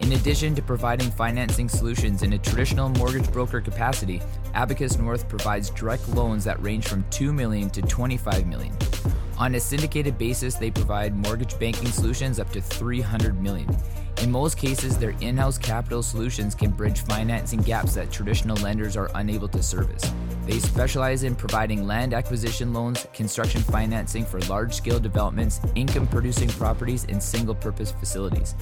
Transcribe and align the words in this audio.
In 0.00 0.12
addition 0.12 0.54
to 0.54 0.62
providing 0.62 1.10
financing 1.10 1.68
solutions 1.68 2.22
in 2.22 2.32
a 2.32 2.38
traditional 2.38 2.88
mortgage 2.88 3.30
broker 3.32 3.60
capacity, 3.60 4.22
Abacus 4.54 4.96
North 4.96 5.28
provides 5.28 5.70
direct 5.70 6.08
loans 6.10 6.44
that 6.44 6.62
range 6.62 6.86
from 6.86 7.04
2 7.10 7.32
million 7.32 7.68
to 7.70 7.82
25 7.82 8.46
million. 8.46 8.76
On 9.38 9.54
a 9.54 9.60
syndicated 9.60 10.16
basis, 10.16 10.54
they 10.54 10.70
provide 10.70 11.16
mortgage 11.16 11.58
banking 11.58 11.88
solutions 11.88 12.38
up 12.38 12.50
to 12.50 12.60
300 12.60 13.40
million. 13.40 13.68
In 14.22 14.32
most 14.32 14.56
cases, 14.58 14.98
their 14.98 15.14
in-house 15.20 15.58
capital 15.58 16.02
solutions 16.02 16.54
can 16.54 16.70
bridge 16.70 17.00
financing 17.02 17.60
gaps 17.60 17.94
that 17.94 18.10
traditional 18.10 18.56
lenders 18.56 18.96
are 18.96 19.10
unable 19.14 19.48
to 19.48 19.62
service. 19.62 20.02
They 20.44 20.58
specialize 20.60 21.24
in 21.24 21.36
providing 21.36 21.86
land 21.86 22.14
acquisition 22.14 22.72
loans, 22.72 23.06
construction 23.12 23.60
financing 23.60 24.24
for 24.24 24.40
large 24.42 24.72
scale 24.72 24.98
developments, 24.98 25.60
income 25.74 26.06
producing 26.06 26.48
properties, 26.48 27.04
and 27.08 27.22
single 27.22 27.54
purpose 27.54 27.92
facilities. 27.92 28.54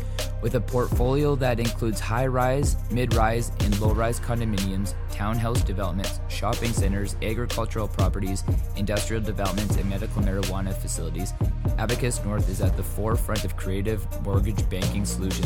With 0.42 0.56
a 0.56 0.60
portfolio 0.60 1.36
that 1.36 1.60
includes 1.60 2.00
high 2.00 2.26
rise, 2.26 2.76
mid 2.90 3.14
rise, 3.14 3.52
and 3.60 3.80
low 3.80 3.92
rise 3.92 4.18
condominiums, 4.18 4.94
townhouse 5.12 5.62
developments, 5.62 6.20
shopping 6.28 6.72
centers, 6.72 7.16
agricultural 7.22 7.88
properties, 7.88 8.42
industrial 8.76 9.22
developments, 9.22 9.76
and 9.76 9.88
medical 9.88 10.22
marijuana 10.22 10.74
facilities, 10.74 11.32
Abacus 11.78 12.22
North 12.24 12.48
is 12.50 12.60
at 12.60 12.76
the 12.76 12.82
forefront 12.82 13.44
of 13.44 13.56
creative 13.56 14.04
mortgage 14.22 14.68
banking 14.68 15.04
solutions 15.04 15.45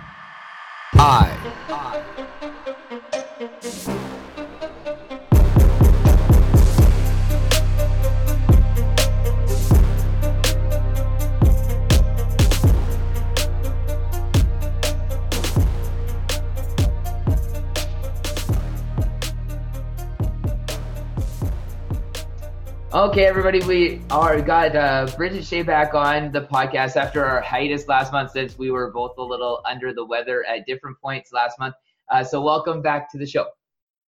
I. 0.93 1.51
Okay, 22.93 23.25
everybody, 23.25 23.61
we 23.61 24.01
are 24.11 24.41
got 24.41 24.75
uh, 24.75 25.07
Bridget 25.15 25.45
Shea 25.45 25.61
back 25.61 25.93
on 25.93 26.29
the 26.33 26.41
podcast 26.41 26.97
after 26.97 27.23
our 27.23 27.39
hiatus 27.39 27.87
last 27.87 28.11
month 28.11 28.31
since 28.31 28.57
we 28.57 28.69
were 28.69 28.91
both 28.91 29.17
a 29.17 29.23
little 29.23 29.61
under 29.65 29.93
the 29.93 30.03
weather 30.03 30.43
at 30.45 30.65
different 30.65 30.99
points 30.99 31.31
last 31.31 31.57
month. 31.57 31.73
Uh, 32.09 32.21
so 32.21 32.41
welcome 32.41 32.81
back 32.81 33.09
to 33.13 33.17
the 33.17 33.25
show. 33.25 33.45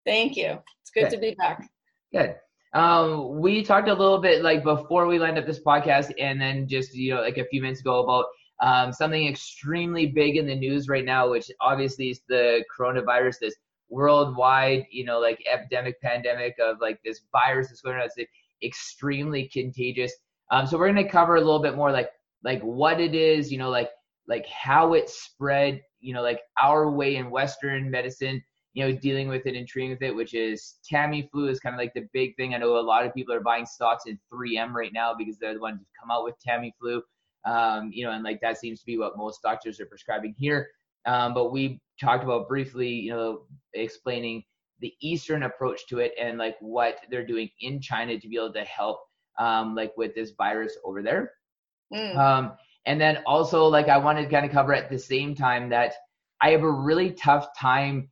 Thank 0.05 0.35
you. 0.35 0.59
It's 0.81 0.91
good, 0.93 1.03
good. 1.03 1.11
to 1.11 1.17
be 1.17 1.33
back. 1.33 1.69
Good. 2.11 2.35
Um, 2.73 3.39
we 3.39 3.63
talked 3.63 3.87
a 3.87 3.93
little 3.93 4.19
bit 4.19 4.43
like 4.43 4.63
before 4.63 5.07
we 5.07 5.17
lined 5.17 5.37
up 5.37 5.45
this 5.45 5.63
podcast, 5.63 6.11
and 6.19 6.41
then 6.41 6.67
just 6.67 6.93
you 6.93 7.15
know 7.15 7.21
like 7.21 7.37
a 7.37 7.45
few 7.45 7.61
minutes 7.61 7.79
ago 7.79 8.03
about 8.03 8.25
um, 8.59 8.91
something 8.91 9.25
extremely 9.25 10.07
big 10.07 10.35
in 10.35 10.45
the 10.45 10.55
news 10.55 10.89
right 10.89 11.05
now, 11.05 11.29
which 11.29 11.49
obviously 11.61 12.09
is 12.09 12.19
the 12.27 12.65
coronavirus, 12.77 13.39
this 13.39 13.55
worldwide 13.89 14.85
you 14.91 15.05
know 15.05 15.19
like 15.19 15.41
epidemic 15.49 16.01
pandemic 16.01 16.55
of 16.59 16.81
like 16.81 16.99
this 17.05 17.21
virus 17.31 17.69
that's 17.69 17.79
going 17.79 17.95
on. 17.95 18.09
Extremely 18.63 19.49
contagious. 19.51 20.13
Um, 20.51 20.67
so 20.67 20.77
we're 20.77 20.91
going 20.91 21.05
to 21.05 21.11
cover 21.11 21.35
a 21.35 21.41
little 21.41 21.61
bit 21.61 21.75
more 21.75 21.91
like 21.91 22.09
like 22.43 22.61
what 22.61 22.99
it 22.99 23.15
is, 23.15 23.51
you 23.51 23.57
know, 23.57 23.69
like 23.69 23.89
like 24.27 24.45
how 24.47 24.93
it 24.93 25.09
spread, 25.09 25.81
you 25.99 26.13
know, 26.13 26.21
like 26.21 26.41
our 26.61 26.89
way 26.89 27.15
in 27.15 27.29
Western 27.29 27.89
medicine, 27.89 28.41
you 28.73 28.83
know, 28.83 28.91
dealing 28.91 29.27
with 29.27 29.45
it 29.45 29.55
and 29.55 29.67
treating 29.67 29.91
with 29.91 30.01
it, 30.01 30.15
which 30.15 30.33
is 30.33 30.75
Tamiflu 30.91 31.49
is 31.49 31.59
kind 31.59 31.75
of 31.75 31.79
like 31.79 31.93
the 31.93 32.07
big 32.13 32.35
thing. 32.35 32.53
I 32.53 32.57
know 32.57 32.77
a 32.77 32.81
lot 32.81 33.05
of 33.05 33.13
people 33.13 33.33
are 33.33 33.41
buying 33.41 33.65
stocks 33.65 34.05
in 34.07 34.19
3M 34.31 34.73
right 34.73 34.91
now 34.93 35.13
because 35.13 35.37
they're 35.37 35.53
the 35.53 35.59
ones 35.59 35.79
who 35.79 35.85
come 35.99 36.11
out 36.11 36.23
with 36.23 36.35
Tamiflu. 36.45 37.01
Um, 37.45 37.91
you 37.91 38.05
know, 38.05 38.11
and 38.11 38.23
like 38.23 38.39
that 38.41 38.57
seems 38.57 38.79
to 38.79 38.85
be 38.85 38.97
what 38.97 39.17
most 39.17 39.41
doctors 39.41 39.79
are 39.79 39.85
prescribing 39.85 40.33
here. 40.37 40.69
Um, 41.05 41.33
but 41.33 41.51
we 41.51 41.81
talked 41.99 42.23
about 42.23 42.47
briefly, 42.47 42.89
you 42.89 43.11
know, 43.11 43.41
explaining 43.73 44.43
the 44.79 44.93
Eastern 45.01 45.43
approach 45.43 45.87
to 45.87 45.99
it 45.99 46.13
and 46.19 46.37
like 46.37 46.57
what 46.59 46.97
they're 47.09 47.25
doing 47.25 47.49
in 47.61 47.79
China 47.81 48.19
to 48.19 48.27
be 48.27 48.35
able 48.35 48.53
to 48.53 48.63
help 48.63 48.99
um, 49.39 49.75
like 49.75 49.93
with 49.97 50.13
this 50.15 50.31
virus 50.37 50.77
over 50.83 51.01
there. 51.01 51.31
Mm. 51.93 52.17
Um, 52.17 52.51
and 52.85 52.99
then 52.99 53.19
also 53.25 53.65
like 53.65 53.87
I 53.87 53.97
wanted 53.97 54.23
to 54.23 54.29
kind 54.29 54.45
of 54.45 54.51
cover 54.51 54.73
at 54.73 54.89
the 54.89 54.99
same 54.99 55.35
time 55.35 55.69
that 55.69 55.93
I 56.41 56.49
have 56.49 56.63
a 56.63 56.71
really 56.71 57.11
tough 57.11 57.47
time 57.57 58.09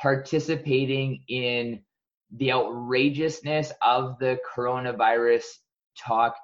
participating 0.00 1.22
in 1.28 1.80
the 2.36 2.52
outrageousness 2.52 3.72
of 3.82 4.18
the 4.18 4.38
coronavirus 4.54 5.44
talk, 5.98 6.34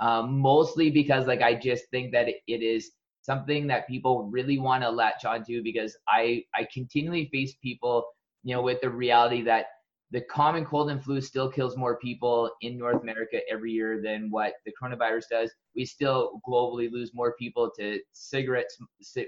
um, 0.00 0.38
mostly 0.38 0.90
because 0.90 1.26
like 1.26 1.42
I 1.42 1.54
just 1.54 1.84
think 1.90 2.12
that 2.12 2.28
it 2.28 2.62
is 2.62 2.92
something 3.22 3.66
that 3.66 3.88
people 3.88 4.28
really 4.30 4.58
want 4.58 4.82
to 4.82 4.90
latch 4.90 5.24
onto 5.24 5.62
because 5.62 5.96
I 6.08 6.44
I 6.54 6.66
continually 6.72 7.28
face 7.32 7.54
people, 7.62 8.04
you 8.48 8.54
know, 8.54 8.62
with 8.62 8.80
the 8.80 8.88
reality 8.88 9.42
that 9.42 9.66
the 10.10 10.22
common 10.22 10.64
cold 10.64 10.90
and 10.90 11.04
flu 11.04 11.20
still 11.20 11.50
kills 11.50 11.76
more 11.76 11.98
people 11.98 12.50
in 12.62 12.78
North 12.78 13.02
America 13.02 13.40
every 13.50 13.72
year 13.72 14.00
than 14.02 14.30
what 14.30 14.54
the 14.64 14.72
coronavirus 14.72 15.24
does. 15.30 15.52
We 15.76 15.84
still 15.84 16.40
globally 16.48 16.90
lose 16.90 17.10
more 17.12 17.34
people 17.38 17.70
to 17.78 18.00
cigarettes, 18.14 18.78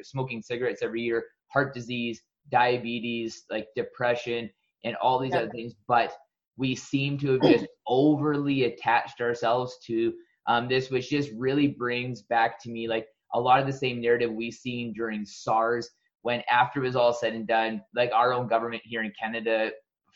smoking 0.04 0.40
cigarettes 0.40 0.80
every 0.82 1.02
year, 1.02 1.26
heart 1.48 1.74
disease, 1.74 2.22
diabetes, 2.50 3.44
like 3.50 3.66
depression, 3.76 4.48
and 4.84 4.96
all 4.96 5.18
these 5.18 5.34
other 5.34 5.50
things. 5.50 5.74
But 5.86 6.14
we 6.56 6.74
seem 6.74 7.18
to 7.18 7.32
have 7.32 7.42
just 7.42 7.66
overly 7.86 8.64
attached 8.64 9.20
ourselves 9.20 9.76
to 9.88 10.14
um, 10.46 10.66
this, 10.66 10.88
which 10.88 11.10
just 11.10 11.28
really 11.36 11.68
brings 11.68 12.22
back 12.22 12.58
to 12.62 12.70
me 12.70 12.88
like 12.88 13.06
a 13.34 13.40
lot 13.40 13.60
of 13.60 13.66
the 13.66 13.72
same 13.72 14.00
narrative 14.00 14.32
we've 14.32 14.54
seen 14.54 14.94
during 14.94 15.26
SARS. 15.26 15.90
When 16.22 16.42
after 16.50 16.80
it 16.80 16.86
was 16.86 16.96
all 16.96 17.12
said 17.12 17.34
and 17.34 17.46
done, 17.46 17.82
like 17.94 18.10
our 18.12 18.32
own 18.32 18.46
government 18.46 18.82
here 18.84 19.02
in 19.02 19.12
Canada 19.18 19.70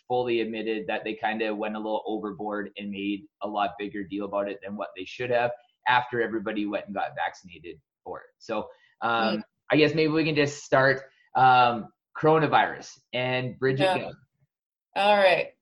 fully 0.07 0.41
admitted 0.41 0.87
that 0.87 1.03
they 1.03 1.15
kind 1.15 1.41
of 1.43 1.57
went 1.57 1.77
a 1.77 1.79
little 1.79 2.03
overboard 2.07 2.71
and 2.77 2.91
made 2.91 3.23
a 3.43 3.49
lot 3.49 3.71
bigger 3.79 4.05
deal 4.05 4.27
about 4.27 4.49
it 4.49 4.59
than 4.63 4.77
what 4.77 4.89
they 4.97 5.05
should 5.05 5.31
have 5.31 5.51
after 5.89 6.21
everybody 6.21 6.67
went 6.67 6.87
and 6.87 6.95
got 6.95 7.15
vaccinated 7.17 7.77
for 8.05 8.21
it. 8.21 8.27
So 8.39 8.69
um. 9.01 9.43
I 9.73 9.77
guess 9.77 9.95
maybe 9.95 10.13
we 10.13 10.25
can 10.25 10.35
just 10.35 10.63
start 10.63 11.05
um, 11.35 11.89
coronavirus 12.17 12.99
and 13.15 13.59
Bridget. 13.59 13.85
Yeah. 13.85 14.11
All 14.95 15.17
right. 15.17 15.54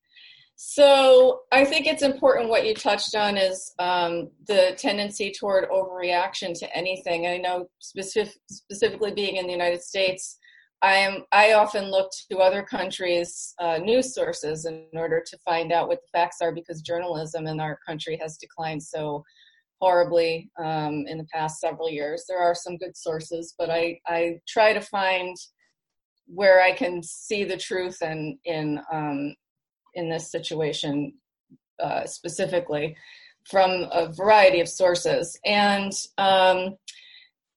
So 0.64 1.40
I 1.50 1.64
think 1.64 1.88
it's 1.88 2.04
important 2.04 2.48
what 2.48 2.64
you 2.64 2.72
touched 2.72 3.16
on 3.16 3.36
is 3.36 3.74
um, 3.80 4.30
the 4.46 4.76
tendency 4.78 5.32
toward 5.32 5.68
overreaction 5.68 6.56
to 6.60 6.76
anything. 6.76 7.26
I 7.26 7.38
know 7.38 7.66
specific, 7.80 8.34
specifically 8.48 9.10
being 9.10 9.38
in 9.38 9.46
the 9.46 9.52
United 9.52 9.82
States, 9.82 10.38
I 10.80 10.94
am 10.94 11.24
I 11.32 11.54
often 11.54 11.90
look 11.90 12.12
to 12.30 12.38
other 12.38 12.62
countries' 12.62 13.54
uh, 13.58 13.78
news 13.78 14.14
sources 14.14 14.64
in 14.64 14.86
order 14.94 15.20
to 15.26 15.38
find 15.44 15.72
out 15.72 15.88
what 15.88 15.98
the 16.00 16.16
facts 16.16 16.36
are 16.40 16.52
because 16.52 16.80
journalism 16.80 17.48
in 17.48 17.58
our 17.58 17.80
country 17.84 18.16
has 18.22 18.38
declined 18.38 18.84
so 18.84 19.24
horribly 19.80 20.48
um, 20.60 21.06
in 21.08 21.18
the 21.18 21.26
past 21.34 21.58
several 21.58 21.90
years. 21.90 22.24
There 22.28 22.38
are 22.38 22.54
some 22.54 22.76
good 22.76 22.96
sources, 22.96 23.52
but 23.58 23.68
I 23.68 23.98
I 24.06 24.38
try 24.46 24.74
to 24.74 24.80
find 24.80 25.36
where 26.26 26.62
I 26.62 26.70
can 26.72 27.02
see 27.02 27.42
the 27.42 27.56
truth 27.56 27.98
and 28.00 28.38
in 28.44 28.80
um, 28.92 29.34
in 29.94 30.08
this 30.08 30.30
situation 30.30 31.14
uh, 31.82 32.06
specifically 32.06 32.96
from 33.50 33.88
a 33.92 34.12
variety 34.12 34.60
of 34.60 34.68
sources 34.68 35.38
and. 35.44 35.92
Um, 36.18 36.76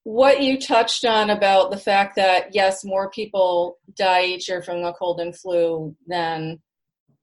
what 0.05 0.43
you 0.43 0.59
touched 0.59 1.03
on 1.03 1.31
about 1.31 1.71
the 1.71 1.77
fact 1.77 2.15
that 2.15 2.53
yes, 2.53 2.85
more 2.85 3.09
people 3.09 3.79
die 3.97 4.25
each 4.25 4.47
year 4.47 4.61
from 4.61 4.83
the 4.83 4.93
cold 4.93 5.19
and 5.19 5.35
flu 5.35 5.95
than 6.05 6.59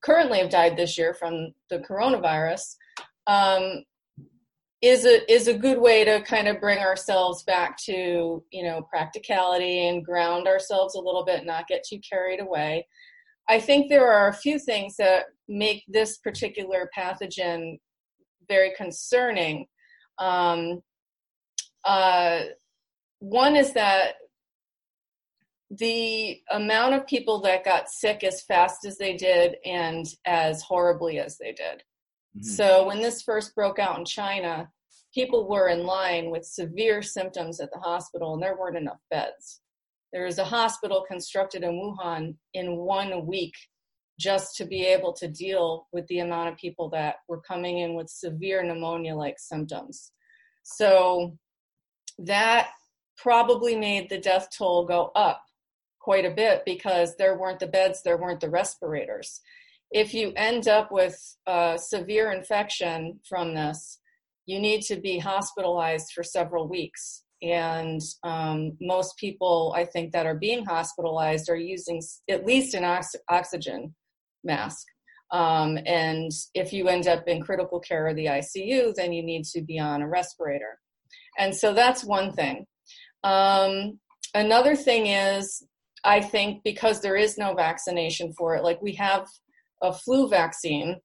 currently 0.03 0.41
have 0.41 0.50
died 0.50 0.76
this 0.76 0.99
year 0.99 1.15
from 1.15 1.53
the 1.70 1.79
coronavirus 1.79 2.75
um, 3.29 3.85
is 4.82 5.05
a 5.06 5.32
is 5.32 5.47
a 5.47 5.56
good 5.56 5.79
way 5.79 6.05
to 6.05 6.23
kind 6.23 6.49
of 6.49 6.61
bring 6.61 6.81
ourselves 6.81 7.44
back 7.44 7.76
to 7.79 8.43
you 8.50 8.65
know 8.65 8.82
practicality 8.91 9.87
and 9.87 10.05
ground 10.05 10.49
ourselves 10.49 10.97
a 10.97 11.00
little 11.00 11.25
bit, 11.25 11.47
not 11.47 11.69
get 11.69 11.85
too 11.88 12.00
carried 12.00 12.41
away. 12.41 12.87
I 13.53 13.61
think 13.61 13.91
there 13.91 14.11
are 14.11 14.29
a 14.29 14.33
few 14.33 14.59
things 14.59 14.97
that 14.97 15.27
make 15.47 15.85
this 15.87 16.17
particular 16.17 16.89
pathogen 16.97 17.79
very 18.49 18.73
concerning. 18.79 19.67
Um, 20.19 20.81
uh, 21.85 22.41
one 23.19 23.55
is 23.55 23.75
that 23.75 24.15
the 25.71 26.41
amount 26.51 26.95
of 26.95 27.07
people 27.07 27.43
that 27.43 27.63
got 27.63 27.91
sick 27.91 28.25
as 28.25 28.43
fast 28.43 28.87
as 28.87 28.97
they 28.97 29.17
did 29.19 29.57
and 29.67 30.07
as 30.25 30.63
horribly 30.63 31.19
as 31.19 31.37
they 31.37 31.53
did. 31.53 31.83
Mm-hmm. 32.35 32.43
So 32.43 32.87
when 32.87 33.03
this 33.03 33.21
first 33.21 33.55
broke 33.55 33.79
out 33.79 33.99
in 33.99 34.07
China, 34.07 34.71
people 35.13 35.47
were 35.47 35.69
in 35.69 35.85
line 35.85 36.31
with 36.31 36.47
severe 36.47 37.03
symptoms 37.03 37.61
at 37.61 37.71
the 37.71 37.81
hospital 37.81 38.33
and 38.33 38.43
there 38.43 38.57
weren't 38.57 38.79
enough 38.79 39.01
beds. 39.11 39.62
There 40.12 40.25
was 40.25 40.38
a 40.38 40.44
hospital 40.44 41.05
constructed 41.09 41.62
in 41.62 41.73
Wuhan 41.73 42.35
in 42.55 42.76
one 42.76 43.26
week 43.26 43.55
just 44.20 44.56
to 44.56 44.67
be 44.67 44.85
able 44.85 45.12
to 45.14 45.29
deal 45.29 45.88
with 45.93 46.06
the 46.06 46.20
amount 46.20 46.50
of 46.50 46.56
people 46.56 46.91
that 46.91 47.17
were 47.29 47.41
coming 47.41 47.79
in 47.79 47.94
with 47.94 48.09
severe 48.09 48.62
pneumonia 48.62 49.14
like 49.14 49.37
symptoms. 49.38 50.12
So 50.62 51.37
that 52.19 52.69
probably 53.17 53.76
made 53.76 54.09
the 54.09 54.19
death 54.19 54.49
toll 54.56 54.87
go 54.87 55.11
up 55.14 55.43
quite 56.00 56.25
a 56.25 56.31
bit 56.31 56.62
because 56.67 57.17
there 57.17 57.38
weren't 57.38 57.61
the 57.61 57.67
beds, 57.67 58.03
there 58.03 58.19
weren't 58.19 58.41
the 58.41 58.50
respirators. 58.50 59.41
If 59.91 60.15
you 60.15 60.32
end 60.37 60.69
up 60.69 60.91
with 60.91 61.19
a 61.47 61.79
severe 61.81 62.32
infection 62.32 63.20
from 63.29 63.55
this, 63.55 63.99
you 64.47 64.58
need 64.58 64.82
to 64.82 64.97
be 64.97 65.19
hospitalized 65.19 66.12
for 66.15 66.23
several 66.23 66.69
weeks. 66.69 67.22
And 67.43 68.00
um, 68.23 68.77
most 68.81 69.17
people, 69.19 69.75
I 69.77 69.85
think, 69.85 70.12
that 70.12 70.27
are 70.27 70.37
being 70.37 70.65
hospitalized 70.65 71.50
are 71.50 71.56
using 71.56 72.00
at 72.31 72.47
least 72.47 72.75
an 72.75 72.85
ox- 72.85 73.17
oxygen 73.29 73.94
mask. 74.44 74.87
Um, 75.33 75.79
and 75.87 76.31
if 76.55 76.73
you 76.73 76.89
end 76.89 77.09
up 77.09 77.27
in 77.27 77.43
critical 77.43 77.81
care 77.81 78.06
or 78.06 78.15
the 78.15 78.27
ICU, 78.27 78.94
then 78.94 79.12
you 79.12 79.23
need 79.23 79.44
to 79.47 79.62
be 79.62 79.79
on 79.79 80.03
a 80.03 80.09
respirator. 80.09 80.79
And 81.39 81.55
so 81.55 81.73
that's 81.73 82.05
one 82.05 82.33
thing. 82.33 82.67
Um, 83.25 83.99
another 84.35 84.77
thing 84.77 85.06
is, 85.06 85.65
I 86.05 86.21
think 86.21 86.62
because 86.65 87.00
there 87.00 87.17
is 87.17 87.39
no 87.39 87.55
vaccination 87.55 88.33
for 88.37 88.56
it, 88.56 88.62
like 88.62 88.83
we 88.83 88.93
have 88.94 89.27
a 89.83 89.93
flu 89.93 90.29
vaccine, 90.29 90.97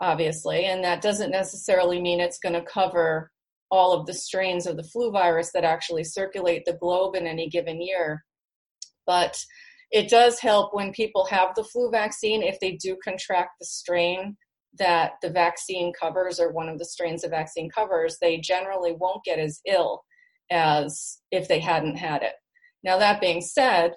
obviously, 0.00 0.64
and 0.64 0.82
that 0.84 1.02
doesn't 1.02 1.30
necessarily 1.30 2.00
mean 2.00 2.20
it's 2.20 2.38
going 2.38 2.54
to 2.54 2.62
cover 2.62 3.30
all 3.70 3.92
of 3.92 4.06
the 4.06 4.14
strains 4.14 4.66
of 4.66 4.76
the 4.76 4.82
flu 4.82 5.10
virus 5.10 5.50
that 5.52 5.64
actually 5.64 6.04
circulate 6.04 6.64
the 6.64 6.78
globe 6.80 7.14
in 7.14 7.26
any 7.26 7.48
given 7.48 7.80
year. 7.80 8.24
But 9.06 9.38
it 9.90 10.08
does 10.08 10.38
help 10.38 10.74
when 10.74 10.92
people 10.92 11.24
have 11.26 11.54
the 11.54 11.64
flu 11.64 11.90
vaccine 11.90 12.42
if 12.42 12.60
they 12.60 12.72
do 12.72 12.96
contract 13.02 13.52
the 13.58 13.66
strain 13.66 14.36
that 14.78 15.12
the 15.22 15.30
vaccine 15.30 15.92
covers 15.98 16.38
or 16.38 16.52
one 16.52 16.68
of 16.68 16.78
the 16.78 16.84
strains 16.84 17.22
the 17.22 17.28
vaccine 17.28 17.70
covers, 17.70 18.18
they 18.20 18.38
generally 18.38 18.92
won't 18.92 19.24
get 19.24 19.38
as 19.38 19.60
ill 19.66 20.04
as 20.50 21.18
if 21.30 21.48
they 21.48 21.58
hadn't 21.58 21.96
had 21.96 22.22
it. 22.22 22.34
Now, 22.84 22.98
that 22.98 23.20
being 23.20 23.40
said, 23.40 23.94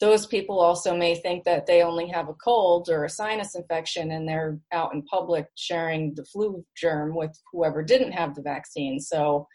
those 0.00 0.26
people 0.26 0.60
also 0.60 0.96
may 0.96 1.14
think 1.14 1.44
that 1.44 1.66
they 1.66 1.82
only 1.82 2.08
have 2.08 2.28
a 2.28 2.34
cold 2.34 2.88
or 2.88 3.04
a 3.04 3.10
sinus 3.10 3.54
infection 3.54 4.10
and 4.10 4.28
they're 4.28 4.58
out 4.72 4.92
in 4.92 5.02
public 5.02 5.46
sharing 5.54 6.14
the 6.14 6.24
flu 6.24 6.64
germ 6.76 7.14
with 7.14 7.30
whoever 7.52 7.82
didn't 7.82 8.12
have 8.12 8.34
the 8.34 8.42
vaccine. 8.42 8.98
So, 8.98 9.46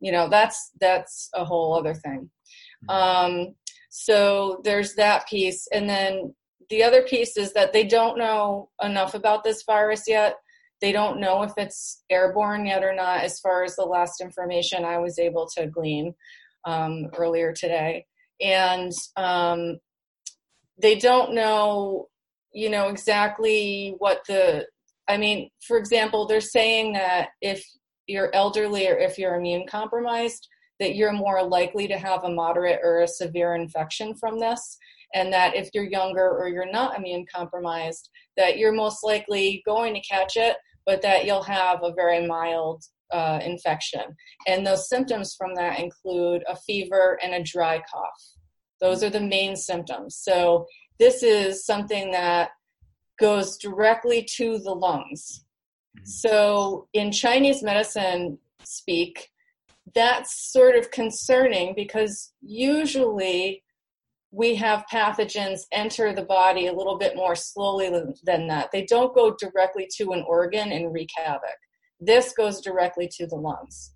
you 0.00 0.12
know, 0.12 0.28
that's 0.28 0.72
that's 0.80 1.30
a 1.34 1.44
whole 1.44 1.74
other 1.74 1.94
thing. 1.94 2.30
Mm-hmm. 2.88 2.90
Um, 2.90 3.54
so 3.90 4.60
there's 4.64 4.94
that 4.94 5.26
piece, 5.26 5.66
and 5.72 5.88
then 5.88 6.34
the 6.68 6.82
other 6.82 7.02
piece 7.02 7.36
is 7.36 7.54
that 7.54 7.72
they 7.72 7.84
don't 7.84 8.18
know 8.18 8.68
enough 8.82 9.14
about 9.14 9.42
this 9.42 9.62
virus 9.66 10.04
yet 10.06 10.36
they 10.80 10.92
don't 10.92 11.20
know 11.20 11.42
if 11.42 11.52
it's 11.56 12.04
airborne 12.10 12.66
yet 12.66 12.84
or 12.84 12.94
not, 12.94 13.22
as 13.22 13.40
far 13.40 13.64
as 13.64 13.76
the 13.76 13.84
last 13.84 14.20
information 14.20 14.84
I 14.84 14.98
was 14.98 15.18
able 15.18 15.48
to 15.56 15.66
glean 15.66 16.14
um, 16.64 17.06
earlier 17.16 17.52
today. 17.52 18.06
And 18.40 18.92
um, 19.16 19.78
they 20.80 20.96
don't 20.96 21.34
know, 21.34 22.08
you 22.52 22.70
know, 22.70 22.88
exactly 22.88 23.94
what 23.98 24.22
the, 24.28 24.66
I 25.08 25.16
mean, 25.16 25.50
for 25.66 25.76
example, 25.76 26.26
they're 26.26 26.40
saying 26.40 26.92
that 26.92 27.30
if 27.40 27.64
you're 28.06 28.34
elderly 28.34 28.88
or 28.88 28.96
if 28.96 29.18
you're 29.18 29.34
immune 29.34 29.66
compromised, 29.68 30.48
that 30.80 30.94
you're 30.94 31.12
more 31.12 31.42
likely 31.42 31.88
to 31.88 31.98
have 31.98 32.24
a 32.24 32.30
moderate 32.30 32.80
or 32.82 33.00
a 33.00 33.08
severe 33.08 33.54
infection 33.54 34.14
from 34.14 34.38
this. 34.38 34.78
And 35.14 35.32
that 35.32 35.56
if 35.56 35.70
you're 35.72 35.88
younger 35.88 36.28
or 36.28 36.48
you're 36.48 36.70
not 36.70 36.96
immune 36.96 37.26
compromised 37.34 38.10
that 38.38 38.56
you're 38.56 38.72
most 38.72 39.02
likely 39.02 39.62
going 39.66 39.94
to 39.94 40.00
catch 40.00 40.36
it 40.36 40.56
but 40.88 41.02
that 41.02 41.26
you'll 41.26 41.42
have 41.42 41.80
a 41.82 41.92
very 41.92 42.26
mild 42.26 42.82
uh, 43.12 43.40
infection. 43.44 44.02
And 44.46 44.66
those 44.66 44.88
symptoms 44.88 45.34
from 45.36 45.54
that 45.54 45.78
include 45.78 46.42
a 46.48 46.56
fever 46.56 47.18
and 47.22 47.34
a 47.34 47.42
dry 47.42 47.78
cough. 47.78 48.22
Those 48.80 49.02
are 49.02 49.10
the 49.10 49.20
main 49.20 49.56
symptoms. 49.56 50.16
So, 50.16 50.66
this 50.98 51.22
is 51.22 51.64
something 51.64 52.10
that 52.10 52.50
goes 53.20 53.56
directly 53.56 54.26
to 54.36 54.58
the 54.58 54.72
lungs. 54.72 55.44
Mm-hmm. 55.96 56.04
So, 56.06 56.88
in 56.92 57.10
Chinese 57.12 57.62
medicine 57.62 58.38
speak, 58.62 59.30
that's 59.94 60.52
sort 60.52 60.76
of 60.76 60.90
concerning 60.90 61.74
because 61.74 62.32
usually 62.40 63.62
we 64.30 64.54
have 64.54 64.84
pathogens 64.92 65.60
enter 65.72 66.12
the 66.12 66.24
body 66.24 66.66
a 66.66 66.72
little 66.72 66.98
bit 66.98 67.16
more 67.16 67.34
slowly 67.34 67.90
than 68.24 68.46
that. 68.48 68.70
They 68.72 68.84
don't 68.84 69.14
go 69.14 69.34
directly 69.38 69.88
to 69.96 70.12
an 70.12 70.24
organ 70.26 70.70
and 70.70 70.92
wreak 70.92 71.08
havoc. 71.16 71.56
This 72.00 72.32
goes 72.32 72.60
directly 72.60 73.08
to 73.16 73.26
the 73.26 73.36
lungs. 73.36 73.92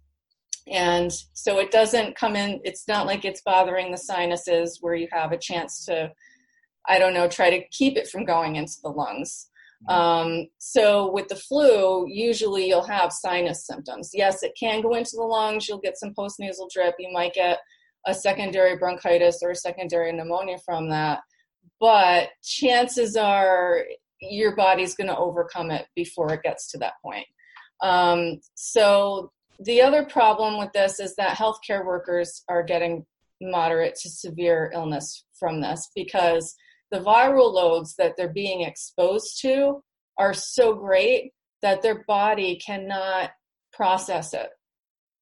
And 0.69 1.13
so 1.33 1.59
it 1.59 1.71
doesn't 1.71 2.17
come 2.17 2.37
in, 2.37 2.61
it's 2.65 2.87
not 2.87 3.07
like 3.07 3.25
it's 3.25 3.43
bothering 3.43 3.91
the 3.91 3.99
sinuses 3.99 4.79
where 4.81 4.95
you 4.95 5.09
have 5.11 5.33
a 5.33 5.39
chance 5.39 5.85
to, 5.87 6.13
I 6.89 6.99
don't 6.99 7.15
know, 7.15 7.29
try 7.29 7.51
to 7.51 7.67
keep 7.69 7.97
it 7.97 8.09
from 8.09 8.25
going 8.25 8.57
into 8.57 8.77
the 8.83 8.91
lungs. 8.91 9.49
Mm-hmm. 9.89 10.01
Um, 10.01 10.47
so 10.59 11.11
with 11.11 11.29
the 11.29 11.37
flu, 11.37 12.07
usually 12.09 12.69
you'll 12.69 12.87
have 12.87 13.13
sinus 13.13 13.67
symptoms. 13.67 14.11
Yes, 14.13 14.43
it 14.43 14.53
can 14.59 14.83
go 14.83 14.95
into 14.95 15.17
the 15.17 15.23
lungs. 15.23 15.69
You'll 15.69 15.79
get 15.79 15.99
some 15.99 16.15
postnasal 16.15 16.71
drip. 16.73 16.95
You 16.99 17.13
might 17.13 17.35
get 17.35 17.59
a 18.07 18.15
secondary 18.15 18.77
bronchitis 18.77 19.41
or 19.43 19.51
a 19.51 19.57
secondary 19.57 20.13
pneumonia 20.13 20.59
from 20.65 20.89
that. 20.91 21.21
But 21.81 22.29
chances 22.45 23.17
are 23.17 23.85
your 24.21 24.55
body's 24.55 24.95
going 24.95 25.09
to 25.09 25.17
overcome 25.17 25.73
it 25.73 25.87
before 25.97 26.33
it 26.33 26.43
gets 26.43 26.71
to 26.71 26.79
that 26.79 26.95
point. 27.03 27.27
Um, 27.83 28.41
so 28.55 29.33
the 29.61 29.83
other 29.83 30.05
problem 30.05 30.59
with 30.59 30.73
this 30.73 31.01
is 31.01 31.15
that 31.17 31.37
healthcare 31.37 31.85
workers 31.85 32.43
are 32.49 32.63
getting 32.63 33.05
moderate 33.41 33.97
to 33.97 34.09
severe 34.09 34.71
illness 34.75 35.25
from 35.39 35.61
this 35.61 35.91
because 35.95 36.55
the 36.91 37.01
viral 37.01 37.53
loads 37.53 37.97
that 37.97 38.15
they're 38.17 38.33
being 38.33 38.63
exposed 38.63 39.41
to 39.43 39.83
are 40.19 40.35
so 40.35 40.75
great 40.75 41.33
that 41.63 41.83
their 41.83 42.05
body 42.05 42.61
cannot 42.65 43.31
process 43.73 44.35
it. 44.35 44.51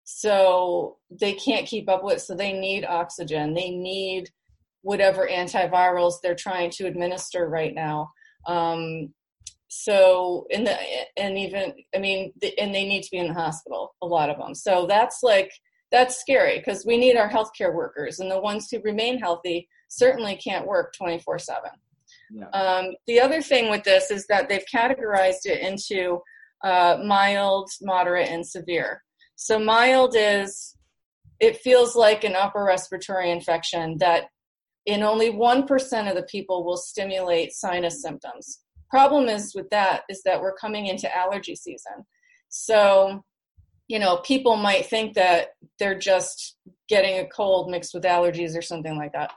So 0.05 0.99
they 1.11 1.35
can't 1.35 1.67
keep 1.67 1.89
up 1.89 2.03
with 2.03 2.17
it. 2.17 2.21
So 2.21 2.35
they 2.35 2.53
need 2.53 2.85
oxygen. 2.85 3.55
They 3.55 3.71
need 3.71 4.31
whatever 4.83 5.29
antivirals 5.29 6.15
they're 6.23 6.35
trying 6.35 6.71
to 6.71 6.87
administer 6.87 7.49
right 7.49 7.75
now. 7.75 8.11
Um, 8.47 9.15
so 9.71 10.47
in 10.51 10.65
the 10.65 10.77
and 11.17 11.39
even 11.39 11.75
I 11.95 11.99
mean, 11.99 12.33
the, 12.41 12.59
and 12.59 12.75
they 12.75 12.87
need 12.87 13.03
to 13.05 13.11
be 13.11 13.19
in 13.19 13.29
the 13.29 13.35
hospital. 13.35 13.95
A 14.03 14.07
lot 14.07 14.29
of 14.29 14.37
them. 14.37 14.55
So 14.55 14.87
that's 14.87 15.23
like 15.23 15.53
that's 15.93 16.21
scary 16.21 16.59
because 16.59 16.85
we 16.85 16.97
need 16.97 17.17
our 17.17 17.29
healthcare 17.29 17.73
workers, 17.73 18.19
and 18.19 18.31
the 18.31 18.41
ones 18.41 18.69
who 18.71 18.81
remain 18.83 19.19
healthy 19.19 19.69
certainly 19.89 20.37
can't 20.37 20.67
work 20.67 20.93
twenty 20.93 21.21
four 21.21 21.39
seven. 21.39 21.71
Um, 22.53 22.95
the 23.07 23.21
other 23.21 23.41
thing 23.41 23.71
with 23.71 23.85
this 23.85 24.11
is 24.11 24.27
that 24.27 24.49
they've 24.49 24.65
categorized 24.73 25.47
it 25.47 25.61
into 25.61 26.21
uh, 26.65 26.99
mild, 27.05 27.71
moderate, 27.81 28.29
and 28.29 28.47
severe. 28.47 29.03
So 29.37 29.59
mild 29.59 30.15
is 30.17 30.77
it 31.39 31.57
feels 31.59 31.97
like 31.97 32.25
an 32.25 32.35
upper 32.35 32.65
respiratory 32.65 33.31
infection 33.31 33.97
that 33.99 34.25
in 34.87 35.03
only 35.03 35.31
1% 35.31 36.09
of 36.09 36.17
the 36.17 36.23
people 36.25 36.65
will 36.65 36.77
stimulate 36.77 37.53
sinus 37.53 38.03
symptoms. 38.03 38.61
Problem 38.91 39.29
is 39.29 39.55
with 39.55 39.71
that 39.71 40.03
is 40.09 40.23
that 40.25 40.41
we're 40.41 40.55
coming 40.55 40.87
into 40.87 41.15
allergy 41.17 41.55
season. 41.55 42.05
So, 42.49 43.25
you 43.89 43.99
know, 43.99 44.19
people 44.19 44.57
might 44.57 44.87
think 44.87 45.15
that 45.15 45.51
they're 45.79 45.99
just 45.99 46.57
getting 46.89 47.21
a 47.21 47.29
cold 47.29 47.71
mixed 47.71 47.95
with 47.95 48.03
allergies 48.03 48.57
or 48.57 48.63
something 48.63 48.97
like 48.97 49.13
that. 49.13 49.33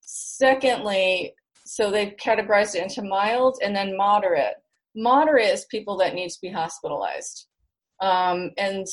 Secondly, 0.00 1.34
so 1.66 1.90
they've 1.90 2.16
categorized 2.16 2.74
it 2.74 2.82
into 2.82 3.02
mild 3.02 3.58
and 3.62 3.76
then 3.76 3.96
moderate. 3.96 4.54
Moderate 4.94 5.52
is 5.52 5.66
people 5.66 5.98
that 5.98 6.14
need 6.14 6.30
to 6.30 6.38
be 6.40 6.50
hospitalized. 6.50 7.46
Um, 8.00 8.52
and 8.56 8.86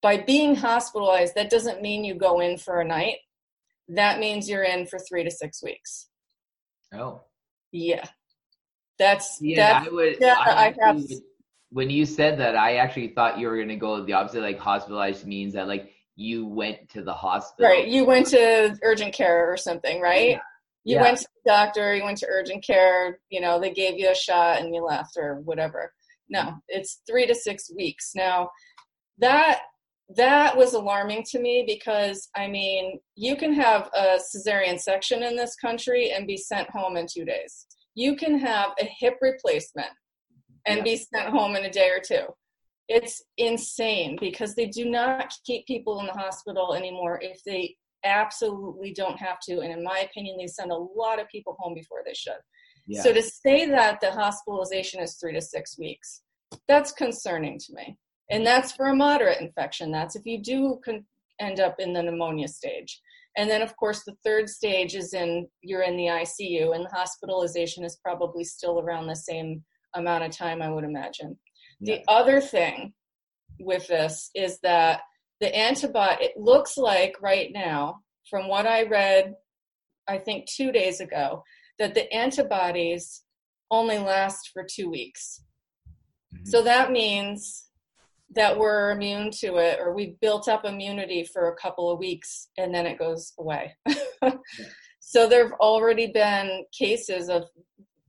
by 0.00 0.18
being 0.18 0.54
hospitalized, 0.54 1.34
that 1.34 1.50
doesn't 1.50 1.82
mean 1.82 2.04
you 2.04 2.14
go 2.14 2.40
in 2.40 2.56
for 2.56 2.80
a 2.80 2.84
night. 2.84 3.16
That 3.88 4.20
means 4.20 4.48
you're 4.48 4.62
in 4.62 4.86
for 4.86 4.98
three 4.98 5.24
to 5.24 5.30
six 5.30 5.62
weeks. 5.62 6.08
Oh. 6.94 7.22
Yeah. 7.72 8.04
That's 9.02 9.38
yeah. 9.40 9.56
That's, 9.56 9.88
I 9.88 9.90
would. 9.90 10.16
Yeah, 10.20 10.36
I, 10.38 10.66
I 10.66 10.74
have. 10.80 11.02
When 11.70 11.90
you 11.90 12.04
said 12.06 12.38
that, 12.38 12.54
I 12.54 12.76
actually 12.76 13.08
thought 13.08 13.38
you 13.38 13.48
were 13.48 13.56
going 13.56 13.68
to 13.68 13.76
go 13.76 14.04
the 14.04 14.12
opposite. 14.12 14.42
Like 14.42 14.58
hospitalized 14.58 15.26
means 15.26 15.54
that 15.54 15.66
like 15.66 15.90
you 16.14 16.46
went 16.46 16.88
to 16.90 17.02
the 17.02 17.12
hospital. 17.12 17.68
Right. 17.68 17.88
You 17.88 18.04
went 18.04 18.28
to 18.28 18.76
urgent 18.82 19.12
care 19.12 19.50
or 19.52 19.56
something, 19.56 20.00
right? 20.00 20.30
Yeah. 20.30 20.38
You 20.84 20.96
yeah. 20.96 21.02
went 21.02 21.18
to 21.18 21.28
the 21.44 21.50
doctor. 21.50 21.94
You 21.96 22.04
went 22.04 22.18
to 22.18 22.28
urgent 22.30 22.64
care. 22.64 23.18
You 23.30 23.40
know, 23.40 23.58
they 23.58 23.72
gave 23.72 23.98
you 23.98 24.10
a 24.10 24.14
shot 24.14 24.60
and 24.60 24.74
you 24.74 24.84
left 24.84 25.16
or 25.16 25.40
whatever. 25.40 25.92
No, 26.28 26.54
it's 26.68 27.00
three 27.08 27.26
to 27.26 27.34
six 27.34 27.70
weeks. 27.74 28.12
Now, 28.14 28.50
that 29.18 29.62
that 30.14 30.56
was 30.56 30.74
alarming 30.74 31.24
to 31.30 31.40
me 31.40 31.64
because 31.66 32.28
I 32.36 32.46
mean, 32.46 33.00
you 33.16 33.34
can 33.34 33.52
have 33.54 33.90
a 33.94 34.18
cesarean 34.18 34.78
section 34.78 35.24
in 35.24 35.36
this 35.36 35.56
country 35.56 36.12
and 36.12 36.26
be 36.26 36.36
sent 36.36 36.70
home 36.70 36.96
in 36.96 37.06
two 37.12 37.24
days. 37.24 37.66
You 37.94 38.16
can 38.16 38.38
have 38.38 38.70
a 38.80 38.84
hip 38.84 39.18
replacement 39.20 39.90
and 40.66 40.78
yeah. 40.78 40.84
be 40.84 40.96
sent 40.96 41.28
home 41.28 41.56
in 41.56 41.64
a 41.64 41.70
day 41.70 41.90
or 41.90 42.00
two. 42.00 42.26
It's 42.88 43.22
insane 43.38 44.18
because 44.20 44.54
they 44.54 44.66
do 44.66 44.90
not 44.90 45.32
keep 45.44 45.66
people 45.66 46.00
in 46.00 46.06
the 46.06 46.12
hospital 46.12 46.74
anymore 46.74 47.18
if 47.22 47.42
they 47.44 47.76
absolutely 48.04 48.92
don't 48.92 49.18
have 49.18 49.38
to. 49.40 49.60
And 49.60 49.72
in 49.72 49.84
my 49.84 50.00
opinion, 50.00 50.36
they 50.36 50.46
send 50.46 50.72
a 50.72 50.76
lot 50.76 51.20
of 51.20 51.28
people 51.28 51.56
home 51.58 51.74
before 51.74 52.02
they 52.04 52.14
should. 52.14 52.40
Yeah. 52.86 53.02
So 53.02 53.12
to 53.12 53.22
say 53.22 53.66
that 53.66 54.00
the 54.00 54.10
hospitalization 54.10 55.00
is 55.00 55.14
three 55.14 55.32
to 55.34 55.40
six 55.40 55.78
weeks, 55.78 56.22
that's 56.68 56.92
concerning 56.92 57.58
to 57.58 57.72
me 57.74 57.96
and 58.30 58.46
that's 58.46 58.72
for 58.72 58.86
a 58.86 58.94
moderate 58.94 59.40
infection 59.40 59.90
that's 59.90 60.16
if 60.16 60.26
you 60.26 60.42
do 60.42 60.80
con- 60.84 61.04
end 61.40 61.60
up 61.60 61.76
in 61.78 61.92
the 61.92 62.02
pneumonia 62.02 62.48
stage 62.48 63.00
and 63.36 63.48
then 63.48 63.62
of 63.62 63.76
course 63.76 64.02
the 64.04 64.16
third 64.24 64.48
stage 64.48 64.94
is 64.94 65.14
in 65.14 65.46
you're 65.62 65.82
in 65.82 65.96
the 65.96 66.06
icu 66.06 66.74
and 66.74 66.84
the 66.84 66.94
hospitalization 66.94 67.84
is 67.84 67.98
probably 68.02 68.44
still 68.44 68.80
around 68.80 69.06
the 69.06 69.16
same 69.16 69.62
amount 69.94 70.24
of 70.24 70.36
time 70.36 70.62
i 70.62 70.70
would 70.70 70.84
imagine 70.84 71.36
yeah. 71.80 71.96
the 71.96 72.12
other 72.12 72.40
thing 72.40 72.92
with 73.60 73.86
this 73.88 74.30
is 74.34 74.58
that 74.62 75.00
the 75.40 75.54
antibody 75.54 76.24
it 76.24 76.32
looks 76.36 76.76
like 76.76 77.14
right 77.20 77.50
now 77.52 77.96
from 78.28 78.48
what 78.48 78.66
i 78.66 78.82
read 78.84 79.34
i 80.08 80.18
think 80.18 80.46
two 80.46 80.72
days 80.72 81.00
ago 81.00 81.42
that 81.78 81.94
the 81.94 82.12
antibodies 82.12 83.22
only 83.70 83.98
last 83.98 84.50
for 84.52 84.64
two 84.68 84.90
weeks 84.90 85.42
mm-hmm. 86.34 86.44
so 86.44 86.62
that 86.62 86.92
means 86.92 87.68
that 88.34 88.56
we're 88.56 88.90
immune 88.90 89.30
to 89.30 89.56
it 89.56 89.78
or 89.80 89.94
we've 89.94 90.18
built 90.20 90.48
up 90.48 90.64
immunity 90.64 91.24
for 91.32 91.48
a 91.48 91.56
couple 91.56 91.90
of 91.90 91.98
weeks 91.98 92.48
and 92.56 92.74
then 92.74 92.86
it 92.86 92.98
goes 92.98 93.32
away. 93.38 93.74
so 95.00 95.28
there 95.28 95.44
have 95.44 95.52
already 95.60 96.06
been 96.08 96.64
cases 96.76 97.28
of 97.28 97.44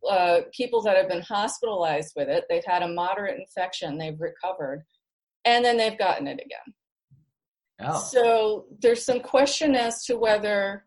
uh, 0.10 0.42
people 0.54 0.82
that 0.82 0.98
have 0.98 1.10
been 1.10 1.22
hospitalized 1.22 2.14
with 2.16 2.30
it. 2.30 2.46
They've 2.50 2.64
had 2.66 2.84
a 2.84 2.88
moderate 2.88 3.40
infection, 3.40 3.98
they've 3.98 4.20
recovered, 4.20 4.84
and 5.46 5.64
then 5.64 5.78
they've 5.78 5.98
gotten 5.98 6.28
it 6.28 6.40
again. 6.40 6.74
Oh. 7.82 8.00
So 8.00 8.66
there's 8.82 9.04
some 9.04 9.20
question 9.20 9.76
as 9.76 10.06
to 10.06 10.18
whether 10.18 10.86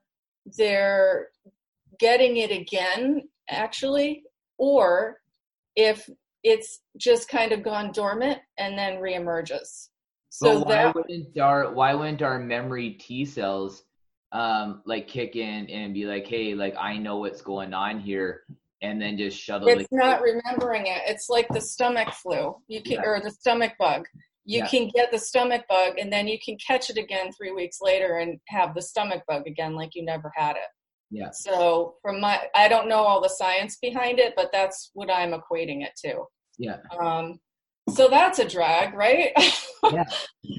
they're 0.57 1.29
getting 1.99 2.37
it 2.37 2.51
again, 2.51 3.29
actually, 3.49 4.23
or 4.59 5.19
if 5.75 6.09
it's 6.47 6.79
just 6.97 7.29
kind 7.29 7.51
of 7.51 7.65
gone 7.65 7.91
dormant 7.91 8.39
and 8.57 8.79
then 8.79 8.99
reemerges. 8.99 9.89
So 10.31 10.61
but 10.61 10.67
why 10.67 10.75
that, 10.75 10.95
wouldn't 10.95 11.39
our 11.39 11.73
why 11.73 11.95
wouldn't 11.95 12.23
our 12.23 12.39
memory 12.39 12.91
T 12.91 13.25
cells 13.25 13.83
um 14.31 14.83
like 14.87 15.09
kick 15.09 15.35
in 15.35 15.69
and 15.69 15.93
be 15.93 16.05
like, 16.05 16.27
hey, 16.27 16.55
like 16.55 16.77
I 16.79 16.99
know 16.99 17.19
what's 17.19 17.43
going 17.43 17.75
on 17.75 17.99
here, 17.99 18.43
and 18.81 19.03
then 19.03 19.19
just 19.19 19.37
shuttle. 19.37 19.67
It's 19.67 19.91
not 19.91 20.23
remembering 20.23 20.87
it. 20.87 21.03
It's 21.07 21.29
like 21.29 21.49
the 21.49 21.61
stomach 21.61 22.13
flu. 22.13 22.57
You 22.69 22.81
can 22.81 22.93
yeah. 22.93 23.07
or 23.07 23.21
the 23.21 23.31
stomach 23.31 23.73
bug. 23.79 24.07
You 24.45 24.61
yeah. 24.61 24.69
can 24.69 24.89
get 24.95 25.11
the 25.11 25.19
stomach 25.19 25.65
bug 25.69 25.99
and 25.99 26.13
then 26.13 26.29
you 26.29 26.39
can 26.45 26.57
catch 26.65 26.89
it 26.91 26.97
again 26.97 27.33
three 27.33 27.51
weeks 27.51 27.79
later 27.81 28.19
and 28.19 28.39
have 28.47 28.77
the 28.77 28.83
stomach 28.83 29.25
bug 29.27 29.49
again 29.49 29.75
like 29.75 29.97
you 29.97 30.05
never 30.05 30.31
had 30.37 30.55
it. 30.55 30.69
Yeah. 31.11 31.31
So 31.33 31.97
from 32.03 32.21
my 32.21 32.43
I 32.55 32.69
don't 32.69 32.89
know 32.89 33.01
all 33.01 33.21
the 33.21 33.29
science 33.29 33.79
behind 33.83 34.21
it, 34.21 34.35
but 34.37 34.51
that's 34.53 34.91
what 34.95 35.11
I'm 35.11 35.33
equating 35.33 35.83
it 35.83 35.93
to. 36.05 36.27
Yeah. 36.59 36.77
Um, 36.99 37.39
so 37.91 38.09
that's 38.09 38.39
a 38.39 38.49
drag, 38.49 38.95
right? 38.95 39.33
yeah. 39.93 40.05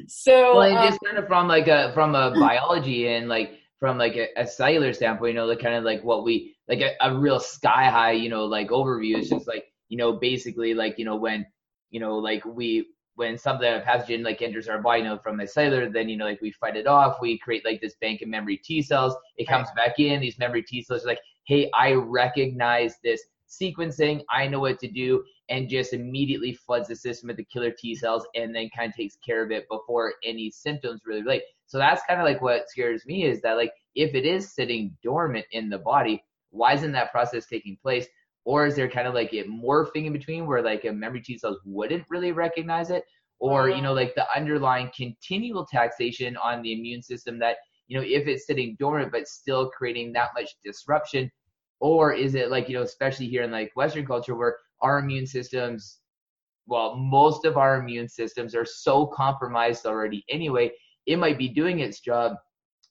So 0.10 0.56
well, 0.56 0.62
and 0.63 0.77
um, 0.77 0.88
just 0.88 1.00
kind 1.06 1.18
of 1.18 1.27
from 1.27 1.48
like 1.48 1.68
a 1.68 1.92
from 1.94 2.13
a 2.13 2.32
biology 2.32 3.08
and 3.08 3.30
like 3.30 3.60
from 3.80 3.98
like 3.98 4.16
a, 4.16 4.27
a 4.38 4.46
cellular 4.46 4.92
standpoint, 4.94 5.34
you 5.34 5.39
know, 5.39 5.46
like 5.46 5.60
kind 5.60 5.75
of 5.75 5.84
like 5.84 6.04
what 6.04 6.24
we 6.24 6.56
like 6.68 6.80
a, 6.80 6.92
a 7.01 7.18
real 7.18 7.39
sky 7.39 7.89
high, 7.89 8.12
you 8.12 8.30
know, 8.30 8.46
like 8.46 8.70
overview 8.70 9.18
is 9.18 9.30
just 9.30 9.48
like 9.48 9.66
you 9.88 9.98
know 9.98 10.13
basically 10.13 10.74
like 10.74 10.98
you 10.98 11.06
know 11.06 11.16
when 11.16 11.46
you 11.89 12.00
know 12.00 12.18
like 12.18 12.44
we 12.46 12.88
when 13.16 13.38
something 13.38 13.68
a 13.68 13.82
pathogen 13.82 14.24
like 14.24 14.42
enters 14.42 14.70
our 14.70 14.80
body, 14.80 15.01
you 15.01 15.08
know, 15.08 15.18
from 15.18 15.39
a 15.39 15.48
cellular, 15.48 15.89
then 15.89 16.08
you 16.08 16.16
know, 16.16 16.25
like 16.25 16.42
we 16.42 16.51
fight 16.51 16.77
it 16.77 16.86
off. 16.86 17.18
We 17.20 17.39
create 17.39 17.66
like 17.66 17.82
this 17.82 17.96
bank 18.00 18.22
of 18.22 18.30
memory 18.30 18.62
T 18.63 18.82
cells. 18.82 19.16
It 19.38 19.48
comes 19.48 19.68
right. 19.75 19.88
back 19.88 20.00
in. 20.00 20.22
These 20.22 20.38
memory 20.38 20.62
T 20.62 20.84
cells 20.84 21.04
are 21.04 21.08
like, 21.08 21.20
hey, 21.46 21.70
I 21.74 21.94
recognize 21.94 22.96
this 23.04 23.22
sequencing. 23.50 24.22
I 24.30 24.48
know 24.48 24.60
what 24.60 24.80
to 24.80 24.88
do 24.88 25.24
and 25.50 25.70
just 25.70 25.94
immediately 25.94 26.54
floods 26.54 26.89
the 26.89 26.96
system 26.96 27.27
with 27.27 27.38
the 27.38 27.46
killer 27.46 27.72
T 27.72 27.96
cells 27.96 28.25
and 28.36 28.54
then 28.54 28.70
kind 28.75 28.89
of 28.89 28.96
takes 28.96 29.16
care 29.25 29.44
of 29.44 29.51
it 29.51 29.68
before 29.70 30.13
any 30.24 30.51
symptoms 30.51 31.01
really 31.06 31.22
relate. 31.22 31.44
So 31.68 31.77
that's 31.77 32.01
kind 32.08 32.20
of 32.20 32.25
like 32.25 32.42
what 32.42 32.70
scares 32.70 33.06
me 33.06 33.25
is 33.25 33.42
that 33.42 33.58
like 33.58 33.72
if 33.96 34.13
it 34.13 34.25
is 34.25 34.54
sitting 34.54 34.96
dormant 35.04 35.46
in 35.51 35.70
the 35.70 35.77
body, 35.77 36.24
why 36.51 36.74
isn't 36.74 36.92
that 36.94 37.12
process 37.12 37.46
taking 37.46 37.77
place? 37.82 38.08
Or 38.46 38.66
is 38.66 38.75
there 38.75 38.89
kind 38.89 39.08
of 39.08 39.13
like 39.13 39.34
it 39.34 39.48
morphing 39.50 40.06
in 40.06 40.13
between 40.13 40.46
where 40.46 40.62
like 40.62 40.86
a 40.86 40.92
memory 40.92 41.22
T 41.22 41.38
cells 41.38 41.60
wouldn't 41.66 42.06
really 42.10 42.32
recognize 42.32 42.89
it? 42.89 43.04
Or, 43.39 43.68
you 43.68 43.75
uh-huh. 43.75 43.84
know, 43.84 43.94
like 43.94 44.16
the 44.16 44.25
underlying 44.36 44.89
continual 44.96 45.66
taxation 45.66 46.38
on 46.38 46.62
the 46.62 46.74
immune 46.74 47.04
system 47.04 47.38
that, 47.39 47.58
you 47.88 47.98
know, 47.98 48.06
if 48.06 48.27
it's 48.27 48.48
sitting 48.48 48.75
dormant 48.80 49.12
but 49.12 49.27
still 49.27 49.70
creating 49.70 50.13
that 50.13 50.30
much 50.36 50.56
disruption, 50.63 51.30
or 51.80 52.13
is 52.13 52.36
it 52.36 52.50
like, 52.50 52.68
you 52.70 52.75
know, 52.75 52.82
especially 52.82 53.27
here 53.27 53.44
in 53.44 53.51
like 53.51 53.72
Western 53.75 54.06
culture 54.06 54.36
where 54.36 54.58
our 54.81 55.00
immune 55.00 55.27
systems, 55.27 56.00
well, 56.67 56.96
most 56.96 57.46
of 57.46 57.57
our 57.57 57.79
immune 57.79 58.10
systems 58.10 58.55
are 58.55 58.65
so 58.65 59.05
compromised 59.05 59.86
already 59.86 60.24
anyway, 60.29 60.72
it 61.05 61.17
might 61.17 61.38
be 61.38 61.48
doing 61.48 61.79
its 61.79 62.00
job, 62.00 62.34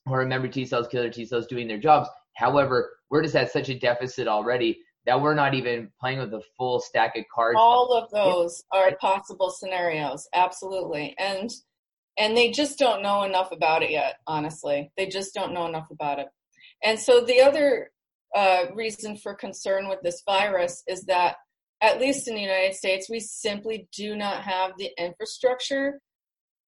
or 0.07 0.19
remember 0.19 0.49
T 0.49 0.64
cells, 0.64 0.88
killer 0.88 1.11
T 1.11 1.25
cells 1.25 1.47
doing 1.47 1.69
their 1.69 1.78
jobs. 1.78 2.09
However, 2.35 2.90
we're 3.11 3.23
just 3.23 3.37
at 3.37 3.52
such 3.52 3.69
a 3.69 3.78
deficit 3.78 4.28
already 4.28 4.78
that 5.07 5.21
we're 5.21 5.35
not 5.35 5.55
even 5.55 5.90
playing 6.00 6.19
with 6.19 6.31
the 6.31 6.43
full 6.57 6.81
stack 6.81 7.16
of 7.16 7.25
cards. 7.33 7.57
All 7.59 7.93
of 7.93 8.11
those 8.11 8.64
are 8.73 8.95
possible 8.97 9.50
scenarios, 9.50 10.28
absolutely. 10.35 11.14
And 11.19 11.50
and 12.19 12.37
they 12.37 12.50
just 12.50 12.78
don't 12.78 13.02
know 13.02 13.25
enough 13.25 13.52
about 13.52 13.83
it 13.83 13.90
yet, 13.90 14.16
honestly. 14.26 14.90
They 14.97 15.07
just 15.07 15.35
don't 15.35 15.52
know 15.52 15.66
enough 15.66 15.90
about 15.90 16.19
it. 16.19 16.28
And 16.83 16.99
so 16.99 17.21
the 17.21 17.40
other 17.43 17.90
uh, 18.35 18.64
reason 18.75 19.16
for 19.16 19.35
concern 19.35 19.88
with 19.88 20.00
this 20.02 20.23
virus 20.26 20.83
is 20.87 21.02
that 21.02 21.37
at 21.80 22.00
least 22.00 22.28
in 22.28 22.35
the 22.35 22.40
United 22.40 22.75
States, 22.75 23.11
we 23.11 23.21
simply 23.21 23.88
do 23.95 24.16
not 24.16 24.42
have 24.42 24.73
the 24.78 24.90
infrastructure 24.99 26.00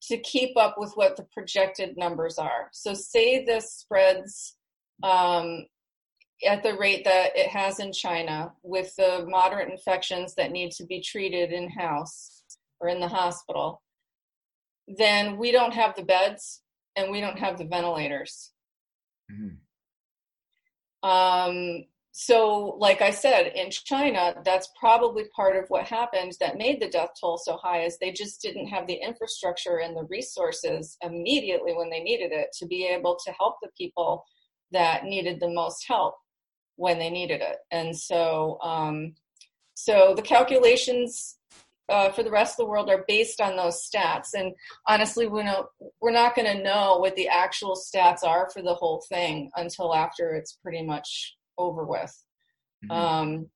to 0.02 0.18
keep 0.18 0.56
up 0.56 0.76
with 0.78 0.92
what 0.94 1.16
the 1.16 1.26
projected 1.32 1.96
numbers 1.96 2.38
are. 2.38 2.68
So, 2.72 2.94
say 2.94 3.44
this 3.44 3.72
spreads 3.72 4.56
um, 5.02 5.66
at 6.46 6.62
the 6.62 6.76
rate 6.76 7.04
that 7.04 7.36
it 7.36 7.48
has 7.48 7.80
in 7.80 7.92
China 7.92 8.52
with 8.62 8.94
the 8.96 9.24
moderate 9.28 9.70
infections 9.70 10.34
that 10.34 10.52
need 10.52 10.72
to 10.72 10.86
be 10.86 11.00
treated 11.00 11.52
in 11.52 11.70
house 11.70 12.42
or 12.80 12.88
in 12.88 13.00
the 13.00 13.08
hospital, 13.08 13.82
then 14.86 15.36
we 15.36 15.50
don't 15.50 15.74
have 15.74 15.96
the 15.96 16.04
beds 16.04 16.62
and 16.96 17.10
we 17.10 17.20
don't 17.20 17.38
have 17.38 17.58
the 17.58 17.64
ventilators. 17.64 18.52
Mm-hmm. 19.30 21.08
Um, 21.08 21.84
so 22.20 22.76
like 22.78 23.00
i 23.00 23.10
said 23.10 23.52
in 23.54 23.70
china 23.70 24.34
that's 24.44 24.70
probably 24.78 25.24
part 25.36 25.54
of 25.54 25.64
what 25.68 25.86
happened 25.86 26.32
that 26.40 26.58
made 26.58 26.80
the 26.80 26.88
death 26.88 27.10
toll 27.20 27.38
so 27.38 27.56
high 27.56 27.82
is 27.82 27.96
they 27.98 28.10
just 28.10 28.42
didn't 28.42 28.66
have 28.66 28.86
the 28.88 28.94
infrastructure 28.94 29.78
and 29.78 29.96
the 29.96 30.02
resources 30.10 30.96
immediately 31.02 31.72
when 31.74 31.88
they 31.90 32.00
needed 32.00 32.32
it 32.32 32.48
to 32.52 32.66
be 32.66 32.86
able 32.86 33.16
to 33.24 33.32
help 33.38 33.54
the 33.62 33.68
people 33.78 34.24
that 34.72 35.04
needed 35.04 35.38
the 35.40 35.48
most 35.48 35.84
help 35.86 36.16
when 36.76 36.98
they 36.98 37.10
needed 37.10 37.40
it. 37.40 37.56
And 37.70 37.96
so 37.96 38.58
um, 38.62 39.14
so 39.74 40.14
the 40.14 40.22
calculations 40.22 41.36
uh, 41.88 42.10
for 42.10 42.22
the 42.22 42.30
rest 42.30 42.52
of 42.52 42.58
the 42.58 42.70
world 42.70 42.90
are 42.90 43.04
based 43.08 43.40
on 43.40 43.56
those 43.56 43.88
stats. 43.88 44.28
And 44.34 44.52
honestly 44.86 45.26
we 45.26 45.42
know 45.42 45.68
we're 46.00 46.12
not 46.12 46.34
going 46.34 46.56
to 46.56 46.62
know 46.62 46.98
what 46.98 47.16
the 47.16 47.28
actual 47.28 47.76
stats 47.76 48.24
are 48.24 48.50
for 48.52 48.62
the 48.62 48.74
whole 48.74 49.02
thing 49.08 49.50
until 49.56 49.94
after 49.94 50.34
it's 50.34 50.58
pretty 50.62 50.82
much 50.82 51.36
over 51.58 51.84
with. 51.84 52.24
Mm-hmm. 52.84 52.90
Um, 52.90 53.46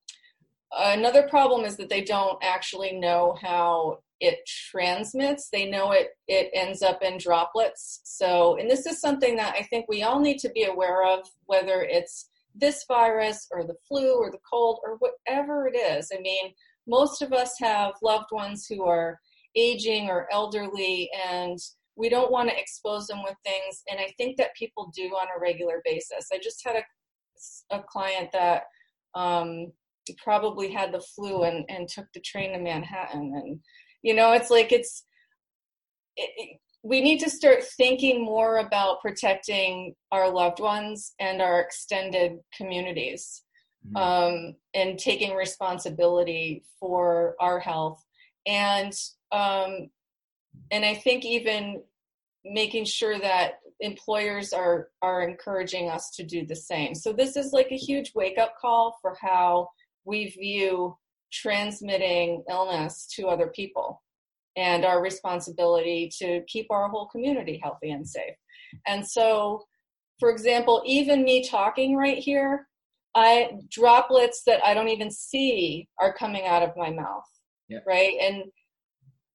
another 0.77 1.23
problem 1.23 1.65
is 1.65 1.77
that 1.77 1.89
they 1.89 2.03
don't 2.03 2.37
actually 2.43 2.93
know 2.93 3.35
how 3.41 3.99
it 4.19 4.39
transmits. 4.45 5.49
They 5.49 5.69
know 5.69 5.91
it 5.91 6.09
it 6.27 6.49
ends 6.53 6.81
up 6.81 7.01
in 7.01 7.17
droplets. 7.17 8.01
So, 8.03 8.57
and 8.57 8.69
this 8.69 8.85
is 8.85 9.01
something 9.01 9.35
that 9.37 9.55
I 9.57 9.63
think 9.63 9.85
we 9.87 10.03
all 10.03 10.19
need 10.19 10.39
to 10.39 10.49
be 10.49 10.63
aware 10.63 11.05
of, 11.05 11.27
whether 11.45 11.81
it's 11.81 12.29
this 12.55 12.85
virus 12.87 13.47
or 13.51 13.63
the 13.63 13.75
flu 13.87 14.15
or 14.15 14.31
the 14.31 14.39
cold 14.49 14.79
or 14.83 14.97
whatever 14.97 15.67
it 15.67 15.75
is. 15.75 16.11
I 16.15 16.21
mean, 16.21 16.53
most 16.87 17.21
of 17.21 17.33
us 17.33 17.55
have 17.59 17.93
loved 18.01 18.31
ones 18.31 18.67
who 18.67 18.83
are 18.83 19.19
aging 19.55 20.09
or 20.09 20.27
elderly 20.31 21.09
and 21.29 21.57
we 21.95 22.09
don't 22.09 22.31
want 22.31 22.49
to 22.49 22.59
expose 22.59 23.05
them 23.07 23.21
with 23.23 23.35
things 23.45 23.83
and 23.89 23.99
i 23.99 24.11
think 24.17 24.35
that 24.35 24.55
people 24.55 24.91
do 24.95 25.03
on 25.09 25.27
a 25.35 25.39
regular 25.39 25.81
basis 25.85 26.27
i 26.33 26.39
just 26.41 26.61
had 26.65 26.75
a 26.75 26.83
a 27.71 27.81
client 27.81 28.29
that 28.33 28.63
um, 29.15 29.71
probably 30.17 30.71
had 30.71 30.91
the 30.91 30.99
flu 30.99 31.43
and, 31.43 31.65
and 31.69 31.87
took 31.87 32.05
the 32.13 32.19
train 32.19 32.53
to 32.53 32.59
Manhattan. 32.59 33.33
And, 33.35 33.59
you 34.01 34.13
know, 34.13 34.33
it's 34.33 34.49
like 34.49 34.71
it's, 34.71 35.05
it, 36.15 36.29
it, 36.37 36.59
we 36.83 36.99
need 37.01 37.19
to 37.19 37.29
start 37.29 37.63
thinking 37.63 38.23
more 38.23 38.57
about 38.57 39.01
protecting 39.01 39.95
our 40.11 40.29
loved 40.29 40.59
ones 40.59 41.13
and 41.19 41.41
our 41.41 41.61
extended 41.61 42.33
communities 42.55 43.43
mm-hmm. 43.87 43.95
um, 43.95 44.55
and 44.73 44.99
taking 44.99 45.33
responsibility 45.33 46.63
for 46.79 47.35
our 47.39 47.59
health. 47.59 48.03
And, 48.45 48.93
um, 49.31 49.89
and 50.71 50.83
I 50.83 50.95
think 50.95 51.23
even 51.23 51.81
making 52.43 52.83
sure 52.83 53.17
that 53.17 53.59
employers 53.79 54.53
are 54.53 54.89
are 55.01 55.21
encouraging 55.21 55.89
us 55.89 56.09
to 56.11 56.23
do 56.23 56.45
the 56.45 56.55
same. 56.55 56.95
So 56.95 57.13
this 57.13 57.35
is 57.35 57.53
like 57.53 57.71
a 57.71 57.77
huge 57.77 58.11
wake 58.15 58.37
up 58.37 58.55
call 58.59 58.97
for 59.01 59.15
how 59.21 59.69
we 60.05 60.29
view 60.29 60.97
transmitting 61.31 62.43
illness 62.49 63.07
to 63.15 63.27
other 63.27 63.47
people 63.47 64.01
and 64.55 64.85
our 64.85 65.01
responsibility 65.01 66.11
to 66.19 66.41
keep 66.47 66.67
our 66.69 66.87
whole 66.89 67.07
community 67.07 67.59
healthy 67.63 67.91
and 67.91 68.07
safe. 68.07 68.35
And 68.85 69.05
so 69.07 69.63
for 70.19 70.29
example 70.29 70.83
even 70.85 71.23
me 71.23 71.43
talking 71.43 71.97
right 71.97 72.19
here 72.19 72.67
i 73.15 73.49
droplets 73.71 74.43
that 74.45 74.63
i 74.63 74.73
don't 74.73 74.89
even 74.89 75.09
see 75.09 75.87
are 75.99 76.13
coming 76.13 76.45
out 76.45 76.61
of 76.61 76.69
my 76.77 76.91
mouth 76.91 77.25
yeah. 77.73 77.79
right? 77.87 78.13
And 78.21 78.43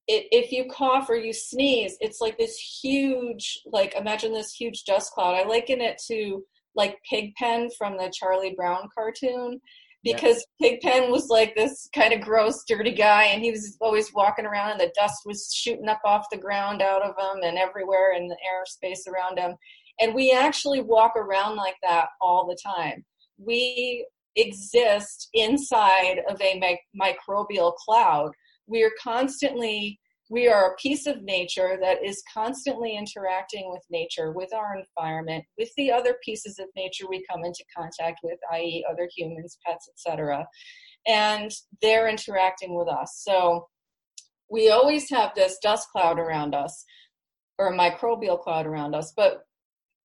it, 0.09 0.25
if 0.31 0.51
you 0.51 0.65
cough 0.65 1.07
or 1.07 1.15
you 1.15 1.31
sneeze, 1.31 1.95
it's 2.01 2.19
like 2.19 2.37
this 2.37 2.57
huge, 2.81 3.61
like 3.67 3.93
imagine 3.95 4.33
this 4.33 4.53
huge 4.53 4.83
dust 4.83 5.11
cloud. 5.13 5.35
I 5.35 5.47
liken 5.47 5.81
it 5.81 6.01
to 6.07 6.43
like 6.75 6.97
Pigpen 7.07 7.69
from 7.77 7.95
the 7.95 8.11
Charlie 8.11 8.55
Brown 8.57 8.89
cartoon 8.93 9.61
because 10.03 10.43
yeah. 10.59 10.71
Pigpen 10.71 11.11
was 11.11 11.27
like 11.29 11.55
this 11.55 11.87
kind 11.93 12.11
of 12.11 12.21
gross, 12.21 12.63
dirty 12.67 12.91
guy, 12.91 13.25
and 13.25 13.43
he 13.43 13.51
was 13.51 13.77
always 13.81 14.11
walking 14.13 14.47
around, 14.47 14.71
and 14.71 14.79
the 14.79 14.91
dust 14.95 15.21
was 15.25 15.53
shooting 15.53 15.87
up 15.87 16.01
off 16.03 16.25
the 16.31 16.37
ground 16.37 16.81
out 16.81 17.03
of 17.03 17.15
him 17.15 17.43
and 17.43 17.59
everywhere 17.59 18.13
in 18.13 18.27
the 18.27 18.37
airspace 18.49 19.07
around 19.07 19.37
him. 19.37 19.55
And 20.01 20.15
we 20.15 20.31
actually 20.31 20.81
walk 20.81 21.15
around 21.15 21.55
like 21.55 21.75
that 21.83 22.07
all 22.19 22.47
the 22.47 22.57
time. 22.65 23.05
We 23.37 24.07
exist 24.35 25.29
inside 25.33 26.21
of 26.27 26.41
a 26.41 26.79
microbial 26.99 27.75
cloud 27.75 28.31
we 28.69 28.83
are 28.83 28.91
constantly 29.01 29.99
we 30.31 30.47
are 30.47 30.71
a 30.71 30.75
piece 30.75 31.07
of 31.07 31.23
nature 31.23 31.79
that 31.81 32.05
is 32.05 32.21
constantly 32.31 32.95
interacting 32.95 33.67
with 33.71 33.81
nature 33.89 34.31
with 34.31 34.53
our 34.53 34.77
environment 34.77 35.43
with 35.57 35.69
the 35.75 35.91
other 35.91 36.15
pieces 36.23 36.59
of 36.59 36.67
nature 36.75 37.05
we 37.09 37.25
come 37.29 37.43
into 37.43 37.63
contact 37.75 38.19
with 38.23 38.37
i.e 38.53 38.85
other 38.89 39.09
humans 39.15 39.57
pets 39.65 39.89
etc 39.89 40.45
and 41.07 41.51
they're 41.81 42.07
interacting 42.07 42.75
with 42.75 42.87
us. 42.87 43.21
So 43.23 43.67
we 44.49 44.69
always 44.69 45.09
have 45.09 45.33
this 45.35 45.57
dust 45.61 45.87
cloud 45.91 46.19
around 46.19 46.55
us 46.55 46.85
or 47.57 47.67
a 47.67 47.77
microbial 47.77 48.41
cloud 48.41 48.65
around 48.65 48.95
us 48.95 49.13
but 49.15 49.41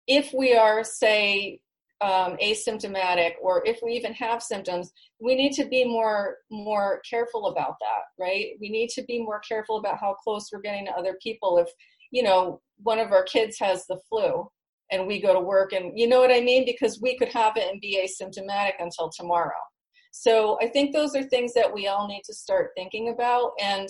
if 0.07 0.33
we 0.33 0.55
are 0.55 0.83
say 0.83 1.61
um, 2.03 2.37
asymptomatic 2.43 3.33
or 3.41 3.62
if 3.65 3.79
we 3.83 3.93
even 3.93 4.12
have 4.12 4.43
symptoms 4.43 4.93
we 5.21 5.35
need 5.35 5.53
to 5.53 5.65
be 5.67 5.85
more 5.85 6.38
more 6.51 7.01
careful 7.09 7.47
about 7.47 7.77
that 7.81 8.03
right? 8.19 8.53
We 8.61 8.71
need 8.71 8.88
to 8.91 9.03
be 9.03 9.23
more 9.23 9.41
careful 9.41 9.77
about 9.77 9.99
how 9.99 10.15
close 10.15 10.51
we're 10.53 10.61
getting 10.61 10.87
to 10.87 10.93
other 10.93 11.17
people. 11.23 11.59
If 11.59 11.69
you 12.11 12.23
know 12.23 12.61
one 12.79 12.99
of 12.99 13.12
our 13.12 13.25
kids 13.25 13.59
has 13.59 13.87
the 13.87 13.99
flu 14.09 14.49
and 14.91 15.07
we 15.07 15.21
go 15.21 15.33
to 15.33 15.41
work 15.41 15.73
and 15.73 15.99
you 15.99 16.07
know 16.07 16.21
what 16.21 16.33
i 16.33 16.41
mean? 16.41 16.65
Because 16.65 17.01
we 17.01 17.17
could 17.17 17.33
have 17.33 17.57
it 17.57 17.71
and 17.71 17.81
be 17.81 18.01
asymptomatic 18.05 18.75
until 18.79 19.11
tomorrow. 19.11 19.62
So 20.11 20.59
i 20.61 20.69
think 20.69 20.93
those 20.93 21.15
are 21.15 21.23
things 21.25 21.53
that 21.55 21.73
we 21.73 21.88
all 21.88 22.07
need 22.07 22.23
to 22.27 22.35
start 22.35 22.71
thinking 22.77 23.09
about. 23.09 23.53
And 23.61 23.88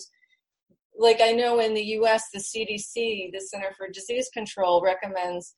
like 0.99 1.23
i 1.23 1.33
know 1.33 1.59
in 1.59 1.73
the 1.73 1.83
us 1.83 2.25
the 2.35 2.39
cdc 2.39 3.33
the 3.33 3.41
center 3.41 3.73
for 3.79 3.89
disease 3.89 4.29
control 4.35 4.83
recommends 4.83 5.55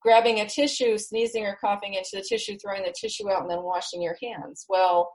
grabbing 0.00 0.40
a 0.40 0.48
tissue, 0.48 0.98
sneezing 0.98 1.44
or 1.44 1.56
coughing 1.60 1.94
into 1.94 2.10
the 2.14 2.22
tissue, 2.22 2.56
throwing 2.58 2.82
the 2.82 2.94
tissue 2.98 3.30
out, 3.30 3.42
and 3.42 3.50
then 3.50 3.62
washing 3.62 4.02
your 4.02 4.16
hands. 4.22 4.64
Well, 4.68 5.10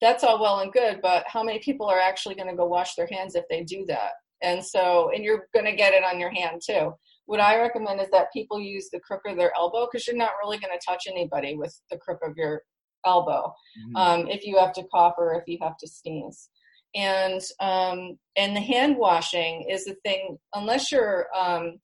that's 0.00 0.24
all 0.24 0.40
well 0.40 0.60
and 0.60 0.72
good, 0.72 1.00
but 1.02 1.24
how 1.26 1.42
many 1.42 1.58
people 1.58 1.86
are 1.86 2.00
actually 2.00 2.34
going 2.34 2.50
to 2.50 2.56
go 2.56 2.66
wash 2.66 2.94
their 2.94 3.08
hands 3.10 3.34
if 3.34 3.44
they 3.48 3.64
do 3.64 3.84
that? 3.88 4.12
And 4.42 4.64
so, 4.64 5.10
and 5.14 5.24
you're 5.24 5.48
going 5.54 5.64
to 5.64 5.74
get 5.74 5.94
it 5.94 6.04
on 6.04 6.20
your 6.20 6.30
hand 6.30 6.60
too. 6.64 6.92
What 7.24 7.40
I 7.40 7.58
recommend 7.58 8.00
is 8.00 8.10
that 8.10 8.32
people 8.32 8.60
use 8.60 8.88
the 8.92 9.00
crook 9.00 9.22
of 9.26 9.36
their 9.36 9.52
elbow 9.56 9.88
because 9.90 10.06
you're 10.06 10.16
not 10.16 10.32
really 10.42 10.58
going 10.58 10.72
to 10.78 10.86
touch 10.86 11.04
anybody 11.08 11.56
with 11.56 11.74
the 11.90 11.96
crook 11.96 12.20
of 12.22 12.36
your 12.36 12.62
elbow 13.04 13.54
mm-hmm. 13.78 13.96
um, 13.96 14.28
if 14.28 14.44
you 14.44 14.58
have 14.58 14.72
to 14.74 14.84
cough 14.92 15.14
or 15.18 15.34
if 15.34 15.44
you 15.46 15.58
have 15.62 15.76
to 15.78 15.88
sneeze. 15.88 16.48
and 16.94 17.40
um, 17.60 18.18
and 18.36 18.54
the 18.54 18.60
hand 18.60 18.96
washing 18.96 19.66
is 19.70 19.84
the 19.84 19.96
thing. 20.04 20.38
Unless 20.54 20.92
you're 20.92 21.26
um, 21.36 21.78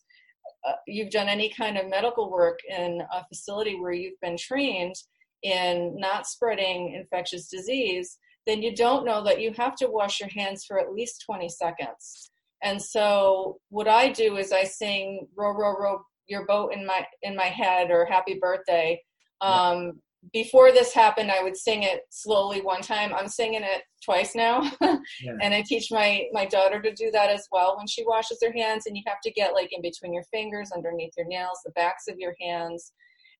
uh, 0.66 0.72
you've 0.86 1.10
done 1.10 1.28
any 1.28 1.48
kind 1.48 1.76
of 1.76 1.88
medical 1.88 2.30
work 2.30 2.58
in 2.68 3.02
a 3.12 3.24
facility 3.26 3.78
where 3.80 3.92
you've 3.92 4.20
been 4.20 4.36
trained 4.36 4.94
in 5.42 5.96
not 5.98 6.26
spreading 6.26 6.94
infectious 6.94 7.48
disease, 7.48 8.18
then 8.46 8.62
you 8.62 8.74
don't 8.74 9.04
know 9.04 9.22
that 9.24 9.40
you 9.40 9.52
have 9.56 9.76
to 9.76 9.88
wash 9.88 10.20
your 10.20 10.28
hands 10.28 10.64
for 10.64 10.78
at 10.78 10.92
least 10.92 11.24
20 11.26 11.48
seconds. 11.48 12.30
And 12.62 12.80
so 12.80 13.58
what 13.70 13.88
I 13.88 14.10
do 14.10 14.36
is 14.36 14.52
I 14.52 14.64
sing 14.64 15.26
row 15.36 15.52
row 15.52 15.74
row 15.78 16.02
your 16.28 16.46
boat 16.46 16.72
in 16.72 16.86
my 16.86 17.04
in 17.22 17.36
my 17.36 17.46
head 17.46 17.90
or 17.90 18.04
happy 18.04 18.38
birthday. 18.40 19.02
Um, 19.40 20.00
before 20.32 20.70
this 20.70 20.92
happened, 20.94 21.30
I 21.32 21.42
would 21.42 21.56
sing 21.56 21.82
it 21.82 22.02
slowly 22.10 22.60
one 22.60 22.80
time. 22.80 23.12
I'm 23.12 23.28
singing 23.28 23.62
it 23.62 23.82
twice 24.04 24.34
now, 24.34 24.70
yeah. 24.80 25.36
and 25.40 25.52
I 25.52 25.64
teach 25.66 25.90
my 25.90 26.24
my 26.32 26.46
daughter 26.46 26.80
to 26.80 26.94
do 26.94 27.10
that 27.10 27.30
as 27.30 27.48
well 27.50 27.76
when 27.76 27.86
she 27.86 28.04
washes 28.06 28.38
her 28.42 28.52
hands. 28.52 28.86
And 28.86 28.96
you 28.96 29.02
have 29.06 29.20
to 29.24 29.32
get 29.32 29.54
like 29.54 29.72
in 29.72 29.82
between 29.82 30.12
your 30.12 30.24
fingers, 30.24 30.70
underneath 30.72 31.12
your 31.16 31.26
nails, 31.26 31.60
the 31.64 31.72
backs 31.72 32.04
of 32.08 32.18
your 32.18 32.34
hands. 32.40 32.92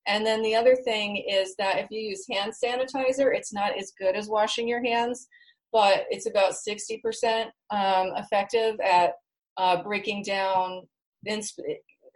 And 0.06 0.26
then 0.26 0.42
the 0.42 0.56
other 0.56 0.74
thing 0.74 1.24
is 1.28 1.54
that 1.56 1.78
if 1.78 1.86
you 1.90 2.00
use 2.00 2.26
hand 2.28 2.52
sanitizer, 2.52 3.34
it's 3.34 3.52
not 3.52 3.78
as 3.78 3.92
good 3.96 4.16
as 4.16 4.28
washing 4.28 4.66
your 4.66 4.84
hands, 4.84 5.28
but 5.72 6.06
it's 6.10 6.26
about 6.26 6.54
60% 6.54 7.44
um, 7.70 8.10
effective 8.16 8.80
at 8.80 9.12
uh, 9.56 9.82
breaking 9.82 10.24
down 10.24 10.82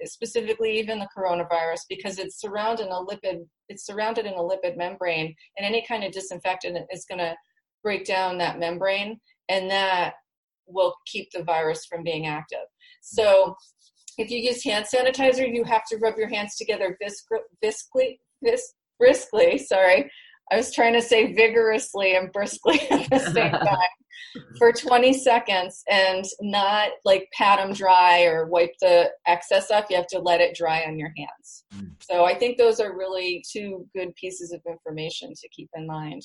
specifically 0.04 0.78
even 0.78 0.98
the 0.98 1.08
coronavirus 1.16 1.80
because 1.88 2.18
it's 2.18 2.40
surrounded 2.40 2.86
in 2.86 2.92
a 2.92 3.04
lipid 3.04 3.46
it's 3.68 3.86
surrounded 3.86 4.26
in 4.26 4.34
a 4.34 4.36
lipid 4.36 4.76
membrane 4.76 5.34
and 5.56 5.66
any 5.66 5.84
kind 5.86 6.04
of 6.04 6.12
disinfectant 6.12 6.78
is 6.92 7.04
going 7.08 7.18
to 7.18 7.34
break 7.82 8.04
down 8.04 8.38
that 8.38 8.58
membrane 8.58 9.18
and 9.48 9.70
that 9.70 10.14
will 10.66 10.94
keep 11.06 11.28
the 11.32 11.44
virus 11.44 11.86
from 11.86 12.02
being 12.02 12.26
active. 12.26 12.66
So 13.00 13.54
if 14.18 14.30
you 14.30 14.38
use 14.38 14.64
hand 14.64 14.86
sanitizer 14.92 15.52
you 15.52 15.64
have 15.64 15.84
to 15.90 15.96
rub 15.98 16.16
your 16.16 16.28
hands 16.28 16.56
together 16.56 16.96
vis- 17.00 17.24
briskly 18.98 19.58
sorry 19.58 20.10
I 20.50 20.56
was 20.56 20.74
trying 20.74 20.94
to 20.94 21.02
say 21.02 21.32
vigorously 21.32 22.16
and 22.16 22.32
briskly 22.32 22.80
at 22.90 23.10
the 23.10 23.18
same 23.18 23.50
time 23.52 23.88
for 24.58 24.72
20 24.72 25.12
seconds 25.12 25.82
and 25.90 26.24
not 26.40 26.90
like 27.04 27.28
pat 27.32 27.58
them 27.58 27.72
dry 27.72 28.24
or 28.24 28.46
wipe 28.46 28.72
the 28.80 29.10
excess 29.26 29.70
up. 29.70 29.86
You 29.90 29.96
have 29.96 30.06
to 30.08 30.18
let 30.18 30.40
it 30.40 30.56
dry 30.56 30.84
on 30.86 30.98
your 30.98 31.12
hands. 31.16 31.64
Mm. 31.74 31.90
So 32.00 32.24
I 32.24 32.34
think 32.34 32.58
those 32.58 32.80
are 32.80 32.96
really 32.96 33.44
two 33.50 33.86
good 33.94 34.14
pieces 34.14 34.52
of 34.52 34.60
information 34.66 35.32
to 35.34 35.48
keep 35.48 35.68
in 35.74 35.86
mind. 35.86 36.22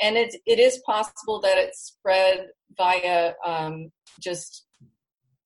And 0.00 0.16
it, 0.16 0.34
it 0.46 0.58
is 0.58 0.82
possible 0.86 1.40
that 1.40 1.58
it's 1.58 1.80
spread 1.80 2.48
via 2.76 3.34
um, 3.44 3.90
just 4.20 4.66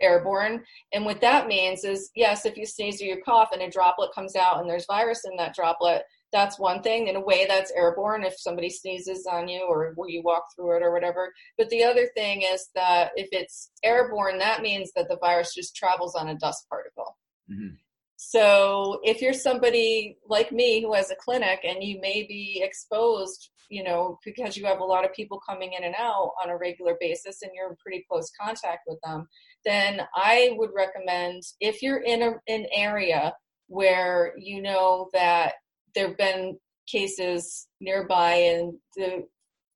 airborne. 0.01 0.63
And 0.93 1.05
what 1.05 1.21
that 1.21 1.47
means 1.47 1.85
is, 1.85 2.11
yes, 2.15 2.45
if 2.45 2.57
you 2.57 2.67
sneeze 2.67 3.01
or 3.01 3.07
you 3.07 3.23
cough 3.25 3.51
and 3.53 3.63
a 3.63 3.71
droplet 3.71 4.11
comes 4.15 4.37
out 4.37 4.61
and 4.61 4.69
there's 4.69 4.87
virus 4.87 5.23
in 5.25 5.37
that 5.37 5.55
droplet, 5.55 6.03
that's 6.35 6.59
one 6.59 6.83
thing. 6.83 7.07
In 7.07 7.14
a 7.14 7.20
way, 7.20 7.47
that's 7.47 7.70
airborne 7.70 8.25
if 8.25 8.35
somebody 8.37 8.68
sneezes 8.68 9.25
on 9.31 9.47
you 9.47 9.62
or 9.68 9.94
you 10.09 10.20
walk 10.23 10.42
through 10.55 10.77
it 10.77 10.83
or 10.83 10.92
whatever. 10.92 11.33
But 11.57 11.70
the 11.70 11.85
other 11.85 12.09
thing 12.16 12.42
is 12.42 12.70
that 12.75 13.12
if 13.14 13.29
it's 13.31 13.70
airborne, 13.85 14.38
that 14.38 14.61
means 14.61 14.90
that 14.97 15.09
the 15.09 15.16
virus 15.18 15.55
just 15.55 15.77
travels 15.77 16.16
on 16.16 16.29
a 16.29 16.35
dust 16.35 16.66
particle. 16.68 17.16
Mm-hmm. 17.49 17.77
So 18.16 19.01
if 19.05 19.23
you're 19.23 19.33
somebody 19.33 20.18
like 20.29 20.51
me 20.51 20.83
who 20.83 20.92
has 20.94 21.12
a 21.12 21.16
clinic 21.16 21.61
and 21.62 21.85
you 21.85 22.01
may 22.01 22.25
be 22.27 22.61
exposed, 22.64 23.51
you 23.70 23.85
know, 23.85 24.18
because 24.25 24.57
you 24.57 24.66
have 24.66 24.81
a 24.81 24.85
lot 24.85 25.05
of 25.05 25.12
people 25.12 25.40
coming 25.49 25.75
in 25.75 25.85
and 25.85 25.94
out 25.97 26.33
on 26.42 26.51
a 26.51 26.59
regular 26.59 26.97
basis 27.01 27.42
and 27.42 27.53
you're 27.55 27.70
in 27.70 27.77
pretty 27.77 28.05
close 28.11 28.31
contact 28.40 28.81
with 28.88 28.99
them, 29.05 29.29
then 29.64 30.01
I 30.16 30.55
would 30.57 30.70
recommend 30.75 31.42
if 31.61 31.81
you're 31.81 32.03
in 32.03 32.23
a, 32.23 32.33
an 32.49 32.66
area 32.73 33.35
where 33.68 34.33
you 34.37 34.61
know 34.61 35.09
that 35.12 35.55
there 35.94 36.09
have 36.09 36.18
been 36.18 36.59
cases 36.87 37.68
nearby 37.80 38.35
and 38.35 38.74
the 38.96 39.26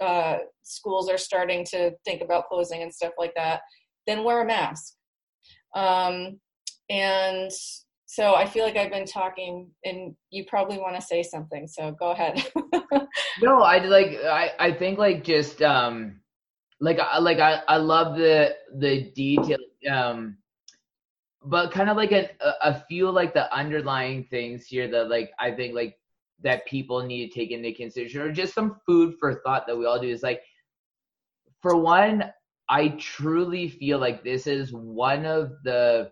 uh, 0.04 0.38
schools 0.62 1.08
are 1.08 1.18
starting 1.18 1.64
to 1.64 1.92
think 2.04 2.22
about 2.22 2.48
closing 2.48 2.82
and 2.82 2.92
stuff 2.92 3.12
like 3.18 3.34
that, 3.34 3.60
then 4.06 4.24
wear 4.24 4.42
a 4.42 4.46
mask. 4.46 4.94
Um, 5.74 6.38
and 6.88 7.50
so 8.06 8.34
I 8.34 8.46
feel 8.46 8.64
like 8.64 8.76
I've 8.76 8.90
been 8.90 9.04
talking, 9.04 9.70
and 9.84 10.14
you 10.30 10.44
probably 10.46 10.78
want 10.78 10.96
to 10.96 11.02
say 11.02 11.22
something. 11.22 11.66
So 11.66 11.92
go 11.92 12.12
ahead. 12.12 12.42
no, 13.42 13.60
I 13.60 13.78
like. 13.84 14.16
I 14.24 14.52
I 14.58 14.72
think 14.72 14.98
like 14.98 15.24
just 15.24 15.60
um, 15.60 16.20
like 16.80 16.98
like 17.20 17.38
I 17.38 17.62
I 17.68 17.76
love 17.76 18.16
the 18.16 18.56
the 18.76 19.10
detail 19.14 19.58
um 19.90 20.36
but 21.44 21.70
kind 21.70 21.88
of 21.88 21.96
like 21.96 22.12
a, 22.12 22.28
a 22.62 22.82
few 22.88 23.10
like 23.10 23.32
the 23.32 23.52
underlying 23.54 24.24
things 24.24 24.66
here 24.66 24.88
that 24.88 25.08
like 25.08 25.30
I 25.38 25.52
think 25.52 25.74
like 25.74 25.97
that 26.42 26.66
people 26.66 27.04
need 27.04 27.28
to 27.28 27.34
take 27.34 27.50
into 27.50 27.72
consideration 27.72 28.20
or 28.20 28.32
just 28.32 28.54
some 28.54 28.80
food 28.86 29.14
for 29.18 29.40
thought 29.44 29.66
that 29.66 29.76
we 29.76 29.86
all 29.86 30.00
do. 30.00 30.08
Is 30.08 30.22
like 30.22 30.42
for 31.60 31.76
one 31.76 32.24
i 32.68 32.88
truly 33.00 33.68
feel 33.68 33.98
like 33.98 34.22
this 34.22 34.46
is 34.46 34.72
one 34.72 35.24
of 35.24 35.52
the 35.64 36.10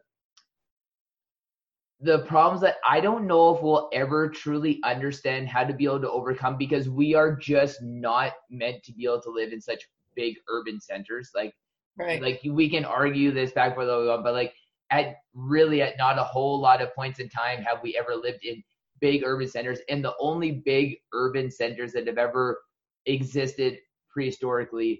the 2.00 2.20
problems 2.20 2.60
that 2.60 2.76
i 2.88 2.98
don't 2.98 3.26
know 3.26 3.54
if 3.54 3.62
we'll 3.62 3.88
ever 3.92 4.28
truly 4.28 4.80
understand 4.82 5.48
how 5.48 5.62
to 5.62 5.72
be 5.72 5.84
able 5.84 6.00
to 6.00 6.10
overcome 6.10 6.56
because 6.56 6.88
we 6.88 7.14
are 7.14 7.36
just 7.36 7.80
not 7.82 8.32
meant 8.50 8.82
to 8.82 8.92
be 8.92 9.04
able 9.04 9.20
to 9.20 9.30
live 9.30 9.52
in 9.52 9.60
such 9.60 9.86
big 10.16 10.36
urban 10.48 10.80
centers. 10.80 11.30
Like 11.34 11.54
right. 11.96 12.20
like 12.20 12.40
we 12.44 12.68
can 12.68 12.84
argue 12.84 13.30
this 13.30 13.52
back 13.52 13.76
for 13.76 13.84
the 13.84 14.20
but 14.24 14.32
like 14.32 14.54
at 14.90 15.16
really 15.34 15.82
at 15.82 15.98
not 15.98 16.18
a 16.18 16.24
whole 16.24 16.60
lot 16.60 16.82
of 16.82 16.94
points 16.94 17.20
in 17.20 17.28
time 17.28 17.62
have 17.62 17.78
we 17.82 17.96
ever 17.96 18.16
lived 18.16 18.44
in 18.44 18.62
big 19.00 19.22
urban 19.24 19.48
centers, 19.48 19.78
and 19.88 20.04
the 20.04 20.14
only 20.20 20.62
big 20.64 20.96
urban 21.12 21.50
centers 21.50 21.92
that 21.92 22.06
have 22.06 22.18
ever 22.18 22.60
existed 23.06 23.78
prehistorically 24.16 24.98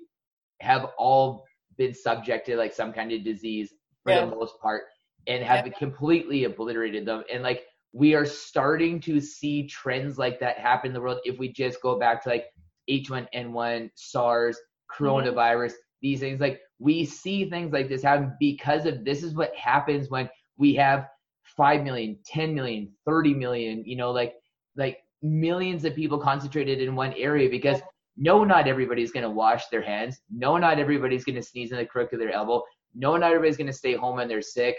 have 0.60 0.86
all 0.98 1.44
been 1.76 1.94
subject 1.94 2.46
to 2.46 2.56
like 2.56 2.72
some 2.72 2.92
kind 2.92 3.12
of 3.12 3.24
disease 3.24 3.74
for 4.02 4.12
yeah. 4.12 4.24
the 4.24 4.34
most 4.34 4.58
part 4.60 4.82
and 5.26 5.42
have 5.42 5.66
yeah. 5.66 5.72
completely 5.78 6.44
obliterated 6.44 7.06
them. 7.06 7.24
And 7.32 7.42
like 7.42 7.64
we 7.92 8.14
are 8.14 8.26
starting 8.26 9.00
to 9.00 9.20
see 9.20 9.66
trends 9.66 10.18
like 10.18 10.38
that 10.40 10.58
happen 10.58 10.88
in 10.88 10.94
the 10.94 11.00
world 11.00 11.20
if 11.24 11.38
we 11.38 11.52
just 11.52 11.80
go 11.82 11.98
back 11.98 12.22
to 12.22 12.28
like 12.28 12.46
H1N1, 12.88 13.90
SARS, 13.94 14.56
mm-hmm. 14.56 15.04
coronavirus, 15.04 15.70
mm-hmm. 15.70 16.02
these 16.02 16.20
things. 16.20 16.40
Like 16.40 16.60
we 16.78 17.04
see 17.04 17.48
things 17.48 17.72
like 17.72 17.88
this 17.88 18.02
happen 18.02 18.34
because 18.38 18.86
of 18.86 19.04
this 19.04 19.22
is 19.22 19.34
what 19.34 19.54
happens 19.56 20.10
when 20.10 20.28
we 20.58 20.74
have 20.74 21.08
5 21.56 21.82
million 21.82 22.18
10 22.26 22.54
million 22.54 22.92
30 23.06 23.34
million 23.34 23.84
you 23.84 23.96
know 23.96 24.10
like 24.10 24.34
like 24.76 24.98
millions 25.22 25.84
of 25.84 25.94
people 25.94 26.18
concentrated 26.18 26.80
in 26.80 26.94
one 26.94 27.12
area 27.14 27.48
because 27.48 27.80
no 28.16 28.44
not 28.44 28.66
everybody's 28.66 29.12
going 29.12 29.22
to 29.22 29.30
wash 29.30 29.66
their 29.68 29.82
hands. 29.82 30.20
No 30.30 30.56
not 30.56 30.78
everybody's 30.78 31.24
going 31.24 31.36
to 31.36 31.42
sneeze 31.42 31.72
in 31.72 31.78
the 31.78 31.86
crook 31.86 32.12
of 32.12 32.18
their 32.18 32.32
elbow. 32.32 32.62
No 32.94 33.16
not 33.16 33.30
everybody's 33.30 33.56
going 33.56 33.66
to 33.66 33.72
stay 33.72 33.94
home 33.94 34.16
when 34.16 34.28
they're 34.28 34.42
sick. 34.42 34.76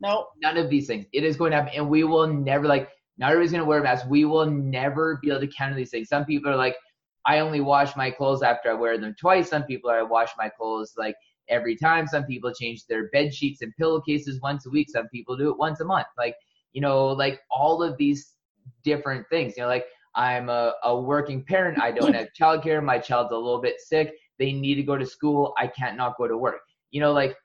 No 0.00 0.26
none 0.42 0.56
of 0.56 0.70
these 0.70 0.86
things. 0.86 1.06
It 1.12 1.24
is 1.24 1.36
going 1.36 1.50
to 1.50 1.58
happen 1.58 1.72
and 1.76 1.88
we 1.88 2.04
will 2.04 2.26
never 2.26 2.66
like 2.66 2.88
not 3.18 3.30
everybody's 3.30 3.52
going 3.52 3.62
to 3.62 3.68
wear 3.68 3.80
a 3.80 3.82
mask. 3.82 4.06
We 4.08 4.24
will 4.24 4.46
never 4.46 5.18
be 5.20 5.30
able 5.30 5.40
to 5.40 5.48
counter 5.48 5.74
these 5.74 5.90
things. 5.90 6.08
Some 6.08 6.24
people 6.24 6.50
are 6.50 6.56
like 6.56 6.76
i 7.26 7.40
only 7.40 7.60
wash 7.60 7.96
my 7.96 8.10
clothes 8.10 8.42
after 8.42 8.70
i 8.70 8.74
wear 8.74 8.96
them 8.98 9.14
twice. 9.18 9.50
Some 9.50 9.64
people 9.64 9.90
are 9.90 9.98
i 9.98 10.02
wash 10.02 10.30
my 10.38 10.48
clothes 10.48 10.94
like 10.96 11.16
every 11.48 11.76
time. 11.76 12.06
Some 12.06 12.24
people 12.24 12.52
change 12.52 12.86
their 12.86 13.08
bed 13.08 13.34
sheets 13.34 13.62
and 13.62 13.74
pillowcases 13.76 14.40
once 14.40 14.66
a 14.66 14.70
week. 14.70 14.88
Some 14.90 15.08
people 15.08 15.36
do 15.36 15.50
it 15.50 15.58
once 15.58 15.80
a 15.80 15.84
month. 15.84 16.06
Like, 16.16 16.36
you 16.72 16.80
know, 16.80 17.08
like 17.08 17.40
all 17.50 17.82
of 17.82 17.96
these 17.96 18.34
different 18.84 19.26
things. 19.30 19.54
You 19.56 19.62
know, 19.64 19.68
like 19.68 19.86
I'm 20.14 20.48
a, 20.48 20.74
a 20.84 20.98
working 21.00 21.44
parent. 21.44 21.80
I 21.80 21.92
don't 21.92 22.14
have 22.14 22.28
childcare. 22.38 22.82
My 22.82 22.98
child's 22.98 23.32
a 23.32 23.36
little 23.36 23.60
bit 23.60 23.80
sick. 23.80 24.14
They 24.38 24.52
need 24.52 24.76
to 24.76 24.82
go 24.82 24.96
to 24.96 25.06
school. 25.06 25.54
I 25.58 25.66
can't 25.66 25.96
not 25.96 26.16
go 26.16 26.28
to 26.28 26.36
work. 26.36 26.60
You 26.90 27.00
know, 27.00 27.12
like 27.12 27.36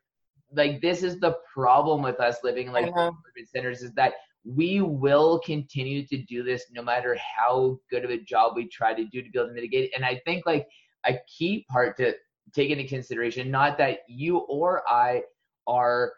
like 0.55 0.81
this 0.81 1.03
is 1.03 1.19
the 1.19 1.35
problem 1.51 2.01
with 2.01 2.19
us 2.19 2.37
living 2.43 2.71
like 2.71 2.87
uh-huh. 2.87 3.11
urban 3.27 3.47
centers 3.47 3.81
is 3.81 3.91
that 3.93 4.13
we 4.45 4.81
will 4.81 5.39
continue 5.39 6.05
to 6.05 6.17
do 6.23 6.43
this 6.43 6.65
no 6.71 6.81
matter 6.81 7.17
how 7.37 7.79
good 7.89 8.03
of 8.03 8.11
a 8.11 8.19
job 8.19 8.53
we 8.55 8.67
try 8.67 8.93
to 8.93 9.05
do 9.05 9.21
to 9.21 9.29
be 9.29 9.39
able 9.39 9.47
to 9.47 9.53
mitigate 9.53 9.85
it. 9.85 9.91
And 9.95 10.05
I 10.05 10.21
think 10.25 10.45
like 10.45 10.67
a 11.05 11.15
key 11.27 11.65
part 11.69 11.97
to 11.97 12.13
take 12.53 12.69
into 12.69 12.87
consideration 12.87 13.49
not 13.49 13.77
that 13.77 13.99
you 14.07 14.37
or 14.37 14.83
I 14.89 15.23
are 15.67 16.13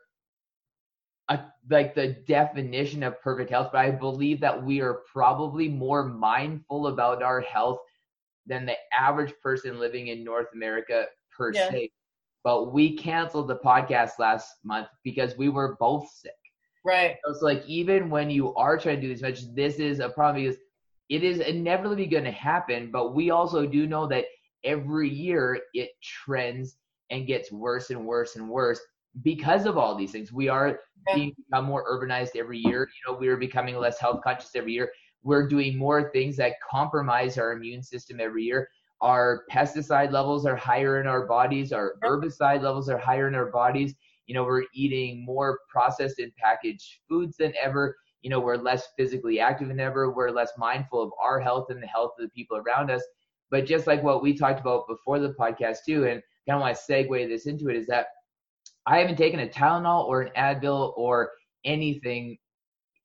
a, 1.29 1.39
like 1.69 1.95
the 1.95 2.17
definition 2.27 3.03
of 3.03 3.19
perfect 3.21 3.49
health, 3.49 3.69
but 3.71 3.79
I 3.79 3.91
believe 3.91 4.39
that 4.41 4.63
we 4.63 4.81
are 4.81 5.01
probably 5.11 5.67
more 5.67 6.03
mindful 6.03 6.87
about 6.87 7.23
our 7.23 7.41
health 7.41 7.79
than 8.45 8.65
the 8.65 8.75
average 8.93 9.33
person 9.41 9.79
living 9.79 10.07
in 10.07 10.23
North 10.23 10.47
America 10.53 11.05
per 11.35 11.51
yeah. 11.51 11.69
se. 11.69 11.91
But 12.43 12.73
we 12.73 12.95
canceled 12.95 13.47
the 13.47 13.57
podcast 13.57 14.19
last 14.19 14.47
month 14.63 14.87
because 15.03 15.35
we 15.35 15.49
were 15.49 15.75
both 15.79 16.07
sick. 16.11 16.31
Right. 16.85 17.15
So 17.25 17.31
it's 17.31 17.41
like 17.41 17.65
even 17.65 18.11
when 18.11 18.29
you 18.29 18.53
are 18.53 18.77
trying 18.77 18.97
to 18.97 19.01
do 19.01 19.07
these 19.07 19.23
measures, 19.23 19.51
this 19.53 19.79
is 19.79 19.99
a 19.99 20.09
problem 20.09 20.43
because 20.43 20.59
it 21.09 21.23
is 21.23 21.39
inevitably 21.39 22.05
going 22.05 22.23
to 22.25 22.31
happen. 22.31 22.91
But 22.91 23.15
we 23.15 23.31
also 23.31 23.65
do 23.65 23.87
know 23.87 24.05
that 24.07 24.25
every 24.65 25.09
year 25.09 25.59
it 25.73 25.91
trends 26.01 26.77
and 27.11 27.27
gets 27.27 27.51
worse 27.51 27.89
and 27.91 28.05
worse 28.05 28.35
and 28.35 28.49
worse 28.49 28.79
because 29.21 29.65
of 29.65 29.77
all 29.77 29.95
these 29.95 30.11
things. 30.11 30.33
We 30.33 30.49
are 30.49 30.79
being 31.13 31.33
become 31.37 31.65
more 31.65 31.85
urbanized 31.89 32.35
every 32.35 32.57
year. 32.57 32.81
You 32.81 33.11
know, 33.11 33.17
we 33.17 33.27
are 33.27 33.37
becoming 33.37 33.77
less 33.77 33.99
health 33.99 34.21
conscious 34.23 34.55
every 34.55 34.73
year. 34.73 34.91
We're 35.23 35.47
doing 35.47 35.77
more 35.77 36.11
things 36.11 36.35
that 36.37 36.53
compromise 36.69 37.37
our 37.37 37.53
immune 37.53 37.83
system 37.83 38.19
every 38.19 38.43
year. 38.43 38.67
Our 39.01 39.43
pesticide 39.51 40.11
levels 40.11 40.45
are 40.45 40.55
higher 40.55 40.99
in 40.99 41.07
our 41.07 41.27
bodies. 41.27 41.71
Our 41.71 41.95
herbicide 42.03 42.61
levels 42.61 42.89
are 42.89 42.97
higher 42.97 43.27
in 43.27 43.35
our 43.35 43.51
bodies. 43.51 43.95
You 44.27 44.35
know, 44.35 44.43
we're 44.43 44.65
eating 44.73 45.23
more 45.23 45.59
processed 45.69 46.19
and 46.19 46.35
packaged 46.35 46.99
foods 47.07 47.37
than 47.37 47.53
ever. 47.61 47.95
You 48.21 48.29
know, 48.31 48.39
we're 48.39 48.57
less 48.57 48.87
physically 48.97 49.39
active 49.39 49.67
than 49.67 49.79
ever. 49.79 50.11
We're 50.11 50.31
less 50.31 50.51
mindful 50.57 51.01
of 51.01 51.11
our 51.21 51.39
health 51.39 51.67
and 51.69 51.81
the 51.81 51.87
health 51.87 52.13
of 52.17 52.25
the 52.25 52.29
people 52.29 52.57
around 52.57 52.89
us. 52.89 53.03
But 53.51 53.65
just 53.65 53.87
like 53.87 54.03
what 54.03 54.23
we 54.23 54.35
talked 54.35 54.59
about 54.59 54.87
before 54.87 55.19
the 55.19 55.33
podcast 55.39 55.77
too, 55.85 56.05
and 56.05 56.21
kind 56.47 56.57
of 56.57 56.61
want 56.61 56.77
to 56.77 56.93
segue 56.93 57.29
this 57.29 57.47
into 57.47 57.69
it 57.69 57.75
is 57.75 57.87
that 57.87 58.07
I 58.85 58.99
haven't 58.99 59.17
taken 59.17 59.39
a 59.39 59.47
Tylenol 59.47 60.05
or 60.05 60.21
an 60.21 60.31
Advil 60.37 60.93
or 60.95 61.31
anything 61.63 62.37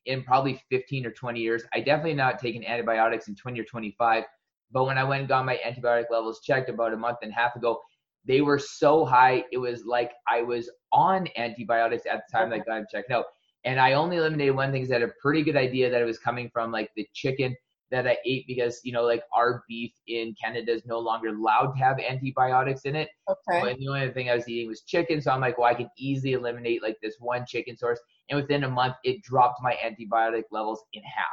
in 0.06 0.22
probably 0.22 0.60
15 0.70 1.06
or 1.06 1.10
20 1.10 1.40
years. 1.40 1.62
I 1.74 1.80
definitely 1.80 2.14
not 2.14 2.38
taken 2.38 2.64
antibiotics 2.64 3.28
in 3.28 3.34
20 3.34 3.60
or 3.60 3.64
25. 3.64 4.24
But 4.72 4.84
when 4.84 4.98
I 4.98 5.04
went 5.04 5.20
and 5.20 5.28
got 5.28 5.44
my 5.44 5.58
antibiotic 5.66 6.04
levels 6.10 6.40
checked 6.40 6.68
about 6.68 6.92
a 6.92 6.96
month 6.96 7.18
and 7.22 7.32
a 7.32 7.34
half 7.34 7.56
ago, 7.56 7.80
they 8.24 8.40
were 8.40 8.58
so 8.58 9.04
high 9.04 9.44
it 9.50 9.58
was 9.58 9.84
like 9.84 10.12
I 10.28 10.42
was 10.42 10.70
on 10.92 11.26
antibiotics 11.36 12.04
at 12.06 12.22
the 12.26 12.38
time 12.38 12.50
that 12.50 12.60
I 12.60 12.80
got 12.80 12.88
checked 12.90 13.10
out. 13.10 13.24
And 13.64 13.80
I 13.80 13.94
only 13.94 14.16
eliminated 14.16 14.54
one 14.54 14.72
thing 14.72 14.82
is 14.82 14.88
that 14.90 15.02
a 15.02 15.10
pretty 15.20 15.42
good 15.42 15.56
idea 15.56 15.90
that 15.90 16.00
it 16.00 16.06
was 16.06 16.18
coming 16.18 16.50
from 16.52 16.70
like 16.70 16.90
the 16.96 17.06
chicken 17.14 17.56
that 17.90 18.06
I 18.06 18.16
ate 18.24 18.46
because 18.46 18.80
you 18.84 18.92
know 18.92 19.02
like 19.02 19.22
our 19.34 19.64
beef 19.68 19.92
in 20.06 20.34
Canada 20.42 20.72
is 20.72 20.86
no 20.86 20.98
longer 20.98 21.28
allowed 21.28 21.72
to 21.72 21.78
have 21.78 21.98
antibiotics 21.98 22.82
in 22.82 22.96
it. 22.96 23.08
Okay. 23.28 23.70
And 23.70 23.78
the 23.80 23.88
only 23.88 24.10
thing 24.10 24.30
I 24.30 24.36
was 24.36 24.48
eating 24.48 24.68
was 24.68 24.82
chicken, 24.82 25.20
so 25.20 25.30
I'm 25.30 25.40
like, 25.40 25.58
well, 25.58 25.68
I 25.68 25.74
can 25.74 25.90
easily 25.98 26.34
eliminate 26.34 26.82
like 26.82 26.96
this 27.02 27.16
one 27.18 27.44
chicken 27.46 27.76
source, 27.76 28.00
and 28.28 28.40
within 28.40 28.64
a 28.64 28.70
month, 28.70 28.94
it 29.04 29.22
dropped 29.22 29.62
my 29.62 29.76
antibiotic 29.84 30.44
levels 30.50 30.82
in 30.92 31.02
half. 31.02 31.26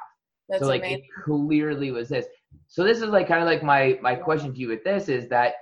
That's 0.49 0.63
so 0.63 0.67
like 0.67 0.81
amazing. 0.81 0.99
it 0.99 1.23
clearly 1.23 1.91
was 1.91 2.09
this. 2.09 2.25
So 2.67 2.83
this 2.83 2.97
is 2.97 3.09
like 3.09 3.27
kind 3.27 3.41
of 3.41 3.47
like 3.47 3.63
my 3.63 3.99
my 4.01 4.15
question 4.15 4.53
to 4.53 4.59
you 4.59 4.67
with 4.67 4.83
this 4.83 5.09
is 5.09 5.27
that 5.29 5.53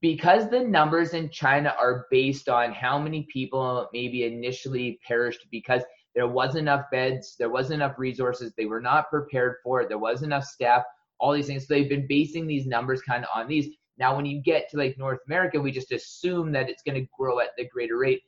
because 0.00 0.48
the 0.48 0.60
numbers 0.60 1.14
in 1.14 1.28
China 1.30 1.74
are 1.78 2.06
based 2.10 2.48
on 2.48 2.72
how 2.72 2.98
many 2.98 3.26
people 3.32 3.88
maybe 3.92 4.24
initially 4.24 4.98
perished 5.06 5.46
because 5.50 5.82
there 6.14 6.28
wasn't 6.28 6.68
enough 6.68 6.86
beds, 6.90 7.36
there 7.38 7.50
wasn't 7.50 7.82
enough 7.82 7.98
resources, 7.98 8.52
they 8.56 8.66
were 8.66 8.80
not 8.80 9.10
prepared 9.10 9.56
for 9.64 9.80
it, 9.80 9.88
there 9.88 9.98
wasn't 9.98 10.26
enough 10.26 10.44
staff, 10.44 10.82
all 11.18 11.32
these 11.32 11.46
things. 11.46 11.66
So 11.66 11.74
they've 11.74 11.88
been 11.88 12.06
basing 12.06 12.46
these 12.46 12.66
numbers 12.66 13.00
kind 13.02 13.24
of 13.24 13.30
on 13.34 13.48
these. 13.48 13.68
Now, 13.98 14.16
when 14.16 14.26
you 14.26 14.42
get 14.42 14.68
to 14.70 14.76
like 14.76 14.98
North 14.98 15.20
America, 15.26 15.60
we 15.60 15.70
just 15.70 15.92
assume 15.92 16.52
that 16.52 16.68
it's 16.68 16.82
going 16.82 17.00
to 17.00 17.08
grow 17.16 17.40
at 17.40 17.50
the 17.56 17.68
greater 17.68 17.98
rate. 17.98 18.22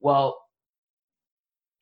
Well, 0.00 0.38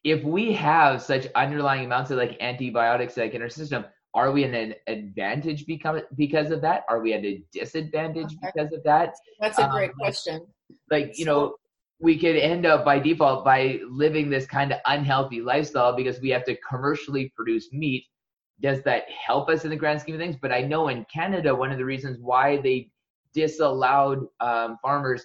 if 0.04 0.22
we 0.22 0.52
have 0.54 1.02
such 1.02 1.26
underlying 1.34 1.84
amounts 1.84 2.10
of 2.10 2.18
like 2.18 2.36
antibiotics 2.40 3.16
like 3.16 3.34
in 3.34 3.42
our 3.42 3.48
system, 3.48 3.84
are 4.14 4.32
we 4.32 4.44
in 4.44 4.54
an 4.54 4.74
advantage 4.86 5.66
because 5.66 6.02
because 6.16 6.50
of 6.50 6.60
that? 6.62 6.84
Are 6.88 7.00
we 7.00 7.12
at 7.12 7.24
a 7.24 7.42
disadvantage 7.52 8.34
okay. 8.36 8.50
because 8.54 8.72
of 8.72 8.82
that? 8.84 9.14
That's 9.40 9.58
a 9.58 9.68
great 9.68 9.90
um, 9.90 9.96
question. 9.96 10.46
Like 10.90 11.18
you 11.18 11.24
know, 11.24 11.54
we 12.00 12.18
could 12.18 12.36
end 12.36 12.64
up 12.64 12.84
by 12.84 12.98
default 12.98 13.44
by 13.44 13.80
living 13.88 14.30
this 14.30 14.46
kind 14.46 14.72
of 14.72 14.78
unhealthy 14.86 15.40
lifestyle 15.40 15.96
because 15.96 16.20
we 16.20 16.30
have 16.30 16.44
to 16.44 16.56
commercially 16.68 17.32
produce 17.34 17.72
meat. 17.72 18.04
Does 18.60 18.82
that 18.84 19.04
help 19.10 19.48
us 19.48 19.64
in 19.64 19.70
the 19.70 19.76
grand 19.76 20.00
scheme 20.00 20.14
of 20.14 20.20
things? 20.20 20.36
But 20.40 20.52
I 20.52 20.62
know 20.62 20.88
in 20.88 21.04
Canada, 21.12 21.54
one 21.54 21.72
of 21.72 21.78
the 21.78 21.84
reasons 21.84 22.18
why 22.20 22.58
they 22.58 22.90
disallowed 23.34 24.26
um, 24.40 24.78
farmers 24.80 25.24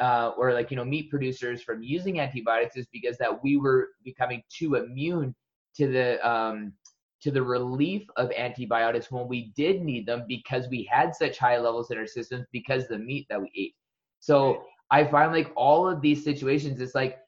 uh, 0.00 0.32
or 0.36 0.52
like 0.52 0.70
you 0.70 0.76
know 0.76 0.84
meat 0.84 1.10
producers 1.10 1.62
from 1.62 1.82
using 1.82 2.18
antibiotics 2.18 2.76
is 2.76 2.86
because 2.92 3.16
that 3.18 3.42
we 3.42 3.56
were 3.56 3.90
becoming 4.04 4.42
too 4.48 4.74
immune 4.74 5.34
to 5.76 5.86
the 5.86 6.28
um, 6.28 6.72
to 7.20 7.30
the 7.30 7.42
relief 7.42 8.02
of 8.16 8.30
antibiotics 8.32 9.10
when 9.10 9.28
we 9.28 9.52
did 9.56 9.82
need 9.82 10.06
them 10.06 10.24
because 10.28 10.68
we 10.68 10.88
had 10.90 11.14
such 11.14 11.38
high 11.38 11.58
levels 11.58 11.90
in 11.90 11.98
our 11.98 12.06
systems 12.06 12.44
because 12.52 12.86
the 12.88 12.98
meat 12.98 13.26
that 13.30 13.40
we 13.40 13.50
ate. 13.56 13.74
So 14.20 14.64
I 14.94 15.04
find 15.04 15.32
like 15.32 15.50
all 15.56 15.88
of 15.88 16.00
these 16.00 16.22
situations, 16.22 16.80
it's 16.80 16.94
like 16.94 17.18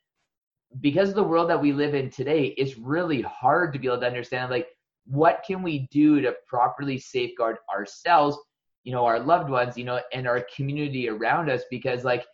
because 0.81 1.09
of 1.09 1.17
the 1.17 1.25
world 1.25 1.51
that 1.51 1.61
we 1.61 1.73
live 1.73 1.97
in 1.97 2.11
today, 2.11 2.55
it's 2.57 2.79
really 2.79 3.23
hard 3.23 3.73
to 3.73 3.81
be 3.81 3.89
able 3.89 3.99
to 3.99 4.07
understand 4.07 4.53
like 4.53 4.69
what 5.05 5.43
can 5.45 5.65
we 5.65 5.89
do 5.91 6.21
to 6.21 6.33
properly 6.47 6.97
safeguard 6.97 7.57
ourselves, 7.75 8.39
you 8.85 8.93
know, 8.93 9.05
our 9.05 9.19
loved 9.19 9.51
ones, 9.51 9.77
you 9.77 9.83
know, 9.83 10.01
and 10.13 10.29
our 10.29 10.47
community 10.55 11.09
around 11.09 11.51
us? 11.51 11.63
Because 11.69 12.05
like 12.05 12.25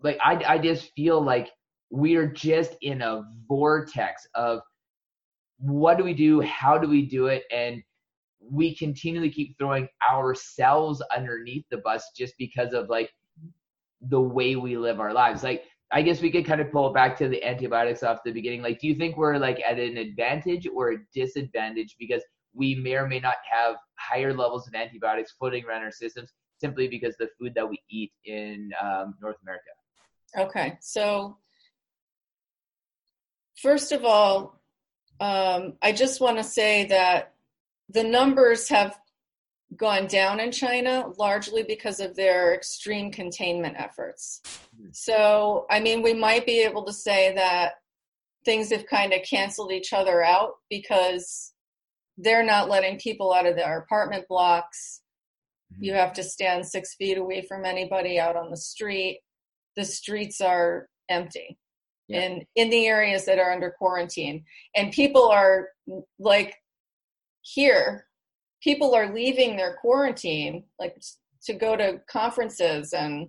like 0.00 0.18
I 0.24 0.42
I 0.54 0.58
just 0.58 0.90
feel 0.96 1.20
like 1.20 1.50
we're 1.90 2.28
just 2.28 2.74
in 2.80 3.02
a 3.02 3.24
vortex 3.46 4.26
of 4.34 4.60
what 5.58 5.98
do 5.98 6.04
we 6.04 6.14
do, 6.14 6.40
how 6.40 6.78
do 6.78 6.88
we 6.88 7.04
do 7.04 7.26
it, 7.26 7.42
and 7.52 7.82
we 8.40 8.74
continually 8.74 9.30
keep 9.30 9.58
throwing 9.58 9.86
ourselves 10.10 11.02
underneath 11.14 11.66
the 11.70 11.76
bus 11.76 12.10
just 12.16 12.32
because 12.38 12.72
of 12.72 12.88
like 12.88 13.12
the 14.08 14.20
way 14.20 14.56
we 14.56 14.76
live 14.76 15.00
our 15.00 15.12
lives. 15.12 15.42
Like, 15.42 15.64
I 15.90 16.02
guess 16.02 16.22
we 16.22 16.30
could 16.30 16.46
kind 16.46 16.60
of 16.60 16.72
pull 16.72 16.92
back 16.92 17.16
to 17.18 17.28
the 17.28 17.42
antibiotics 17.44 18.02
off 18.02 18.20
the 18.24 18.32
beginning. 18.32 18.62
Like, 18.62 18.80
do 18.80 18.88
you 18.88 18.94
think 18.94 19.16
we're 19.16 19.36
like 19.36 19.60
at 19.60 19.78
an 19.78 19.96
advantage 19.96 20.66
or 20.66 20.92
a 20.92 20.96
disadvantage 21.14 21.96
because 21.98 22.22
we 22.54 22.74
may 22.74 22.94
or 22.94 23.06
may 23.06 23.20
not 23.20 23.36
have 23.50 23.76
higher 23.96 24.34
levels 24.34 24.66
of 24.66 24.74
antibiotics 24.74 25.32
floating 25.38 25.64
around 25.64 25.82
our 25.82 25.90
systems 25.90 26.32
simply 26.58 26.88
because 26.88 27.16
the 27.18 27.28
food 27.38 27.52
that 27.54 27.68
we 27.68 27.78
eat 27.90 28.12
in 28.24 28.70
um, 28.82 29.14
North 29.20 29.36
America? 29.42 29.70
Okay, 30.38 30.78
so 30.80 31.36
first 33.56 33.92
of 33.92 34.04
all, 34.04 34.60
um, 35.20 35.74
I 35.82 35.92
just 35.92 36.20
want 36.20 36.38
to 36.38 36.44
say 36.44 36.86
that 36.86 37.34
the 37.88 38.02
numbers 38.02 38.68
have 38.68 38.98
gone 39.76 40.06
down 40.06 40.40
in 40.40 40.50
China 40.52 41.06
largely 41.18 41.62
because 41.62 42.00
of 42.00 42.14
their 42.16 42.54
extreme 42.54 43.10
containment 43.10 43.76
efforts. 43.78 44.40
Mm-hmm. 44.44 44.88
So, 44.92 45.66
I 45.70 45.80
mean, 45.80 46.02
we 46.02 46.14
might 46.14 46.46
be 46.46 46.60
able 46.60 46.84
to 46.84 46.92
say 46.92 47.34
that 47.34 47.74
things 48.44 48.70
have 48.70 48.86
kind 48.86 49.12
of 49.12 49.22
canceled 49.22 49.72
each 49.72 49.92
other 49.92 50.22
out 50.22 50.54
because 50.68 51.52
they're 52.18 52.44
not 52.44 52.68
letting 52.68 52.98
people 52.98 53.32
out 53.32 53.46
of 53.46 53.56
their 53.56 53.78
apartment 53.78 54.24
blocks. 54.28 55.00
You 55.78 55.94
have 55.94 56.12
to 56.14 56.22
stand 56.22 56.66
six 56.66 56.94
feet 56.96 57.16
away 57.16 57.42
from 57.48 57.64
anybody 57.64 58.20
out 58.20 58.36
on 58.36 58.50
the 58.50 58.56
street. 58.56 59.20
The 59.76 59.84
streets 59.84 60.40
are 60.40 60.88
empty. 61.08 61.58
Yeah. 62.08 62.22
in 62.22 62.46
in 62.56 62.70
the 62.70 62.86
areas 62.88 63.26
that 63.26 63.38
are 63.38 63.52
under 63.52 63.70
quarantine 63.70 64.44
and 64.74 64.90
people 64.90 65.28
are 65.28 65.68
like 66.18 66.56
here 67.42 68.06
people 68.62 68.94
are 68.94 69.12
leaving 69.12 69.56
their 69.56 69.76
quarantine 69.80 70.64
like 70.78 70.96
to 71.44 71.54
go 71.54 71.76
to 71.76 72.00
conferences 72.08 72.92
and 72.92 73.28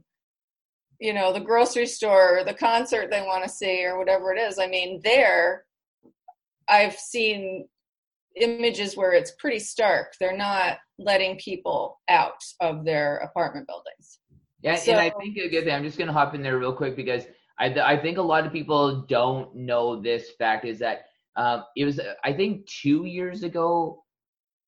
you 1.00 1.14
know 1.14 1.34
the 1.34 1.40
grocery 1.40 1.86
store 1.86 2.40
or 2.40 2.44
the 2.44 2.54
concert 2.54 3.10
they 3.10 3.22
want 3.22 3.44
to 3.44 3.50
see 3.50 3.84
or 3.84 3.98
whatever 3.98 4.34
it 4.34 4.40
is. 4.40 4.60
I 4.60 4.68
mean 4.68 5.02
there 5.04 5.66
i've 6.70 6.96
seen 6.96 7.68
images 8.40 8.96
where 8.96 9.14
it's 9.14 9.34
pretty 9.38 9.60
stark. 9.60 10.14
They're 10.20 10.38
not 10.38 10.78
letting 10.98 11.38
people 11.38 12.00
out 12.10 12.42
of 12.62 12.84
their 12.86 13.18
apartment 13.18 13.68
buildings. 13.68 14.20
Yeah 14.62 14.76
so, 14.76 14.92
and 14.92 15.02
i 15.02 15.12
think 15.20 15.38
a 15.38 15.50
good 15.50 15.66
thing 15.66 15.74
i'm 15.74 15.84
just 15.84 15.98
going 15.98 16.08
to 16.08 16.14
hop 16.14 16.36
in 16.36 16.42
there 16.42 16.58
real 16.58 16.74
quick 16.74 16.96
because 16.96 17.26
I, 17.60 17.68
I 17.68 18.02
think 18.02 18.18
a 18.18 18.22
lot 18.22 18.46
of 18.46 18.54
people 18.54 19.02
don't 19.08 19.56
know 19.56 20.02
this 20.02 20.32
fact 20.40 20.66
is 20.66 20.80
that 20.80 21.06
um, 21.36 21.64
it 21.76 21.86
was 21.86 22.00
i 22.24 22.32
think 22.32 22.66
two 22.68 23.06
years 23.06 23.44
ago 23.44 24.03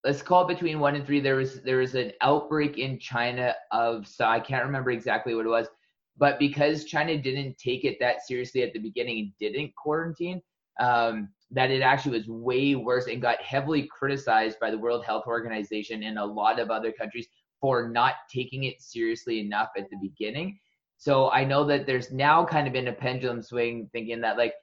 let's 0.05 0.21
call 0.21 0.47
it 0.47 0.53
between 0.53 0.79
one 0.79 0.95
and 0.95 1.05
three. 1.05 1.19
There 1.19 1.35
was 1.35 1.61
there 1.63 1.77
was 1.77 1.95
an 1.95 2.11
outbreak 2.21 2.77
in 2.77 2.99
China 2.99 3.55
of 3.71 4.07
so 4.07 4.25
I 4.25 4.39
can't 4.39 4.65
remember 4.65 4.91
exactly 4.91 5.33
what 5.33 5.45
it 5.45 5.49
was, 5.49 5.67
but 6.15 6.39
because 6.39 6.85
China 6.85 7.17
didn't 7.17 7.57
take 7.57 7.83
it 7.83 7.97
that 7.99 8.21
seriously 8.25 8.61
at 8.61 8.71
the 8.71 8.79
beginning 8.79 9.17
and 9.19 9.31
didn't 9.39 9.75
quarantine, 9.75 10.41
um, 10.79 11.29
that 11.51 11.71
it 11.71 11.81
actually 11.81 12.17
was 12.17 12.27
way 12.27 12.75
worse 12.75 13.07
and 13.07 13.21
got 13.21 13.41
heavily 13.41 13.89
criticized 13.91 14.59
by 14.59 14.69
the 14.69 14.77
World 14.77 15.03
Health 15.03 15.23
Organization 15.25 16.03
and 16.03 16.19
a 16.19 16.25
lot 16.25 16.59
of 16.59 16.69
other 16.69 16.91
countries 16.91 17.27
for 17.59 17.89
not 17.89 18.13
taking 18.31 18.65
it 18.65 18.81
seriously 18.81 19.39
enough 19.39 19.69
at 19.75 19.89
the 19.89 19.97
beginning. 19.97 20.59
So 20.97 21.31
I 21.31 21.43
know 21.43 21.65
that 21.65 21.87
there's 21.87 22.11
now 22.11 22.45
kind 22.45 22.67
of 22.67 22.73
been 22.73 22.89
a 22.89 22.93
pendulum 22.93 23.41
swing 23.41 23.89
thinking 23.91 24.21
that 24.21 24.37
like 24.37 24.53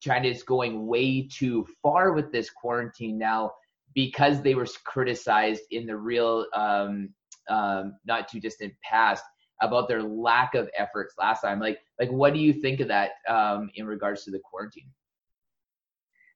China 0.00 0.28
is 0.28 0.42
going 0.42 0.86
way 0.86 1.26
too 1.26 1.66
far 1.82 2.12
with 2.12 2.30
this 2.32 2.50
quarantine 2.50 3.18
now 3.18 3.52
because 3.94 4.42
they 4.42 4.54
were 4.54 4.66
criticized 4.84 5.62
in 5.70 5.86
the 5.86 5.96
real 5.96 6.46
um, 6.54 7.10
um, 7.48 7.94
not 8.06 8.28
too 8.28 8.40
distant 8.40 8.72
past 8.82 9.24
about 9.62 9.88
their 9.88 10.02
lack 10.02 10.54
of 10.54 10.70
efforts 10.76 11.14
last 11.18 11.42
time. 11.42 11.60
Like, 11.60 11.78
like 11.98 12.10
what 12.10 12.32
do 12.32 12.40
you 12.40 12.52
think 12.52 12.80
of 12.80 12.88
that 12.88 13.12
um, 13.28 13.70
in 13.74 13.86
regards 13.86 14.24
to 14.24 14.30
the 14.30 14.40
quarantine? 14.40 14.90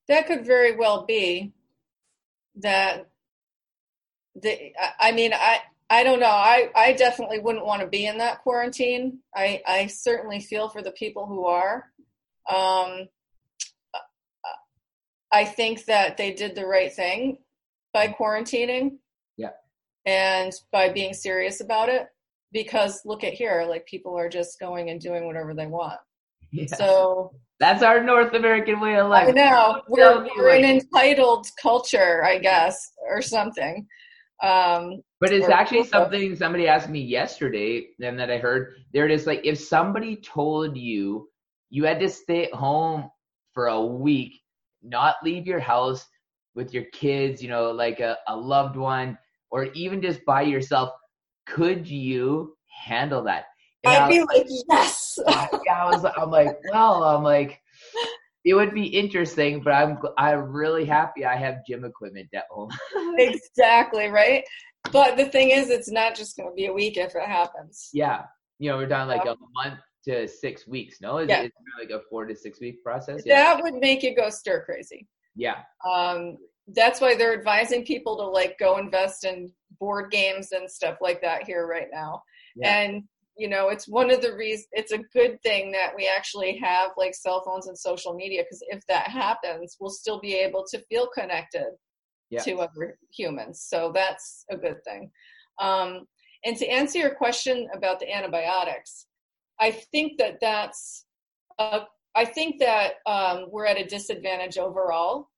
That 0.08 0.26
could 0.26 0.44
very 0.44 0.76
well 0.76 1.06
be 1.06 1.52
that 2.56 3.08
the. 4.34 4.72
I 5.00 5.12
mean, 5.12 5.32
I 5.32 5.60
I 5.88 6.02
don't 6.02 6.20
know. 6.20 6.26
I, 6.26 6.70
I 6.74 6.92
definitely 6.92 7.38
wouldn't 7.38 7.66
want 7.66 7.82
to 7.82 7.86
be 7.86 8.06
in 8.06 8.18
that 8.18 8.42
quarantine. 8.42 9.18
I, 9.34 9.62
I 9.66 9.86
certainly 9.86 10.40
feel 10.40 10.68
for 10.68 10.82
the 10.82 10.92
people 10.92 11.26
who 11.26 11.46
are. 11.46 11.84
Um, 12.50 13.08
I 15.34 15.44
think 15.44 15.84
that 15.86 16.16
they 16.16 16.32
did 16.32 16.54
the 16.54 16.66
right 16.66 16.92
thing 16.92 17.38
by 17.92 18.08
quarantining. 18.08 18.98
Yeah. 19.36 19.50
And 20.06 20.52
by 20.70 20.90
being 20.90 21.12
serious 21.12 21.60
about 21.60 21.88
it. 21.88 22.06
Because 22.52 23.00
look 23.04 23.24
at 23.24 23.32
here, 23.32 23.66
like 23.68 23.84
people 23.84 24.16
are 24.16 24.28
just 24.28 24.60
going 24.60 24.90
and 24.90 25.00
doing 25.00 25.26
whatever 25.26 25.54
they 25.54 25.66
want. 25.66 25.98
Yeah. 26.52 26.66
So 26.66 27.32
that's 27.58 27.82
our 27.82 28.00
North 28.00 28.32
American 28.32 28.78
way 28.78 28.96
of 28.96 29.08
life. 29.08 29.28
I 29.28 29.32
know. 29.32 29.82
We're, 29.88 30.24
we're 30.36 30.54
an 30.54 30.64
entitled 30.64 31.48
culture, 31.60 32.24
I 32.24 32.38
guess, 32.38 32.92
or 33.10 33.20
something. 33.20 33.86
Um, 34.40 35.02
but 35.20 35.32
it's 35.32 35.48
actually 35.48 35.84
something 35.84 36.36
somebody 36.36 36.68
asked 36.68 36.88
me 36.88 37.00
yesterday, 37.00 37.88
and 38.00 38.18
that 38.18 38.30
I 38.30 38.38
heard. 38.38 38.74
There 38.92 39.06
it 39.06 39.10
is. 39.10 39.26
Like 39.26 39.40
if 39.44 39.58
somebody 39.58 40.16
told 40.16 40.76
you 40.76 41.28
you 41.70 41.84
had 41.84 41.98
to 42.00 42.08
stay 42.08 42.44
at 42.44 42.52
home 42.52 43.10
for 43.52 43.66
a 43.66 43.84
week, 43.84 44.40
not 44.84 45.16
leave 45.24 45.46
your 45.46 45.60
house 45.60 46.06
with 46.54 46.72
your 46.72 46.84
kids, 46.92 47.42
you 47.42 47.48
know, 47.48 47.70
like 47.70 48.00
a, 48.00 48.16
a 48.28 48.36
loved 48.36 48.76
one, 48.76 49.18
or 49.50 49.64
even 49.74 50.00
just 50.00 50.24
by 50.24 50.42
yourself, 50.42 50.90
could 51.46 51.88
you 51.88 52.56
handle 52.84 53.22
that? 53.24 53.46
And 53.84 53.94
I'd 53.94 54.08
be 54.08 54.20
like, 54.20 54.46
yes. 54.70 55.18
yeah, 55.28 55.84
I 55.84 55.90
was. 55.90 56.04
I'm 56.16 56.30
like, 56.30 56.56
well, 56.72 57.04
I'm 57.04 57.22
like, 57.22 57.60
it 58.44 58.54
would 58.54 58.72
be 58.72 58.86
interesting, 58.86 59.62
but 59.62 59.72
I'm 59.72 59.98
I'm 60.16 60.52
really 60.52 60.84
happy 60.84 61.24
I 61.24 61.36
have 61.36 61.66
gym 61.68 61.84
equipment 61.84 62.28
at 62.34 62.44
home. 62.50 62.70
exactly 63.18 64.08
right. 64.08 64.44
But 64.90 65.16
the 65.16 65.26
thing 65.26 65.50
is, 65.50 65.70
it's 65.70 65.90
not 65.90 66.14
just 66.14 66.36
going 66.36 66.50
to 66.50 66.54
be 66.54 66.66
a 66.66 66.72
week 66.72 66.96
if 66.96 67.14
it 67.14 67.26
happens. 67.26 67.90
Yeah, 67.92 68.22
you 68.58 68.70
know, 68.70 68.76
we're 68.76 68.86
done 68.86 69.08
like 69.08 69.24
a 69.24 69.36
month 69.54 69.80
to 70.04 70.28
six 70.28 70.66
weeks. 70.66 71.00
No, 71.00 71.18
it's, 71.18 71.30
yeah. 71.30 71.46
like 71.78 71.90
a 71.90 72.00
four 72.10 72.26
to 72.26 72.34
six 72.34 72.60
week 72.60 72.82
process. 72.82 73.22
Yeah. 73.24 73.54
That 73.54 73.62
would 73.62 73.74
make 73.74 74.02
you 74.02 74.14
go 74.14 74.30
stir 74.30 74.64
crazy. 74.64 75.06
Yeah. 75.34 75.62
Um, 75.88 76.36
that's 76.68 77.00
why 77.00 77.16
they're 77.16 77.36
advising 77.36 77.84
people 77.84 78.16
to 78.16 78.24
like 78.24 78.58
go 78.58 78.78
invest 78.78 79.24
in 79.24 79.52
board 79.78 80.10
games 80.10 80.52
and 80.52 80.70
stuff 80.70 80.98
like 81.00 81.20
that 81.22 81.44
here 81.44 81.66
right 81.66 81.88
now. 81.92 82.22
Yeah. 82.56 82.80
And 82.80 83.04
you 83.36 83.48
know 83.48 83.68
it's 83.68 83.88
one 83.88 84.10
of 84.10 84.22
the 84.22 84.34
reasons 84.34 84.68
it's 84.72 84.92
a 84.92 84.98
good 85.12 85.40
thing 85.42 85.72
that 85.72 85.92
we 85.96 86.06
actually 86.08 86.56
have 86.58 86.90
like 86.96 87.14
cell 87.14 87.42
phones 87.44 87.66
and 87.66 87.78
social 87.78 88.14
media 88.14 88.42
because 88.42 88.62
if 88.68 88.86
that 88.86 89.08
happens 89.08 89.76
we'll 89.80 89.90
still 89.90 90.20
be 90.20 90.34
able 90.34 90.64
to 90.70 90.80
feel 90.88 91.08
connected 91.08 91.66
yeah. 92.30 92.40
to 92.40 92.56
other 92.58 92.98
humans 93.12 93.64
so 93.68 93.90
that's 93.94 94.44
a 94.50 94.56
good 94.56 94.82
thing 94.84 95.10
um, 95.60 96.06
and 96.44 96.56
to 96.56 96.66
answer 96.66 96.98
your 96.98 97.14
question 97.14 97.68
about 97.74 98.00
the 98.00 98.12
antibiotics 98.12 99.06
i 99.60 99.70
think 99.70 100.18
that 100.18 100.38
that's 100.40 101.04
I 102.14 102.24
think 102.24 102.60
that 102.60 102.94
um, 103.06 103.46
we're 103.50 103.66
at 103.66 103.80
a 103.80 103.84
disadvantage 103.84 104.56
overall 104.56 105.30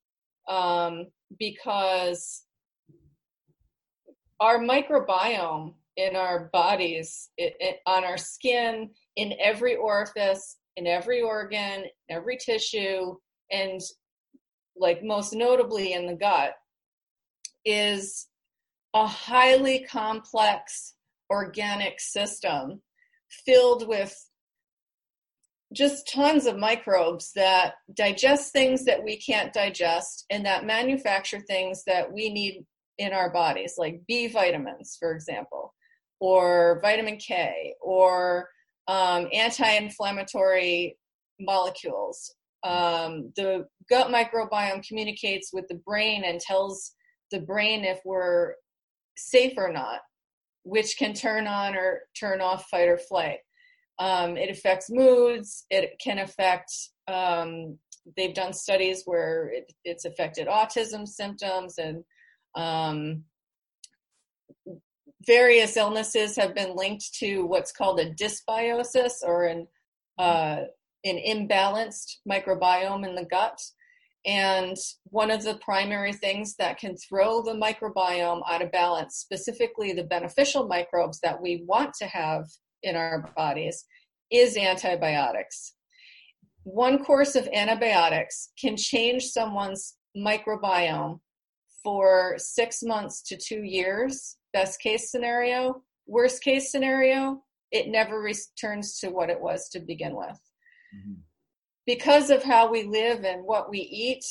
um, 0.49 1.07
because 1.39 2.43
our 4.41 4.59
microbiome 4.59 5.75
in 5.97 6.15
our 6.15 6.51
bodies, 6.53 7.31
it, 7.39 7.55
it, 7.59 7.79
on 7.87 8.05
our 8.05 8.19
skin, 8.19 8.91
in 9.17 9.33
every 9.41 9.77
orifice, 9.77 10.59
in 10.77 10.87
every 10.87 11.23
organ, 11.23 11.85
every 12.11 12.37
tissue, 12.37 13.15
and 13.51 13.81
like 14.77 15.03
most 15.03 15.33
notably 15.33 15.95
in 15.95 16.07
the 16.07 16.15
gut, 16.15 16.53
is 17.65 18.29
a 18.93 19.07
highly 19.07 19.87
complex 19.91 20.95
organic 21.31 21.99
system 21.99 22.83
filled 23.45 23.89
with 23.89 24.15
just 25.73 26.09
tons 26.13 26.47
of 26.47 26.57
microbes 26.57 27.33
that 27.35 27.75
digest 27.95 28.53
things 28.53 28.85
that 28.85 29.03
we 29.03 29.17
can't 29.19 29.53
digest 29.53 30.25
and 30.31 30.47
that 30.47 30.65
manufacture 30.65 31.41
things 31.41 31.83
that 31.87 32.13
we 32.13 32.33
need 32.33 32.65
in 32.99 33.13
our 33.13 33.31
bodies, 33.31 33.75
like 33.77 34.01
B 34.07 34.29
vitamins, 34.29 34.97
for 34.99 35.13
example 35.13 35.75
or 36.21 36.81
vitamin 36.83 37.17
K 37.19 37.75
or 37.81 38.49
um, 38.89 39.29
anti-inflammatory 39.33 40.97
molecules. 41.41 42.35
Um, 42.65 43.33
the 43.37 43.67
gut 43.89 44.09
microbiome 44.09 44.87
communicates 44.87 45.51
with 45.53 45.69
the 45.69 45.81
brain 45.87 46.25
and 46.25 46.41
tells 46.41 46.93
the 47.31 47.41
brain 47.41 47.85
if 47.85 48.01
we're 48.05 48.55
safe 49.17 49.53
or 49.57 49.73
not, 49.73 50.01
which 50.67 50.99
can 50.99 51.15
turn 51.15 51.47
on 51.47 51.77
or 51.77 52.01
turn 52.19 52.41
off 52.41 52.69
fight 52.69 52.89
or 52.89 52.99
flight. 52.99 53.39
Um, 54.01 54.37
it 54.37 54.51
affects 54.51 54.91
moods. 54.91 55.65
It 55.71 55.97
can 56.03 56.19
affect. 56.19 56.73
Um, 57.07 57.79
they've 58.17 58.35
done 58.35 58.53
studies 58.53 59.03
where 59.05 59.49
it, 59.49 59.73
it's 59.85 60.05
affected 60.05 60.49
autism 60.49 61.07
symptoms 61.07 61.79
and 61.79 62.03
um, 62.57 63.23
various 65.25 65.77
illnesses 65.77 66.35
have 66.37 66.55
been 66.55 66.75
linked 66.75 67.15
to 67.21 67.47
what's 67.47 67.73
called 67.73 68.01
a 68.01 68.13
dysbiosis 68.13 69.23
or 69.23 69.45
an 69.45 69.69
uh, 70.19 70.63
an 71.05 71.21
imbalanced 71.29 72.17
microbiome 72.29 73.07
in 73.07 73.15
the 73.15 73.25
gut. 73.25 73.61
And 74.27 74.77
one 75.05 75.31
of 75.31 75.45
the 75.45 75.59
primary 75.59 76.13
things 76.13 76.57
that 76.57 76.79
can 76.79 76.97
throw 76.97 77.43
the 77.43 77.55
microbiome 77.55 78.43
out 78.51 78.63
of 78.63 78.73
balance, 78.73 79.17
specifically 79.17 79.93
the 79.93 80.05
beneficial 80.05 80.67
microbes 80.67 81.21
that 81.21 81.41
we 81.41 81.63
want 81.67 81.95
to 82.01 82.07
have 82.07 82.45
in 82.83 82.97
our 82.97 83.31
bodies, 83.37 83.85
is 84.31 84.57
antibiotics. 84.57 85.75
One 86.65 87.05
course 87.05 87.37
of 87.37 87.49
antibiotics 87.53 88.51
can 88.61 88.77
change 88.77 89.27
someone's 89.27 89.97
microbiome 90.17 91.21
for 91.85 92.35
six 92.39 92.83
months 92.83 93.23
to 93.23 93.37
two 93.37 93.63
years 93.63 94.37
best 94.57 94.81
case 94.81 95.11
scenario. 95.11 95.83
Worst 96.07 96.43
case 96.43 96.71
scenario, 96.73 97.43
it 97.71 97.89
never 97.89 98.21
returns 98.21 98.99
to 99.01 99.11
what 99.11 99.29
it 99.29 99.39
was 99.39 99.69
to 99.69 99.81
begin 99.81 100.17
with. 100.17 100.41
Mm-hmm. 100.97 101.21
Because 101.87 102.31
of 102.31 102.43
how 102.43 102.71
we 102.71 102.83
live 102.83 103.25
and 103.25 103.45
what 103.45 103.71
we 103.71 103.79
eat, 103.79 104.25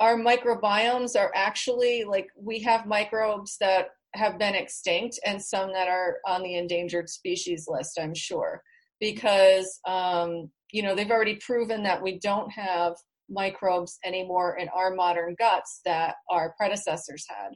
our 0.00 0.16
microbiomes 0.16 1.18
are 1.18 1.32
actually 1.34 2.04
like 2.04 2.28
we 2.36 2.60
have 2.60 2.86
microbes 2.86 3.56
that 3.60 3.88
have 4.14 4.38
been 4.38 4.54
extinct 4.54 5.18
and 5.24 5.42
some 5.42 5.72
that 5.72 5.88
are 5.88 6.18
on 6.26 6.42
the 6.42 6.56
endangered 6.56 7.08
species 7.08 7.66
list, 7.68 7.98
I'm 8.00 8.14
sure. 8.14 8.62
Because, 9.00 9.80
um, 9.86 10.50
you 10.70 10.82
know, 10.82 10.94
they've 10.94 11.10
already 11.10 11.36
proven 11.36 11.82
that 11.82 12.02
we 12.02 12.18
don't 12.18 12.50
have 12.50 12.94
microbes 13.28 13.98
anymore 14.04 14.58
in 14.58 14.68
our 14.68 14.94
modern 14.94 15.34
guts 15.38 15.80
that 15.84 16.16
our 16.30 16.54
predecessors 16.56 17.26
had. 17.28 17.52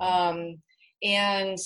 Mm-hmm. 0.00 0.38
Um, 0.38 0.62
and 1.02 1.58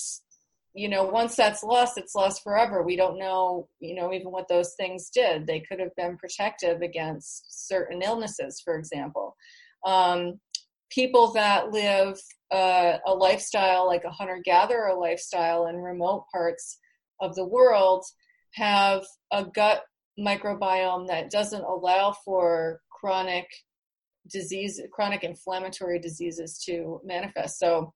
you 0.73 0.89
know 0.89 1.03
once 1.05 1.35
that's 1.35 1.63
lost 1.63 1.97
it's 1.97 2.15
lost 2.15 2.43
forever. 2.43 2.83
We 2.83 2.95
don't 2.95 3.19
know 3.19 3.67
you 3.79 3.95
know 3.95 4.13
even 4.13 4.31
what 4.31 4.47
those 4.47 4.73
things 4.75 5.09
did. 5.09 5.45
They 5.45 5.59
could 5.59 5.79
have 5.79 5.95
been 5.95 6.17
protective 6.17 6.81
against 6.81 7.67
certain 7.67 8.01
illnesses 8.01 8.61
for 8.63 8.77
example. 8.77 9.35
Um, 9.85 10.39
people 10.89 11.33
that 11.33 11.71
live 11.71 12.19
uh, 12.51 12.97
a 13.05 13.13
lifestyle 13.13 13.87
like 13.87 14.03
a 14.03 14.11
hunter 14.11 14.41
gatherer 14.43 14.95
lifestyle 14.95 15.67
in 15.67 15.77
remote 15.77 16.25
parts 16.31 16.79
of 17.21 17.35
the 17.35 17.45
world 17.45 18.05
have 18.53 19.03
a 19.31 19.43
gut 19.43 19.83
microbiome 20.19 21.07
that 21.07 21.31
doesn't 21.31 21.63
allow 21.63 22.13
for 22.23 22.79
chronic 22.91 23.47
disease 24.31 24.79
chronic 24.91 25.23
inflammatory 25.23 25.99
diseases 25.99 26.61
to 26.65 27.01
manifest. 27.03 27.59
So 27.59 27.93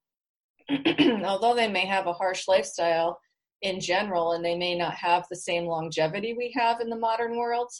although 1.25 1.56
they 1.56 1.67
may 1.67 1.86
have 1.86 2.08
a 2.08 2.13
harsh 2.13 2.47
lifestyle 2.47 3.19
in 3.62 3.80
general 3.80 4.34
and 4.34 4.45
they 4.45 4.56
may 4.56 4.75
not 4.75 4.93
have 4.93 5.25
the 5.30 5.36
same 5.36 5.65
longevity 5.65 6.34
we 6.38 6.53
have 6.56 6.80
in 6.80 6.89
the 6.89 6.95
modern 6.95 7.38
world, 7.38 7.71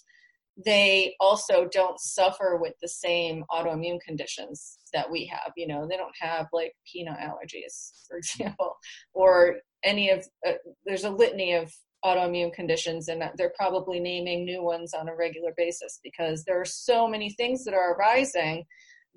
they 0.66 1.14
also 1.20 1.68
don't 1.72 2.00
suffer 2.00 2.58
with 2.60 2.74
the 2.82 2.88
same 2.88 3.44
autoimmune 3.52 4.02
conditions 4.02 4.80
that 4.94 5.10
we 5.10 5.26
have. 5.28 5.52
You 5.56 5.68
know, 5.68 5.88
they 5.88 5.98
don't 5.98 6.16
have 6.20 6.48
like 6.52 6.74
peanut 6.92 7.20
allergies, 7.20 7.92
for 8.08 8.18
example, 8.18 8.76
or 9.14 9.58
any 9.84 10.10
of, 10.10 10.28
uh, 10.46 10.54
there's 10.86 11.04
a 11.04 11.12
litany 11.12 11.54
of 11.54 11.72
autoimmune 12.04 12.54
conditions 12.54 13.08
and 13.08 13.24
they're 13.38 13.54
probably 13.56 14.00
naming 14.00 14.46
new 14.46 14.64
ones 14.64 14.94
on 14.94 15.10
a 15.10 15.16
regular 15.16 15.52
basis 15.58 16.00
because 16.04 16.44
there 16.44 16.60
are 16.60 16.66
so 16.66 17.08
many 17.08 17.30
things 17.32 17.64
that 17.64 17.74
are 17.74 17.94
arising 17.94 18.64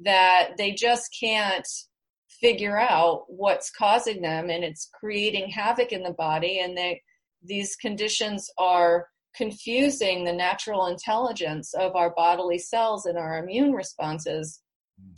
that 0.03 0.51
they 0.57 0.73
just 0.73 1.15
can't 1.19 1.69
figure 2.41 2.79
out 2.79 3.25
what's 3.29 3.71
causing 3.71 4.23
them 4.23 4.51
and 4.51 4.63
it's 4.65 4.89
creating 4.99 5.51
havoc 5.51 5.93
in 5.93 6.03
the 6.03 6.13
body 6.13 6.61
and 6.61 6.77
they 6.77 7.01
these 7.43 7.75
conditions 7.77 8.51
are 8.59 9.07
confusing 9.35 10.25
the 10.25 10.33
natural 10.33 10.87
intelligence 10.87 11.73
of 11.75 11.95
our 11.97 12.11
bodily 12.15 12.59
cells 12.59 13.07
and 13.07 13.17
our 13.17 13.39
immune 13.39 13.73
responses 13.73 14.61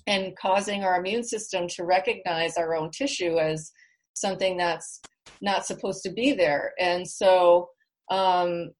and 0.06 0.36
causing 0.36 0.84
our 0.84 0.98
immune 0.98 1.24
system 1.24 1.66
to 1.68 1.84
recognize 1.84 2.56
our 2.56 2.74
own 2.74 2.90
tissue 2.90 3.38
as 3.38 3.72
something 4.14 4.56
that's 4.56 5.00
not 5.40 5.66
supposed 5.66 6.02
to 6.02 6.10
be 6.10 6.32
there. 6.32 6.72
And 6.78 7.08
so, 7.08 7.68
um, 8.10 8.70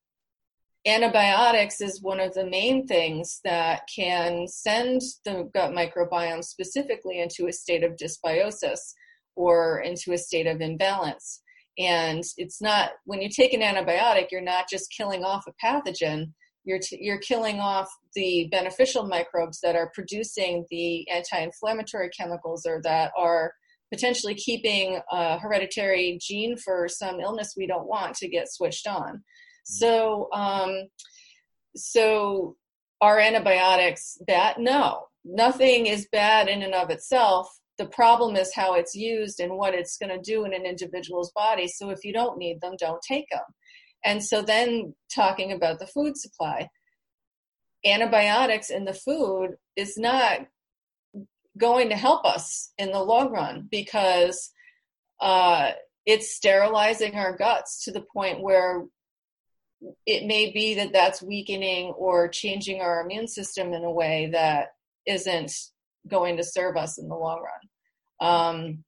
antibiotics 0.87 1.81
is 1.81 2.03
one 2.03 2.21
of 2.21 2.35
the 2.35 2.47
main 2.47 2.87
things 2.87 3.41
that 3.45 3.83
can 3.95 4.47
send 4.49 5.01
the 5.25 5.49
gut 5.55 5.71
microbiome 5.71 6.45
specifically 6.45 7.21
into 7.21 7.47
a 7.47 7.53
state 7.53 7.85
of 7.85 7.97
dysbiosis 7.97 8.81
or 9.37 9.81
into 9.81 10.13
a 10.13 10.19
state 10.19 10.47
of 10.47 10.61
imbalance. 10.61 11.43
And 11.79 12.23
it's 12.37 12.61
not, 12.61 12.91
when 13.05 13.23
you 13.23 13.31
take 13.31 13.55
an 13.55 13.61
antibiotic, 13.61 14.27
you're 14.31 14.41
not 14.41 14.69
just 14.69 14.93
killing 14.95 15.25
off 15.25 15.45
a 15.47 15.53
pathogen, 15.65 16.33
you're, 16.65 16.81
t- 16.81 16.99
you're 17.01 17.19
killing 17.19 17.61
off 17.61 17.89
the 18.15 18.49
beneficial 18.51 19.07
microbes 19.07 19.61
that 19.63 19.75
are 19.75 19.91
producing 19.95 20.67
the 20.71 21.09
anti 21.09 21.39
inflammatory 21.39 22.11
chemicals 22.11 22.67
or 22.67 22.81
that 22.85 23.13
are 23.17 23.53
potentially 23.93 24.35
keeping 24.35 25.01
a 25.11 25.39
hereditary 25.39 26.19
gene 26.21 26.57
for 26.57 26.89
some 26.89 27.21
illness 27.21 27.55
we 27.57 27.67
don't 27.67 27.89
want 27.89 28.15
to 28.17 28.29
get 28.29 28.51
switched 28.51 28.87
on. 28.87 29.23
So, 29.65 30.29
um, 30.33 30.89
so 31.77 32.57
are 33.01 33.19
antibiotics 33.19 34.19
bad? 34.27 34.59
No, 34.59 35.07
nothing 35.25 35.87
is 35.87 36.09
bad 36.13 36.49
in 36.49 36.63
and 36.63 36.75
of 36.75 36.91
itself. 36.91 37.49
The 37.79 37.87
problem 37.87 38.37
is 38.37 38.55
how 38.55 38.75
it's 38.75 38.95
used 38.95 39.41
and 39.41 39.57
what 39.57 39.75
it's 39.75 39.97
going 39.97 40.11
to 40.11 40.21
do 40.21 40.45
in 40.45 40.53
an 40.53 40.67
individual's 40.67 41.33
body. 41.33 41.69
So 41.69 41.91
if 41.91 42.05
you 42.05 42.13
don't 42.13 42.39
need 42.39 42.61
them, 42.61 42.75
don't 42.79 43.03
take 43.03 43.29
them. 43.31 43.43
And 44.05 44.23
so 44.23 44.43
then 44.43 44.95
talking 45.15 45.53
about 45.53 45.79
the 45.79 45.87
food 45.87 46.17
supply, 46.17 46.69
antibiotics 47.85 48.71
in 48.71 48.85
the 48.85 48.95
food 48.95 49.57
is 49.77 49.97
not 49.97 50.47
going 51.59 51.89
to 51.91 51.97
help 51.97 52.25
us 52.25 52.73
in 52.79 52.93
the 52.93 53.03
long 53.03 53.31
run 53.31 53.69
because 53.71 54.51
uh, 55.21 55.73
it's 56.07 56.35
sterilizing 56.35 57.15
our 57.15 57.37
guts 57.37 57.85
to 57.85 57.93
the 57.93 58.05
point 58.13 58.43
where 58.43 58.85
it 60.07 60.27
may 60.27 60.51
be 60.53 60.75
that 60.75 60.93
that's 60.93 61.23
weakening 61.23 61.93
or 61.97 62.29
changing 62.29 62.81
our 62.81 63.01
immune 63.01 63.29
system 63.29 63.73
in 63.73 63.85
a 63.85 63.91
way 63.91 64.29
that 64.33 64.69
isn't 65.07 65.53
going 66.09 66.37
to 66.37 66.45
serve 66.45 66.77
us 66.77 66.99
in 66.99 67.09
the 67.09 67.15
long 67.15 67.43
run. 67.43 68.29
Um, 68.29 68.85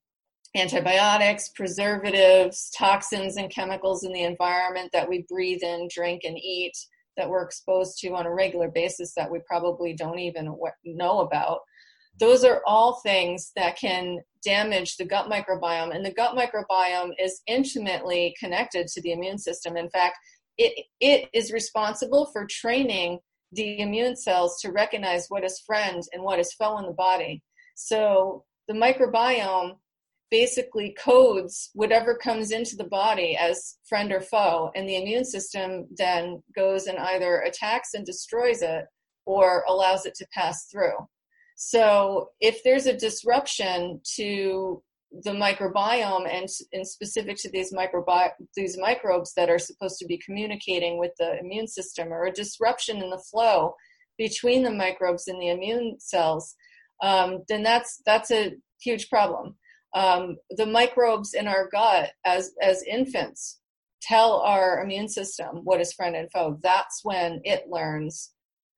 antibiotics, 0.57 1.49
preservatives, 1.51 2.71
toxins, 2.77 3.37
and 3.37 3.51
chemicals 3.51 4.05
in 4.05 4.13
the 4.13 4.23
environment 4.23 4.91
that 4.93 5.09
we 5.09 5.25
breathe 5.29 5.63
in, 5.63 5.89
drink, 5.93 6.23
and 6.25 6.39
eat 6.39 6.73
that 7.17 7.29
we're 7.29 7.43
exposed 7.45 7.99
to 7.99 8.15
on 8.15 8.27
a 8.27 8.33
regular 8.33 8.69
basis 8.69 9.15
that 9.15 9.31
we 9.31 9.41
probably 9.47 9.95
don't 9.95 10.19
even 10.19 10.57
know 10.85 11.21
about. 11.21 11.61
Those 12.21 12.45
are 12.45 12.63
all 12.67 13.01
things 13.03 13.51
that 13.57 13.77
can 13.77 14.19
damage 14.45 14.97
the 14.97 15.05
gut 15.05 15.29
microbiome, 15.29 15.95
and 15.95 16.05
the 16.05 16.13
gut 16.13 16.37
microbiome 16.37 17.11
is 17.19 17.43
intimately 17.47 18.35
connected 18.39 18.87
to 18.89 19.01
the 19.03 19.13
immune 19.13 19.39
system. 19.39 19.77
In 19.77 19.91
fact, 19.91 20.19
it, 20.59 20.87
it 21.01 21.29
is 21.33 21.53
responsible 21.53 22.27
for 22.33 22.47
training 22.47 23.19
the 23.53 23.81
immune 23.81 24.17
cells 24.17 24.61
to 24.61 24.73
recognize 24.73 25.27
what 25.29 25.45
is 25.45 25.61
friend 25.61 26.03
and 26.13 26.23
what 26.23 26.39
is 26.39 26.53
foe 26.53 26.79
in 26.79 26.87
the 26.87 26.93
body. 26.93 27.43
So 27.77 28.45
the 28.69 28.75
microbiome 28.75 29.77
basically 30.31 30.97
codes 30.99 31.71
whatever 31.75 32.17
comes 32.17 32.51
into 32.51 32.77
the 32.77 32.85
body 32.85 33.37
as 33.37 33.77
friend 33.89 34.13
or 34.13 34.21
foe, 34.21 34.71
and 34.75 34.89
the 34.89 34.97
immune 34.97 35.25
system 35.25 35.87
then 35.97 36.43
goes 36.57 36.87
and 36.87 36.99
either 36.99 37.41
attacks 37.41 37.95
and 37.95 38.05
destroys 38.05 38.63
it 38.63 38.87
or 39.27 39.65
allows 39.69 40.07
it 40.07 40.15
to 40.17 40.27
pass 40.33 40.67
through. 40.67 40.97
So 41.57 42.31
if 42.41 42.63
there's 42.65 42.87
a 42.87 42.97
disruption 42.97 44.01
to 44.17 44.83
the 45.23 45.31
microbiome 45.31 46.29
and, 46.29 46.49
and 46.73 46.87
specific 46.87 47.37
to 47.37 47.51
these 47.51 47.73
microbi- 47.73 48.33
these 48.57 48.77
microbes 48.79 49.33
that 49.35 49.49
are 49.49 49.59
supposed 49.59 49.99
to 49.99 50.07
be 50.07 50.19
communicating 50.19 50.99
with 50.99 51.13
the 51.19 51.39
immune 51.39 51.69
system 51.69 52.13
or 52.13 52.25
a 52.25 52.33
disruption 52.33 53.03
in 53.03 53.11
the 53.11 53.25
flow 53.31 53.75
between 54.19 54.63
the 54.63 54.71
microbes 54.71 55.29
and 55.29 55.41
the 55.41 55.49
immune 55.49 55.97
cells 55.99 56.57
um, 57.03 57.43
then 57.49 57.63
that's 57.63 58.01
that's 58.07 58.31
a 58.31 58.53
huge 58.81 59.09
problem. 59.11 59.57
Um, 59.95 60.37
the 60.51 60.67
microbes 60.67 61.35
in 61.35 61.47
our 61.47 61.69
gut 61.69 62.13
as 62.25 62.53
as 62.61 62.83
infants 62.83 63.61
tell 64.03 64.41
our 64.41 64.83
immune 64.83 65.09
system 65.09 65.61
what 65.65 65.81
is 65.81 65.93
friend 65.93 66.17
and 66.17 66.31
foe. 66.33 66.59
That's 66.63 67.01
when 67.03 67.41
it 67.45 67.65
learns 67.69 68.33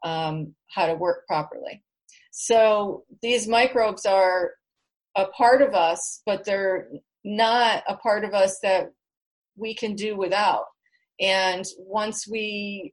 um, 0.04 0.54
how 0.74 0.86
to 0.86 0.94
work 0.94 1.26
properly. 1.26 1.82
So 2.32 3.04
these 3.22 3.48
microbes 3.48 4.04
are 4.04 4.52
a 5.16 5.26
part 5.28 5.62
of 5.62 5.74
us, 5.74 6.22
but 6.26 6.44
they're 6.44 6.88
not 7.24 7.82
a 7.88 7.96
part 7.96 8.24
of 8.24 8.34
us 8.34 8.58
that 8.62 8.92
we 9.56 9.74
can 9.74 9.94
do 9.94 10.16
without. 10.16 10.66
And 11.18 11.64
once 11.78 12.28
we, 12.28 12.92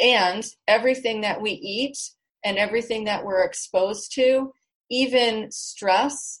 and 0.00 0.44
everything 0.66 1.20
that 1.20 1.40
we 1.40 1.50
eat 1.50 1.98
and 2.44 2.56
everything 2.56 3.04
that 3.04 3.24
we're 3.24 3.44
exposed 3.44 4.14
to, 4.14 4.52
even 4.90 5.50
stress, 5.50 6.40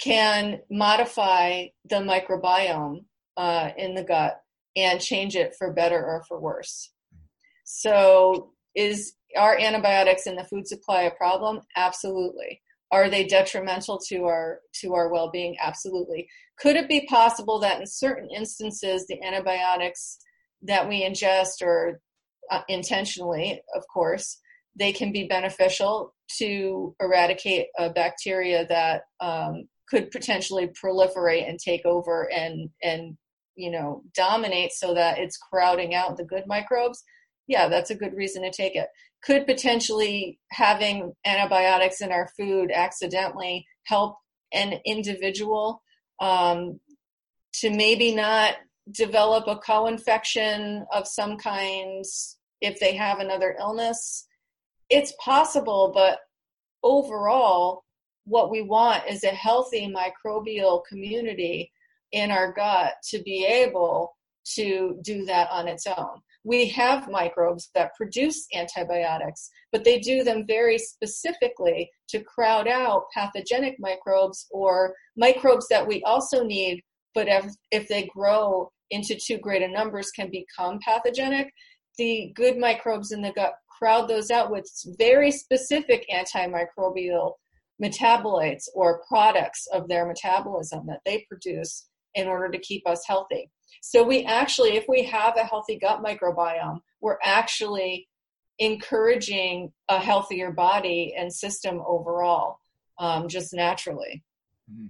can 0.00 0.60
modify 0.70 1.66
the 1.88 1.96
microbiome 1.96 3.04
uh, 3.36 3.70
in 3.78 3.94
the 3.94 4.04
gut 4.04 4.40
and 4.76 5.00
change 5.00 5.36
it 5.36 5.54
for 5.56 5.72
better 5.72 6.04
or 6.04 6.22
for 6.28 6.38
worse. 6.38 6.90
So, 7.64 8.52
is 8.74 9.14
are 9.36 9.58
antibiotics 9.58 10.26
in 10.26 10.36
the 10.36 10.44
food 10.44 10.68
supply 10.68 11.02
a 11.02 11.10
problem? 11.10 11.60
Absolutely 11.76 12.60
are 12.92 13.10
they 13.10 13.24
detrimental 13.24 13.98
to 14.08 14.24
our 14.24 14.60
to 14.80 14.94
our 14.94 15.08
well-being? 15.08 15.56
Absolutely. 15.60 16.28
Could 16.58 16.76
it 16.76 16.88
be 16.88 17.06
possible 17.06 17.58
that 17.60 17.80
in 17.80 17.86
certain 17.86 18.28
instances 18.30 19.06
the 19.06 19.22
antibiotics 19.22 20.18
that 20.62 20.88
we 20.88 21.04
ingest 21.04 21.62
or 21.62 22.00
uh, 22.50 22.62
intentionally 22.68 23.60
of 23.74 23.82
course 23.92 24.38
they 24.78 24.92
can 24.92 25.10
be 25.10 25.26
beneficial 25.26 26.14
to 26.38 26.94
eradicate 27.00 27.66
a 27.78 27.90
bacteria 27.90 28.66
that 28.68 29.02
um, 29.20 29.68
could 29.88 30.10
potentially 30.10 30.68
proliferate 30.68 31.48
and 31.48 31.58
take 31.58 31.84
over 31.84 32.30
and 32.32 32.70
and 32.82 33.16
you 33.54 33.70
know 33.70 34.02
dominate 34.14 34.72
so 34.72 34.94
that 34.94 35.18
it's 35.18 35.38
crowding 35.38 35.94
out 35.94 36.16
the 36.16 36.24
good 36.24 36.44
microbes 36.46 37.02
yeah 37.46 37.68
that's 37.68 37.90
a 37.90 37.94
good 37.94 38.14
reason 38.14 38.42
to 38.42 38.50
take 38.50 38.76
it. 38.76 38.88
Could 39.22 39.46
potentially 39.46 40.38
having 40.50 41.14
antibiotics 41.24 42.00
in 42.00 42.12
our 42.12 42.28
food 42.36 42.70
accidentally 42.70 43.66
help 43.84 44.16
an 44.52 44.80
individual 44.84 45.82
um, 46.20 46.80
to 47.54 47.70
maybe 47.70 48.14
not 48.14 48.56
develop 48.90 49.46
a 49.48 49.58
co-infection 49.58 50.84
of 50.92 51.08
some 51.08 51.36
kind 51.36 52.04
if 52.60 52.78
they 52.78 52.94
have 52.94 53.18
another 53.18 53.56
illness. 53.58 54.26
It's 54.88 55.12
possible 55.22 55.92
but 55.94 56.20
overall 56.82 57.84
what 58.24 58.50
we 58.50 58.62
want 58.62 59.02
is 59.08 59.24
a 59.24 59.28
healthy 59.28 59.92
microbial 59.92 60.84
community 60.88 61.72
in 62.12 62.30
our 62.30 62.52
gut 62.52 62.94
to 63.10 63.20
be 63.22 63.44
able 63.44 64.16
to 64.54 64.98
do 65.02 65.24
that 65.24 65.48
on 65.50 65.68
its 65.68 65.86
own 65.86 66.20
we 66.46 66.68
have 66.68 67.10
microbes 67.10 67.70
that 67.74 67.92
produce 67.96 68.46
antibiotics, 68.54 69.50
but 69.72 69.82
they 69.82 69.98
do 69.98 70.22
them 70.22 70.44
very 70.46 70.78
specifically 70.78 71.90
to 72.08 72.22
crowd 72.22 72.68
out 72.68 73.06
pathogenic 73.12 73.74
microbes 73.80 74.46
or 74.52 74.94
microbes 75.16 75.66
that 75.68 75.84
we 75.84 76.04
also 76.04 76.44
need, 76.44 76.80
but 77.16 77.26
if, 77.26 77.46
if 77.72 77.88
they 77.88 78.08
grow 78.14 78.70
into 78.90 79.18
too 79.20 79.38
great 79.38 79.62
a 79.62 79.68
numbers 79.68 80.12
can 80.12 80.30
become 80.30 80.78
pathogenic. 80.84 81.52
The 81.98 82.30
good 82.36 82.58
microbes 82.58 83.10
in 83.10 83.22
the 83.22 83.32
gut 83.32 83.54
crowd 83.76 84.08
those 84.08 84.30
out 84.30 84.52
with 84.52 84.70
very 84.98 85.32
specific 85.32 86.06
antimicrobial 86.14 87.32
metabolites 87.82 88.68
or 88.72 89.02
products 89.08 89.66
of 89.72 89.88
their 89.88 90.06
metabolism 90.06 90.86
that 90.86 91.00
they 91.04 91.26
produce 91.28 91.88
in 92.14 92.28
order 92.28 92.48
to 92.50 92.58
keep 92.58 92.86
us 92.88 93.02
healthy. 93.04 93.50
So 93.82 94.02
we 94.02 94.24
actually, 94.24 94.76
if 94.76 94.84
we 94.88 95.04
have 95.04 95.36
a 95.36 95.44
healthy 95.44 95.78
gut 95.78 96.02
microbiome, 96.02 96.80
we're 97.00 97.18
actually 97.22 98.08
encouraging 98.58 99.72
a 99.88 99.98
healthier 99.98 100.50
body 100.50 101.14
and 101.16 101.32
system 101.32 101.82
overall, 101.86 102.60
um, 102.98 103.28
just 103.28 103.52
naturally. 103.52 104.24
Mm-hmm. 104.70 104.86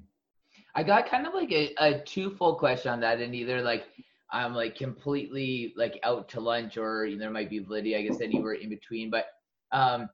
I 0.74 0.82
got 0.82 1.08
kind 1.08 1.26
of 1.26 1.34
like 1.34 1.50
a, 1.52 1.74
a 1.78 2.00
twofold 2.00 2.58
question 2.58 2.92
on 2.92 3.00
that, 3.00 3.20
and 3.20 3.34
either 3.34 3.62
like 3.62 3.86
I'm 4.30 4.54
like 4.54 4.76
completely 4.76 5.72
like 5.76 5.98
out 6.02 6.28
to 6.30 6.40
lunch, 6.40 6.76
or 6.76 7.08
there 7.18 7.30
might 7.30 7.48
be 7.48 7.60
validity, 7.60 7.96
I 7.96 8.02
guess, 8.02 8.20
anywhere 8.20 8.52
in 8.54 8.68
between. 8.68 9.10
But 9.10 9.24
um, 9.72 10.08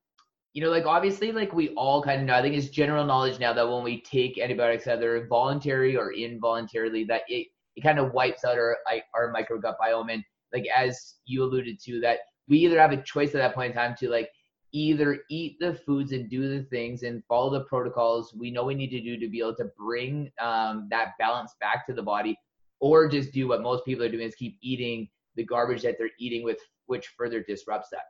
you 0.52 0.62
know, 0.62 0.70
like 0.70 0.86
obviously, 0.86 1.32
like 1.32 1.52
we 1.52 1.70
all 1.70 2.00
kind 2.02 2.20
of 2.20 2.26
know, 2.26 2.34
I 2.34 2.42
think 2.42 2.54
it's 2.54 2.68
general 2.68 3.04
knowledge 3.04 3.40
now 3.40 3.52
that 3.52 3.68
when 3.68 3.82
we 3.82 4.02
take 4.02 4.38
antibiotics, 4.38 4.86
either 4.86 5.26
voluntary 5.26 5.96
or 5.96 6.12
involuntarily, 6.12 7.04
that 7.04 7.22
it, 7.26 7.48
it 7.76 7.82
kind 7.82 7.98
of 7.98 8.12
wipes 8.12 8.44
out 8.44 8.58
our 8.58 8.78
our 9.14 9.32
microgut 9.32 9.74
biome. 9.80 10.12
And 10.12 10.24
like 10.52 10.66
as 10.74 11.16
you 11.24 11.42
alluded 11.42 11.80
to, 11.84 12.00
that 12.00 12.18
we 12.48 12.58
either 12.58 12.78
have 12.78 12.92
a 12.92 13.02
choice 13.02 13.34
at 13.34 13.38
that 13.38 13.54
point 13.54 13.72
in 13.72 13.76
time 13.76 13.94
to 14.00 14.08
like 14.08 14.30
either 14.72 15.20
eat 15.30 15.56
the 15.60 15.74
foods 15.74 16.12
and 16.12 16.30
do 16.30 16.48
the 16.48 16.64
things 16.64 17.02
and 17.02 17.22
follow 17.28 17.50
the 17.50 17.64
protocols 17.64 18.34
we 18.34 18.50
know 18.50 18.64
we 18.64 18.74
need 18.74 18.90
to 18.90 19.02
do 19.02 19.18
to 19.18 19.28
be 19.28 19.38
able 19.38 19.54
to 19.54 19.70
bring 19.78 20.30
um, 20.40 20.88
that 20.90 21.12
balance 21.18 21.54
back 21.60 21.86
to 21.86 21.92
the 21.92 22.02
body, 22.02 22.36
or 22.80 23.08
just 23.08 23.32
do 23.32 23.48
what 23.48 23.62
most 23.62 23.84
people 23.84 24.04
are 24.04 24.08
doing 24.08 24.26
is 24.26 24.34
keep 24.34 24.56
eating 24.62 25.08
the 25.36 25.44
garbage 25.44 25.82
that 25.82 25.96
they're 25.98 26.10
eating 26.18 26.42
with 26.42 26.58
which 26.86 27.08
further 27.16 27.42
disrupts 27.42 27.88
that. 27.90 28.04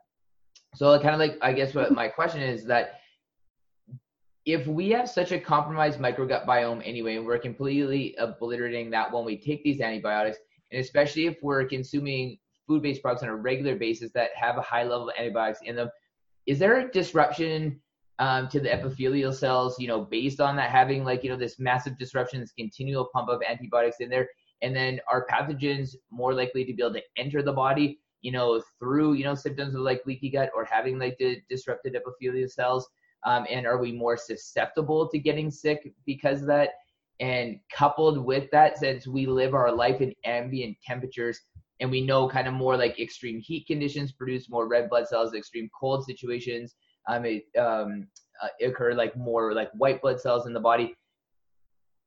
So 0.75 0.97
kind 0.99 1.13
of 1.13 1.19
like 1.19 1.37
I 1.41 1.53
guess 1.53 1.73
what 1.73 1.91
my 2.01 2.07
question 2.07 2.41
is 2.41 2.65
that 2.65 2.99
if 4.45 4.67
we 4.67 4.89
have 4.89 5.09
such 5.09 5.31
a 5.31 5.39
compromised 5.39 5.99
microgut 5.99 6.45
biome 6.45 6.81
anyway, 6.85 7.15
and 7.15 7.25
we're 7.25 7.37
completely 7.37 8.15
obliterating 8.17 8.89
that 8.89 9.11
when 9.11 9.23
we 9.23 9.37
take 9.37 9.63
these 9.63 9.79
antibiotics, 9.79 10.37
and 10.71 10.81
especially 10.81 11.27
if 11.27 11.37
we're 11.41 11.65
consuming 11.65 12.37
food-based 12.67 13.01
products 13.01 13.23
on 13.23 13.29
a 13.29 13.35
regular 13.35 13.75
basis 13.75 14.11
that 14.13 14.29
have 14.35 14.57
a 14.57 14.61
high 14.61 14.83
level 14.83 15.09
of 15.09 15.15
antibiotics 15.17 15.59
in 15.63 15.75
them, 15.75 15.89
is 16.45 16.59
there 16.59 16.79
a 16.79 16.91
disruption 16.91 17.79
um, 18.19 18.47
to 18.49 18.59
the 18.59 18.71
epithelial 18.71 19.31
cells, 19.31 19.79
you 19.79 19.87
know, 19.87 20.01
based 20.01 20.41
on 20.41 20.55
that 20.57 20.69
having 20.69 21.03
like, 21.03 21.23
you 21.23 21.29
know, 21.29 21.37
this 21.37 21.59
massive 21.59 21.97
disruption, 21.97 22.41
this 22.41 22.51
continual 22.51 23.09
pump 23.13 23.29
of 23.29 23.41
antibiotics 23.47 23.97
in 24.01 24.09
there? 24.09 24.27
And 24.61 24.75
then 24.75 24.99
are 25.09 25.25
pathogens 25.29 25.95
more 26.11 26.33
likely 26.33 26.63
to 26.65 26.73
be 26.73 26.83
able 26.83 26.93
to 26.93 27.01
enter 27.17 27.41
the 27.41 27.51
body, 27.51 27.99
you 28.21 28.31
know, 28.31 28.61
through, 28.79 29.13
you 29.13 29.23
know, 29.23 29.35
symptoms 29.35 29.73
of 29.75 29.81
like 29.81 30.05
leaky 30.05 30.29
gut 30.29 30.51
or 30.55 30.63
having 30.63 30.99
like 30.99 31.17
the 31.17 31.41
disrupted 31.49 31.95
epithelial 31.95 32.49
cells? 32.49 32.87
Um, 33.25 33.45
and 33.49 33.65
are 33.65 33.77
we 33.77 33.91
more 33.91 34.17
susceptible 34.17 35.07
to 35.09 35.19
getting 35.19 35.49
sick 35.49 35.93
because 36.05 36.41
of 36.41 36.47
that? 36.47 36.69
And 37.19 37.59
coupled 37.71 38.23
with 38.25 38.49
that, 38.51 38.77
since 38.77 39.07
we 39.07 39.25
live 39.25 39.53
our 39.53 39.71
life 39.71 40.01
in 40.01 40.13
ambient 40.25 40.77
temperatures, 40.85 41.39
and 41.79 41.89
we 41.91 42.01
know 42.01 42.29
kind 42.29 42.47
of 42.47 42.53
more 42.53 42.77
like 42.77 42.99
extreme 42.99 43.39
heat 43.39 43.67
conditions 43.67 44.11
produce 44.11 44.49
more 44.49 44.67
red 44.67 44.89
blood 44.89 45.07
cells, 45.07 45.33
extreme 45.33 45.69
cold 45.79 46.05
situations 46.05 46.75
um, 47.07 47.25
it, 47.25 47.43
um, 47.57 48.07
uh, 48.41 48.47
occur 48.65 48.93
like 48.93 49.15
more 49.17 49.53
like 49.53 49.69
white 49.73 50.01
blood 50.01 50.19
cells 50.19 50.47
in 50.47 50.53
the 50.53 50.59
body. 50.59 50.95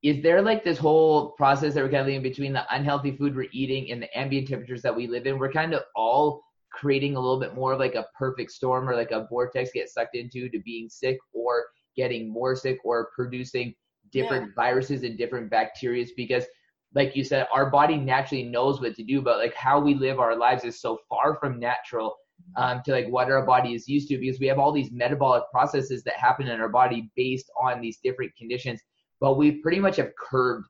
Is 0.03 0.21
there 0.21 0.41
like 0.41 0.63
this 0.63 0.77
whole 0.77 1.31
process 1.31 1.73
that 1.73 1.83
we're 1.83 1.89
kind 1.89 2.07
of 2.07 2.13
in 2.13 2.21
between 2.21 2.53
the 2.53 2.63
unhealthy 2.73 3.15
food 3.15 3.35
we're 3.35 3.49
eating 3.51 3.91
and 3.91 4.01
the 4.01 4.17
ambient 4.17 4.47
temperatures 4.47 4.81
that 4.83 4.95
we 4.95 5.07
live 5.07 5.25
in? 5.25 5.39
We're 5.39 5.51
kind 5.51 5.73
of 5.73 5.83
all 5.95 6.43
creating 6.77 7.15
a 7.15 7.19
little 7.19 7.39
bit 7.39 7.55
more 7.55 7.73
of 7.73 7.79
like 7.79 7.95
a 7.95 8.07
perfect 8.17 8.51
storm 8.51 8.87
or 8.87 8.95
like 8.95 9.11
a 9.11 9.27
vortex 9.29 9.71
get 9.73 9.89
sucked 9.89 10.15
into 10.15 10.47
to 10.49 10.59
being 10.59 10.87
sick 10.89 11.17
or 11.33 11.65
getting 11.95 12.31
more 12.31 12.55
sick 12.55 12.77
or 12.83 13.09
producing 13.15 13.73
different 14.11 14.47
yeah. 14.47 14.53
viruses 14.55 15.03
and 15.03 15.17
different 15.17 15.49
bacteria 15.49 16.05
because 16.15 16.45
like 16.93 17.15
you 17.15 17.23
said 17.23 17.47
our 17.51 17.69
body 17.69 17.97
naturally 17.97 18.43
knows 18.43 18.79
what 18.79 18.95
to 18.95 19.03
do 19.03 19.21
but 19.21 19.37
like 19.37 19.53
how 19.55 19.79
we 19.79 19.95
live 19.95 20.19
our 20.19 20.37
lives 20.37 20.63
is 20.63 20.79
so 20.79 20.99
far 21.09 21.37
from 21.39 21.59
natural 21.59 22.15
um, 22.55 22.81
to 22.85 22.91
like 22.91 23.07
what 23.09 23.29
our 23.31 23.45
body 23.45 23.73
is 23.73 23.87
used 23.87 24.07
to 24.07 24.17
because 24.17 24.39
we 24.39 24.45
have 24.45 24.59
all 24.59 24.71
these 24.71 24.91
metabolic 24.91 25.43
processes 25.51 26.03
that 26.03 26.13
happen 26.13 26.47
in 26.47 26.61
our 26.61 26.69
body 26.69 27.09
based 27.15 27.49
on 27.59 27.81
these 27.81 27.97
different 28.03 28.31
conditions 28.37 28.79
but 29.19 29.37
we 29.37 29.51
pretty 29.51 29.79
much 29.79 29.97
have 29.97 30.11
curbed 30.17 30.67